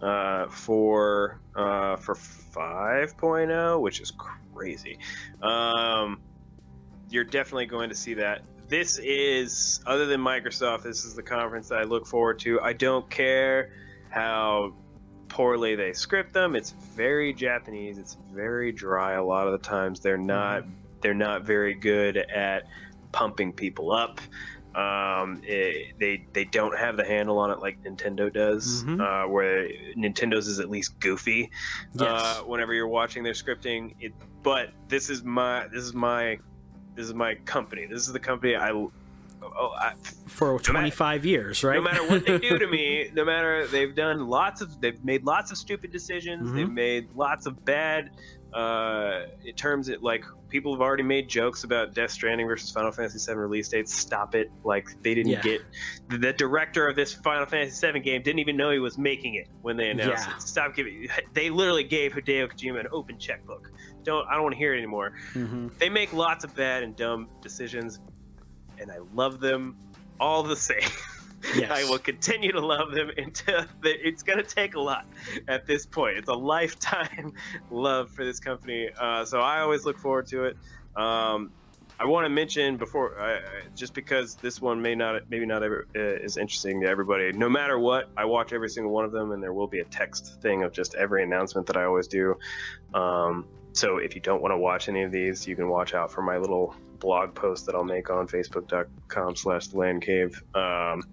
uh, 0.01 0.47
for 0.47 1.41
uh, 1.55 1.95
for 1.97 2.15
5.0, 2.15 3.81
which 3.81 3.99
is 3.99 4.11
crazy. 4.11 4.97
Um, 5.41 6.21
you're 7.09 7.23
definitely 7.23 7.65
going 7.65 7.89
to 7.89 7.95
see 7.95 8.13
that. 8.15 8.41
This 8.67 8.99
is, 8.99 9.81
other 9.87 10.05
than 10.05 10.21
Microsoft, 10.21 10.83
this 10.83 11.03
is 11.03 11.15
the 11.15 11.23
conference 11.23 11.69
that 11.69 11.79
I 11.79 11.83
look 11.83 12.05
forward 12.05 12.37
to. 12.39 12.61
I 12.61 12.73
don't 12.73 13.09
care 13.09 13.71
how 14.09 14.75
poorly 15.27 15.75
they 15.75 15.93
script 15.93 16.33
them. 16.33 16.55
It's 16.55 16.71
very 16.71 17.33
Japanese. 17.33 17.97
It's 17.97 18.17
very 18.31 18.71
dry 18.71 19.13
a 19.13 19.23
lot 19.23 19.47
of 19.47 19.53
the 19.53 19.67
times. 19.67 19.99
They're 19.99 20.17
not 20.17 20.65
they're 21.01 21.13
not 21.13 21.43
very 21.43 21.73
good 21.73 22.17
at 22.17 22.63
pumping 23.11 23.53
people 23.53 23.91
up. 23.91 24.19
Um, 24.79 25.41
it- 25.43 25.97
they 25.99 26.25
they 26.33 26.45
don't 26.45 26.77
have 26.77 26.95
the 26.97 27.03
handle 27.05 27.37
on 27.37 27.51
it 27.51 27.59
like 27.59 27.83
Nintendo 27.83 28.31
does, 28.31 28.83
Mhm. 28.85 29.01
uh, 29.01 29.27
where 29.27 29.67
Nintendo's 29.97 30.47
is 30.47 30.59
at 30.59 30.69
least 30.69 30.99
goofy. 30.99 31.49
Yes. 31.93 32.07
Uh, 32.09 32.43
whenever 32.45 32.73
you're 32.73 32.87
watching 32.87 33.23
their 33.23 33.33
scripting, 33.33 33.95
it. 33.99 34.13
But 34.43 34.69
this 34.87 35.09
is 35.09 35.23
my 35.23 35.67
this 35.67 35.83
is 35.83 35.93
my 35.93 36.39
this 36.95 37.05
is 37.05 37.13
my 37.13 37.35
company. 37.45 37.85
This 37.85 38.07
is 38.07 38.13
the 38.13 38.19
company 38.19 38.55
I. 38.55 38.71
Oh, 39.41 39.71
I, 39.77 39.93
for 40.27 40.59
25 40.59 41.25
years, 41.25 41.63
right? 41.63 41.75
no 41.75 41.81
matter 41.81 42.05
what 42.09 42.25
they 42.25 42.37
do 42.39 42.59
to 42.59 42.67
me, 42.67 43.09
no 43.13 43.23
matter 43.23 43.65
they've 43.67 43.95
done 43.95 44.27
lots 44.27 44.59
of 44.61 44.81
they've 44.81 45.01
made 45.03 45.23
lots 45.23 45.49
of 45.51 45.57
stupid 45.57 45.91
decisions. 45.93 46.49
Mhm. 46.49 46.55
They've 46.55 46.69
made 46.71 47.07
lots 47.15 47.45
of 47.45 47.63
bad 47.63 48.11
uh 48.53 49.21
in 49.45 49.53
terms 49.55 49.89
of 49.89 50.01
like 50.01 50.23
people 50.49 50.73
have 50.73 50.81
already 50.81 51.03
made 51.03 51.29
jokes 51.29 51.63
about 51.63 51.93
Death 51.93 52.09
Stranding 52.09 52.47
versus 52.47 52.71
Final 52.71 52.91
Fantasy 52.91 53.19
VII 53.31 53.37
release 53.37 53.69
dates. 53.69 53.93
Stop 53.93 54.33
it! 54.33 54.49
Like 54.63 54.87
they 55.03 55.13
didn't 55.13 55.31
Yeah. 55.31 55.41
get 55.41 55.61
the, 56.09 56.17
the 56.17 56.33
director 56.33 56.87
of 56.87 56.95
this 56.95 57.13
Final 57.13 57.45
Fantasy 57.45 57.91
VII 57.91 57.99
game 57.99 58.23
didn't 58.23 58.39
even 58.39 58.57
know 58.57 58.71
he 58.71 58.79
was 58.79 58.97
making 58.97 59.35
it 59.35 59.47
when 59.61 59.77
they 59.77 59.91
announced 59.91 60.27
Yeah. 60.27 60.35
it. 60.35 60.41
Stop 60.41 60.75
giving. 60.75 61.07
They 61.33 61.51
literally 61.51 61.83
gave 61.83 62.13
Hideo 62.13 62.47
Kojima 62.51 62.79
an 62.79 62.87
open 62.91 63.19
checkbook. 63.19 63.69
Don't 64.03 64.25
I 64.27 64.33
don't 64.33 64.43
want 64.43 64.53
to 64.53 64.59
hear 64.59 64.73
it 64.73 64.77
anymore 64.77 65.13
Mhm. 65.35 65.77
they 65.77 65.89
make 65.89 66.11
lots 66.13 66.43
of 66.43 66.55
bad 66.55 66.81
and 66.81 66.95
dumb 66.95 67.29
decisions, 67.43 67.99
and 68.79 68.89
I 68.91 68.97
love 69.13 69.39
them 69.39 69.75
all 70.19 70.41
the 70.41 70.55
same. 70.71 70.79
Yes. 71.55 71.71
I 71.71 71.89
will 71.89 71.99
continue 71.99 72.51
to 72.51 72.59
love 72.65 72.91
them 72.91 73.11
until 73.17 73.63
the, 73.81 74.07
it's 74.07 74.23
going 74.23 74.39
to 74.39 74.43
take 74.43 74.75
a 74.75 74.79
lot 74.79 75.05
at 75.47 75.65
this 75.65 75.85
point. 75.85 76.17
It's 76.17 76.29
a 76.29 76.33
lifetime 76.33 77.33
love 77.71 78.09
for 78.11 78.25
this 78.25 78.39
company, 78.39 78.89
uh, 78.99 79.25
so 79.25 79.39
I 79.39 79.61
always 79.61 79.85
look 79.85 79.97
forward 79.97 80.27
to 80.27 80.45
it. 80.45 80.57
Um, 80.95 81.51
I 82.01 82.05
want 82.05 82.23
to 82.25 82.29
mention 82.29 82.77
before, 82.77 83.19
I, 83.19 83.35
I- 83.35 83.41
just 83.75 83.93
because 83.93 84.35
this 84.35 84.61
one 84.61 84.81
may 84.81 84.95
not, 84.95 85.29
maybe 85.29 85.45
not 85.45 85.63
ever, 85.63 85.85
uh, 85.95 85.99
is 85.99 86.37
interesting 86.37 86.79
to 86.81 86.87
everybody. 86.87 87.31
No 87.33 87.49
matter 87.49 87.77
what, 87.79 88.09
I 88.15 88.25
watch 88.25 88.53
every 88.53 88.69
single 88.69 88.91
one 88.93 89.03
of 89.05 89.11
them, 89.11 89.31
and 89.31 89.41
there 89.43 89.53
will 89.53 89.67
be 89.67 89.79
a 89.79 89.85
text 89.85 90.41
thing 90.41 90.63
of 90.63 90.71
just 90.71 90.95
every 90.95 91.23
announcement 91.23 91.67
that 91.67 91.75
I 91.77 91.83
always 91.83 92.07
do. 92.07 92.35
Um, 92.93 93.45
so 93.73 93.97
if 93.97 94.15
you 94.15 94.21
don't 94.21 94.41
want 94.41 94.51
to 94.53 94.57
watch 94.57 94.87
any 94.89 95.03
of 95.03 95.11
these, 95.11 95.45
you 95.47 95.55
can 95.55 95.69
watch 95.69 95.93
out 95.93 96.11
for 96.11 96.21
my 96.21 96.37
little 96.37 96.73
blog 96.99 97.33
post 97.33 97.65
that 97.65 97.75
I'll 97.75 97.83
make 97.83 98.09
on 98.09 98.27
facebook.com 98.27 99.35
slash 99.35 99.67
the 99.67 99.77
land 99.77 100.01
cave 100.01 100.41
um, 100.55 101.03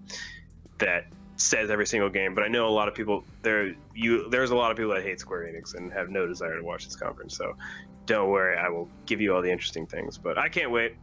that 0.79 1.05
says 1.37 1.69
every 1.69 1.85
single 1.87 2.09
game. 2.09 2.33
But 2.35 2.43
I 2.43 2.47
know 2.47 2.67
a 2.67 2.69
lot 2.69 2.87
of 2.87 2.95
people 2.95 3.23
there 3.43 3.73
you 3.95 4.29
there's 4.29 4.51
a 4.51 4.55
lot 4.55 4.71
of 4.71 4.77
people 4.77 4.93
that 4.93 5.03
hate 5.03 5.19
Square 5.19 5.51
Enix 5.53 5.75
and 5.75 5.91
have 5.93 6.09
no 6.09 6.27
desire 6.27 6.57
to 6.57 6.63
watch 6.63 6.85
this 6.85 6.95
conference. 6.95 7.37
So 7.37 7.55
don't 8.05 8.29
worry, 8.29 8.57
I 8.57 8.69
will 8.69 8.89
give 9.05 9.21
you 9.21 9.35
all 9.35 9.41
the 9.41 9.51
interesting 9.51 9.85
things. 9.85 10.17
But 10.17 10.37
I 10.37 10.49
can't 10.49 10.71
wait. 10.71 10.95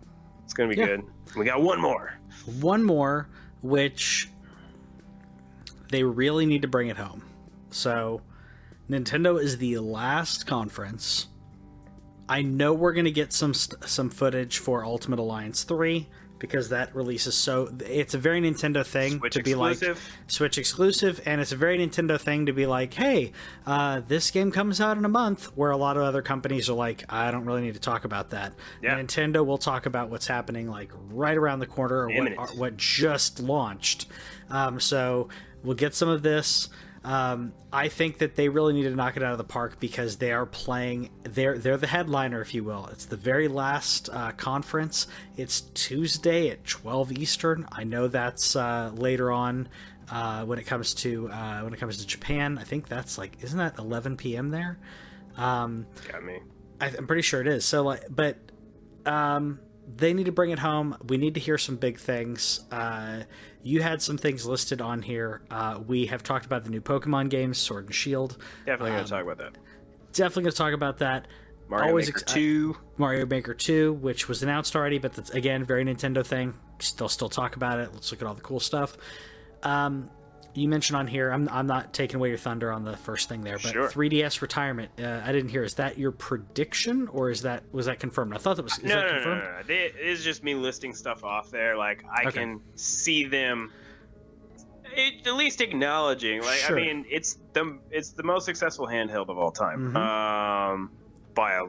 It's 0.45 0.53
gonna 0.55 0.71
be 0.71 0.77
Yeah. 0.77 0.87
good. 0.87 1.03
We 1.37 1.45
got 1.45 1.63
one 1.63 1.81
more. 1.81 2.15
One 2.61 2.83
more, 2.83 3.29
which 3.63 4.29
they 5.91 6.03
really 6.03 6.47
need 6.47 6.63
to 6.63 6.69
bring 6.69 6.89
it 6.89 6.97
home. 6.97 7.23
So, 7.71 8.21
Nintendo 8.91 9.41
is 9.41 9.59
the 9.59 9.79
last 9.79 10.47
conference. 10.47 11.29
I 12.29 12.43
know 12.43 12.73
we're 12.73 12.93
going 12.93 13.05
to 13.05 13.11
get 13.11 13.33
some 13.33 13.55
st- 13.55 13.85
some 13.89 14.11
footage 14.11 14.59
for 14.59 14.85
Ultimate 14.85 15.19
Alliance 15.19 15.65
3 15.65 16.07
because 16.39 16.69
that 16.71 16.95
releases 16.95 17.35
so. 17.35 17.73
It's 17.87 18.15
a 18.15 18.19
very 18.19 18.41
Nintendo 18.41 18.85
thing 18.85 19.19
Switch 19.19 19.33
to 19.35 19.43
be 19.43 19.53
exclusive. 19.53 19.97
like 19.97 20.31
Switch 20.31 20.59
exclusive, 20.59 21.21
and 21.25 21.41
it's 21.41 21.53
a 21.53 21.57
very 21.57 21.79
Nintendo 21.79 22.21
thing 22.21 22.47
to 22.47 22.53
be 22.53 22.67
like, 22.67 22.93
hey, 22.95 23.33
uh, 23.67 24.01
this 24.07 24.31
game 24.31 24.51
comes 24.51 24.81
out 24.81 24.99
in 24.99 25.05
a 25.05 25.09
month, 25.09 25.47
where 25.57 25.71
a 25.71 25.77
lot 25.77 25.97
of 25.97 26.03
other 26.03 26.23
companies 26.23 26.69
are 26.69 26.75
like, 26.75 27.05
I 27.09 27.31
don't 27.31 27.45
really 27.45 27.63
need 27.63 27.75
to 27.75 27.81
talk 27.81 28.05
about 28.05 28.31
that. 28.31 28.53
Yeah. 28.83 28.99
Nintendo 28.99 29.45
will 29.45 29.59
talk 29.59 29.87
about 29.87 30.11
what's 30.11 30.27
happening 30.27 30.69
like 30.69 30.93
right 31.11 31.37
around 31.37 31.61
the 31.61 31.67
corner 31.67 32.09
or 32.09 32.11
what, 32.11 32.57
what 32.57 32.77
just 32.77 33.41
launched. 33.41 34.07
Um, 34.51 34.81
so 34.81 35.29
we'll 35.63 35.77
get 35.77 35.95
some 35.95 36.09
of 36.09 36.23
this. 36.23 36.69
Um, 37.05 37.53
I 37.71 37.89
think 37.89 38.19
that 38.19 38.35
they 38.35 38.49
really 38.49 38.73
need 38.73 38.85
to 38.85 38.97
knock 38.97 39.19
it 39.19 39.23
out 39.23 39.33
of 39.33 39.39
the 39.39 39.45
park 39.45 39.79
because 39.79 40.17
they 40.17 40.33
are 40.33 40.47
playing. 40.47 41.11
They're 41.23 41.59
they're 41.59 41.77
the 41.77 41.87
headliner, 41.87 42.41
if 42.41 42.55
you 42.55 42.65
will. 42.65 42.87
It's 42.87 43.05
the 43.05 43.17
very 43.17 43.47
last 43.47 44.09
uh, 44.11 44.33
conference. 44.33 45.07
It's 45.37 45.61
Tuesday 45.61 46.49
at 46.49 46.65
twelve 46.65 47.13
Eastern. 47.13 47.67
I 47.71 47.85
know 47.85 48.09
that's 48.09 48.57
uh, 48.57 48.91
later 48.95 49.31
on 49.31 49.69
uh, 50.11 50.45
when 50.47 50.59
it 50.59 50.65
comes 50.65 50.95
to 50.95 51.29
uh, 51.29 51.61
when 51.61 51.75
it 51.75 51.79
comes 51.79 51.99
to 51.99 52.07
Japan. 52.07 52.57
I 52.57 52.65
think 52.65 52.89
that's 52.89 53.19
like 53.19 53.37
isn't 53.43 53.59
that 53.59 53.79
eleven 53.79 54.17
p.m. 54.17 54.49
there? 54.49 54.79
Um, 55.37 55.87
Got 56.11 56.25
me. 56.25 56.39
I, 56.81 56.87
I'm 56.87 57.07
pretty 57.07 57.23
sure 57.23 57.43
it 57.43 57.47
is. 57.47 57.67
So 57.67 57.83
like, 57.83 58.05
but 58.09 58.39
um, 59.05 59.61
they 59.87 60.15
need 60.15 60.25
to 60.27 60.33
bring 60.33 60.51
it 60.51 60.59
home. 60.59 60.97
We 61.07 61.19
need 61.19 61.35
to 61.35 61.41
hear 61.41 61.59
some 61.59 61.77
big 61.77 61.99
things. 61.99 62.61
You 63.65 63.83
had 63.83 64.01
some 64.03 64.17
things 64.19 64.47
listed 64.47 64.81
on 64.81 65.03
here. 65.03 65.41
Uh, 65.51 65.81
we 65.85 66.07
have 66.07 66.23
talked 66.23 66.47
about 66.47 66.63
the 66.65 66.71
new 66.71 66.81
Pokemon 66.81 67.31
games, 67.31 67.59
Sword 67.59 67.87
and 67.87 67.95
Shield. 67.95 68.37
Definitely 68.67 68.91
Um, 68.93 68.97
gonna 68.99 69.09
talk 69.09 69.23
about 69.23 69.39
that. 69.39 69.59
Definitely 70.13 70.43
going 70.45 70.53
to 70.53 70.57
talk 70.59 70.73
about 70.75 70.99
that. 70.99 71.27
Mario 71.69 71.89
always 71.89 72.07
Maker 72.07 72.21
ex- 72.21 72.33
Two. 72.33 72.77
Mario 72.99 73.27
Maker 73.27 73.55
2, 73.55 73.95
which 73.95 74.29
was 74.29 74.43
announced 74.45 74.77
already, 74.77 74.99
but 74.99 75.15
that's 75.15 75.31
again 75.31 75.65
very 75.65 75.83
Nintendo 75.85 76.25
thing. 76.25 76.55
They'll 76.99 77.09
still 77.09 77.29
talk 77.31 77.57
about 77.57 77.81
it. 77.81 77.91
Let's 77.95 78.13
look 78.13 78.21
at 78.21 78.29
all 78.29 78.35
the 78.35 78.43
cool 78.43 78.61
stuff. 78.61 78.97
Um, 79.63 80.11
you 80.55 80.69
mentioned 80.69 80.97
on 80.97 81.07
here. 81.07 81.31
I'm, 81.31 81.49
I'm 81.49 81.67
not 81.67 81.93
taking 81.93 82.17
away 82.17 82.29
your 82.29 82.39
thunder 82.39 82.71
on 82.73 82.85
the 82.85 82.97
first 82.97 83.29
thing 83.29 83.43
there, 83.43 83.59
but 83.63 83.73
Sure. 83.73 83.89
3DS 83.89 84.41
retirement. 84.41 84.91
Uh, 84.99 85.21
I 85.25 85.33
didn't 85.33 85.51
hear. 85.51 85.65
Is 85.65 85.75
that 85.75 85.99
your 85.99 86.13
prediction, 86.13 87.09
or 87.09 87.31
is 87.31 87.43
that 87.43 87.65
was 87.73 87.87
that 87.87 87.99
confirmed? 88.01 88.35
I 88.35 88.39
thought 88.39 88.57
that 88.57 88.63
was. 88.63 88.79
Is 88.79 88.85
no, 88.85 88.97
that 88.97 89.01
no, 89.01 89.07
no, 89.07 89.13
confirmed? 89.15 89.43
no, 89.43 89.51
no. 89.59 89.63
They- 89.67 89.93
It's 89.99 90.23
just 90.23 90.43
me 90.45 90.55
listing 90.55 90.95
stuff 90.95 91.25
off 91.25 91.51
there. 91.51 91.77
Like 91.77 92.05
I 92.11 92.23
Okay. 92.29 92.41
can 92.41 92.61
see 92.77 93.25
them 93.25 93.73
it, 94.97 95.27
at 95.27 95.35
least 95.35 95.61
acknowledging. 95.61 96.41
Like 96.43 96.59
Sure. 96.59 96.79
I 96.79 96.83
mean, 96.83 97.05
it's 97.11 97.39
the 97.53 97.79
it's 97.91 98.11
the 98.11 98.23
most 98.23 98.45
successful 98.45 98.87
handheld 98.87 99.29
of 99.29 99.39
all 99.39 99.51
time. 99.51 99.93
Mhm. 99.93 99.97
Um, 99.97 100.91
by 101.35 101.55
a 101.55 101.65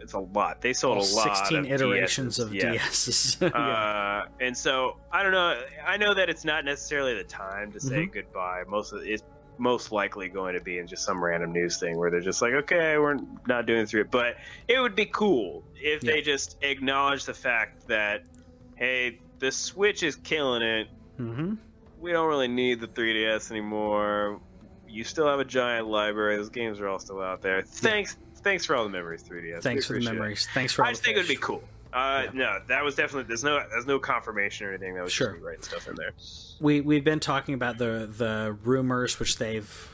it's 0.00 0.12
a 0.14 0.18
lot. 0.18 0.60
They 0.60 0.72
sold 0.72 0.98
a 0.98 1.14
lot. 1.14 1.36
16 1.36 1.58
of 1.58 1.70
iterations 1.70 2.38
DSs. 2.38 2.42
of 2.44 2.54
yeah. 2.54 2.74
DSs. 2.76 3.40
Yeah. 3.40 3.48
Uh, 3.48 4.26
and 4.40 4.56
so 4.56 4.96
I 5.12 5.22
don't 5.22 5.32
know. 5.32 5.62
I 5.86 5.96
know 5.96 6.14
that 6.14 6.28
it's 6.28 6.44
not 6.44 6.64
necessarily 6.64 7.14
the 7.14 7.24
time 7.24 7.72
to 7.72 7.80
say 7.80 8.06
Mhm. 8.06 8.12
goodbye. 8.12 8.62
Most 8.68 8.92
of 8.92 9.02
it's 9.02 9.22
most 9.58 9.92
likely 9.92 10.28
going 10.30 10.54
to 10.54 10.60
be 10.60 10.78
in 10.78 10.86
just 10.86 11.04
some 11.04 11.22
random 11.22 11.52
news 11.52 11.78
thing 11.78 11.98
where 11.98 12.10
they're 12.10 12.20
just 12.22 12.40
like, 12.40 12.54
okay, 12.54 12.96
we're 12.96 13.18
not 13.46 13.66
doing 13.66 13.84
through 13.84 14.00
it. 14.02 14.10
But 14.10 14.36
it 14.68 14.80
would 14.80 14.94
be 14.94 15.04
cool 15.06 15.62
if 15.76 16.02
Yeah. 16.02 16.12
they 16.12 16.22
just 16.22 16.56
acknowledge 16.62 17.26
the 17.26 17.34
fact 17.34 17.86
that, 17.88 18.22
hey, 18.76 19.18
the 19.38 19.52
Switch 19.52 20.02
is 20.02 20.16
killing 20.16 20.62
it. 20.62 20.88
hmm 21.18 21.54
We 21.98 22.10
don't 22.12 22.26
really 22.28 22.48
need 22.48 22.80
the 22.80 22.86
3DS 22.88 23.50
anymore. 23.50 24.40
You 24.88 25.04
still 25.04 25.26
have 25.28 25.40
a 25.40 25.44
giant 25.44 25.86
library. 25.88 26.36
Those 26.38 26.48
games 26.48 26.80
are 26.80 26.88
all 26.88 26.98
still 26.98 27.20
out 27.20 27.42
there. 27.42 27.60
Thanks, 27.60 28.16
thanks 28.42 28.64
for 28.66 28.76
all 28.76 28.84
the 28.84 28.90
memories, 28.90 29.22
3DS. 29.22 29.62
Thanks 29.62 29.86
for 29.86 29.92
the 29.94 29.98
appreciate 29.98 30.12
it. 30.12 30.14
memories. 30.14 30.48
Thanks 30.54 30.72
for. 30.72 30.82
I 30.84 30.86
all 30.88 30.92
just 30.92 31.04
think 31.04 31.16
it 31.16 31.20
would 31.20 31.28
be 31.28 31.36
cool. 31.36 31.62
Uh, 31.92 32.22
Yeah. 32.26 32.30
No, 32.34 32.58
that 32.68 32.84
was 32.84 32.94
definitely 32.94 33.24
there's 33.28 33.42
no 33.44 33.62
there's 33.70 33.86
no 33.86 33.98
confirmation 33.98 34.66
or 34.66 34.70
anything. 34.70 34.94
That 34.94 35.02
was 35.04 35.12
Sure. 35.12 35.36
writing 35.40 35.62
stuff 35.62 35.88
in 35.88 35.96
there. 35.96 36.12
we 36.60 36.80
we've 36.80 37.04
been 37.04 37.20
talking 37.20 37.54
about 37.54 37.78
the 37.78 38.08
the 38.16 38.56
rumors 38.64 39.18
which 39.18 39.38
they've 39.38 39.88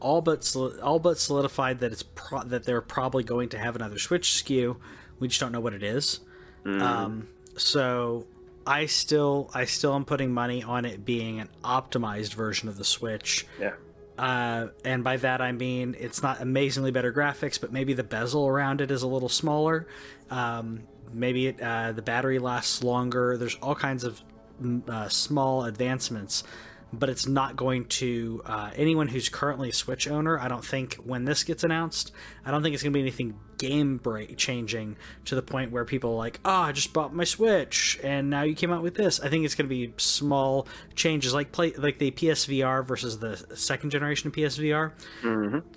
all 0.00 0.20
but 0.20 0.54
all 0.82 0.98
but 0.98 1.18
solidified 1.18 1.80
that 1.80 1.92
it's 1.92 2.02
pro- 2.02 2.42
that 2.44 2.64
they're 2.64 2.80
probably 2.80 3.24
going 3.24 3.48
to 3.50 3.58
have 3.58 3.74
another 3.76 3.98
Switch 3.98 4.44
SKU. 4.44 4.76
We 5.18 5.28
just 5.28 5.40
don't 5.40 5.52
know 5.52 5.60
what 5.60 5.74
it 5.74 5.82
is. 5.82 6.20
Um, 6.64 7.28
so 7.56 8.26
I 8.66 8.86
still 8.86 9.50
I 9.54 9.64
still 9.64 9.94
am 9.94 10.04
putting 10.04 10.32
money 10.32 10.62
on 10.62 10.84
it 10.84 11.04
being 11.04 11.40
an 11.40 11.48
optimized 11.64 12.34
version 12.34 12.68
of 12.68 12.78
the 12.78 12.84
Switch. 12.84 13.44
Yeah, 13.60 13.72
Uh, 14.18 14.68
and 14.84 15.02
by 15.02 15.16
that 15.16 15.40
I 15.40 15.52
mean 15.52 15.96
it's 15.98 16.22
not 16.22 16.40
amazingly 16.40 16.90
better 16.90 17.12
graphics, 17.12 17.60
but 17.60 17.72
maybe 17.72 17.94
the 17.94 18.04
bezel 18.04 18.46
around 18.46 18.80
it 18.80 18.90
is 18.90 19.02
a 19.02 19.06
little 19.06 19.28
smaller. 19.28 19.86
Um, 20.30 20.82
maybe 21.12 21.48
it, 21.48 21.60
uh, 21.60 21.92
the 21.92 22.02
battery 22.02 22.38
lasts 22.38 22.82
longer. 22.82 23.36
There's 23.36 23.56
all 23.56 23.74
kinds 23.74 24.04
of 24.04 24.20
mm, 24.62 24.88
uh, 24.88 25.08
small 25.08 25.64
advancements, 25.64 26.44
but 26.92 27.08
it's 27.08 27.26
not 27.26 27.56
going 27.56 27.86
to 27.86 28.42
uh, 28.44 28.70
anyone 28.76 29.08
who's 29.08 29.28
currently 29.28 29.70
a 29.70 29.72
Switch 29.72 30.06
owner. 30.06 30.38
I 30.38 30.48
don't 30.48 30.64
think 30.64 30.94
when 30.96 31.24
this 31.24 31.42
gets 31.42 31.64
announced, 31.64 32.12
I 32.44 32.50
don't 32.50 32.62
think 32.62 32.74
it's 32.74 32.82
going 32.82 32.92
to 32.92 32.96
be 32.96 33.00
anything 33.00 33.38
game 33.58 33.96
break 33.96 34.36
changing 34.36 34.96
to 35.26 35.34
the 35.34 35.42
point 35.42 35.70
where 35.70 35.84
people 35.84 36.10
are 36.12 36.16
like, 36.16 36.40
"Oh, 36.44 36.50
I 36.50 36.72
just 36.72 36.92
bought 36.92 37.14
my 37.14 37.24
Switch, 37.24 37.98
and 38.02 38.28
now 38.28 38.42
you 38.42 38.54
came 38.54 38.72
out 38.72 38.82
with 38.82 38.94
this." 38.94 39.20
I 39.20 39.28
think 39.28 39.44
it's 39.44 39.54
going 39.54 39.68
to 39.68 39.74
be 39.74 39.94
small 39.96 40.66
changes, 40.94 41.32
like 41.32 41.52
play 41.52 41.72
like 41.72 41.98
the 41.98 42.10
PSVR 42.10 42.84
versus 42.84 43.18
the 43.18 43.36
second 43.56 43.90
generation 43.90 44.28
of 44.28 44.34
PSVR 44.34 44.92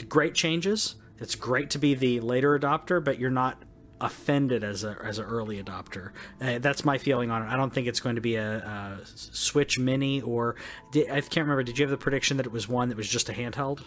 great 0.09 0.33
changes. 0.33 0.95
It's 1.19 1.35
great 1.35 1.69
to 1.71 1.79
be 1.79 1.93
the 1.95 2.19
later 2.19 2.59
adopter, 2.59 3.01
but 3.03 3.19
you're 3.19 3.29
not 3.29 3.63
offended 4.05 4.63
as 4.63 4.83
a 4.83 4.97
as 5.03 5.19
an 5.19 5.25
early 5.25 5.61
adopter. 5.61 6.11
Uh, 6.41 6.59
that's 6.59 6.85
my 6.85 6.97
feeling 6.97 7.31
on 7.31 7.41
it. 7.43 7.47
I 7.47 7.55
don't 7.57 7.73
think 7.73 7.87
it's 7.87 7.99
going 7.99 8.15
to 8.15 8.21
be 8.21 8.35
a, 8.35 8.57
a 8.57 8.99
Switch 9.05 9.77
Mini 9.79 10.21
or 10.21 10.55
did, 10.91 11.09
I 11.09 11.21
can't 11.21 11.45
remember. 11.47 11.63
Did 11.63 11.77
you 11.77 11.83
have 11.83 11.91
the 11.91 11.97
prediction 11.97 12.37
that 12.37 12.45
it 12.45 12.51
was 12.51 12.67
one 12.67 12.89
that 12.89 12.97
was 12.97 13.07
just 13.09 13.29
a 13.29 13.33
handheld? 13.33 13.81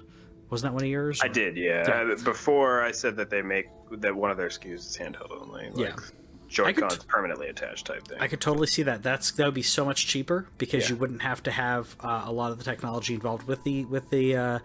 Wasn't 0.51 0.71
that 0.71 0.75
one 0.75 0.83
of 0.83 0.89
yours? 0.89 1.21
I 1.23 1.29
did. 1.29 1.57
Yeah. 1.57 1.85
Yeah. 1.87 2.13
Uh, 2.15 2.23
before 2.25 2.83
I 2.83 2.91
said 2.93 3.17
that 3.17 3.29
they 3.31 3.43
make 3.43 3.67
that 3.93 4.15
one 4.17 4.31
of 4.31 4.37
their 4.39 4.49
SKUs 4.49 4.75
is 4.77 4.99
handheld 5.01 5.31
only. 5.43 5.69
Like, 5.71 5.79
Yeah. 5.79 5.97
Joy-Cons 6.49 6.97
could- 6.97 7.07
permanently 7.09 7.49
attached 7.49 7.87
type 7.87 8.09
thing. 8.09 8.17
I 8.19 8.27
could 8.27 8.41
totally 8.41 8.67
see 8.69 8.83
that. 8.85 9.03
That's 9.03 9.33
that 9.33 9.45
would 9.45 9.53
be 9.53 9.61
so 9.63 9.85
much 9.85 10.07
cheaper 10.07 10.49
because 10.57 10.85
Yeah. 10.85 10.95
you 10.95 10.97
wouldn't 10.97 11.21
have 11.21 11.43
to 11.43 11.51
have 11.51 11.95
uh, 12.01 12.23
a 12.25 12.33
lot 12.33 12.53
of 12.53 12.57
the 12.59 12.65
technology 12.65 13.13
involved 13.13 13.47
with 13.47 13.63
the 13.65 13.85
with 13.85 14.09
the 14.09 14.35
uh, 14.37 14.59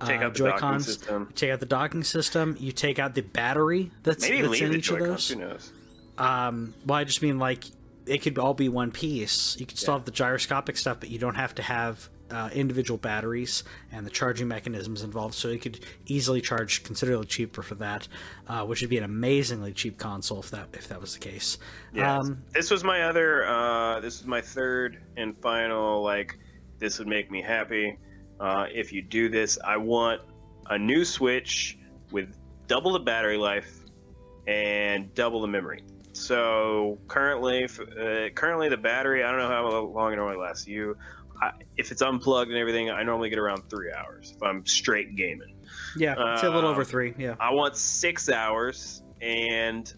Take 0.00 0.20
uh, 0.20 0.24
out 0.24 0.34
the 0.34 0.44
docking 0.44 0.60
Joy-Cons. 0.60 0.86
system. 0.86 1.32
Take 1.34 1.50
out 1.50 1.60
the 1.60 1.66
docking 1.66 2.04
system. 2.04 2.56
You 2.58 2.72
take 2.72 2.98
out 2.98 3.14
the 3.14 3.22
battery 3.22 3.90
that's, 4.02 4.28
Maybe 4.28 4.42
that's 4.46 4.60
in 4.60 4.72
the 4.72 4.78
each 4.78 4.90
of 4.90 4.98
those. 4.98 5.28
Who 5.28 5.36
knows? 5.40 5.72
Um, 6.18 6.74
well, 6.86 6.98
I 6.98 7.04
just 7.04 7.22
mean 7.22 7.38
like 7.38 7.64
it 8.06 8.18
could 8.18 8.38
all 8.38 8.54
be 8.54 8.68
one 8.68 8.90
piece. 8.90 9.56
You 9.58 9.66
could 9.66 9.78
still 9.78 9.94
Yeah. 9.94 9.98
have 9.98 10.04
the 10.04 10.10
gyroscopic 10.12 10.76
stuff, 10.76 11.00
but 11.00 11.10
you 11.10 11.18
don't 11.18 11.36
have 11.36 11.54
to 11.56 11.62
have 11.62 12.08
uh, 12.30 12.50
individual 12.52 12.98
batteries 12.98 13.64
and 13.92 14.04
the 14.06 14.10
charging 14.10 14.48
mechanisms 14.48 15.02
involved. 15.02 15.34
So 15.34 15.48
you 15.48 15.58
could 15.58 15.80
easily 16.06 16.40
charge 16.40 16.82
considerably 16.82 17.26
cheaper 17.26 17.62
for 17.62 17.74
that, 17.76 18.08
uh, 18.48 18.64
which 18.64 18.80
would 18.80 18.90
be 18.90 18.98
an 18.98 19.04
amazingly 19.04 19.72
cheap 19.72 19.98
console 19.98 20.40
if 20.40 20.50
that 20.50 20.68
if 20.72 20.88
that 20.88 21.00
was 21.00 21.14
the 21.14 21.20
case. 21.20 21.58
Yeah. 21.92 22.18
Um, 22.18 22.42
this 22.52 22.70
was 22.70 22.82
my 22.82 23.02
other. 23.02 23.46
Uh, 23.46 24.00
this 24.00 24.20
is 24.20 24.26
my 24.26 24.40
third 24.40 24.98
and 25.16 25.36
final. 25.38 26.02
Like, 26.02 26.38
this 26.78 26.98
would 26.98 27.08
make 27.08 27.30
me 27.30 27.40
happy. 27.42 27.98
Uh, 28.40 28.66
if 28.72 28.92
you 28.92 29.02
do 29.02 29.28
this, 29.28 29.58
I 29.64 29.76
want 29.76 30.20
a 30.70 30.78
new 30.78 31.04
Switch 31.04 31.78
with 32.10 32.36
double 32.66 32.92
the 32.92 33.00
battery 33.00 33.36
life 33.36 33.80
and 34.46 35.12
double 35.14 35.40
the 35.40 35.48
memory. 35.48 35.82
So 36.12 36.98
currently, 37.08 37.64
uh, 37.64 38.28
currently 38.34 38.68
the 38.68 38.76
battery. 38.76 39.24
I 39.24 39.30
don't 39.30 39.40
know 39.40 39.48
how 39.48 39.80
long 39.80 40.12
it 40.12 40.16
normally 40.16 40.38
lasts 40.38 40.66
you. 40.66 40.96
I, 41.42 41.50
if 41.76 41.90
it's 41.90 42.02
unplugged 42.02 42.50
and 42.50 42.58
everything, 42.58 42.90
I 42.90 43.02
normally 43.02 43.30
get 43.30 43.38
around 43.38 43.68
three 43.68 43.92
hours 43.92 44.32
if 44.36 44.42
I'm 44.42 44.64
straight 44.64 45.16
gaming. 45.16 45.56
yeah, 45.96 46.14
I'd 46.16 46.38
say 46.40 46.46
a 46.46 46.50
little 46.50 46.70
Uh, 46.70 46.72
over 46.72 46.84
three. 46.84 47.14
Yeah. 47.18 47.34
I 47.40 47.52
want 47.52 47.76
six 47.76 48.28
hours, 48.28 49.02
and 49.20 49.92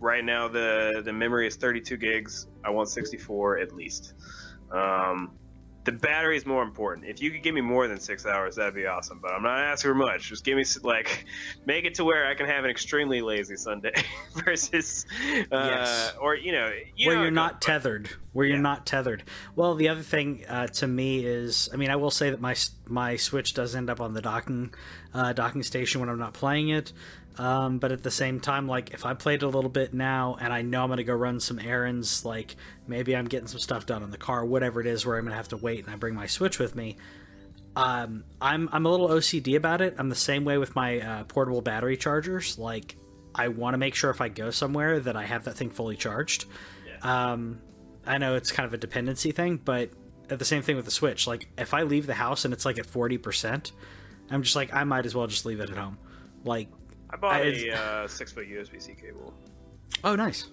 right 0.00 0.24
now 0.24 0.48
the 0.48 1.02
the 1.04 1.12
memory 1.12 1.46
is 1.46 1.56
32 1.56 1.96
gigs. 1.98 2.46
I 2.64 2.70
want 2.70 2.88
64 2.88 3.58
at 3.58 3.74
least. 3.74 4.14
Um, 4.72 5.32
the 5.88 5.92
battery 5.92 6.36
is 6.36 6.44
more 6.44 6.62
important. 6.62 7.06
If 7.06 7.22
you 7.22 7.30
could 7.30 7.42
give 7.42 7.54
me 7.54 7.62
more 7.62 7.88
than 7.88 7.98
six 7.98 8.26
hours, 8.26 8.56
that'd 8.56 8.74
be 8.74 8.84
awesome. 8.84 9.20
But 9.22 9.32
I'm 9.32 9.42
not 9.42 9.58
asking 9.58 9.90
for 9.90 9.94
much. 9.94 10.28
Just 10.28 10.44
give 10.44 10.58
me 10.58 10.64
like, 10.82 11.24
make 11.64 11.86
it 11.86 11.94
to 11.94 12.04
where 12.04 12.26
I 12.26 12.34
can 12.34 12.44
have 12.44 12.64
an 12.64 12.70
extremely 12.70 13.22
lazy 13.22 13.56
Sunday 13.56 13.94
versus, 14.44 15.06
uh, 15.50 15.56
Yes. 15.64 16.12
or 16.20 16.36
you 16.36 16.52
know, 16.52 16.70
you 16.94 17.06
where 17.06 17.16
know 17.16 17.22
you're 17.22 17.30
not 17.30 17.52
goes, 17.54 17.66
tethered 17.66 18.10
where 18.34 18.44
you're 18.46 18.58
not 18.58 18.84
tethered 18.84 19.24
well 19.56 19.74
the 19.74 19.88
other 19.88 20.02
thing 20.02 20.44
uh, 20.48 20.66
to 20.66 20.86
me 20.86 21.24
is 21.24 21.68
i 21.72 21.76
mean 21.76 21.90
i 21.90 21.96
will 21.96 22.10
say 22.10 22.30
that 22.30 22.40
my 22.40 22.54
my 22.86 23.16
switch 23.16 23.54
does 23.54 23.74
end 23.74 23.88
up 23.90 24.00
on 24.00 24.12
the 24.12 24.20
docking 24.20 24.72
uh, 25.14 25.32
docking 25.32 25.62
station 25.62 26.00
when 26.00 26.08
i'm 26.08 26.18
not 26.18 26.34
playing 26.34 26.68
it 26.68 26.92
um, 27.38 27.78
but 27.78 27.92
at 27.92 28.02
the 28.02 28.10
same 28.10 28.40
time 28.40 28.66
like 28.66 28.92
if 28.92 29.06
i 29.06 29.14
played 29.14 29.42
a 29.42 29.48
little 29.48 29.70
bit 29.70 29.94
now 29.94 30.36
and 30.40 30.52
i 30.52 30.62
know 30.62 30.82
i'm 30.82 30.88
going 30.88 30.98
to 30.98 31.04
go 31.04 31.14
run 31.14 31.40
some 31.40 31.58
errands 31.58 32.24
like 32.24 32.56
maybe 32.86 33.16
i'm 33.16 33.26
getting 33.26 33.48
some 33.48 33.60
stuff 33.60 33.86
done 33.86 34.02
in 34.02 34.10
the 34.10 34.18
car 34.18 34.44
whatever 34.44 34.80
it 34.80 34.86
is 34.86 35.06
where 35.06 35.16
i'm 35.16 35.24
going 35.24 35.32
to 35.32 35.36
have 35.36 35.48
to 35.48 35.56
wait 35.56 35.84
and 35.84 35.92
i 35.92 35.96
bring 35.96 36.14
my 36.14 36.26
switch 36.26 36.58
with 36.58 36.74
me 36.74 36.96
um, 37.78 38.24
I'm 38.40 38.68
I'm 38.72 38.86
a 38.86 38.90
little 38.90 39.08
OCD 39.08 39.56
about 39.56 39.80
it. 39.80 39.94
I'm 39.98 40.08
the 40.08 40.16
same 40.16 40.44
way 40.44 40.58
with 40.58 40.74
my 40.74 41.00
uh, 41.00 41.24
portable 41.24 41.62
battery 41.62 41.96
chargers. 41.96 42.58
Like, 42.58 42.96
I 43.34 43.48
want 43.48 43.74
to 43.74 43.78
make 43.78 43.94
sure 43.94 44.10
if 44.10 44.20
I 44.20 44.28
go 44.28 44.50
somewhere 44.50 44.98
that 44.98 45.16
I 45.16 45.24
have 45.24 45.44
that 45.44 45.56
thing 45.56 45.70
fully 45.70 45.96
charged. 45.96 46.46
Yeah. 46.84 47.32
Um, 47.32 47.60
I 48.04 48.18
know 48.18 48.34
it's 48.34 48.50
kind 48.50 48.66
of 48.66 48.74
a 48.74 48.78
dependency 48.78 49.30
thing, 49.30 49.60
but 49.64 49.90
at 50.28 50.40
the 50.40 50.44
same 50.44 50.62
thing 50.62 50.74
with 50.74 50.86
the 50.86 50.90
Switch. 50.90 51.28
Like 51.28 51.48
if 51.56 51.72
I 51.72 51.82
leave 51.82 52.08
the 52.08 52.14
house 52.14 52.44
and 52.44 52.52
it's 52.52 52.64
like 52.64 52.80
at 52.80 52.86
forty 52.86 53.16
percent, 53.16 53.70
I'm 54.28 54.42
just 54.42 54.56
like 54.56 54.74
I 54.74 54.82
might 54.82 55.06
as 55.06 55.14
well 55.14 55.28
just 55.28 55.46
leave 55.46 55.60
it 55.60 55.70
at 55.70 55.76
home. 55.76 55.98
Like 56.44 56.68
I 57.10 57.16
bought 57.16 57.40
a 57.40 57.72
uh, 57.72 58.06
six 58.08 58.32
foot 58.32 58.48
USB 58.48 58.80
C 58.82 58.94
cable. 58.94 59.34
oh 60.04 60.14
nice. 60.16 60.48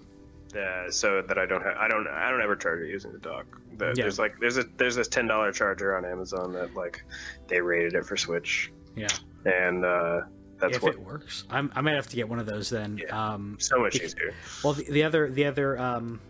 Uh, 0.55 0.89
so 0.89 1.21
that 1.21 1.37
I 1.37 1.45
don't 1.45 1.61
have, 1.61 1.75
I 1.77 1.89
don't, 1.89 2.07
I 2.07 2.29
don't 2.29 2.41
ever 2.41 2.55
charge 2.55 2.81
it 2.81 2.89
using 2.89 3.11
the 3.11 3.19
dock. 3.19 3.45
The, 3.77 3.87
Yeah. 3.87 4.03
There's 4.03 4.19
like, 4.19 4.39
there's 4.39 4.57
a, 4.57 4.63
there's 4.77 4.95
this 4.95 5.09
ten 5.09 5.27
dollar 5.27 5.51
charger 5.51 5.97
on 5.97 6.05
Amazon 6.05 6.53
that 6.53 6.73
like, 6.75 7.03
they 7.47 7.59
rated 7.59 7.93
it 7.93 8.05
for 8.05 8.15
Switch, 8.15 8.71
Yeah, 8.95 9.09
and 9.45 9.83
uh, 9.83 10.21
that's 10.57 10.77
if 10.77 10.83
what 10.83 10.93
it 10.93 11.01
works, 11.01 11.43
I'm, 11.49 11.71
I 11.75 11.81
might 11.81 11.95
have 11.95 12.07
to 12.07 12.15
get 12.15 12.29
one 12.29 12.39
of 12.39 12.45
those 12.45 12.69
then. 12.69 13.01
Yeah. 13.03 13.33
Um, 13.33 13.57
so 13.59 13.79
much 13.79 13.93
Bec- 13.93 14.03
easier. 14.03 14.33
Well, 14.63 14.73
the, 14.73 14.83
the 14.89 15.03
other 15.03 15.29
the 15.29 15.43
other 15.45 15.77
um, 15.77 16.21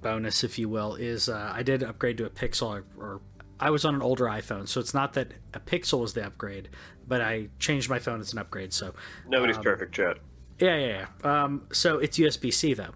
bonus, 0.00 0.42
if 0.42 0.58
you 0.58 0.70
will, 0.70 0.94
is 0.94 1.28
uh, 1.28 1.52
I 1.54 1.62
did 1.62 1.82
upgrade 1.82 2.16
to 2.18 2.24
a 2.24 2.30
Pixel, 2.30 2.68
or, 2.68 2.84
or 2.98 3.20
I 3.60 3.70
was 3.70 3.84
on 3.84 3.94
an 3.94 4.02
older 4.02 4.24
iPhone, 4.24 4.68
so 4.68 4.80
it's 4.80 4.92
not 4.94 5.14
that 5.14 5.32
a 5.54 5.60
Pixel 5.60 6.00
was 6.00 6.12
the 6.14 6.26
upgrade, 6.26 6.68
but 7.08 7.20
I 7.20 7.48
changed 7.58 7.88
my 7.88 7.98
phone 7.98 8.20
as 8.20 8.32
an 8.32 8.38
upgrade. 8.38 8.72
So 8.72 8.94
Nobody's 9.28 9.56
um, 9.56 9.62
perfect, 9.62 9.94
Chet. 9.94 10.18
yeah, 10.58 10.76
yeah, 10.76 11.06
yeah. 11.24 11.44
Um, 11.44 11.66
so 11.72 11.98
it's 11.98 12.18
USB 12.18 12.52
C 12.52 12.74
though, 12.74 12.92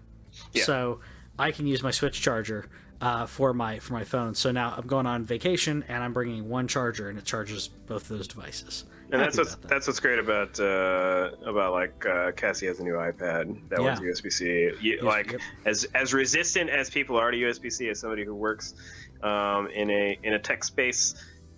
Yeah. 0.53 0.63
so 0.63 0.99
I 1.39 1.51
can 1.51 1.65
use 1.67 1.81
my 1.83 1.91
Switch 1.91 2.21
charger. 2.21 2.69
Uh, 3.01 3.25
for 3.25 3.51
my 3.51 3.79
for 3.79 3.93
my 3.93 4.03
phone, 4.03 4.35
so 4.35 4.51
now 4.51 4.75
I'm 4.77 4.85
going 4.85 5.07
on 5.07 5.25
vacation 5.25 5.83
and 5.87 6.03
I'm 6.03 6.13
bringing 6.13 6.47
one 6.47 6.67
charger 6.67 7.09
and 7.09 7.17
it 7.17 7.25
charges 7.25 7.67
both 7.67 8.03
of 8.11 8.15
those 8.15 8.27
devices. 8.27 8.85
And 9.11 9.19
that's 9.19 9.39
what's 9.39 9.55
that. 9.55 9.67
that's 9.67 9.87
what's 9.87 9.99
great 9.99 10.19
about 10.19 10.59
uh, 10.59 11.31
about 11.43 11.73
like 11.73 12.05
uh, 12.05 12.31
Cassie 12.33 12.67
has 12.67 12.79
a 12.79 12.83
new 12.83 12.93
iPad 12.93 13.57
that 13.69 13.81
Yeah. 13.81 13.89
was 13.89 13.99
USB 14.01 14.31
C. 14.31 14.97
Like 15.01 15.31
yep. 15.31 15.41
as 15.65 15.85
as 15.95 16.13
resistant 16.13 16.69
as 16.69 16.91
people 16.91 17.17
are 17.17 17.31
to 17.31 17.37
USB 17.37 17.71
C, 17.71 17.89
as 17.89 17.99
somebody 17.99 18.23
who 18.23 18.35
works 18.35 18.75
um, 19.23 19.67
in 19.67 19.89
a 19.89 20.17
in 20.23 20.33
a 20.33 20.39
tech 20.39 20.63
space, 20.63 21.15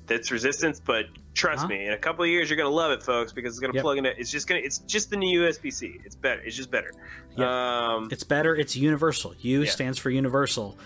that's 0.07 0.31
resistance. 0.31 0.79
But 0.79 1.05
trust 1.33 1.59
Uh-huh. 1.59 1.67
me, 1.69 1.85
in 1.85 1.93
a 1.93 1.97
couple 1.97 2.23
of 2.23 2.29
years, 2.29 2.49
you're 2.49 2.57
gonna 2.57 2.69
love 2.69 2.91
it, 2.91 3.01
folks, 3.03 3.31
because 3.31 3.53
it's 3.53 3.59
gonna 3.59 3.73
Yep. 3.73 3.83
plug 3.83 3.97
into. 3.97 4.19
It's 4.19 4.31
just 4.31 4.47
gonna. 4.47 4.61
It's 4.61 4.79
just 4.79 5.09
the 5.09 5.17
new 5.17 5.41
USB 5.41 5.71
C. 5.71 5.99
It's 6.05 6.15
better. 6.15 6.41
It's 6.41 6.55
just 6.55 6.69
better. 6.71 6.91
Yep. 7.37 7.47
Um, 7.47 8.07
It's 8.11 8.23
better. 8.23 8.55
It's 8.55 8.75
universal. 8.75 9.33
U 9.39 9.61
Yeah. 9.63 9.69
stands 9.69 9.97
for 9.99 10.09
universal. 10.09 10.77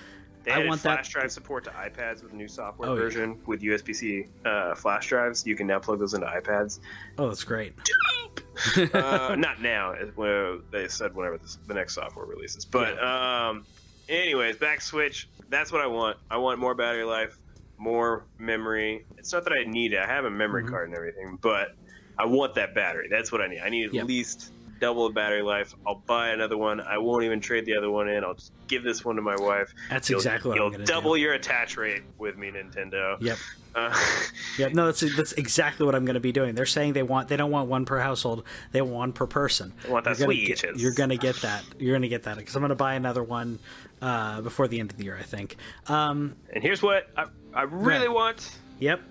They 0.43 0.53
I 0.53 0.59
want 0.65 0.81
that- 0.83 0.93
flash 1.03 1.09
drive 1.09 1.31
support 1.33 1.65
to 1.65 1.71
iPads 1.71 2.23
with 2.23 2.31
a 2.31 2.35
new 2.35 2.47
software 2.47 2.89
Oh, 2.89 2.93
yeah. 2.93 3.01
version 3.01 3.41
with 3.45 3.61
USB-C 3.61 4.27
uh, 4.45 4.75
flash 4.75 5.09
drives. 5.09 5.45
You 5.45 5.57
can 5.57 5.67
now 5.67 5.77
plug 5.79 5.99
those 5.99 6.13
into 6.13 6.25
iPads. 6.25 6.79
Oh, 7.17 7.27
that's 7.27 7.43
great. 7.43 7.73
uh, 8.93 9.35
not 9.37 9.61
now. 9.61 9.93
well, 10.15 10.59
They 10.71 10.87
said 10.87 11.13
whenever 11.13 11.37
this, 11.37 11.57
the 11.67 11.73
next 11.73 11.95
software 11.95 12.25
releases. 12.25 12.63
But 12.63 13.01
um, 13.03 13.65
anyways, 14.07 14.55
back 14.55 14.79
Switch. 14.79 15.27
That's 15.49 15.71
what 15.71 15.81
I 15.81 15.87
want. 15.87 16.17
I 16.29 16.37
want 16.37 16.59
more 16.59 16.75
battery 16.75 17.03
life, 17.03 17.37
more 17.77 18.25
memory. 18.37 19.05
It's 19.17 19.31
not 19.33 19.43
that 19.45 19.53
I 19.53 19.63
need 19.69 19.93
it. 19.93 19.99
I 19.99 20.05
have 20.05 20.25
a 20.25 20.29
memory 20.29 20.63
Mhm. 20.63 20.69
card 20.69 20.87
and 20.89 20.97
everything, 20.97 21.37
but 21.41 21.75
I 22.17 22.25
want 22.25 22.55
that 22.55 22.73
battery. 22.75 23.07
That's 23.09 23.31
what 23.31 23.41
I 23.41 23.47
need. 23.47 23.59
I 23.59 23.69
need 23.69 23.85
at 23.87 23.93
Yep. 23.93 24.05
least 24.07 24.51
double 24.79 25.07
the 25.07 25.13
battery 25.13 25.41
life. 25.41 25.73
I'll 25.87 26.03
buy 26.05 26.29
another 26.29 26.55
one. 26.57 26.79
I 26.81 26.99
won't 26.99 27.23
even 27.23 27.39
trade 27.39 27.65
the 27.65 27.75
other 27.75 27.89
one 27.89 28.07
in. 28.09 28.23
I'll 28.23 28.35
just 28.35 28.51
give 28.67 28.83
this 28.83 29.03
one 29.03 29.15
to 29.15 29.21
my 29.23 29.35
wife. 29.35 29.73
That's 29.89 30.07
You'll- 30.09 30.19
exactly 30.19 30.49
what 30.49 30.55
you'll 30.57 30.67
I'm 30.67 30.73
going 30.73 30.85
to 30.85 30.91
double 30.91 31.15
do. 31.15 31.21
your 31.21 31.33
attach 31.33 31.77
rate 31.77 32.03
with 32.19 32.37
me, 32.37 32.51
Nintendo. 32.51 33.17
Yep. 33.19 33.37
Uh, 33.73 33.91
Yep. 34.59 34.73
No, 34.73 34.85
that's 34.87 35.15
that's 35.15 35.31
exactly 35.33 35.85
what 35.85 35.93
I'm 35.95 36.05
going 36.05 36.13
to 36.15 36.19
be 36.19 36.31
doing. 36.31 36.53
They're 36.55 36.65
saying 36.67 36.93
they 36.93 37.01
want 37.03 37.27
they 37.27 37.37
don't 37.37 37.51
want 37.51 37.69
one 37.69 37.85
per 37.85 37.99
household. 37.99 38.43
They 38.71 38.81
want 38.81 38.93
one 38.93 39.13
per 39.13 39.25
person. 39.27 39.73
They 39.83 39.89
want 39.91 40.05
that 40.05 40.17
You're 40.19 40.27
gonna 40.27 40.45
get- 40.45 40.77
You're 40.77 40.93
going 40.93 41.09
to 41.09 41.17
get 41.17 41.35
that. 41.37 41.63
You're 41.79 41.93
going 41.93 42.01
to 42.03 42.07
get 42.07 42.23
that 42.23 42.37
because 42.37 42.55
I'm 42.55 42.61
going 42.61 42.69
to 42.69 42.75
buy 42.75 42.93
another 42.95 43.23
one 43.23 43.57
uh, 44.01 44.41
before 44.41 44.67
the 44.67 44.79
end 44.79 44.91
of 44.91 44.97
the 44.97 45.03
year. 45.05 45.17
I 45.19 45.23
think. 45.23 45.57
Um, 45.87 46.35
and 46.53 46.63
here's 46.63 46.81
what 46.81 47.07
I, 47.17 47.25
I 47.53 47.63
really 47.63 48.03
Yeah. 48.05 48.07
want. 48.11 48.57
yep. 48.79 49.01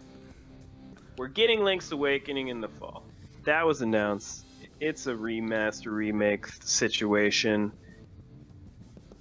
We're 1.19 1.29
getting 1.29 1.65
Link's 1.65 1.91
Awakening 1.93 2.49
in 2.49 2.61
the 2.61 2.69
fall. 2.69 3.03
That 3.45 3.67
was 3.67 3.81
announced. 3.81 4.45
It's 4.81 5.07
a 5.07 5.15
remaster 5.15 5.91
remake 5.95 6.47
situation. 6.63 7.73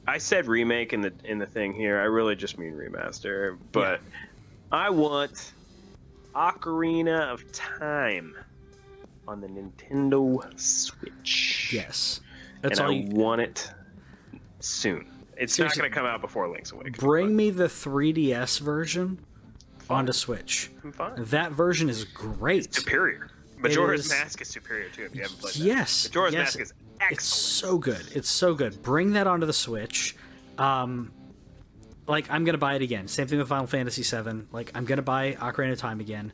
I 0.07 0.17
said 0.17 0.45
remake 0.45 0.93
in 0.93 1.01
the 1.01 1.13
in 1.23 1.39
the 1.39 1.45
thing 1.45 1.73
here. 1.73 1.99
I 1.99 2.03
really 2.03 2.35
just 2.35 2.57
mean 2.59 2.73
remaster, 2.73 3.57
but 3.71 4.01
I 4.71 4.89
want 4.89 5.53
Ocarina 6.35 7.31
of 7.31 7.49
Time 7.53 8.35
on 9.27 9.39
the 9.41 9.47
Nintendo 9.47 10.59
Switch. 10.59 11.71
Yes. 11.73 12.19
That's 12.61 12.79
and 12.79 12.87
all. 12.87 12.93
I 12.93 12.97
You, 12.97 13.09
want 13.15 13.41
it 13.41 13.71
soon. 14.59 15.07
It's 15.37 15.53
Seriously. 15.53 15.77
not 15.79 15.81
going 15.83 15.91
to 15.91 15.95
come 15.97 16.05
out 16.05 16.21
before 16.21 16.47
Link's 16.49 16.71
Awakening. 16.71 16.93
bring 16.99 17.35
me 17.35 17.49
the 17.49 17.65
3DS 17.65 18.59
version 18.59 19.19
onto 19.89 20.11
Switch. 20.13 20.71
I'm 20.83 20.91
fine. 20.91 21.13
That 21.25 21.51
version 21.51 21.89
is 21.89 22.03
great. 22.05 22.73
superior. 22.73 23.29
Majora's 23.57 24.05
is- 24.05 24.11
Mask 24.11 24.41
is 24.41 24.47
superior 24.49 24.89
too. 24.89 25.03
If 25.05 25.15
you 25.15 25.21
haven't 25.23 25.39
played 25.39 25.53
that. 25.55 25.59
Yes. 25.59 26.05
Majora's 26.09 26.33
yes. 26.33 26.55
Mask 26.55 26.59
is 26.61 26.73
It's 27.11 27.25
so 27.25 27.77
good. 27.77 28.05
It's 28.13 28.29
so 28.29 28.53
good. 28.53 28.81
Bring 28.81 29.13
that 29.13 29.27
onto 29.27 29.45
the 29.45 29.53
Switch. 29.53 30.15
Um, 30.57 31.11
like 32.07 32.29
I'm 32.29 32.43
gonna 32.45 32.57
buy 32.57 32.75
it 32.75 32.81
again. 32.81 33.07
Same 33.07 33.27
thing 33.27 33.39
with 33.39 33.47
Final 33.49 33.67
Fantasy 33.67 34.03
VII. 34.03 34.43
Like 34.51 34.71
I'm 34.75 34.85
gonna 34.85 35.01
buy 35.01 35.33
Ocarina 35.33 35.71
of 35.73 35.79
Time 35.79 35.99
again, 35.99 36.31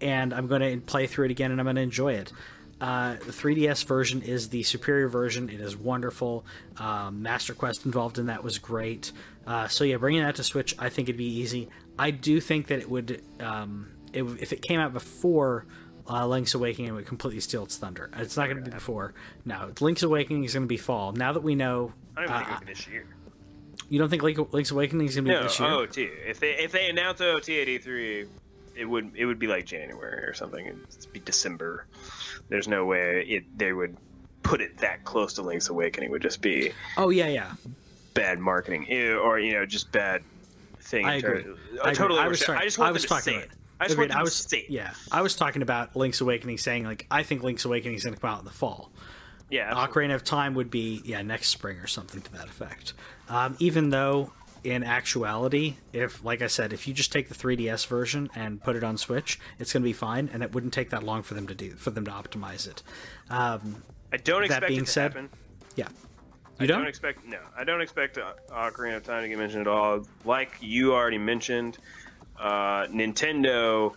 and 0.00 0.32
I'm 0.32 0.46
gonna 0.46 0.78
play 0.78 1.06
through 1.06 1.26
it 1.26 1.30
again, 1.30 1.50
and 1.50 1.60
I'm 1.60 1.66
gonna 1.66 1.80
enjoy 1.80 2.12
it. 2.14 2.32
Uh, 2.80 3.14
the 3.16 3.32
3DS 3.32 3.84
version 3.84 4.22
is 4.22 4.48
the 4.48 4.62
superior 4.62 5.08
version. 5.08 5.50
It 5.50 5.60
is 5.60 5.76
wonderful. 5.76 6.44
Um, 6.78 7.22
Master 7.22 7.52
Quest 7.54 7.84
involved 7.84 8.18
in 8.18 8.26
that 8.26 8.42
was 8.42 8.58
great. 8.58 9.12
Uh, 9.46 9.68
so 9.68 9.84
yeah, 9.84 9.96
bringing 9.96 10.22
that 10.22 10.36
to 10.36 10.42
Switch, 10.44 10.74
I 10.78 10.88
think 10.88 11.08
it'd 11.08 11.18
be 11.18 11.24
easy. 11.40 11.68
I 11.98 12.10
do 12.10 12.40
think 12.40 12.68
that 12.68 12.78
it 12.78 12.88
would, 12.88 13.22
um, 13.40 13.90
it, 14.12 14.22
if 14.22 14.52
it 14.52 14.62
came 14.62 14.80
out 14.80 14.92
before 14.94 15.66
uh, 16.08 16.26
Link's 16.26 16.54
Awakening, 16.54 16.88
it 16.88 16.92
would 16.92 17.06
completely 17.06 17.40
steal 17.40 17.64
its 17.64 17.76
thunder. 17.76 18.10
It's 18.16 18.36
not 18.36 18.46
going 18.46 18.56
to 18.56 18.62
be 18.64 18.70
before. 18.70 19.12
No, 19.44 19.70
Link's 19.80 20.02
Awakening 20.02 20.44
is 20.44 20.54
going 20.54 20.64
to 20.64 20.68
be 20.68 20.76
fall. 20.78 21.12
Now 21.12 21.32
that 21.34 21.42
we 21.42 21.54
know, 21.54 21.92
I 22.16 22.20
don't 22.20 22.30
even 22.30 22.34
uh, 22.34 22.38
think 22.38 22.48
it'll 22.50 22.60
be 22.66 22.72
this 22.72 22.88
year. 22.88 23.06
you 23.90 23.98
don't 23.98 24.08
think 24.08 24.22
Link, 24.22 24.52
Link's 24.54 24.70
Awakening 24.70 25.06
is 25.08 25.16
going 25.16 25.26
to 25.26 25.30
be 25.32 25.34
No, 25.36 25.42
this 25.42 25.60
year? 25.60 25.68
OOT. 25.70 25.98
If 25.98 26.40
they 26.40 26.52
if 26.52 26.72
they 26.72 26.88
announce 26.88 27.20
OOT 27.20 27.48
at 27.50 27.68
E3, 27.68 28.26
it 28.80 28.86
would 28.88 29.12
it 29.14 29.26
would 29.26 29.38
be 29.38 29.46
like 29.46 29.66
January 29.66 30.24
or 30.24 30.32
something. 30.34 30.66
It'd 30.66 31.12
be 31.12 31.20
December. 31.20 31.86
There's 32.48 32.66
no 32.66 32.84
way 32.86 33.24
it 33.28 33.58
they 33.58 33.72
would 33.72 33.96
put 34.42 34.60
it 34.60 34.78
that 34.78 35.04
close 35.04 35.34
to 35.34 35.42
Link's 35.42 35.68
Awakening. 35.68 36.08
It 36.08 36.12
would 36.12 36.22
just 36.22 36.40
be 36.40 36.72
Oh 36.96 37.10
yeah, 37.10 37.28
yeah. 37.28 37.52
bad 38.14 38.38
marketing 38.38 38.86
or 39.18 39.38
you 39.38 39.52
know 39.52 39.66
just 39.66 39.92
bad 39.92 40.22
thing. 40.80 41.06
I 41.06 41.16
agree. 41.16 41.44
I 41.84 41.90
I 41.90 41.94
totally. 41.94 42.18
agree. 42.18 42.26
I 42.26 42.28
was 42.28 42.40
sorry. 42.40 42.58
I 42.58 42.64
just 42.64 42.80
I 42.80 42.90
was 42.90 43.04
talking 43.04 43.34
about 43.34 43.44
it. 43.44 43.50
I 43.78 43.84
just 43.84 43.94
Agreed. 43.94 44.10
I 44.10 44.22
was 44.22 44.34
say 44.34 44.58
it. 44.58 44.70
yeah. 44.70 44.92
I 45.10 45.22
was 45.22 45.36
talking 45.36 45.62
about 45.62 45.96
Link's 45.96 46.20
Awakening, 46.20 46.58
saying 46.58 46.84
like 46.84 47.06
I 47.10 47.22
think 47.22 47.42
Link's 47.42 47.64
Awakening 47.64 47.96
is 47.96 48.04
going 48.04 48.14
to 48.14 48.20
come 48.20 48.30
out 48.30 48.38
in 48.40 48.44
the 48.44 48.50
fall. 48.50 48.90
Yeah. 49.50 49.70
absolutely. 49.70 50.08
Ocarina 50.08 50.14
of 50.16 50.24
Time 50.24 50.54
would 50.54 50.70
be 50.70 51.02
yeah 51.04 51.22
next 51.22 51.48
spring 51.48 51.78
or 51.78 51.86
something 51.86 52.20
to 52.20 52.32
that 52.32 52.46
effect. 52.46 52.92
Um, 53.28 53.56
even 53.58 53.90
though 53.90 54.32
in 54.64 54.82
actuality, 54.84 55.76
if 55.92 56.22
like 56.24 56.42
I 56.42 56.46
said, 56.46 56.72
if 56.72 56.86
you 56.86 56.94
just 56.94 57.12
take 57.12 57.28
the 57.28 57.34
3DS 57.34 57.86
version 57.86 58.28
and 58.34 58.62
put 58.62 58.76
it 58.76 58.84
on 58.84 58.96
Switch, 58.98 59.38
it's 59.58 59.72
going 59.72 59.82
to 59.82 59.88
be 59.88 59.92
fine, 59.92 60.28
and 60.32 60.42
it 60.42 60.52
wouldn't 60.54 60.72
take 60.72 60.90
that 60.90 61.02
long 61.02 61.22
for 61.22 61.34
them 61.34 61.46
to 61.46 61.54
do 61.54 61.70
for 61.72 61.90
them 61.90 62.04
to 62.04 62.10
optimize 62.10 62.68
it. 62.68 62.82
Um, 63.30 63.82
I 64.12 64.16
don't 64.18 64.44
expect 64.44 64.62
that 64.62 64.68
being 64.68 64.86
said, 64.86 65.12
happen. 65.12 65.30
yeah, 65.76 65.88
I 66.58 66.66
don't 66.66 66.80
don't. 66.80 66.88
expect 66.88 67.24
no. 67.26 67.38
I 67.56 67.64
don't 67.64 67.80
expect 67.80 68.18
uh, 68.18 68.32
Ocarina 68.50 68.96
of 68.96 69.04
Time 69.04 69.22
to 69.22 69.28
get 69.28 69.38
mentioned 69.38 69.62
at 69.62 69.68
all. 69.68 70.06
Like 70.24 70.52
you 70.60 70.92
already 70.94 71.18
mentioned, 71.18 71.78
uh, 72.38 72.86
Nintendo 72.86 73.94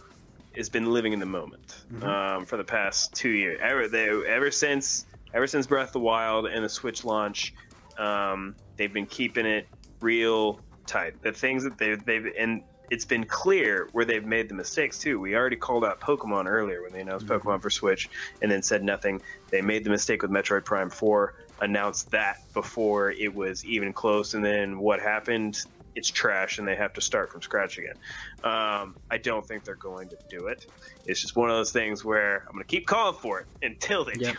has 0.56 0.70
been 0.70 0.94
living 0.94 1.14
in 1.14 1.20
the 1.20 1.26
moment 1.26 1.84
Mm-hmm. 1.92 2.04
um, 2.04 2.46
for 2.46 2.58
the 2.58 2.64
past 2.64 3.14
two 3.14 3.30
years. 3.30 3.60
Ever 3.62 3.88
they 3.88 4.08
ever 4.28 4.50
since 4.52 5.06
ever 5.34 5.48
since 5.48 5.66
Breath 5.68 5.88
of 5.90 5.94
the 5.94 6.00
Wild 6.00 6.46
and 6.46 6.64
the 6.64 6.70
Switch 6.70 7.04
launch, 7.04 7.54
um, 7.98 8.56
they've 8.78 8.94
been 8.94 9.08
keeping 9.08 9.46
it 9.48 9.68
real 10.04 10.64
tight. 10.88 11.14
The 11.24 11.34
things 11.34 11.64
that 11.66 11.80
they've 11.80 12.04
they've 12.06 12.28
and 12.40 12.64
it's 12.92 13.06
been 13.06 13.26
clear 13.26 13.90
where 13.94 14.06
they've 14.06 14.26
made 14.26 14.50
the 14.50 14.56
mistakes 14.56 15.00
too. 15.00 15.20
We 15.20 15.36
already 15.36 15.58
called 15.58 15.86
out 15.86 16.02
Pokemon 16.02 16.48
earlier 16.48 16.84
when 16.84 16.94
they 16.94 17.02
announced 17.02 17.28
Mm-hmm. 17.28 17.28
Pokemon 17.28 17.62
for 17.64 17.72
Switch 17.72 18.10
and 18.42 18.52
then 18.52 18.64
said 18.64 18.84
nothing. 18.84 19.22
They 19.52 19.62
made 19.62 19.86
the 19.86 19.92
mistake 19.92 20.22
with 20.24 20.32
Metroid 20.32 20.66
Prime 20.66 20.92
4, 20.92 21.34
announced 21.62 22.12
that 22.12 22.38
before 22.54 23.12
it 23.12 23.34
was 23.34 23.66
even 23.66 23.94
close, 23.94 24.36
and 24.36 24.46
then 24.46 24.80
what 24.80 25.02
happened? 25.02 25.58
It's 25.96 26.12
trash, 26.12 26.60
and 26.60 26.68
they 26.68 26.76
have 26.76 26.94
to 26.94 27.02
start 27.02 27.32
from 27.32 27.42
scratch 27.42 27.80
again. 27.80 27.96
Um, 28.44 28.98
I 29.12 29.18
don't 29.20 29.48
think 29.48 29.66
they're 29.66 29.76
going 29.78 30.10
to 30.10 30.18
do 30.30 30.48
it. 30.48 30.68
It's 31.06 31.22
just 31.22 31.36
one 31.38 31.50
of 31.50 31.58
those 31.58 31.72
things 31.72 32.06
where 32.06 32.38
I'm 32.48 32.54
going 32.54 32.66
to 32.66 32.68
keep 32.68 32.88
calling 32.88 33.18
for 33.22 33.42
it 33.42 33.48
until 33.64 34.06
they 34.06 34.18
Yep. 34.18 34.26
do 34.26 34.34
it. 34.34 34.38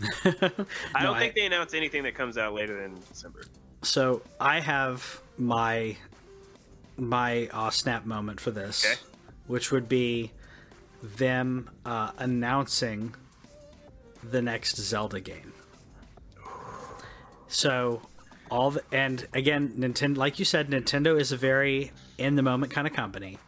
I 0.94 1.02
No, 1.02 1.06
don't 1.06 1.18
think 1.18 1.34
they 1.34 1.46
announce 1.46 1.74
anything 1.74 2.04
that 2.04 2.14
comes 2.14 2.38
out 2.38 2.54
later 2.54 2.80
than 2.82 3.04
December. 3.08 3.48
So 3.84 4.22
I 4.40 4.60
have 4.60 5.20
my 5.38 5.96
my 6.96 7.48
uh, 7.52 7.70
snap 7.70 8.06
moment 8.06 8.40
for 8.40 8.50
this, 8.50 8.84
Okay. 8.84 9.00
which 9.46 9.72
would 9.72 9.88
be 9.88 10.30
them 11.02 11.68
uh, 11.84 12.12
announcing 12.18 13.14
the 14.22 14.40
next 14.40 14.76
Zelda 14.76 15.20
game. 15.20 15.52
So 17.48 18.02
all 18.50 18.72
the, 18.72 18.82
and 18.92 19.26
again, 19.32 19.74
Nintendo, 19.76 20.16
like 20.16 20.38
you 20.38 20.44
said, 20.44 20.68
Nintendo 20.70 21.18
is 21.20 21.32
a 21.32 21.36
very 21.36 21.92
in 22.18 22.36
the 22.36 22.42
moment 22.42 22.72
kind 22.72 22.86
of 22.86 22.92
company. 22.92 23.38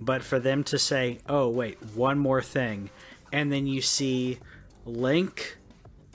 But 0.00 0.22
for 0.22 0.38
them 0.38 0.64
to 0.64 0.78
say, 0.78 1.18
"Oh, 1.28 1.48
wait, 1.48 1.78
one 1.94 2.18
more 2.18 2.42
thing," 2.42 2.90
and 3.32 3.50
then 3.52 3.66
you 3.66 3.80
see 3.80 4.38
Link 4.84 5.56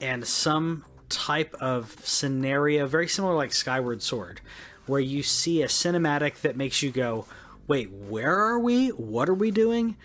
and 0.00 0.26
some 0.26 0.84
type 1.10 1.54
of 1.60 1.94
scenario 2.02 2.86
very 2.86 3.08
similar 3.08 3.34
like 3.34 3.52
Skyward 3.52 4.02
Sword, 4.02 4.40
where 4.86 5.00
you 5.00 5.22
see 5.22 5.62
a 5.62 5.66
cinematic 5.66 6.40
that 6.40 6.56
makes 6.56 6.82
you 6.82 6.90
go, 6.90 7.26
"Wait, 7.66 7.90
where 7.90 8.34
are 8.34 8.58
we? 8.58 8.88
What 8.88 9.28
are 9.28 9.34
we 9.34 9.50
doing?" 9.50 9.96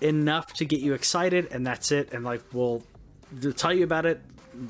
Enough 0.00 0.52
to 0.54 0.64
get 0.64 0.80
you 0.80 0.92
excited, 0.92 1.48
and 1.50 1.66
that's 1.66 1.90
it. 1.92 2.12
And 2.12 2.24
like, 2.24 2.42
we'll 2.52 2.82
tell 3.56 3.72
you 3.72 3.84
about 3.84 4.04
it 4.04 4.20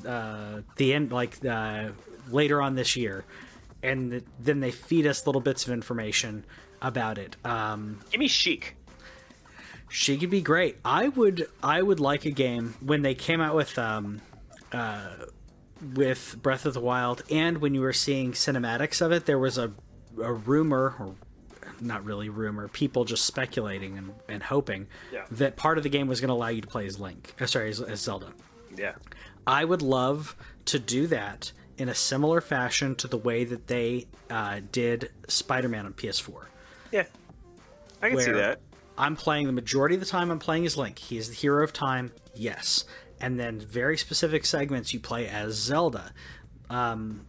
uh, 0.05 0.61
the 0.77 0.93
end, 0.93 1.11
like 1.11 1.43
uh, 1.45 1.89
later 2.29 2.61
on 2.61 2.75
this 2.75 2.95
year, 2.95 3.25
and 3.83 4.23
then 4.39 4.59
they 4.59 4.71
feed 4.71 5.05
us 5.05 5.25
little 5.25 5.41
bits 5.41 5.65
of 5.65 5.73
information 5.73 6.45
about 6.81 7.17
it. 7.17 7.35
Um, 7.43 7.99
Give 8.11 8.19
me 8.19 8.27
Sheik. 8.27 8.75
She 9.89 10.17
could 10.17 10.29
be 10.29 10.41
great. 10.41 10.77
I 10.83 11.07
would 11.09 11.47
I 11.63 11.81
would 11.81 11.99
like 11.99 12.25
a 12.25 12.31
game 12.31 12.75
when 12.81 13.01
they 13.01 13.15
came 13.15 13.39
out 13.39 13.55
with 13.55 13.77
um 13.79 14.21
uh 14.71 15.09
with 15.81 16.37
Breath 16.41 16.65
of 16.65 16.73
the 16.73 16.79
Wild 16.79 17.23
and 17.29 17.59
when 17.59 17.73
you 17.75 17.81
were 17.81 17.93
seeing 17.93 18.31
cinematics 18.33 19.01
of 19.01 19.11
it, 19.11 19.25
there 19.25 19.39
was 19.39 19.57
a 19.57 19.71
a 20.21 20.33
rumor 20.33 20.95
or 20.99 21.15
not 21.79 22.03
really 22.03 22.27
rumor, 22.27 22.67
people 22.67 23.05
just 23.05 23.23
speculating 23.25 23.97
and, 23.99 24.13
and 24.27 24.41
hoping 24.41 24.87
Yeah. 25.13 25.25
that 25.29 25.55
part 25.55 25.77
of 25.77 25.83
the 25.83 25.89
game 25.89 26.07
was 26.07 26.19
going 26.19 26.29
to 26.29 26.33
allow 26.33 26.47
you 26.47 26.61
to 26.61 26.67
play 26.67 26.87
as 26.87 26.99
Link. 26.99 27.35
Uh, 27.39 27.45
sorry, 27.45 27.69
as, 27.69 27.79
as 27.81 28.01
Zelda. 28.01 28.33
Yeah. 28.75 28.95
I 29.45 29.63
would 29.63 29.83
love 29.83 30.35
to 30.65 30.79
do 30.79 31.05
that 31.07 31.51
in 31.77 31.87
a 31.87 31.93
similar 31.93 32.41
fashion 32.41 32.95
to 32.95 33.07
the 33.07 33.17
way 33.17 33.43
that 33.43 33.67
they 33.67 34.07
uh, 34.31 34.61
did 34.71 35.11
Spider-Man 35.27 35.85
on 35.85 35.93
PS4. 35.93 36.45
Yeah. 36.91 37.03
I 38.01 38.09
can 38.09 38.19
see 38.19 38.31
that. 38.31 38.59
I'm 38.97 39.15
playing 39.15 39.45
the 39.45 39.53
majority 39.53 39.93
of 39.93 40.01
the 40.01 40.07
time. 40.07 40.31
I'm 40.31 40.39
playing 40.39 40.65
as 40.65 40.75
Link. 40.77 40.97
He 40.97 41.17
is 41.19 41.29
the 41.29 41.35
hero 41.35 41.63
of 41.63 41.73
time. 41.73 42.11
Yes, 42.33 42.85
and 43.21 43.39
then 43.39 43.59
very 43.59 43.97
specific 43.97 44.45
segments 44.45 44.93
you 44.93 44.99
play 44.99 45.27
as 45.27 45.55
Zelda. 45.55 46.13
Um, 46.69 47.25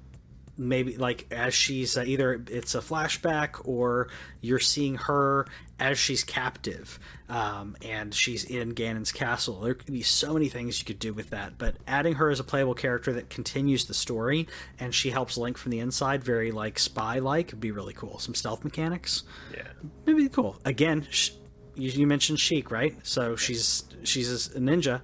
maybe 0.61 0.97
like 0.97 1.25
as 1.31 1.55
she's 1.55 1.97
uh, 1.97 2.03
either 2.05 2.43
it's 2.49 2.75
a 2.75 2.81
flashback 2.81 3.61
or 3.65 4.09
you're 4.41 4.59
seeing 4.59 4.97
her 4.97 5.47
as 5.79 5.97
she's 5.97 6.25
captive 6.25 6.99
um, 7.29 7.77
and 7.83 8.13
she's 8.13 8.43
in 8.43 8.75
Ganon's 8.75 9.13
castle. 9.13 9.61
There 9.61 9.75
could 9.75 9.93
be 9.93 10.03
so 10.03 10.33
many 10.35 10.49
things 10.49 10.81
you 10.81 10.85
could 10.85 10.99
do 10.99 11.15
with 11.15 11.31
that, 11.31 11.59
but 11.59 11.77
adding 11.87 12.15
her 12.15 12.29
as 12.31 12.41
a 12.41 12.45
playable 12.45 12.75
character 12.75 13.13
that 13.13 13.31
continues 13.31 13.85
the 13.85 13.95
story 13.95 14.49
and 14.81 14.93
she 14.93 15.11
helps 15.11 15.37
Link 15.39 15.57
from 15.57 15.71
the 15.71 15.79
inside, 15.79 16.25
very 16.25 16.51
like 16.51 16.81
spy 16.81 17.21
like, 17.21 17.53
would 17.53 17.61
be 17.61 17.71
really 17.71 17.95
cool. 17.95 18.19
Some 18.19 18.35
stealth 18.35 18.65
mechanics 18.65 19.23
Yeah. 19.55 19.63
maybe 20.07 20.29
cool. 20.29 20.57
Again, 20.65 21.07
sh- 21.11 21.31
you, 21.77 21.91
you 21.93 22.07
mentioned 22.09 22.41
Sheik, 22.41 22.73
right? 22.73 22.97
So 23.05 23.37
she's 23.37 23.85
she's 24.03 24.49
a 24.57 24.59
ninja. 24.59 25.03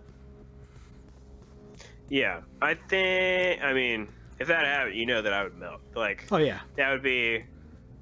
Yeah. 2.08 2.40
I 2.60 2.74
think. 2.74 3.62
I 3.62 3.72
mean, 3.72 4.08
if 4.38 4.48
that 4.48 4.64
happened, 4.64 4.96
you 4.96 5.06
know 5.06 5.22
that 5.22 5.32
I 5.32 5.44
would 5.44 5.56
melt. 5.56 5.80
Like 5.94 6.26
Oh 6.30 6.38
yeah, 6.38 6.60
that 6.76 6.90
would 6.90 7.02
be. 7.02 7.44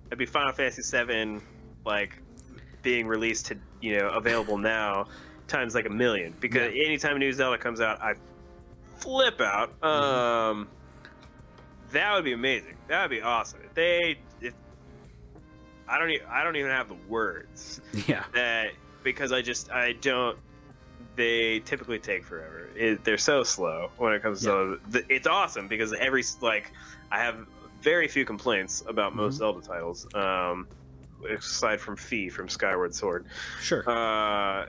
That'd 0.04 0.18
be 0.18 0.26
Final 0.26 0.52
Fantasy 0.52 0.82
VII, 0.82 1.40
like 1.86 2.18
being 2.82 3.06
released 3.06 3.46
to 3.46 3.56
you 3.80 3.98
know 3.98 4.10
available 4.10 4.58
now 4.58 5.06
times 5.48 5.74
like 5.74 5.86
a 5.86 5.90
million 5.90 6.34
because 6.40 6.72
anytime 6.74 7.16
a 7.16 7.18
new 7.18 7.32
Zelda 7.32 7.58
comes 7.58 7.80
out, 7.80 8.00
I 8.02 8.14
flip 8.96 9.40
out. 9.40 9.78
Mm-hmm. 9.80 9.86
Um, 9.86 10.68
that 11.90 12.14
would 12.14 12.24
be 12.24 12.32
amazing. 12.32 12.76
That 12.88 13.02
would 13.02 13.10
be 13.10 13.20
awesome. 13.20 13.60
If 13.64 13.74
they, 13.74 14.18
if 14.40 14.54
I 15.88 15.98
don't, 15.98 16.10
even, 16.10 16.26
I 16.26 16.42
don't 16.42 16.56
even 16.56 16.70
have 16.70 16.88
the 16.88 16.96
words 17.08 17.80
yeah, 18.06 18.24
that 18.34 18.72
because 19.02 19.32
I 19.32 19.42
just 19.42 19.70
I 19.70 19.92
don't. 19.92 20.38
They 21.16 21.60
typically 21.60 21.98
take 21.98 22.24
forever. 22.24 22.68
It, 22.74 23.04
they're 23.04 23.18
so 23.18 23.42
slow 23.42 23.90
when 23.98 24.12
it 24.14 24.22
comes 24.22 24.40
to. 24.42 24.78
The, 24.90 25.04
it's 25.08 25.26
awesome 25.26 25.68
because 25.68 25.92
every 25.92 26.24
like 26.40 26.72
I 27.10 27.18
have 27.18 27.46
very 27.82 28.08
few 28.08 28.24
complaints 28.24 28.82
about 28.86 29.14
most 29.14 29.34
Mhm. 29.34 29.38
Zelda 29.38 29.60
titles. 29.60 30.06
Um, 30.14 30.66
aside 31.28 31.80
from 31.80 31.96
Fi 31.96 32.28
from 32.28 32.48
Skyward 32.48 32.94
Sword. 32.94 33.26
sure. 33.60 33.88
Uh, 33.88 34.66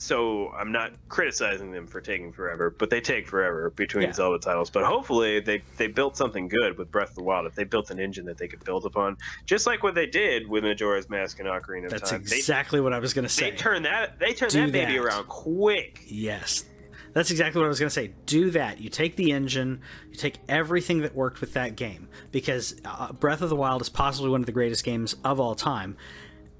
so 0.00 0.48
I'm 0.58 0.72
not 0.72 0.92
criticizing 1.10 1.70
them 1.72 1.86
for 1.86 2.00
taking 2.00 2.32
forever, 2.32 2.70
but 2.70 2.88
they 2.88 3.02
take 3.02 3.28
forever 3.28 3.68
between 3.70 4.04
Yeah. 4.04 4.12
Zelda 4.12 4.38
titles. 4.38 4.70
But 4.70 4.84
hopefully 4.84 5.40
they 5.40 5.62
they 5.76 5.88
built 5.88 6.16
something 6.16 6.48
good 6.48 6.78
with 6.78 6.90
Breath 6.90 7.10
of 7.10 7.16
the 7.16 7.22
Wild. 7.22 7.44
If 7.46 7.54
they 7.54 7.64
built 7.64 7.90
an 7.90 8.00
engine 8.00 8.24
that 8.26 8.38
they 8.38 8.48
could 8.48 8.64
build 8.64 8.86
upon, 8.86 9.18
just 9.44 9.66
like 9.66 9.82
what 9.82 9.94
they 9.94 10.06
did 10.06 10.48
with 10.48 10.64
Majora's 10.64 11.10
Mask 11.10 11.38
and 11.38 11.46
Ocarina 11.48 11.84
of 11.84 11.90
That's 11.90 12.10
Time. 12.10 12.24
They- 12.24 12.36
exactly 12.38 12.80
what 12.80 12.92
I 12.94 12.98
was 12.98 13.12
going 13.12 13.24
to 13.24 13.28
say. 13.28 13.50
they 13.50 13.56
turn 13.56 13.82
that 13.82 14.18
they 14.18 14.32
turn 14.32 14.48
Do 14.48 14.60
that 14.66 14.72
baby 14.72 14.96
around 14.98 15.28
quick. 15.28 16.00
yes, 16.06 16.64
that's 17.12 17.30
exactly 17.30 17.60
what 17.60 17.66
I 17.66 17.68
was 17.68 17.78
going 17.80 17.90
to 17.90 17.94
say. 17.94 18.12
Do 18.24 18.50
that. 18.52 18.80
You 18.80 18.88
take 18.88 19.16
the 19.16 19.32
engine, 19.32 19.80
you 20.10 20.16
take 20.16 20.36
everything 20.48 21.00
that 21.00 21.14
worked 21.14 21.40
with 21.42 21.52
that 21.54 21.76
game 21.76 22.08
because 22.32 22.80
uh, 22.86 23.12
Breath 23.12 23.42
of 23.42 23.50
the 23.50 23.56
Wild 23.56 23.82
is 23.82 23.90
possibly 23.90 24.30
one 24.30 24.40
of 24.40 24.46
the 24.46 24.52
greatest 24.52 24.82
games 24.84 25.14
of 25.24 25.38
all 25.40 25.54
time, 25.54 25.96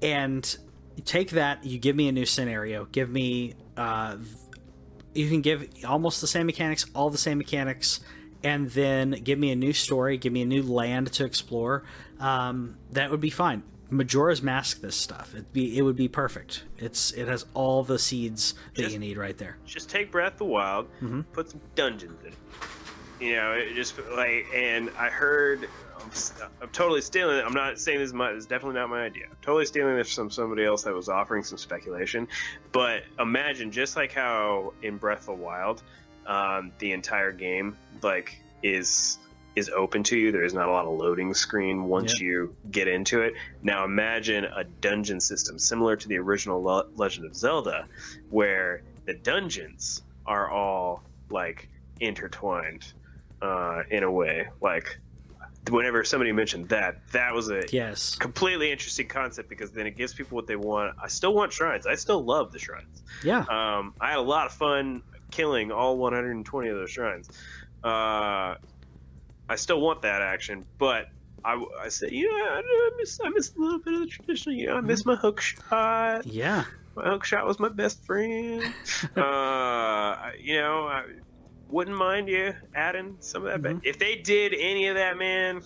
and 0.01 0.57
take 1.05 1.31
that. 1.31 1.63
You 1.65 1.77
give 1.79 1.95
me 1.95 2.07
a 2.07 2.11
new 2.11 2.25
scenario. 2.25 2.85
Give 2.85 3.09
me. 3.09 3.53
Uh, 3.77 4.17
you 5.13 5.27
can 5.29 5.41
give 5.41 5.67
almost 5.87 6.21
the 6.21 6.27
same 6.27 6.45
mechanics, 6.45 6.85
all 6.95 7.09
the 7.09 7.17
same 7.17 7.37
mechanics, 7.37 7.99
and 8.43 8.69
then 8.71 9.11
give 9.11 9.37
me 9.37 9.51
a 9.51 9.55
new 9.55 9.73
story, 9.73 10.17
give 10.17 10.31
me 10.31 10.41
a 10.41 10.45
new 10.45 10.63
land 10.63 11.11
to 11.13 11.25
explore. 11.25 11.83
Um, 12.19 12.77
that 12.91 13.11
would 13.11 13.19
be 13.19 13.29
fine. 13.29 13.63
Majora's 13.89 14.41
Mask 14.41 14.79
this 14.79 14.95
stuff. 14.95 15.33
It'd 15.33 15.51
be 15.51 15.77
it 15.77 15.81
would 15.81 15.97
be 15.97 16.07
perfect. 16.07 16.63
It's 16.77 17.11
it 17.11 17.27
has 17.27 17.45
all 17.53 17.83
the 17.83 17.99
seeds 17.99 18.53
that 18.75 18.83
Just- 18.83 18.93
you 18.93 18.99
need 18.99 19.17
right 19.17 19.37
there. 19.37 19.57
Just 19.65 19.89
take 19.89 20.11
Breath 20.11 20.33
of 20.33 20.37
the 20.39 20.45
Wild, 20.45 20.87
Mm-hmm. 21.01 21.21
put 21.33 21.49
some 21.49 21.59
dungeons 21.75 22.17
in 22.21 22.29
it. 22.29 22.37
You 23.19 23.35
know, 23.35 23.51
it 23.51 23.75
just 23.75 23.95
like 24.15 24.45
and 24.55 24.89
I 24.97 25.09
heard. 25.09 25.67
I'm, 26.03 26.11
I'm 26.61 26.69
totally 26.69 27.01
stealing 27.01 27.37
it. 27.37 27.45
I'm 27.45 27.53
not 27.53 27.79
saying 27.79 27.99
this 27.99 28.07
is 28.07 28.13
my. 28.13 28.29
It's 28.31 28.45
definitely 28.45 28.79
not 28.79 28.89
my 28.89 29.03
idea. 29.03 29.25
I'm 29.29 29.37
totally 29.41 29.65
stealing 29.65 29.95
this 29.95 30.13
from 30.13 30.29
somebody 30.29 30.65
else 30.65 30.83
that 30.83 30.93
was 30.93 31.09
offering 31.09 31.43
some 31.43 31.57
speculation. 31.57 32.27
But 32.71 33.03
imagine 33.19 33.71
just 33.71 33.95
like 33.95 34.11
how 34.11 34.73
in 34.81 34.97
Breath 34.97 35.21
of 35.21 35.37
the 35.37 35.43
Wild, 35.43 35.83
um, 36.25 36.71
the 36.79 36.91
entire 36.91 37.31
game 37.31 37.77
like 38.01 38.41
is 38.63 39.17
is 39.55 39.69
open 39.69 40.01
to 40.03 40.17
you. 40.17 40.31
There 40.31 40.45
is 40.45 40.53
not 40.53 40.69
a 40.69 40.71
lot 40.71 40.85
of 40.85 40.93
loading 40.97 41.33
screen 41.33 41.83
once 41.83 42.21
Yeah. 42.21 42.27
you 42.27 42.55
get 42.71 42.87
into 42.87 43.21
it. 43.21 43.33
Now 43.63 43.83
imagine 43.83 44.45
a 44.45 44.63
dungeon 44.63 45.19
system 45.19 45.59
similar 45.59 45.95
to 45.97 46.07
the 46.07 46.17
original 46.17 46.63
Le- 46.63 46.85
Legend 46.95 47.25
of 47.25 47.35
Zelda, 47.35 47.85
where 48.29 48.81
the 49.05 49.13
dungeons 49.13 50.03
are 50.25 50.49
all 50.49 51.03
like 51.29 51.67
intertwined 51.99 52.93
uh, 53.41 53.83
in 53.89 54.03
a 54.03 54.11
way. 54.11 54.47
Like 54.61 54.97
whenever 55.69 56.03
somebody 56.03 56.31
mentioned 56.31 56.69
that, 56.69 56.95
that 57.11 57.33
was 57.33 57.49
a 57.49 57.63
Yes. 57.71 58.15
completely 58.15 58.71
interesting 58.71 59.07
concept 59.07 59.49
because 59.49 59.71
then 59.71 59.85
it 59.85 59.95
gives 59.95 60.13
people 60.13 60.35
what 60.35 60.47
they 60.47 60.55
want. 60.55 60.95
I 61.01 61.07
still 61.07 61.33
want 61.33 61.53
shrines. 61.53 61.85
I 61.85 61.95
still 61.95 62.23
love 62.23 62.51
the 62.51 62.59
shrines. 62.59 63.03
Yeah. 63.23 63.41
Um, 63.49 63.93
I 64.01 64.09
had 64.09 64.17
a 64.17 64.21
lot 64.21 64.45
of 64.47 64.51
fun 64.53 65.03
killing 65.29 65.71
all 65.71 65.97
120 65.97 66.69
of 66.69 66.75
those 66.77 66.89
shrines. 66.89 67.29
Uh, 67.83 68.55
I 69.49 69.55
still 69.55 69.81
want 69.81 70.01
that 70.03 70.21
action, 70.21 70.65
but 70.77 71.07
I, 71.43 71.63
I 71.81 71.89
said, 71.89 72.11
you 72.11 72.27
know, 72.27 72.45
I, 72.45 72.59
I 72.59 72.89
miss 72.97 73.19
I 73.23 73.29
miss 73.29 73.55
a 73.55 73.59
little 73.59 73.79
bit 73.79 73.93
of 73.95 73.99
the 74.01 74.05
traditional. 74.07 74.55
You 74.55 74.67
know, 74.67 74.77
I 74.77 74.81
miss 74.81 75.05
my 75.05 75.15
hook 75.15 75.41
shot. 75.41 76.25
Yeah. 76.25 76.65
My 76.95 77.09
hook 77.09 77.23
shot 77.25 77.45
was 77.47 77.59
my 77.59 77.69
best 77.69 78.03
friend. 78.05 78.61
uh, 79.15 80.29
you 80.39 80.59
know, 80.59 80.87
I 80.87 81.05
wouldn't 81.71 81.97
mind 81.97 82.27
you 82.27 82.53
adding 82.75 83.17
some 83.19 83.45
of 83.45 83.51
that. 83.51 83.69
Mhm. 83.69 83.79
But 83.79 83.87
if 83.87 83.97
they 83.99 84.15
did 84.17 84.53
any 84.53 84.87
of 84.87 84.95
that, 84.95 85.17
man, 85.17 85.61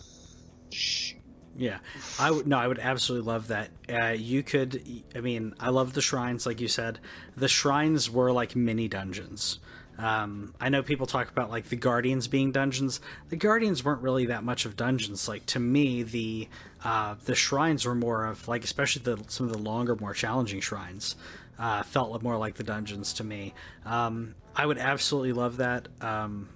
shh, 0.72 1.14
Yeah, 1.58 1.78
I 2.20 2.32
would 2.32 2.46
no, 2.48 2.58
I 2.58 2.68
would 2.68 2.80
absolutely 2.80 3.32
love 3.32 3.48
that. 3.48 3.70
Uh, 3.90 4.08
you 4.10 4.44
could, 4.44 4.82
I 5.16 5.22
mean, 5.22 5.54
I 5.60 5.70
love 5.70 5.94
the 5.94 6.02
shrines, 6.02 6.46
like 6.46 6.60
you 6.60 6.68
said. 6.68 7.00
The 7.38 7.48
shrines 7.48 8.10
were 8.10 8.32
like 8.34 8.56
mini 8.58 8.88
dungeons. 8.90 9.60
Um, 9.98 10.54
I 10.60 10.68
know 10.68 10.84
people 10.84 11.08
talk 11.08 11.30
about 11.30 11.50
like 11.50 11.70
the 11.70 11.78
guardians 11.78 12.28
being 12.28 12.52
dungeons. 12.52 13.00
The 13.30 13.38
guardians 13.38 13.86
weren't 13.86 14.02
really 14.02 14.26
that 14.26 14.44
much 14.44 14.66
of 14.66 14.76
dungeons. 14.76 15.30
Like 15.30 15.46
to 15.46 15.60
me, 15.62 16.04
the 16.04 16.50
uh, 16.84 17.16
the 17.24 17.36
shrines 17.36 17.86
were 17.86 17.96
more 17.96 18.26
of 18.26 18.50
like, 18.50 18.66
especially 18.66 19.04
the 19.04 19.24
some 19.30 19.46
of 19.46 19.54
the 19.54 19.58
longer, 19.60 19.96
more 19.96 20.14
challenging 20.14 20.60
shrines, 20.60 21.16
uh, 21.60 21.84
felt 21.84 22.22
more 22.22 22.38
like 22.38 22.56
the 22.56 22.64
dungeons 22.64 23.14
to 23.14 23.24
me. 23.24 23.54
Um, 23.86 24.36
I 24.56 24.66
would 24.66 24.78
absolutely 24.78 25.34
love 25.34 25.58
that. 25.58 25.88
Um, 26.02 26.50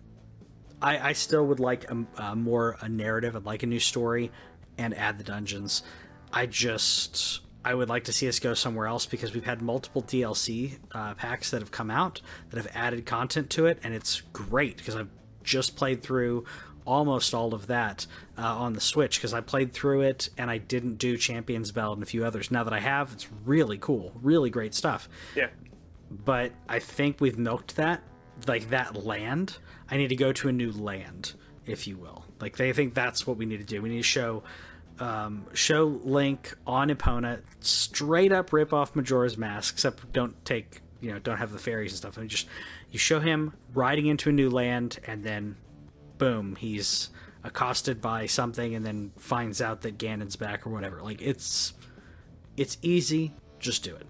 I, 0.82 1.10
I 1.10 1.14
still 1.14 1.46
would 1.48 1.60
like 1.60 1.90
a, 1.92 2.06
a 2.18 2.36
more 2.36 2.78
a 2.82 2.90
narrative. 2.90 3.36
I'd 3.36 3.46
like 3.46 3.64
a 3.64 3.68
new 3.68 3.80
story, 3.80 4.32
and 4.78 4.94
add 4.96 5.18
the 5.18 5.24
dungeons. 5.24 5.84
I 6.32 6.46
just 6.46 7.42
I 7.64 7.74
would 7.74 7.90
like 7.90 8.06
to 8.06 8.14
see 8.14 8.28
us 8.28 8.40
go 8.40 8.54
somewhere 8.54 8.88
else 8.88 9.06
because 9.06 9.34
we've 9.34 9.46
had 9.46 9.62
multiple 9.62 10.02
DLC 10.02 10.80
uh, 10.94 11.14
packs 11.16 11.52
that 11.52 11.62
have 11.62 11.72
come 11.72 11.92
out 11.92 12.22
that 12.50 12.58
have 12.58 12.72
added 12.74 13.06
content 13.06 13.50
to 13.52 13.66
it, 13.66 13.80
and 13.84 13.94
it's 13.94 14.22
great 14.34 14.78
because 14.78 14.96
I've 14.96 15.10
just 15.44 15.76
played 15.76 16.02
through 16.02 16.46
almost 16.90 17.36
all 17.36 17.54
of 17.54 17.68
that 17.68 18.08
uh, 18.38 18.42
on 18.42 18.74
the 18.74 18.82
Switch 18.82 19.20
because 19.20 19.34
I 19.34 19.42
played 19.42 19.72
through 19.72 20.02
it 20.02 20.30
and 20.38 20.50
I 20.50 20.58
didn't 20.58 20.96
do 20.96 21.18
Champions' 21.18 21.72
Ballad 21.72 21.98
and 21.98 22.04
a 22.04 22.08
few 22.08 22.26
others. 22.26 22.50
Now 22.50 22.64
that 22.64 22.74
I 22.74 22.80
have, 22.80 23.14
it's 23.14 23.28
really 23.46 23.78
cool, 23.78 24.12
really 24.22 24.50
great 24.50 24.74
stuff. 24.74 25.08
Yeah. 25.36 25.50
But 26.10 26.52
I 26.68 26.80
think 26.80 27.22
we've 27.22 27.38
milked 27.38 27.76
that, 27.76 28.02
like 28.48 28.72
that 28.72 29.06
land. 29.06 29.58
I 29.92 29.98
need 29.98 30.08
to 30.08 30.16
go 30.16 30.34
to 30.34 30.50
a 30.50 30.52
new 30.52 30.72
land, 30.72 31.34
if 31.68 31.86
you 31.88 31.96
will. 31.96 32.26
Like 32.42 32.58
they 32.58 32.74
think 32.74 32.96
that's 32.96 33.28
what 33.28 33.38
we 33.38 33.46
need 33.46 33.60
to 33.60 33.66
do. 33.66 33.84
We 33.84 33.90
need 33.90 33.98
to 33.98 34.04
show 34.04 34.44
um, 35.00 35.46
show 35.54 36.00
Link 36.04 36.56
on 36.68 36.90
Epona, 36.90 37.42
straight 37.60 38.32
up 38.32 38.52
rip 38.52 38.74
off 38.74 38.96
Majora's 38.96 39.38
Mask, 39.38 39.76
except 39.76 40.12
don't 40.12 40.44
take 40.44 40.82
you 41.02 41.12
know 41.12 41.20
don't 41.20 41.38
have 41.38 41.52
the 41.52 41.60
fairies 41.60 41.92
and 41.92 41.98
stuff. 41.98 42.18
I 42.18 42.22
mean, 42.22 42.30
just 42.30 42.48
you 42.92 43.00
show 43.00 43.20
him 43.20 43.54
riding 43.74 44.08
into 44.08 44.30
a 44.30 44.34
new 44.34 44.50
land, 44.50 45.00
and 45.08 45.24
then 45.24 45.56
boom, 46.20 46.56
he's 46.56 47.10
accosted 47.44 48.00
by 48.02 48.28
something, 48.28 48.76
and 48.76 48.86
then 48.86 49.12
finds 49.18 49.60
out 49.62 49.82
that 49.82 49.98
Ganon's 49.98 50.36
back 50.36 50.68
or 50.68 50.70
whatever. 50.70 51.02
Like 51.02 51.22
it's 51.22 51.74
it's 52.58 52.78
easy, 52.84 53.34
just 53.60 53.84
do 53.84 53.96
it. 53.96 54.06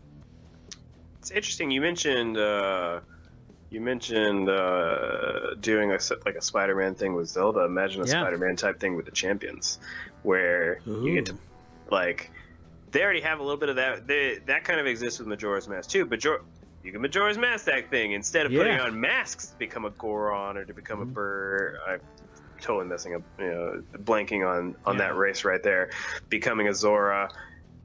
It's 1.20 1.32
interesting. 1.32 1.72
You 1.72 1.80
mentioned 1.82 2.38
uh, 2.38 3.00
you 3.70 3.80
mentioned 3.82 4.50
uh, 4.50 5.54
doing 5.62 5.92
a 5.92 6.00
like 6.26 6.36
a 6.36 6.42
Spider-Man 6.42 6.96
thing 6.96 7.14
with 7.14 7.30
Zelda. 7.30 7.62
Imagine 7.66 8.02
a 8.02 8.06
Yeah. 8.06 8.22
Spider-Man 8.22 8.56
type 8.58 8.80
thing 8.80 8.96
with 8.96 9.06
the 9.06 9.12
champions, 9.12 9.80
where 10.24 10.82
you 10.86 11.14
get 11.16 11.28
to 11.28 11.36
like 11.92 12.32
they 12.92 13.04
already 13.04 13.22
have 13.22 13.40
a 13.40 13.44
little 13.44 13.60
bit 13.60 13.70
of 13.70 13.76
that. 13.76 14.08
They, 14.08 14.40
that 14.48 14.64
kind 14.64 14.80
of 14.80 14.88
exists 14.88 15.20
with 15.20 15.28
Majora's 15.28 15.68
Mask 15.70 15.90
too. 15.92 16.06
But 16.06 16.18
Major- 16.18 16.42
you 16.84 16.92
can 16.92 17.02
Majora's 17.02 17.38
Mask 17.38 17.66
that 17.66 17.90
thing 17.90 18.14
instead 18.14 18.46
of 18.46 18.52
putting 18.52 18.80
on 18.80 19.00
masks 19.00 19.48
to 19.48 19.58
become 19.58 19.86
a 19.86 19.90
Goron 19.92 20.58
or 20.58 20.66
to 20.66 20.74
become 20.74 21.02
a 21.02 21.06
bird. 21.06 21.78
I'm 21.88 22.00
totally 22.62 22.86
messing 22.88 23.16
up, 23.16 23.22
you 23.38 23.46
know, 23.50 23.84
blanking 24.04 24.48
on 24.48 24.76
on 24.86 24.96
Yeah. 24.98 25.08
that 25.10 25.18
race 25.18 25.44
right 25.44 25.62
there. 25.64 25.90
Becoming 26.30 26.68
a 26.68 26.74
Zora, 26.74 27.30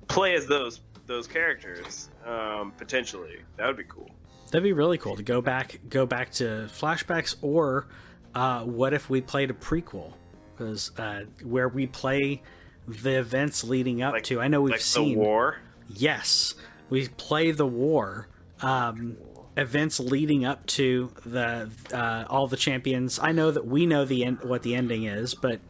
play 0.08 0.34
as 0.34 0.46
those 0.46 0.80
those 1.06 1.26
characters 1.26 2.08
um, 2.24 2.72
potentially. 2.78 3.38
That 3.56 3.66
would 3.66 3.76
be 3.76 3.84
cool. 3.84 4.10
That'd 4.50 4.62
be 4.62 4.72
really 4.72 4.98
cool 4.98 5.16
to 5.16 5.22
go 5.22 5.40
back 5.40 5.80
go 5.88 6.06
back 6.06 6.30
to 6.32 6.68
flashbacks, 6.70 7.36
or 7.42 7.88
uh, 8.34 8.62
what 8.62 8.94
if 8.94 9.10
we 9.10 9.20
played 9.20 9.50
a 9.50 9.54
prequel? 9.54 10.12
Because 10.56 10.92
uh, 10.98 11.24
where 11.42 11.68
we 11.68 11.86
play 11.86 12.42
the 12.86 13.18
events 13.18 13.64
leading 13.64 14.02
up 14.02 14.12
Like- 14.12 14.22
to. 14.24 14.40
I 14.40 14.46
know 14.48 14.60
we've 14.62 14.72
like 14.72 14.80
seen 14.80 15.14
the 15.14 15.18
war. 15.18 15.56
yes, 15.88 16.54
we 16.90 17.08
play 17.08 17.50
the 17.50 17.66
war 17.66 18.28
um, 18.64 19.16
events 19.56 20.00
leading 20.00 20.44
up 20.44 20.66
to 20.66 21.12
the 21.24 21.70
uh, 21.92 22.24
all 22.28 22.46
the 22.46 22.56
champions. 22.56 23.18
I 23.18 23.32
know 23.32 23.50
that 23.50 23.66
we 23.66 23.86
know 23.86 24.04
the 24.04 24.24
end, 24.24 24.38
what 24.42 24.62
the 24.62 24.74
ending 24.74 25.04
is, 25.04 25.34
but 25.34 25.60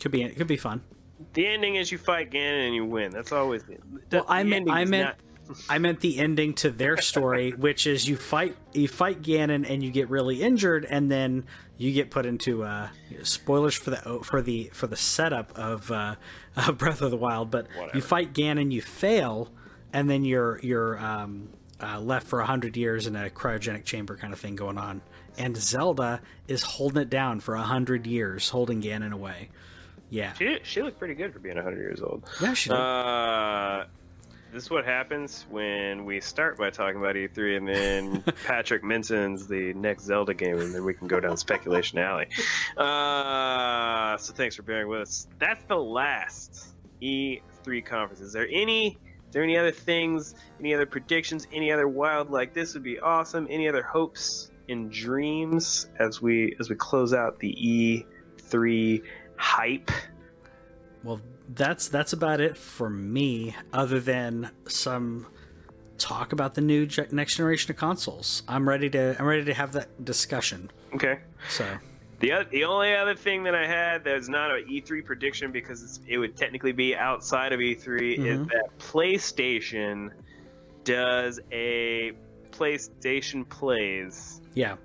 could 0.00 0.10
be 0.10 0.22
it 0.22 0.36
could 0.36 0.46
be 0.48 0.56
fun. 0.56 0.82
The 1.32 1.46
ending 1.46 1.76
is 1.76 1.90
you 1.90 1.98
fight 1.98 2.30
Ganon 2.30 2.66
and 2.66 2.74
you 2.74 2.84
win. 2.84 3.10
That's 3.12 3.32
always 3.32 3.62
the. 3.64 3.78
Well, 4.12 4.26
I 4.28 4.42
the 4.42 4.48
meant 4.50 4.70
I 4.70 4.84
meant 4.84 5.04
not- 5.04 5.56
I 5.68 5.78
meant 5.78 6.00
the 6.00 6.18
ending 6.18 6.54
to 6.54 6.70
their 6.70 6.96
story, 6.96 7.52
which 7.56 7.86
is 7.86 8.08
you 8.08 8.16
fight 8.16 8.56
you 8.72 8.88
fight 8.88 9.22
Ganon 9.22 9.68
and 9.68 9.82
you 9.82 9.90
get 9.90 10.10
really 10.10 10.42
injured, 10.42 10.84
and 10.88 11.10
then 11.10 11.44
you 11.76 11.92
get 11.92 12.10
put 12.10 12.26
into 12.26 12.64
uh, 12.64 12.88
spoilers 13.22 13.74
for 13.74 13.90
the 13.90 14.20
for 14.24 14.42
the 14.42 14.70
for 14.72 14.86
the 14.86 14.96
setup 14.96 15.56
of 15.56 15.90
uh, 15.90 16.16
of 16.56 16.78
Breath 16.78 17.00
of 17.00 17.10
the 17.10 17.16
Wild. 17.16 17.50
But 17.50 17.68
Whatever. 17.76 17.96
you 17.96 18.02
fight 18.02 18.32
Ganon, 18.32 18.72
you 18.72 18.82
fail, 18.82 19.52
and 19.92 20.10
then 20.10 20.24
you're 20.24 20.58
you're 20.62 20.98
um, 20.98 21.50
uh, 21.82 22.00
left 22.00 22.26
for 22.26 22.40
a 22.40 22.46
hundred 22.46 22.76
years 22.76 23.06
in 23.06 23.16
a 23.16 23.30
cryogenic 23.30 23.84
chamber 23.84 24.16
kind 24.16 24.32
of 24.32 24.38
thing 24.38 24.56
going 24.56 24.78
on. 24.78 25.00
And 25.36 25.56
Zelda 25.56 26.20
is 26.46 26.62
holding 26.62 27.02
it 27.02 27.10
down 27.10 27.40
for 27.40 27.54
a 27.54 27.62
hundred 27.62 28.06
years, 28.06 28.48
holding 28.50 28.80
Ganon 28.82 29.12
away. 29.12 29.48
Yeah, 30.10 30.32
She, 30.34 30.58
she 30.62 30.82
looked 30.82 30.98
pretty 30.98 31.14
good 31.14 31.32
for 31.32 31.40
being 31.40 31.56
100 31.56 31.78
years 31.78 32.00
old. 32.00 32.28
yeah, 32.40 32.54
she 32.54 32.68
did. 32.68 32.76
Uh, 32.78 33.84
this 34.52 34.62
is 34.64 34.70
what 34.70 34.84
happens 34.84 35.44
when 35.50 36.04
we 36.04 36.20
start 36.20 36.56
by 36.56 36.70
talking 36.70 37.00
about 37.00 37.16
E3 37.16 37.56
and 37.56 37.66
then 37.68 38.22
Patrick 38.46 38.84
mentions 38.84 39.48
the 39.48 39.72
next 39.74 40.04
Zelda 40.04 40.32
game 40.32 40.60
and 40.60 40.72
then 40.72 40.84
we 40.84 40.94
can 40.94 41.08
go 41.08 41.18
down 41.18 41.36
speculation 41.36 41.98
alley. 41.98 42.26
Uh, 42.76 44.16
so 44.18 44.32
thanks 44.32 44.54
for 44.54 44.62
bearing 44.62 44.86
with 44.86 45.00
us. 45.00 45.26
That's 45.40 45.64
the 45.64 45.76
last 45.76 46.68
E3 47.02 47.84
conference. 47.84 48.20
Is 48.20 48.32
there 48.32 48.46
any 48.48 48.88
is 48.88 48.96
there 49.34 49.42
any 49.42 49.58
other 49.58 49.72
things, 49.72 50.34
any 50.60 50.72
other 50.72 50.86
predictions, 50.86 51.46
any 51.52 51.70
other 51.70 51.88
wild 51.88 52.30
like 52.30 52.54
this 52.54 52.72
would 52.72 52.84
be 52.84 52.98
awesome? 53.00 53.46
Any 53.50 53.68
other 53.68 53.82
hopes 53.82 54.50
and 54.68 54.90
dreams 54.90 55.88
as 55.98 56.22
we 56.22 56.56
as 56.60 56.70
we 56.70 56.76
close 56.76 57.12
out 57.12 57.38
the 57.40 57.52
E3 58.40 59.02
hype? 59.36 59.90
Well, 61.02 61.20
that's 61.54 61.88
that's 61.88 62.14
about 62.14 62.40
it 62.40 62.56
for 62.56 62.88
me. 62.88 63.54
Other 63.72 64.00
than 64.00 64.50
some 64.68 65.26
talk 65.98 66.32
about 66.32 66.54
the 66.54 66.60
new 66.60 66.88
next 67.10 67.36
generation 67.36 67.70
of 67.70 67.76
consoles, 67.76 68.42
I'm 68.48 68.68
ready 68.68 68.88
to 68.90 69.16
I'm 69.18 69.26
ready 69.26 69.44
to 69.44 69.54
have 69.54 69.72
that 69.72 70.04
discussion. 70.04 70.70
Okay. 70.94 71.18
So 71.50 71.66
The 72.20 72.46
the 72.50 72.64
only 72.64 72.94
other 72.94 73.14
thing 73.14 73.42
that 73.44 73.54
I 73.54 73.66
had 73.66 74.04
that's 74.04 74.28
not 74.28 74.50
an 74.50 74.64
E3 74.70 75.04
prediction 75.04 75.52
because 75.52 75.82
it's, 75.82 76.00
it 76.06 76.18
would 76.18 76.36
technically 76.36 76.72
be 76.72 76.94
outside 76.96 77.52
of 77.52 77.60
E3 77.60 78.18
is 78.18 78.38
Mhm. 78.40 78.48
that 78.50 78.78
PlayStation 78.78 80.10
does 80.84 81.40
a 81.52 82.12
PlayStation 82.50 83.48
Plays 83.48 84.40
yeah, 84.54 84.76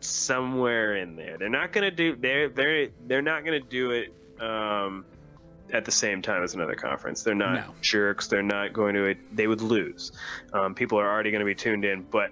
somewhere 0.00 0.96
in 0.96 1.14
there. 1.16 1.38
They're 1.38 1.48
not 1.48 1.72
gonna 1.72 1.90
do 1.90 2.16
they're 2.16 2.48
they're 2.48 2.88
they're 3.06 3.22
not 3.22 3.44
gonna 3.44 3.60
do 3.60 3.90
it 3.92 4.12
um, 4.40 5.04
at 5.72 5.84
the 5.84 5.90
same 5.92 6.20
time 6.20 6.42
as 6.42 6.54
another 6.54 6.74
conference. 6.74 7.22
They're 7.22 7.34
not 7.34 7.54
No. 7.54 7.74
jerks. 7.80 8.26
They're 8.26 8.42
not 8.42 8.72
going 8.72 8.94
to. 8.94 9.14
They 9.32 9.46
would 9.46 9.60
lose. 9.62 10.12
Um, 10.52 10.74
people 10.74 10.98
are 10.98 11.08
already 11.10 11.30
going 11.30 11.40
to 11.40 11.46
be 11.46 11.54
tuned 11.54 11.84
in. 11.84 12.02
But 12.02 12.30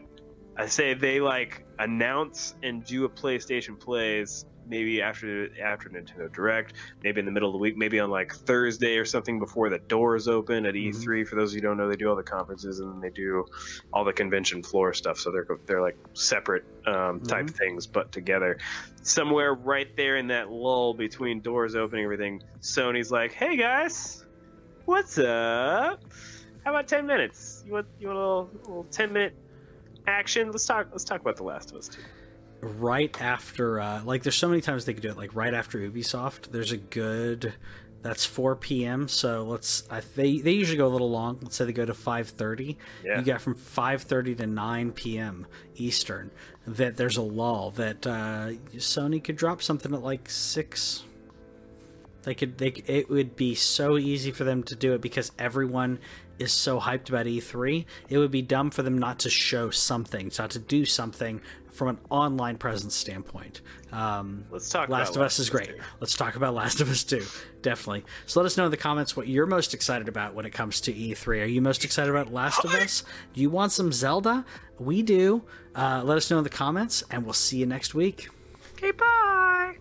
I 0.56 0.66
say 0.66 0.92
they 0.94 1.20
like 1.20 1.64
announce 1.80 2.54
and 2.62 2.84
do 2.84 3.04
a 3.04 3.08
PlayStation 3.08 3.78
Plays 3.78 4.44
maybe 4.66 5.02
after 5.02 5.48
after 5.60 5.88
Nintendo 5.88 6.32
Direct, 6.32 6.74
maybe 7.02 7.18
in 7.18 7.26
the 7.26 7.32
middle 7.32 7.48
of 7.48 7.54
the 7.54 7.58
week, 7.58 7.76
maybe 7.76 7.98
on 7.98 8.10
like 8.10 8.32
Thursday 8.32 8.98
or 8.98 9.04
something 9.04 9.38
before 9.38 9.68
the 9.70 9.78
doors 9.88 10.28
open 10.28 10.66
at 10.66 10.74
Mhm. 10.74 10.94
E3. 10.94 11.24
For 11.24 11.34
those 11.34 11.50
of 11.50 11.54
you 11.56 11.62
who 11.62 11.68
don't 11.68 11.76
know, 11.78 11.88
they 11.88 11.96
do 11.96 12.08
all 12.08 12.14
the 12.16 12.22
conferences 12.22 12.78
and 12.78 12.92
then 12.92 13.00
they 13.00 13.10
do 13.10 13.44
all 13.92 14.04
the 14.04 14.12
convention 14.12 14.62
floor 14.62 14.92
stuff. 14.92 15.18
So 15.18 15.32
they're 15.32 15.46
they're 15.66 15.80
like 15.80 15.96
separate 16.14 16.64
um, 16.86 17.20
type 17.20 17.48
things, 17.50 17.86
but 17.86 18.12
together. 18.12 18.58
Somewhere 19.02 19.54
right 19.54 19.88
there 19.96 20.16
in 20.16 20.26
that 20.28 20.50
lull 20.50 20.94
between 20.94 21.40
doors 21.40 21.74
opening, 21.74 22.04
everything. 22.04 22.42
Sony's 22.60 23.10
like, 23.10 23.32
"Hey 23.32 23.56
guys, 23.56 24.24
what's 24.84 25.18
up? 25.18 26.00
How 26.64 26.70
about 26.70 26.86
ten 26.88 27.06
minutes? 27.06 27.62
You 27.66 27.72
want 27.72 27.86
you 27.98 28.08
want 28.08 28.18
a 28.18 28.20
little, 28.20 28.50
little 28.52 28.84
ten 28.84 29.12
minute 29.12 29.34
action? 30.10 30.50
Let's 30.50 30.66
talk. 30.66 30.88
Let's 30.92 31.04
talk 31.04 31.20
about 31.20 31.36
The 31.36 31.44
Last 31.44 31.70
of 31.70 31.78
Us 31.78 31.88
Two. 31.88 32.02
right 32.62 33.14
after 33.22 33.80
uh, 33.80 34.02
like 34.04 34.22
there's 34.22 34.36
so 34.36 34.48
many 34.48 34.60
times 34.60 34.84
they 34.84 34.94
could 34.94 35.02
do 35.02 35.10
it. 35.10 35.16
Like 35.16 35.34
right 35.34 35.54
after 35.54 35.78
Ubisoft, 35.78 36.50
there's 36.52 36.72
a 36.72 36.76
good 36.76 37.54
that's 38.02 38.24
4 38.24 38.56
p.m. 38.56 39.08
So 39.08 39.44
let's 39.44 39.84
I, 39.90 40.00
they 40.16 40.38
they 40.38 40.52
usually 40.52 40.78
go 40.78 40.86
a 40.86 40.88
little 40.88 41.10
long. 41.10 41.38
Let's 41.42 41.56
say 41.56 41.64
they 41.66 41.72
go 41.72 41.84
to 41.84 41.92
5:30. 41.92 42.76
Yeah. 43.04 43.18
You 43.18 43.24
got 43.24 43.40
from 43.40 43.54
5:30 43.54 44.38
to 44.38 44.46
9 44.46 44.92
p.m. 44.92 45.46
Eastern. 45.76 46.30
That 46.66 46.96
there's 46.96 47.16
a 47.16 47.22
lull 47.22 47.70
that 47.72 48.06
uh, 48.06 48.50
Sony 48.76 49.22
could 49.22 49.36
drop 49.36 49.62
something 49.62 49.94
at 49.94 50.02
like 50.02 50.28
six. 50.30 51.04
They 52.22 52.34
could 52.34 52.58
they 52.58 52.68
it 52.86 53.08
would 53.08 53.36
be 53.36 53.54
so 53.54 53.96
easy 53.98 54.30
for 54.30 54.44
them 54.44 54.62
to 54.64 54.76
do 54.76 54.92
it 54.92 55.00
because 55.00 55.32
everyone 55.38 55.98
is 56.40 56.52
so 56.52 56.80
hyped 56.80 57.08
about 57.08 57.26
E3. 57.26 57.84
It 58.08 58.18
would 58.18 58.30
be 58.30 58.42
dumb 58.42 58.70
for 58.70 58.82
them 58.82 58.98
not 58.98 59.18
to 59.20 59.30
show 59.30 59.70
something, 59.70 60.32
not 60.38 60.50
to 60.50 60.58
do 60.58 60.84
something 60.84 61.40
from 61.70 61.88
an 61.88 61.98
online 62.10 62.58
presence 62.58 62.94
standpoint. 62.94 63.60
Um, 63.92 64.44
Let's 64.50 64.68
talk. 64.68 64.88
Last 64.88 65.16
of 65.16 65.22
Us 65.22 65.38
is 65.38 65.50
great. 65.50 65.70
Let's 66.00 66.16
talk 66.16 66.36
about 66.36 66.54
Last 66.54 66.80
of 66.80 66.90
Us 66.90 67.04
2. 67.04 67.24
Definitely. 67.62 68.04
So 68.26 68.40
let 68.40 68.46
us 68.46 68.56
know 68.56 68.64
in 68.64 68.70
the 68.70 68.76
comments 68.76 69.16
what 69.16 69.28
you're 69.28 69.46
most 69.46 69.74
excited 69.74 70.08
about 70.08 70.34
when 70.34 70.46
it 70.46 70.50
comes 70.50 70.80
to 70.82 70.92
E3. 70.92 71.42
Are 71.42 71.46
you 71.46 71.62
most 71.62 71.84
excited 71.84 72.10
about 72.10 72.32
Last 72.32 72.64
of 72.64 72.72
Us? 72.72 73.04
Do 73.34 73.40
you 73.40 73.50
want 73.50 73.72
some 73.72 73.92
Zelda? 73.92 74.44
We 74.78 75.02
do. 75.02 75.44
Uh, 75.74 76.02
let 76.04 76.16
us 76.16 76.30
know 76.30 76.38
in 76.38 76.44
the 76.44 76.50
comments, 76.50 77.04
and 77.10 77.24
we'll 77.24 77.32
see 77.34 77.58
you 77.58 77.66
next 77.66 77.94
week. 77.94 78.28
Okay, 78.74 78.90
bye. 78.92 79.76